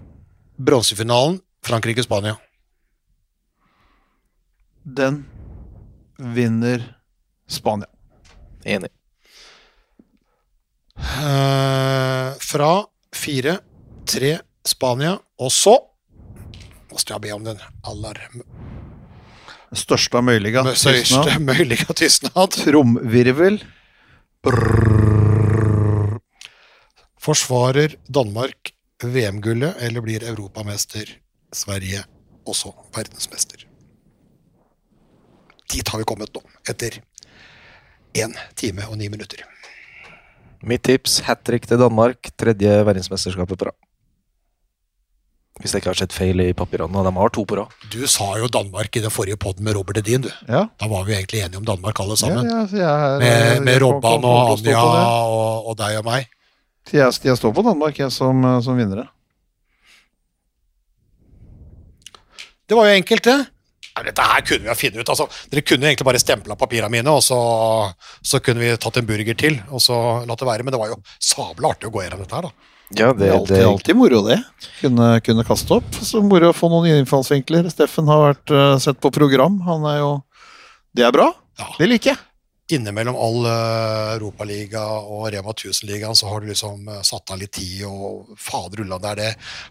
bronsefinalen? 0.60 1.38
Frankrike-Spania. 1.66 2.36
Den 4.84 5.24
vinner 6.18 6.84
Spania. 7.48 7.88
Enig. 8.64 8.90
Uh, 10.96 12.32
fra 12.40 12.70
fire, 13.14 13.58
tre, 14.08 14.38
Spania, 14.66 15.18
og 15.38 15.52
så 15.52 15.76
Måste 16.92 17.12
jeg 17.12 17.20
be 17.26 17.32
om 17.34 17.42
den 17.44 17.58
aller 17.84 18.16
Største 19.76 20.22
møyliga 20.24 20.62
tystnad. 20.72 21.34
mulige 21.42 21.84
tystnad. 21.98 22.54
Tromvirvel. 22.54 23.58
Forsvarer 27.20 27.96
Danmark 28.08 28.72
VM-gullet, 29.02 29.76
eller 29.82 30.00
blir 30.00 30.24
europamester 30.24 31.10
Sverige 31.52 32.04
også 32.46 32.72
verdensmester? 32.94 33.55
Dit 35.72 35.88
har 35.88 35.98
vi 35.98 36.06
kommet 36.08 36.30
nå, 36.34 36.42
etter 36.68 37.00
én 38.16 38.34
time 38.56 38.86
og 38.90 38.98
ni 39.00 39.08
minutter. 39.12 39.42
Mitt 40.66 40.82
tips 40.86 41.20
hat 41.26 41.42
trick 41.46 41.66
til 41.68 41.78
Danmark. 41.80 42.30
Tredje 42.38 42.78
verdensmesterskapet 42.86 43.58
på 43.58 43.68
rad. 43.68 43.76
Hvis 45.60 45.72
jeg 45.72 45.80
ikke 45.80 45.88
har 45.92 45.98
sett 45.98 46.12
feil 46.12 46.40
i 46.44 46.50
papirene. 46.56 46.98
Og 47.00 47.06
de 47.06 47.12
har 47.16 47.32
to 47.32 47.44
på 47.48 47.56
rad. 47.56 47.74
Du 47.92 48.02
sa 48.10 48.28
jo 48.40 48.48
Danmark 48.52 48.96
i 48.96 49.02
den 49.04 49.12
forrige 49.12 49.38
podden 49.40 49.64
med 49.64 49.76
Robert 49.76 50.00
Edin, 50.02 50.26
du. 50.26 50.30
Ja. 50.48 50.66
Da 50.80 50.88
var 50.90 51.04
vi 51.08 51.14
egentlig 51.16 51.44
enige 51.44 51.60
om 51.62 51.68
Danmark 51.68 52.00
alle 52.00 52.16
sammen. 52.20 52.44
ja 52.44 52.62
ja, 52.72 52.94
jeg, 53.12 53.20
med, 53.22 53.62
med 53.68 53.82
Robban 53.82 54.24
og 54.24 54.56
Anja 54.56 54.80
og, 54.82 55.70
og 55.70 55.78
deg 55.80 56.00
og 56.00 56.08
meg. 56.08 56.32
Jeg, 56.92 57.12
jeg 57.24 57.36
står 57.36 57.52
på 57.56 57.64
Danmark 57.66 57.98
jeg, 57.98 58.12
som, 58.12 58.44
som 58.62 58.76
vinnere. 58.78 59.08
Det 62.66 62.76
var 62.76 62.88
jo 62.90 62.98
enkelt, 62.98 63.24
det. 63.24 63.38
Dette 64.04 64.28
her 64.28 64.44
kunne 64.44 64.66
vi 64.66 64.72
ha 64.72 64.76
funnet 64.76 65.00
ut. 65.00 65.10
Altså, 65.14 65.26
dere 65.52 65.64
kunne 65.64 65.88
egentlig 65.88 66.08
bare 66.08 66.20
stempla 66.20 66.56
papirene 66.60 66.92
mine, 66.92 67.12
og 67.12 67.24
så, 67.24 67.38
så 68.20 68.40
kunne 68.44 68.60
vi 68.60 68.76
tatt 68.80 69.00
en 69.00 69.08
burger 69.08 69.38
til 69.38 69.60
og 69.70 69.80
så 69.82 69.98
latt 70.28 70.42
det 70.42 70.48
være. 70.50 70.66
Men 70.66 70.76
det 70.76 70.80
var 70.82 70.92
jo 70.92 70.98
sabla 71.22 71.72
artig 71.72 71.88
å 71.88 71.94
gå 71.94 72.04
gjennom 72.04 72.24
dette 72.24 72.36
her, 72.36 72.48
da. 72.50 72.72
Ja, 72.94 73.10
Det 73.12 73.26
er 73.26 73.34
alltid, 73.34 73.64
alltid 73.66 73.98
moro, 73.98 74.20
det. 74.28 74.38
Kunne, 74.78 75.08
kunne 75.26 75.44
kaste 75.46 75.80
opp. 75.80 75.96
Så 76.06 76.22
moro 76.22 76.52
å 76.52 76.54
få 76.54 76.70
noen 76.70 77.00
innfallsvinkler. 77.00 77.66
Steffen 77.72 78.06
har 78.10 78.28
vært 78.28 78.54
uh, 78.54 78.76
sett 78.82 79.00
på 79.02 79.10
program. 79.14 79.58
Han 79.66 79.86
er 79.90 79.98
jo 80.04 80.12
Det 80.94 81.06
er 81.08 81.14
bra. 81.14 81.32
Ja. 81.58 81.72
Det 81.80 81.88
liker 81.90 82.12
jeg. 82.12 82.20
Innimellom 82.66 83.14
all 83.14 83.44
uh, 83.46 84.14
Europaliga 84.16 84.80
og 84.98 85.28
Rema 85.30 85.52
1000-ligaen 85.52 86.16
så 86.18 86.26
har 86.26 86.42
du 86.42 86.48
liksom 86.50 86.88
eh, 86.90 87.02
satt 87.06 87.30
av 87.30 87.38
litt 87.38 87.52
tid, 87.54 87.84
og 87.86 88.32
fader 88.42 88.82
ulla, 88.82 88.98
det 89.02 89.12
er 89.12 89.20
det 89.20 89.28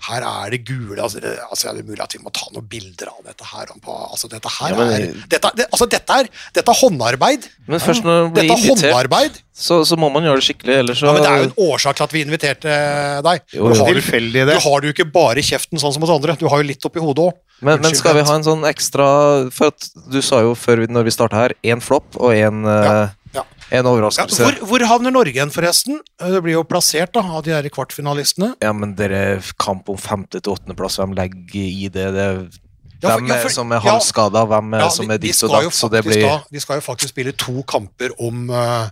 Her 0.07 0.23
er 0.29 0.53
det 0.53 0.61
gule 0.69 1.01
altså, 1.03 1.19
det, 1.19 1.33
altså, 1.43 1.67
Er 1.73 1.81
det 1.81 1.83
mulig 1.89 1.99
at 2.05 2.15
vi 2.15 2.21
må 2.23 2.31
ta 2.31 2.47
noen 2.53 2.69
bilder 2.71 3.11
av 3.11 3.19
dette 3.27 3.49
her? 3.49 3.73
På, 3.83 3.97
altså, 4.15 4.29
dette 4.31 4.53
her 4.61 4.71
Ja, 4.71 4.77
men- 4.79 4.93
er 4.95 5.27
dette, 5.27 5.51
det, 5.59 5.67
altså, 5.75 5.89
dette, 5.91 6.21
er, 6.21 6.29
dette 6.55 6.71
er 6.71 6.79
håndarbeid! 6.85 7.49
Men 7.67 7.83
først 7.83 8.07
når 8.07 8.29
du 8.29 8.31
blir 8.37 8.47
Dette 8.47 8.55
er 8.55 8.63
invitert, 8.63 8.93
håndarbeid! 8.93 9.41
så, 9.55 9.81
så 9.87 9.95
må 9.99 10.09
man 10.11 10.23
gjøre 10.27 10.39
det 10.39 10.47
skikkelig, 10.47 10.79
ellers 10.83 10.99
så 10.99 11.09
Ja, 11.09 11.17
men 11.17 11.23
Det 11.25 11.31
er 11.33 11.43
jo 11.43 11.49
en 11.49 11.57
årsak 11.67 11.99
til 11.99 12.07
at 12.07 12.15
vi 12.15 12.23
inviterte 12.25 12.77
deg. 13.27 13.43
Jo, 13.55 13.69
Du 13.71 13.79
har 13.79 13.99
du, 13.99 14.01
Du 14.55 14.59
har 14.69 14.87
jo 14.87 14.95
ikke 14.95 15.07
bare 15.11 15.39
i 15.39 15.45
kjeften 15.47 15.79
sånn 15.79 15.95
som 15.95 16.03
hos 16.03 16.11
andre, 16.15 16.35
du 16.39 16.47
har 16.51 16.63
jo 16.63 16.67
litt 16.67 16.87
oppi 16.87 17.03
hodet 17.03 17.27
òg. 17.27 17.37
Men, 17.61 17.79
men 17.81 17.95
skal 17.95 18.15
vi 18.17 18.23
ha 18.27 18.33
en 18.35 18.43
sånn 18.43 18.65
ekstra 18.67 19.05
For 19.53 19.71
at 19.71 19.85
du 20.11 20.17
sa 20.21 20.41
jo 20.43 20.55
før 20.59 20.81
vi, 20.83 20.87
når 20.91 21.05
vi 21.07 21.13
starta 21.15 21.35
her, 21.45 21.53
én 21.63 21.81
flopp 21.81 22.17
og 22.19 22.33
én 22.35 22.65
Ja, 22.67 23.07
ja. 23.33 23.43
en 23.79 23.85
overraskelse. 23.89 24.43
hvor, 24.43 24.59
hvor 24.67 24.85
havner 24.87 25.11
Norge 25.11 25.33
igjen, 25.35 25.51
forresten? 25.51 26.01
Det 26.19 26.41
blir 26.43 26.53
jo 26.59 26.63
plassert 26.67 27.13
da, 27.15 27.23
av 27.23 27.43
de 27.47 27.51
her 27.55 27.63
kvartfinalistene. 27.69 28.53
Ja, 28.63 28.71
men 28.75 28.93
dere 28.95 29.41
kamp 29.59 29.89
om 29.89 29.97
femte 29.97 30.39
til 30.41 30.53
åttendeplass, 30.53 30.99
hvem 31.01 31.15
legger 31.17 31.55
i 31.63 31.87
det? 31.89 32.11
det 32.15 32.27
Ja, 33.03 33.17
hvem 33.17 33.27
ja, 33.27 33.35
er 33.43 33.49
som 33.51 33.71
er 33.75 33.81
ja. 33.81 33.89
halvskada, 33.89 34.45
hvem 34.47 34.73
er 34.77 34.85
Ja, 34.85 34.89
som 34.89 35.11
er 35.11 35.17
ditt 35.19 35.41
og 35.43 35.51
datt? 35.51 35.73
Så 35.75 35.89
det 35.91 36.03
blir 36.05 36.21
da- 36.23 36.43
De 36.51 36.59
skal 36.63 36.79
jo 36.79 36.85
faktisk 36.91 37.11
spille 37.15 37.33
to 37.35 37.63
kamper 37.67 38.11
om 38.19 38.49
uh, 38.49 38.87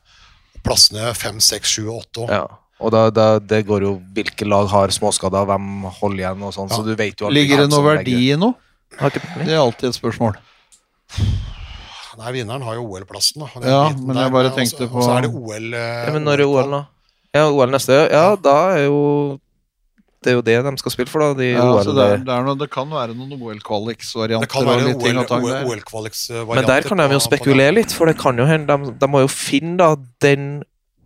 plassene 0.63 1.13
fem, 1.15 1.39
seks, 1.39 1.77
sju 1.77 1.87
og 1.89 2.03
åtte. 2.05 2.27
ja. 2.31 2.45
Og 2.83 2.91
da, 2.91 3.05
da, 3.15 3.27
det 3.39 3.61
går 3.67 3.85
jo 3.87 3.93
hvilke 4.13 4.45
lag 4.47 4.67
har 4.73 4.91
småskader, 4.91 5.45
hvem 5.47 5.85
holder 6.01 6.19
igjen 6.25 6.41
og 6.43 6.51
sånn, 6.55 6.69
Ja. 6.69 6.75
så 6.75 6.83
du 6.85 6.93
vet 6.99 7.15
jo 7.23 7.29
Ligger 7.31 7.63
det 7.63 7.69
noe 7.71 7.83
verdi 7.87 8.17
i 8.33 8.35
noe? 8.35 8.53
Det 8.99 9.47
er 9.47 9.57
alltid 9.61 9.89
et 9.89 9.95
spørsmål. 9.97 10.35
Nei, 12.19 12.31
vinneren 12.35 12.61
har 12.61 12.75
jo 12.77 12.83
OL-plassen. 12.85 13.41
da. 13.41 13.61
Ja, 13.65 13.83
men 13.97 14.15
jeg 14.19 14.31
bare 14.31 14.51
tenkte 14.53 14.85
på- 14.89 14.99
Og 15.01 15.03
så 15.07 15.15
er 15.17 15.21
det 15.25 15.31
OL 15.33 15.73
eh, 15.73 16.05
Ja, 16.05 16.11
men 16.13 16.23
når 16.25 16.33
er 16.39 16.43
på- 16.45 16.59
OL, 16.59 16.69
da? 16.71 16.85
Ja, 17.33 17.47
OL 17.49 17.67
neste 17.73 17.89
år. 17.89 18.11
Ja, 18.11 18.35
da 18.35 18.57
er 18.75 18.85
jo 18.85 19.39
Det 20.23 20.31
er 20.31 20.35
jo 20.37 20.41
det 20.41 20.63
de 20.63 20.77
skal 20.77 20.91
spille 20.91 21.09
for, 21.09 21.19
da. 21.19 21.33
De 21.33 21.51
Ja, 21.51 21.63
OL, 21.67 21.83
så 21.83 21.93
det, 21.93 22.03
er, 22.13 22.17
det, 22.23 22.29
er 22.31 22.43
noe, 22.45 22.55
det 22.55 22.69
kan 22.71 22.87
være 22.87 23.13
noen 23.13 23.33
OL-kvaliks-varianter. 23.41 24.39
Det 24.39 24.49
kan 24.49 24.63
være 24.63 24.95
OL-kvaliks-varianter. 24.95 25.67
OL-kvaliksvarianter. 25.67 26.55
Men 26.55 26.65
der 26.65 26.81
kan 26.87 26.97
de 26.97 27.07
jo 27.11 27.19
spekulere 27.19 27.73
litt, 27.73 27.91
for 27.91 28.05
det 28.05 28.17
kan 28.17 28.37
jo 28.37 28.45
hende 28.45 28.67
de, 28.67 28.91
de 29.01 29.07
må 29.07 29.19
jo 29.19 29.27
finne 29.27 29.75
da 29.77 29.95
den 30.21 30.63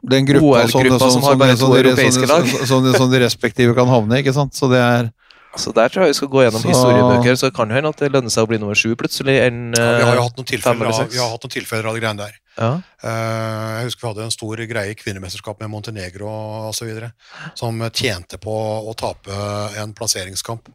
Den 0.09 0.25
gruppa, 0.25 0.63
sånne- 0.71 0.99
som 0.99 1.09
sånne- 1.11 1.23
har 1.27 1.35
bare 1.35 1.55
to 1.59 1.71
europeiske 1.75 2.27
lag. 2.27 2.47
Som 2.67 2.83
de, 2.85 2.93
som 2.97 3.11
de 3.11 3.19
respektive 3.19 3.75
kan 3.75 3.87
havne 3.87 4.17
i, 4.17 4.23
ikke 4.23 4.33
sant. 4.33 4.53
Så 4.55 4.69
det 4.71 4.79
er 4.79 5.11
Så 5.57 5.71
der 5.73 5.89
tror 5.89 6.03
jeg 6.05 6.11
vi 6.13 6.17
skal 6.19 6.27
gå 6.29 6.41
gjennom 6.45 6.61
Så- 6.61 6.69
historiebøker, 6.69 7.33
så 7.35 7.49
kan 7.53 7.67
det 7.67 7.75
hende 7.79 7.89
at 7.89 7.97
det 7.97 8.11
lønner 8.13 8.29
seg 8.29 8.43
å 8.45 8.47
bli 8.47 8.57
nummer 8.61 8.75
sju 8.77 8.95
plutselig. 8.95 9.39
enn 9.47 9.73
Ja, 9.73 9.97
vi 9.97 10.03
har 10.03 10.13
jo 10.15 10.19
eh, 10.21 10.27
hatt 10.27 10.37
noen 10.37 10.45
tilfeller 10.45 10.85
av, 10.85 11.09
vi 11.09 11.17
har 11.17 11.29
hatt 11.31 11.41
noen 11.43 11.55
tilfeller 11.55 11.85
av 11.87 11.95
de 11.95 12.01
greiene 12.01 12.17
der. 12.17 12.33
ja. 12.57 12.81
Uh, 13.03 13.81
jeg 13.81 13.85
husker 13.87 14.01
vi 14.01 14.07
hadde 14.13 14.23
en 14.27 14.31
stor 14.31 14.55
greie 14.55 14.91
i 14.91 14.95
kvinnemesterskap 14.95 15.59
med 15.59 15.69
Montenegro 15.69 16.27
osv. 16.69 17.11
Som 17.55 17.79
tjente 17.89 18.37
på 18.37 18.53
å 18.53 18.95
tape 18.95 19.33
en 19.81 19.93
plasseringskamp. 19.93 20.67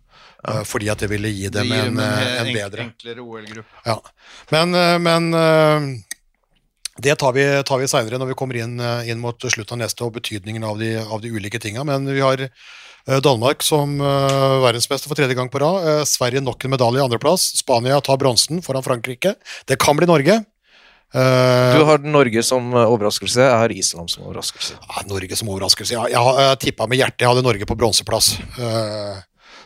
eh, 0.48 0.64
fordi 0.64 0.90
at 0.90 0.98
det 0.98 1.09
ville 1.09 1.28
gi 1.30 1.48
dem 1.48 1.70
en, 1.70 2.00
eh, 2.00 2.40
en 2.40 2.46
bedre. 2.52 2.80
enklere 2.90 3.20
OL-gruppe. 3.22 3.64
Ja. 3.86 4.00
Men, 4.50 4.74
eh, 4.74 4.98
men 4.98 5.32
eh, 5.34 6.02
det 6.98 7.14
tar 7.20 7.32
vi, 7.32 7.44
tar 7.64 7.81
vi 7.81 7.89
seinere 7.89 8.19
når 8.20 8.32
vi 8.32 8.36
kommer 8.39 8.59
inn, 8.60 8.78
eh, 8.81 9.09
inn 9.10 9.20
mot 9.23 9.40
slutten 9.40 9.78
av 9.78 9.85
neste 9.86 10.05
og 10.05 10.12
betydningen 10.19 10.64
av 10.64 10.78
de, 10.78 10.97
av 11.01 11.23
de 11.23 11.32
ulike 11.32 11.60
tinga. 11.62 11.85
Men 11.89 12.05
vi 12.06 12.20
har 12.20 12.43
eh, 12.44 13.19
Danmark 13.24 13.64
som 13.64 13.97
uh, 14.01 14.60
verdensmester 14.62 15.09
for 15.09 15.16
tredje 15.19 15.35
gang 15.39 15.48
på 15.48 15.62
rad. 15.62 15.89
Eh, 15.89 16.05
Sverige 16.05 16.44
nok 16.44 16.64
en 16.64 16.74
medalje 16.77 17.01
i 17.01 17.05
andreplass. 17.05 17.48
Spania 17.62 18.01
tar 18.05 18.20
bronsen 18.20 18.60
foran 18.62 18.85
Frankrike. 18.85 19.35
Det 19.66 19.81
kan 19.81 19.97
bli 19.97 20.06
Norge. 20.10 20.43
Eh, 21.14 21.78
Du 21.78 21.85
har 21.85 21.98
Norge 21.98 22.43
som 22.43 22.73
eh, 22.73 22.93
overraskelse, 22.93 23.40
jeg 23.40 23.59
har 23.64 23.73
Island 23.73 24.10
som 24.10 24.24
overraskelse. 24.28 24.78
ja, 24.81 25.02
Norge 25.09 25.36
som 25.36 25.48
overraskelse. 25.52 25.93
Ja, 25.97 26.06
jeg 26.09 26.47
jeg 26.47 26.59
tippa 26.69 26.86
med 26.89 26.98
hjertet. 27.01 27.20
Jeg 27.24 27.28
hadde 27.32 27.44
Norge 27.44 27.69
på 27.69 27.77
bronseplass. 27.77 28.35
Eh, 28.59 29.20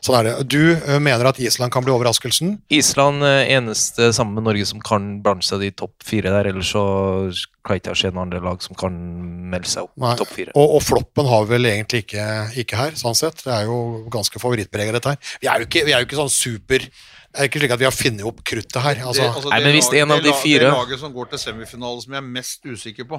sånn 0.07 0.17
er 0.21 0.29
det. 0.29 0.35
Du 0.53 0.61
eh, 0.77 0.99
mener 1.03 1.29
at 1.29 1.41
Island 1.43 1.73
kan 1.75 1.85
bli 1.85 1.93
overraskelsen? 1.95 2.55
Island 2.73 3.25
er 3.27 3.51
eneste 3.59 4.13
sammen 4.17 4.39
med 4.39 4.47
Norge 4.49 4.67
som 4.71 4.81
kan 4.85 5.17
blande 5.25 5.45
seg 5.47 5.65
de 5.65 5.73
topp 5.83 6.07
fire 6.07 6.33
der, 6.33 6.49
ellers 6.53 6.71
så 6.73 6.85
kan 7.67 7.81
ikke 7.81 7.97
se 7.99 8.13
noen 8.13 8.29
andre 8.29 8.41
lag 8.45 8.63
som 8.63 8.79
kan 8.79 8.95
melde 9.51 9.67
seg 9.71 9.89
opp 9.89 9.93
Nei. 10.05 10.15
topp 10.21 10.33
fire. 10.37 10.55
Og, 10.55 10.77
og 10.79 10.85
floppen 10.87 11.27
har 11.31 11.45
vi 11.47 11.55
vel 11.57 11.69
egentlig 11.73 12.05
ikke, 12.07 12.27
ikke 12.63 12.79
her, 12.79 12.97
sånn 12.99 13.19
sett. 13.19 13.43
Det 13.43 13.53
er 13.57 13.67
jo 13.67 13.79
ganske 14.15 14.39
favorittpreget, 14.43 14.97
dette 15.01 15.15
her. 15.17 15.37
Vi 15.43 15.51
er 15.51 15.63
jo 15.65 15.69
ikke, 15.69 15.85
vi 15.89 15.95
er 15.97 16.03
jo 16.05 16.09
ikke 16.09 16.21
sånn 16.23 16.33
super 16.33 16.87
Det 16.87 17.43
er 17.43 17.49
ikke 17.51 17.61
slik 17.61 17.73
at 17.75 17.81
vi 17.83 17.85
har 17.89 17.93
funnet 17.93 18.23
opp 18.31 18.39
kruttet 18.49 18.79
her. 18.81 19.01
Altså, 19.05 19.27
Nei, 19.51 19.59
men 19.67 19.75
hvis 19.77 19.91
en 19.99 20.15
av 20.15 20.23
de 20.23 20.31
det 20.31 20.37
fire- 20.41 20.71
laget 20.73 21.03
som 21.03 21.13
går 21.13 21.35
til 21.35 21.43
semifinale 21.43 22.01
som 22.01 22.15
jeg 22.15 22.23
er 22.23 22.31
mest 22.39 22.63
usikker 22.65 23.09
på, 23.11 23.19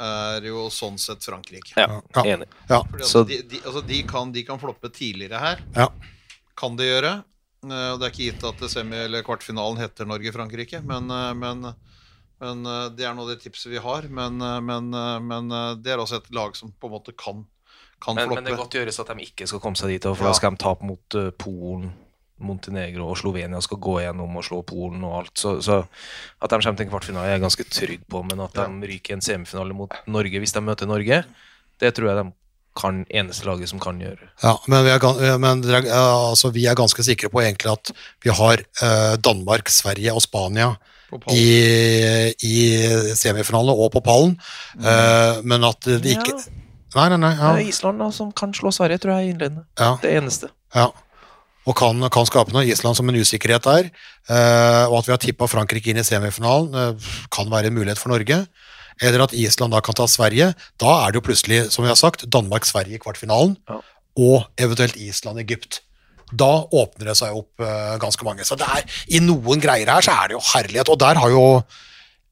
er 0.00 0.46
jo 0.48 0.66
sånn 0.72 0.98
sett 0.98 1.24
Frankrike. 1.24 1.74
Ja, 1.76 2.00
Ja. 2.16 2.22
enig. 2.24 2.48
ja. 2.68 2.82
Fordi 2.82 3.04
at 3.20 3.28
de, 3.28 3.42
de, 3.42 3.60
altså 3.64 3.82
de, 3.86 4.02
kan, 4.08 4.32
de 4.32 4.42
kan 4.48 4.58
floppe 4.58 4.88
tidligere 4.92 5.38
her. 5.38 5.60
Ja. 5.76 5.88
Kan 6.56 6.76
de 6.76 6.84
gjøre. 6.88 7.12
Eh, 7.64 7.92
og 7.92 8.00
Det 8.00 8.06
er 8.06 8.10
ikke 8.14 8.26
gitt 8.32 8.44
at 8.48 8.62
semi- 8.72 9.04
eller 9.04 9.22
kvartfinalen 9.22 9.76
heter 9.82 10.06
Norge-Frankrike, 10.08 10.80
men, 10.82 11.10
eh, 11.10 11.34
men, 11.34 11.74
men 12.40 12.66
eh, 12.66 12.88
det 12.96 13.04
er 13.04 13.14
nå 13.14 13.26
det 13.28 13.42
tipset 13.42 13.70
vi 13.70 13.78
har. 13.84 14.08
Men, 14.08 14.38
men, 14.64 14.90
men 15.26 15.48
det 15.82 15.92
er 15.92 15.98
også 16.00 16.16
et 16.22 16.30
lag 16.32 16.56
som 16.56 16.72
på 16.72 16.88
en 16.88 16.94
måte 16.96 17.12
kan, 17.16 17.44
kan 18.00 18.14
Men, 18.16 18.24
floppe. 18.28 18.34
men 18.40 18.44
det 18.44 18.54
kan 18.56 18.62
godt 18.64 18.78
gjøres 18.80 19.00
at 19.00 19.12
de 19.12 19.26
ikke 19.26 19.46
skal 19.46 19.60
komme 19.60 19.76
seg 19.76 19.88
dit, 19.92 20.02
for 20.08 20.16
Ja. 20.24 20.30
da 20.32 20.32
skal 20.40 20.50
de 20.56 20.56
tape 20.64 20.82
mot 20.88 21.18
Polen, 21.38 21.92
Montenegro 22.44 23.08
og 23.10 23.18
Slovenia 23.20 23.60
skal 23.64 23.80
gå 23.82 23.98
gjennom 24.04 24.36
og 24.40 24.46
slå 24.46 24.62
Polen 24.66 25.04
og 25.06 25.16
alt. 25.20 25.32
Så, 25.38 25.56
så 25.64 25.82
at 25.82 26.50
de 26.50 26.58
kommer 26.58 26.78
til 26.78 26.86
en 26.86 26.92
kvartfinale, 26.92 27.28
er 27.28 27.38
jeg 27.38 27.46
ganske 27.46 27.68
trygg 27.68 28.04
på, 28.10 28.24
men 28.28 28.44
at 28.44 28.58
de 28.58 28.90
ryker 28.92 29.14
i 29.14 29.18
en 29.18 29.24
semifinale 29.24 29.76
mot 29.76 29.96
Norge 30.10 30.42
hvis 30.42 30.56
de 30.56 30.64
møter 30.64 30.90
Norge, 30.90 31.24
det 31.80 31.94
tror 31.96 32.10
jeg 32.10 32.20
de 32.20 32.28
kan 32.80 33.02
eneste 33.10 33.46
laget 33.48 33.68
som 33.70 33.80
kan 33.82 33.98
gjøre. 34.00 34.30
Ja, 34.44 34.54
men, 34.70 34.84
vi 34.86 34.92
er, 34.94 35.38
men 35.42 35.64
ja, 35.66 36.04
altså, 36.30 36.52
vi 36.54 36.66
er 36.70 36.78
ganske 36.78 37.02
sikre 37.04 37.30
på 37.32 37.42
egentlig 37.42 37.72
at 37.72 37.90
vi 38.22 38.32
har 38.34 38.62
uh, 38.82 39.16
Danmark, 39.18 39.68
Sverige 39.72 40.14
og 40.14 40.22
Spania 40.24 40.72
i, 41.34 42.30
i 42.46 42.56
semifinale 43.18 43.74
og 43.74 43.90
på 43.96 44.02
pallen. 44.06 44.36
uh, 44.78 45.42
men 45.42 45.66
at 45.66 45.90
det 45.90 46.16
ikke 46.16 46.38
Nei, 46.90 47.04
nei, 47.06 47.20
nei. 47.22 47.36
Det 47.38 47.50
er 47.62 47.68
Island 47.70 48.00
da, 48.02 48.08
som 48.10 48.32
kan 48.34 48.50
slå 48.56 48.72
Sverige, 48.74 48.98
tror 49.04 49.20
jeg, 49.20 49.36
innledende. 49.36 49.62
ja, 49.78 49.92
Det 50.02 50.10
eneste. 50.10 50.50
ja. 50.74 50.88
Og 51.68 51.76
kan, 51.76 52.00
kan 52.08 52.24
skape 52.26 52.54
noe. 52.54 52.64
Island 52.64 52.96
som 52.96 53.08
en 53.10 53.18
usikkerhet 53.20 53.62
der. 53.66 53.90
eh, 54.30 54.84
og 54.88 54.98
at 55.02 55.06
vi 55.06 55.12
har 55.12 55.18
tippa 55.20 55.46
Frankrike 55.50 55.90
inn 55.92 56.00
i 56.00 56.06
semifinalen, 56.06 56.72
eh, 56.74 57.10
kan 57.30 57.50
være 57.52 57.68
en 57.68 57.74
mulighet 57.76 57.98
for 58.00 58.08
Norge. 58.14 58.46
Eller 59.00 59.22
at 59.24 59.32
Island 59.36 59.72
da 59.72 59.80
kan 59.80 59.94
ta 59.96 60.06
Sverige. 60.08 60.54
Da 60.80 60.94
er 61.06 61.12
det 61.12 61.20
jo 61.20 61.26
plutselig, 61.28 61.70
som 61.72 61.84
vi 61.84 61.88
har 61.92 61.96
sagt, 62.00 62.24
Danmark-Sverige 62.28 62.96
i 62.96 63.02
kvartfinalen. 63.02 63.56
Ja. 63.68 63.78
Og 64.20 64.44
eventuelt 64.60 64.96
Island-Egypt. 64.96 65.80
Da 66.36 66.50
åpner 66.72 67.08
det 67.10 67.16
seg 67.18 67.34
opp 67.36 67.60
eh, 67.64 67.94
ganske 68.00 68.24
mange. 68.24 68.44
Så 68.44 68.56
det 68.60 68.66
er, 68.68 68.84
i 69.08 69.20
noen 69.24 69.60
greier 69.60 69.88
her 69.88 70.04
så 70.04 70.12
er 70.16 70.28
det 70.30 70.36
jo 70.38 70.42
herlighet. 70.54 70.88
Og 70.92 70.98
der 71.00 71.20
har 71.20 71.30
jo 71.32 71.44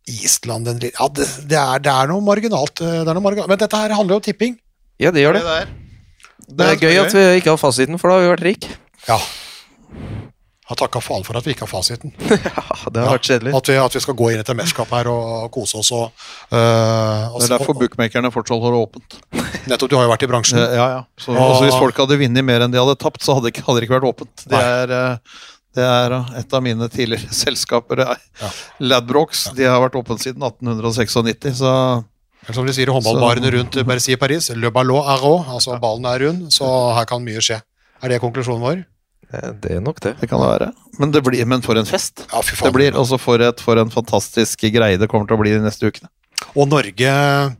Island 0.08 0.68
en 0.70 0.78
litt 0.80 0.96
Ja, 0.96 1.08
det, 1.12 1.26
det, 1.50 1.58
er, 1.58 1.80
det 1.84 1.92
er 1.92 2.08
noe 2.08 2.24
marginalt. 2.24 2.80
eh, 2.80 3.00
Det 3.04 3.08
er 3.12 3.16
noe 3.18 3.24
marginalt. 3.24 3.48
Men 3.52 3.60
dette 3.60 3.76
her 3.80 3.92
handler 3.96 4.16
jo 4.16 4.20
om 4.22 4.26
tipping. 4.28 4.58
Ja, 4.98 5.10
det 5.14 5.22
gjør 5.24 5.36
det. 5.38 5.44
der. 5.44 5.72
Det 6.48 6.66
er 6.72 6.78
gøy 6.80 7.00
at 7.04 7.12
vi 7.14 7.24
ikke 7.42 7.52
har 7.52 7.60
fasiten, 7.60 7.98
for 8.00 8.08
da 8.08 8.16
har 8.18 8.24
vi 8.24 8.30
vært 8.32 8.46
rike. 8.46 8.76
Ja. 9.08 9.18
Har 10.68 10.76
takka 10.76 11.00
faen 11.00 11.24
for 11.24 11.38
at 11.38 11.46
vi 11.48 11.54
ikke 11.54 11.64
har 11.64 11.70
fasiten. 11.70 12.12
Ja, 12.28 12.90
det 12.92 13.00
har 13.00 13.14
vært 13.16 13.28
kjedelig. 13.28 13.52
At 13.56 13.68
vi, 13.70 13.76
at 13.80 13.94
vi 13.96 14.00
skal 14.04 14.16
gå 14.18 14.26
inn 14.32 14.40
i 14.40 14.42
et 14.44 14.50
mesterskap 14.56 14.90
her 14.92 15.08
og 15.10 15.46
kose 15.54 15.78
oss 15.80 15.88
og, 15.96 16.10
uh, 16.52 17.32
og 17.32 17.38
Det 17.40 17.46
er 17.48 17.54
derfor 17.54 17.76
bookmakerne 17.78 18.30
fortsatt 18.34 18.60
holder 18.60 18.76
åpent. 18.82 19.16
Nettopp, 19.68 19.88
du 19.88 19.96
har 19.96 20.04
jo 20.04 20.10
vært 20.12 20.26
i 20.26 20.28
bransjen. 20.28 20.60
Ja, 20.60 20.88
ja. 20.92 20.98
Så, 21.20 21.32
også 21.32 21.64
hvis 21.64 21.78
folk 21.80 22.00
hadde 22.02 22.18
vunnet 22.20 22.44
mer 22.44 22.64
enn 22.66 22.74
de 22.74 22.80
hadde 22.80 22.98
tapt, 23.00 23.24
så 23.24 23.38
hadde, 23.38 23.52
hadde 23.56 23.78
det 23.80 23.88
ikke 23.88 23.96
vært 23.96 24.08
åpent. 24.10 24.44
Det 24.48 24.60
er, 24.60 24.92
eh, 24.98 25.40
det 25.78 25.86
er 25.88 26.16
eh, 26.18 26.28
et 26.42 26.58
av 26.60 26.64
mine 26.68 26.90
tidligere 26.92 27.32
selskaper. 27.42 28.04
Ja. 28.04 28.52
Ladbrokes. 28.92 29.46
Ja. 29.48 29.56
De 29.56 29.68
har 29.72 29.80
vært 29.86 29.96
åpne 30.02 30.18
siden 30.20 30.44
1896, 30.44 31.56
så 31.62 31.72
Eller 32.44 32.60
som 32.60 32.68
de 32.68 32.76
sier 32.76 32.92
i 32.92 32.98
håndballbarene 32.98 33.56
rundt 33.56 33.80
Bercy 33.88 34.12
i 34.18 34.20
Paris, 34.20 34.52
le 34.52 34.72
ballon 34.72 35.00
er 35.16 35.24
rå, 35.24 35.34
altså 35.56 35.80
ballen 35.80 36.06
er 36.12 36.26
rund, 36.26 36.46
så 36.52 36.68
her 36.96 37.08
kan 37.08 37.24
mye 37.24 37.40
skje. 37.44 37.62
Er 38.04 38.12
det 38.12 38.20
konklusjonen 38.22 38.62
vår? 38.62 38.84
Eh, 39.32 39.50
Det 39.60 39.70
er 39.76 39.80
nok 39.80 40.00
det. 40.00 40.16
det 40.20 40.28
kan 40.30 40.40
det 40.40 40.48
være. 40.48 40.72
Men, 40.98 41.10
det 41.12 41.22
blir, 41.22 41.44
men 41.46 41.60
for 41.62 41.76
en 41.76 41.84
fest 41.84 42.24
Ja, 42.32 42.40
fy 42.42 42.56
det 42.64 42.72
blir. 42.72 42.92
også 42.92 43.18
for, 43.20 43.38
et- 43.40 43.60
for 43.60 43.76
en 43.78 43.90
fantastisk 43.90 44.58
greie 44.72 44.96
det 44.98 45.08
kommer 45.08 45.26
til 45.28 45.36
å 45.36 45.40
bli 45.42 45.50
de 45.52 45.60
neste 45.60 45.86
ukene. 45.86 46.08
Og 46.56 46.68
Norge 46.68 47.56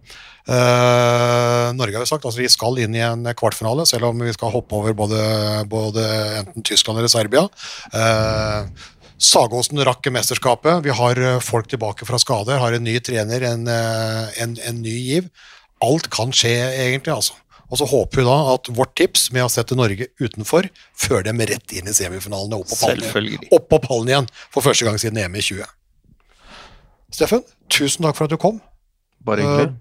Eh, 0.49 1.73
Norge 1.77 1.93
har 1.93 2.01
jo 2.07 2.09
sagt 2.09 2.25
at 2.25 2.37
vi 2.39 2.49
skal 2.49 2.79
inn 2.81 2.95
i 2.97 3.03
en 3.05 3.27
kvartfinale, 3.37 3.85
selv 3.87 4.05
om 4.09 4.19
vi 4.25 4.33
skal 4.33 4.49
hoppe 4.55 4.73
over 4.79 4.95
både, 4.97 5.19
både 5.69 6.05
enten 6.41 6.65
Tyskland 6.65 6.97
eller 6.99 7.13
Serbia. 7.13 7.43
Uh, 7.93 8.65
Sagåsen 9.21 9.81
rakk 9.85 10.07
mesterskapet. 10.15 10.81
Vi 10.87 10.95
har 10.95 11.19
eh, 11.21 11.41
folk 11.43 11.67
tilbake 11.69 12.07
fra 12.07 12.21
skade, 12.23 12.57
har 12.57 12.73
en 12.73 12.85
ny 12.87 12.95
trener, 13.03 13.43
en, 13.43 13.67
eh, 13.69 14.29
en, 14.45 14.57
en 14.71 14.81
ny 14.81 14.95
giv. 15.09 15.29
Alt 15.83 16.09
kan 16.15 16.31
skje, 16.33 16.55
egentlig. 16.87 17.13
altså. 17.13 17.35
Og 17.69 17.81
så 17.81 17.85
håper 17.89 18.23
vi 18.23 18.25
da 18.25 18.37
at 18.55 18.71
vårt 18.73 18.95
tips 18.97 19.27
med 19.35 19.45
å 19.45 19.51
sette 19.53 19.77
Norge 19.77 20.09
utenfor 20.23 20.71
fører 20.97 21.27
dem 21.29 21.43
rett 21.51 21.75
inn 21.77 21.91
i 21.91 21.93
semifinalene 21.97 22.57
opp 22.63 22.71
på 22.71 22.79
pallen, 22.81 23.03
Selvfølgelig. 23.05 23.51
opp 23.53 23.67
på 23.69 23.81
pallen 23.85 24.09
igjen 24.13 24.31
for 24.55 24.65
første 24.65 24.89
gang 24.89 24.97
siden 25.01 25.21
EM 25.21 25.37
i 25.37 25.45
20. 25.45 25.69
Steffen, 27.19 27.45
tusen 27.73 28.05
takk 28.09 28.17
for 28.17 28.29
at 28.29 28.33
du 28.33 28.41
kom. 28.41 28.63
Bare 29.25 29.45
hyggelig. 29.45 29.75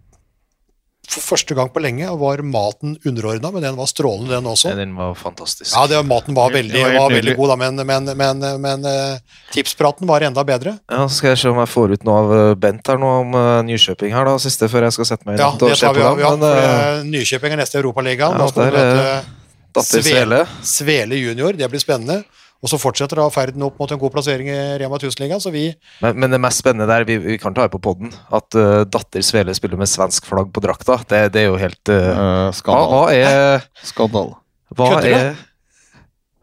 For 1.08 1.24
første 1.24 1.56
gang 1.56 1.70
på 1.72 1.80
lenge 1.80 2.10
var 2.20 2.42
maten 2.44 2.98
underordna, 3.08 3.52
men 3.54 3.64
den 3.64 3.78
var 3.78 3.88
strålende, 3.88 4.34
den 4.34 4.50
også. 4.52 4.74
Den 4.76 4.96
var 4.98 5.14
fantastisk. 5.16 5.72
Ja, 5.72 5.86
det, 5.88 6.02
maten 6.04 6.36
var 6.36 6.52
veldig, 6.52 6.74
Det 6.74 6.84
var 6.84 6.98
var 7.00 7.14
veldig 7.16 7.36
god, 7.38 7.54
da, 7.54 7.56
men, 7.62 7.80
men, 7.88 8.12
men, 8.20 8.44
men 8.66 8.88
eh, 8.92 9.40
tipspraten 9.56 10.10
var 10.10 10.26
enda 10.28 10.44
bedre. 10.48 10.76
Ja, 10.92 11.06
så 11.08 11.22
skal 11.22 11.32
jeg 11.32 11.42
se 11.46 11.54
om 11.54 11.62
jeg 11.64 11.72
får 11.72 11.96
ut 11.96 12.04
noe 12.08 12.18
av 12.26 12.34
eh, 12.36 12.52
Bent 12.68 12.92
her 12.92 13.00
nå 13.00 13.14
om 13.22 13.38
uh, 13.38 13.62
Nykjøping 13.68 14.12
her, 14.18 14.28
da, 14.28 14.36
siste 14.44 14.68
før 14.72 14.90
jeg 14.90 14.98
skal 14.98 15.10
sette 15.14 15.30
meg 15.30 15.40
Ja, 15.40 15.54
ned 15.56 15.64
og 15.64 15.72
det 15.72 15.80
se 15.80 15.88
tar 15.88 15.96
på 15.96 16.02
vi 16.02 16.08
dem. 16.10 16.24
Ja, 16.26 16.34
Men 16.36 16.44
for 16.44 16.68
eh, 16.68 17.08
Nykjøping 17.16 17.56
er 17.56 17.62
neste 17.64 17.80
Europaligaen. 17.80 18.36
Ja, 18.36 18.44
da 18.44 18.52
skal 18.52 18.68
vi 18.68 18.76
møte 18.76 19.88
Svele 19.88 20.42
Svele 20.66 21.22
junior. 21.22 21.56
Det 21.56 21.72
blir 21.72 21.82
spennende. 21.84 22.24
Og 22.58 22.72
så 22.72 22.80
fortsetter 22.82 23.20
da 23.20 23.28
ferden 23.34 23.66
opp 23.68 23.78
mot 23.78 23.92
en 23.94 24.00
god 24.02 24.14
plassering 24.16 24.48
i 24.50 24.58
Rema 24.82 24.98
1000-ligaen, 24.98 25.42
så 25.44 25.52
vi 25.54 25.68
men, 26.02 26.18
men 26.24 26.34
det 26.34 26.40
mest 26.42 26.64
spennende 26.64 26.88
der, 26.90 27.06
vi, 27.06 27.20
vi 27.22 27.38
kan 27.42 27.54
ta 27.54 27.68
det 27.68 27.74
på 27.76 27.82
poden, 27.84 28.10
at 28.34 28.58
uh, 28.58 28.82
datter 28.90 29.26
Svele 29.26 29.54
spiller 29.58 29.78
med 29.80 29.90
svensk 29.92 30.26
flagg 30.26 30.50
på 30.54 30.64
drakta. 30.66 30.98
Det, 31.06 31.22
det 31.36 31.46
er 31.46 31.52
jo 31.52 31.60
helt 31.62 31.84
Uh, 31.88 32.50
hva, 32.66 32.80
hva 32.90 33.04
er, 33.14 33.68
Skandale. 33.86 34.36
hva 34.76 34.90
Kødder 34.96 35.08
du? 35.08 35.14
er 35.18 35.46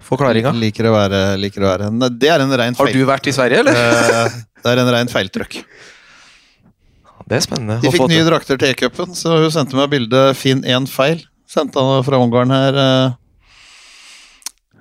forklaringa? 0.05 0.53
Liker 0.61 0.89
å 0.89 0.95
være, 0.95 1.21
liker 1.41 1.65
å 1.65 1.69
være. 1.73 1.91
Nei, 1.95 2.11
Det 2.21 2.31
er 2.31 2.45
en 2.45 2.55
rein 2.61 2.79
Har 2.79 2.93
du 2.93 3.03
vært 3.09 3.29
i 3.31 3.35
Sverige, 3.35 3.65
eller? 3.65 4.39
Det 4.65 4.73
er 4.73 4.81
en 4.81 4.91
rein 4.95 5.11
feiltrykk. 5.13 5.59
Det 7.29 7.39
er 7.39 7.45
spennende. 7.45 7.79
De 7.81 7.93
fikk 7.93 8.09
nye 8.13 8.25
drakter 8.27 8.61
til 8.61 8.73
E-cupen, 8.73 9.15
så 9.17 9.39
hun 9.41 9.53
sendte 9.53 9.77
meg 9.79 9.91
bilde 9.93 10.27
Finn 10.37 10.65
én 10.69 10.89
feil. 10.91 11.25
Sendte 11.49 11.81
han 11.81 12.05
fra 12.05 12.21
Ungarn 12.21 12.53
her 12.53 12.81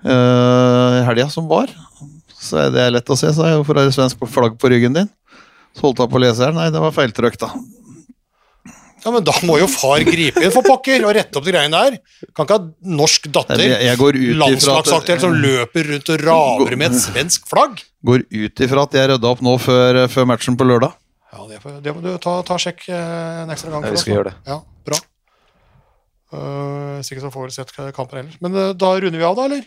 eh, 0.03 0.11
eh, 0.13 1.03
helga 1.07 1.30
som 1.31 1.47
var. 1.49 1.71
Så 2.34 2.59
er 2.59 2.73
det 2.73 2.89
lett 2.97 3.13
å 3.13 3.17
se, 3.19 3.31
sa 3.35 3.49
jeg. 3.49 3.61
Hvorfor 3.61 3.80
er 3.80 3.88
det 3.88 3.95
svensk 3.95 4.23
flagg 4.31 4.57
på 4.59 4.71
ryggen 4.71 4.95
din? 4.97 5.11
Så 5.73 5.88
holdt 5.88 6.03
jeg 6.03 6.11
på 6.11 6.19
å 6.19 6.23
lese 6.23 6.43
her. 6.43 6.53
Nei, 6.55 6.69
det 6.73 6.81
var 6.84 6.93
feiltrykk, 6.95 7.39
da. 7.41 7.53
Ja, 9.03 9.11
men 9.11 9.23
da 9.27 9.34
må 9.43 9.57
jo 9.59 9.67
far 9.67 9.99
gripe 10.07 10.39
inn 10.39 10.51
for 10.53 10.63
pokker 10.63 11.03
og 11.03 11.11
rette 11.17 11.35
opp 11.35 11.43
de 11.43 11.51
greiene 11.51 11.75
der. 11.75 11.97
Kan 12.31 12.47
ikke 12.47 12.59
ha 12.59 12.93
norsk 12.99 13.27
datter, 13.35 13.59
Jeg, 13.59 13.80
jeg 13.89 13.99
går 13.99 14.19
ut 14.19 14.38
landslagsaktuell, 14.39 15.19
som 15.19 15.35
løper 15.43 15.89
rundt 15.91 16.11
og 16.13 16.23
raver 16.23 16.77
med 16.80 16.93
et 16.93 17.03
svensk 17.03 17.49
flagg. 17.51 17.84
går 18.07 18.23
ut 18.31 18.63
ifra 18.63 18.85
at 18.88 18.95
jeg 18.95 19.11
rydda 19.11 19.34
opp 19.34 19.43
nå 19.43 19.57
før, 19.59 20.05
før 20.11 20.30
matchen 20.31 20.59
på 20.59 20.67
lørdag. 20.69 20.95
Ja, 21.34 21.47
det, 21.49 21.59
det 21.84 21.95
må 21.95 22.03
du 22.03 22.13
ta, 22.21 22.38
ta 22.47 22.59
sjekk 22.61 22.85
eh, 22.93 23.43
en 23.43 23.51
ekstra 23.51 23.73
gang. 23.73 23.88
Ja, 23.89 23.91
vi 23.91 24.03
skal 24.03 24.15
gjøre 24.15 24.31
det. 24.31 24.35
Ja, 24.47 24.59
bra. 24.88 24.99
Uh, 26.34 26.97
Sikkert 27.05 27.27
så 27.27 27.31
får 27.34 27.49
vi 27.49 27.55
sett 27.57 27.73
kampen 27.97 28.21
ellers. 28.21 28.38
Men 28.41 28.55
uh, 28.55 28.69
da 28.77 28.93
runder 28.95 29.19
vi 29.19 29.25
av, 29.27 29.35
da, 29.38 29.49
eller? 29.49 29.65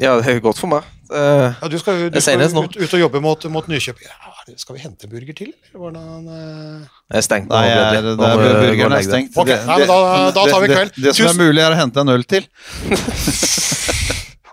Ja, 0.00 0.14
det 0.16 0.32
er 0.32 0.40
godt 0.42 0.58
for 0.60 0.70
meg. 0.72 0.86
Uh, 1.10 1.50
Ja, 1.60 1.68
du 1.68 1.74
skal 1.80 2.06
du 2.08 2.20
skal 2.22 2.40
ut, 2.40 2.76
ut 2.78 2.92
og 2.94 3.00
jobbe 3.02 3.20
mot, 3.20 3.44
mot 3.52 3.66
Nykjøp. 3.68 3.98
Ja, 4.06 4.56
skal 4.56 4.76
vi 4.76 4.82
hente 4.84 5.08
burger 5.10 5.34
til, 5.36 5.50
eller 5.68 5.82
hvordan 5.82 6.28
uh... 6.30 7.00
Det 7.10 7.18
er 7.20 7.26
stengt. 7.26 7.50
Nei, 7.50 7.64
jeg, 7.66 8.02
det, 8.06 8.14
det 8.20 8.28
er, 8.28 8.44
og 8.44 8.62
burgeren 8.64 8.94
er 8.96 9.04
stengt. 9.04 9.36
Okay, 9.42 9.58
nei, 9.66 9.78
men 9.82 9.90
da- 9.90 10.30
da 10.36 10.44
tar 10.48 10.62
vi 10.64 10.70
kveld. 10.70 10.94
Det, 10.96 11.04
det 11.10 11.14
som 11.18 11.28
er 11.32 11.38
mulig, 11.42 11.60
er 11.64 11.74
å 11.74 11.80
hente 11.82 12.04
en 12.04 12.14
øl 12.14 12.24
til. 12.30 12.46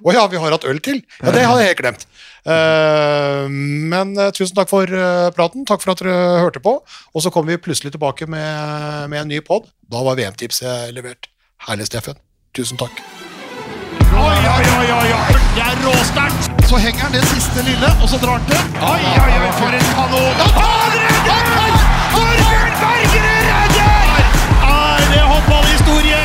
Å 0.07 0.13
ja, 0.13 0.23
vi 0.29 0.39
har 0.41 0.53
hatt 0.53 0.65
øl 0.69 0.77
til? 0.83 0.99
Ja, 1.21 1.31
Det 1.35 1.45
hadde 1.47 1.61
jeg 1.63 1.71
helt 1.73 1.81
glemt. 1.83 2.05
Uh, 2.47 3.47
men 3.91 4.13
uh, 4.19 4.29
tusen 4.35 4.55
takk 4.57 4.69
for 4.71 4.87
uh, 4.93 5.29
praten. 5.35 5.65
Takk 5.67 5.83
for 5.83 5.93
at 5.95 6.03
dere 6.03 6.41
hørte 6.43 6.61
på. 6.63 6.77
Og 7.13 7.23
så 7.25 7.33
kommer 7.33 7.55
vi 7.55 7.61
plutselig 7.65 7.95
tilbake 7.97 8.27
med, 8.29 9.07
med 9.11 9.23
en 9.23 9.31
ny 9.33 9.41
pod. 9.45 9.67
Da 9.89 10.03
var 10.05 10.19
VM-tipset 10.19 10.93
levert. 10.95 11.31
Herlig, 11.67 11.89
Steffen. 11.89 12.19
Tusen 12.55 12.79
takk. 12.79 13.01
Oi, 14.47 14.63
oi, 14.79 14.91
oi, 14.99 15.09
oi. 15.19 15.33
Det 15.55 15.63
er 15.69 15.75
råsterkt. 15.85 16.43
Så 16.69 16.77
henger 16.77 17.01
han 17.01 17.11
det 17.13 17.23
siste 17.33 17.63
lille, 17.69 17.89
og 18.01 18.09
så 18.09 18.17
drar 18.21 18.31
han 18.37 18.45
til. 18.47 18.61
Oi, 18.91 19.01
oi, 19.23 19.33
oi, 19.43 19.51
for 19.59 19.69
en 19.77 19.87
kanon. 19.97 20.35
Han 20.59 20.91
redder! 20.95 21.73
Torbjørn 22.13 22.73
Bergerud 22.83 23.43
redder! 23.51 24.21
Er 24.73 25.03
det 25.13 25.23
håndballhistorie? 25.31 26.21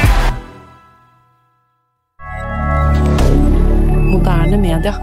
Moderne 4.13 4.57
media. 4.67 4.95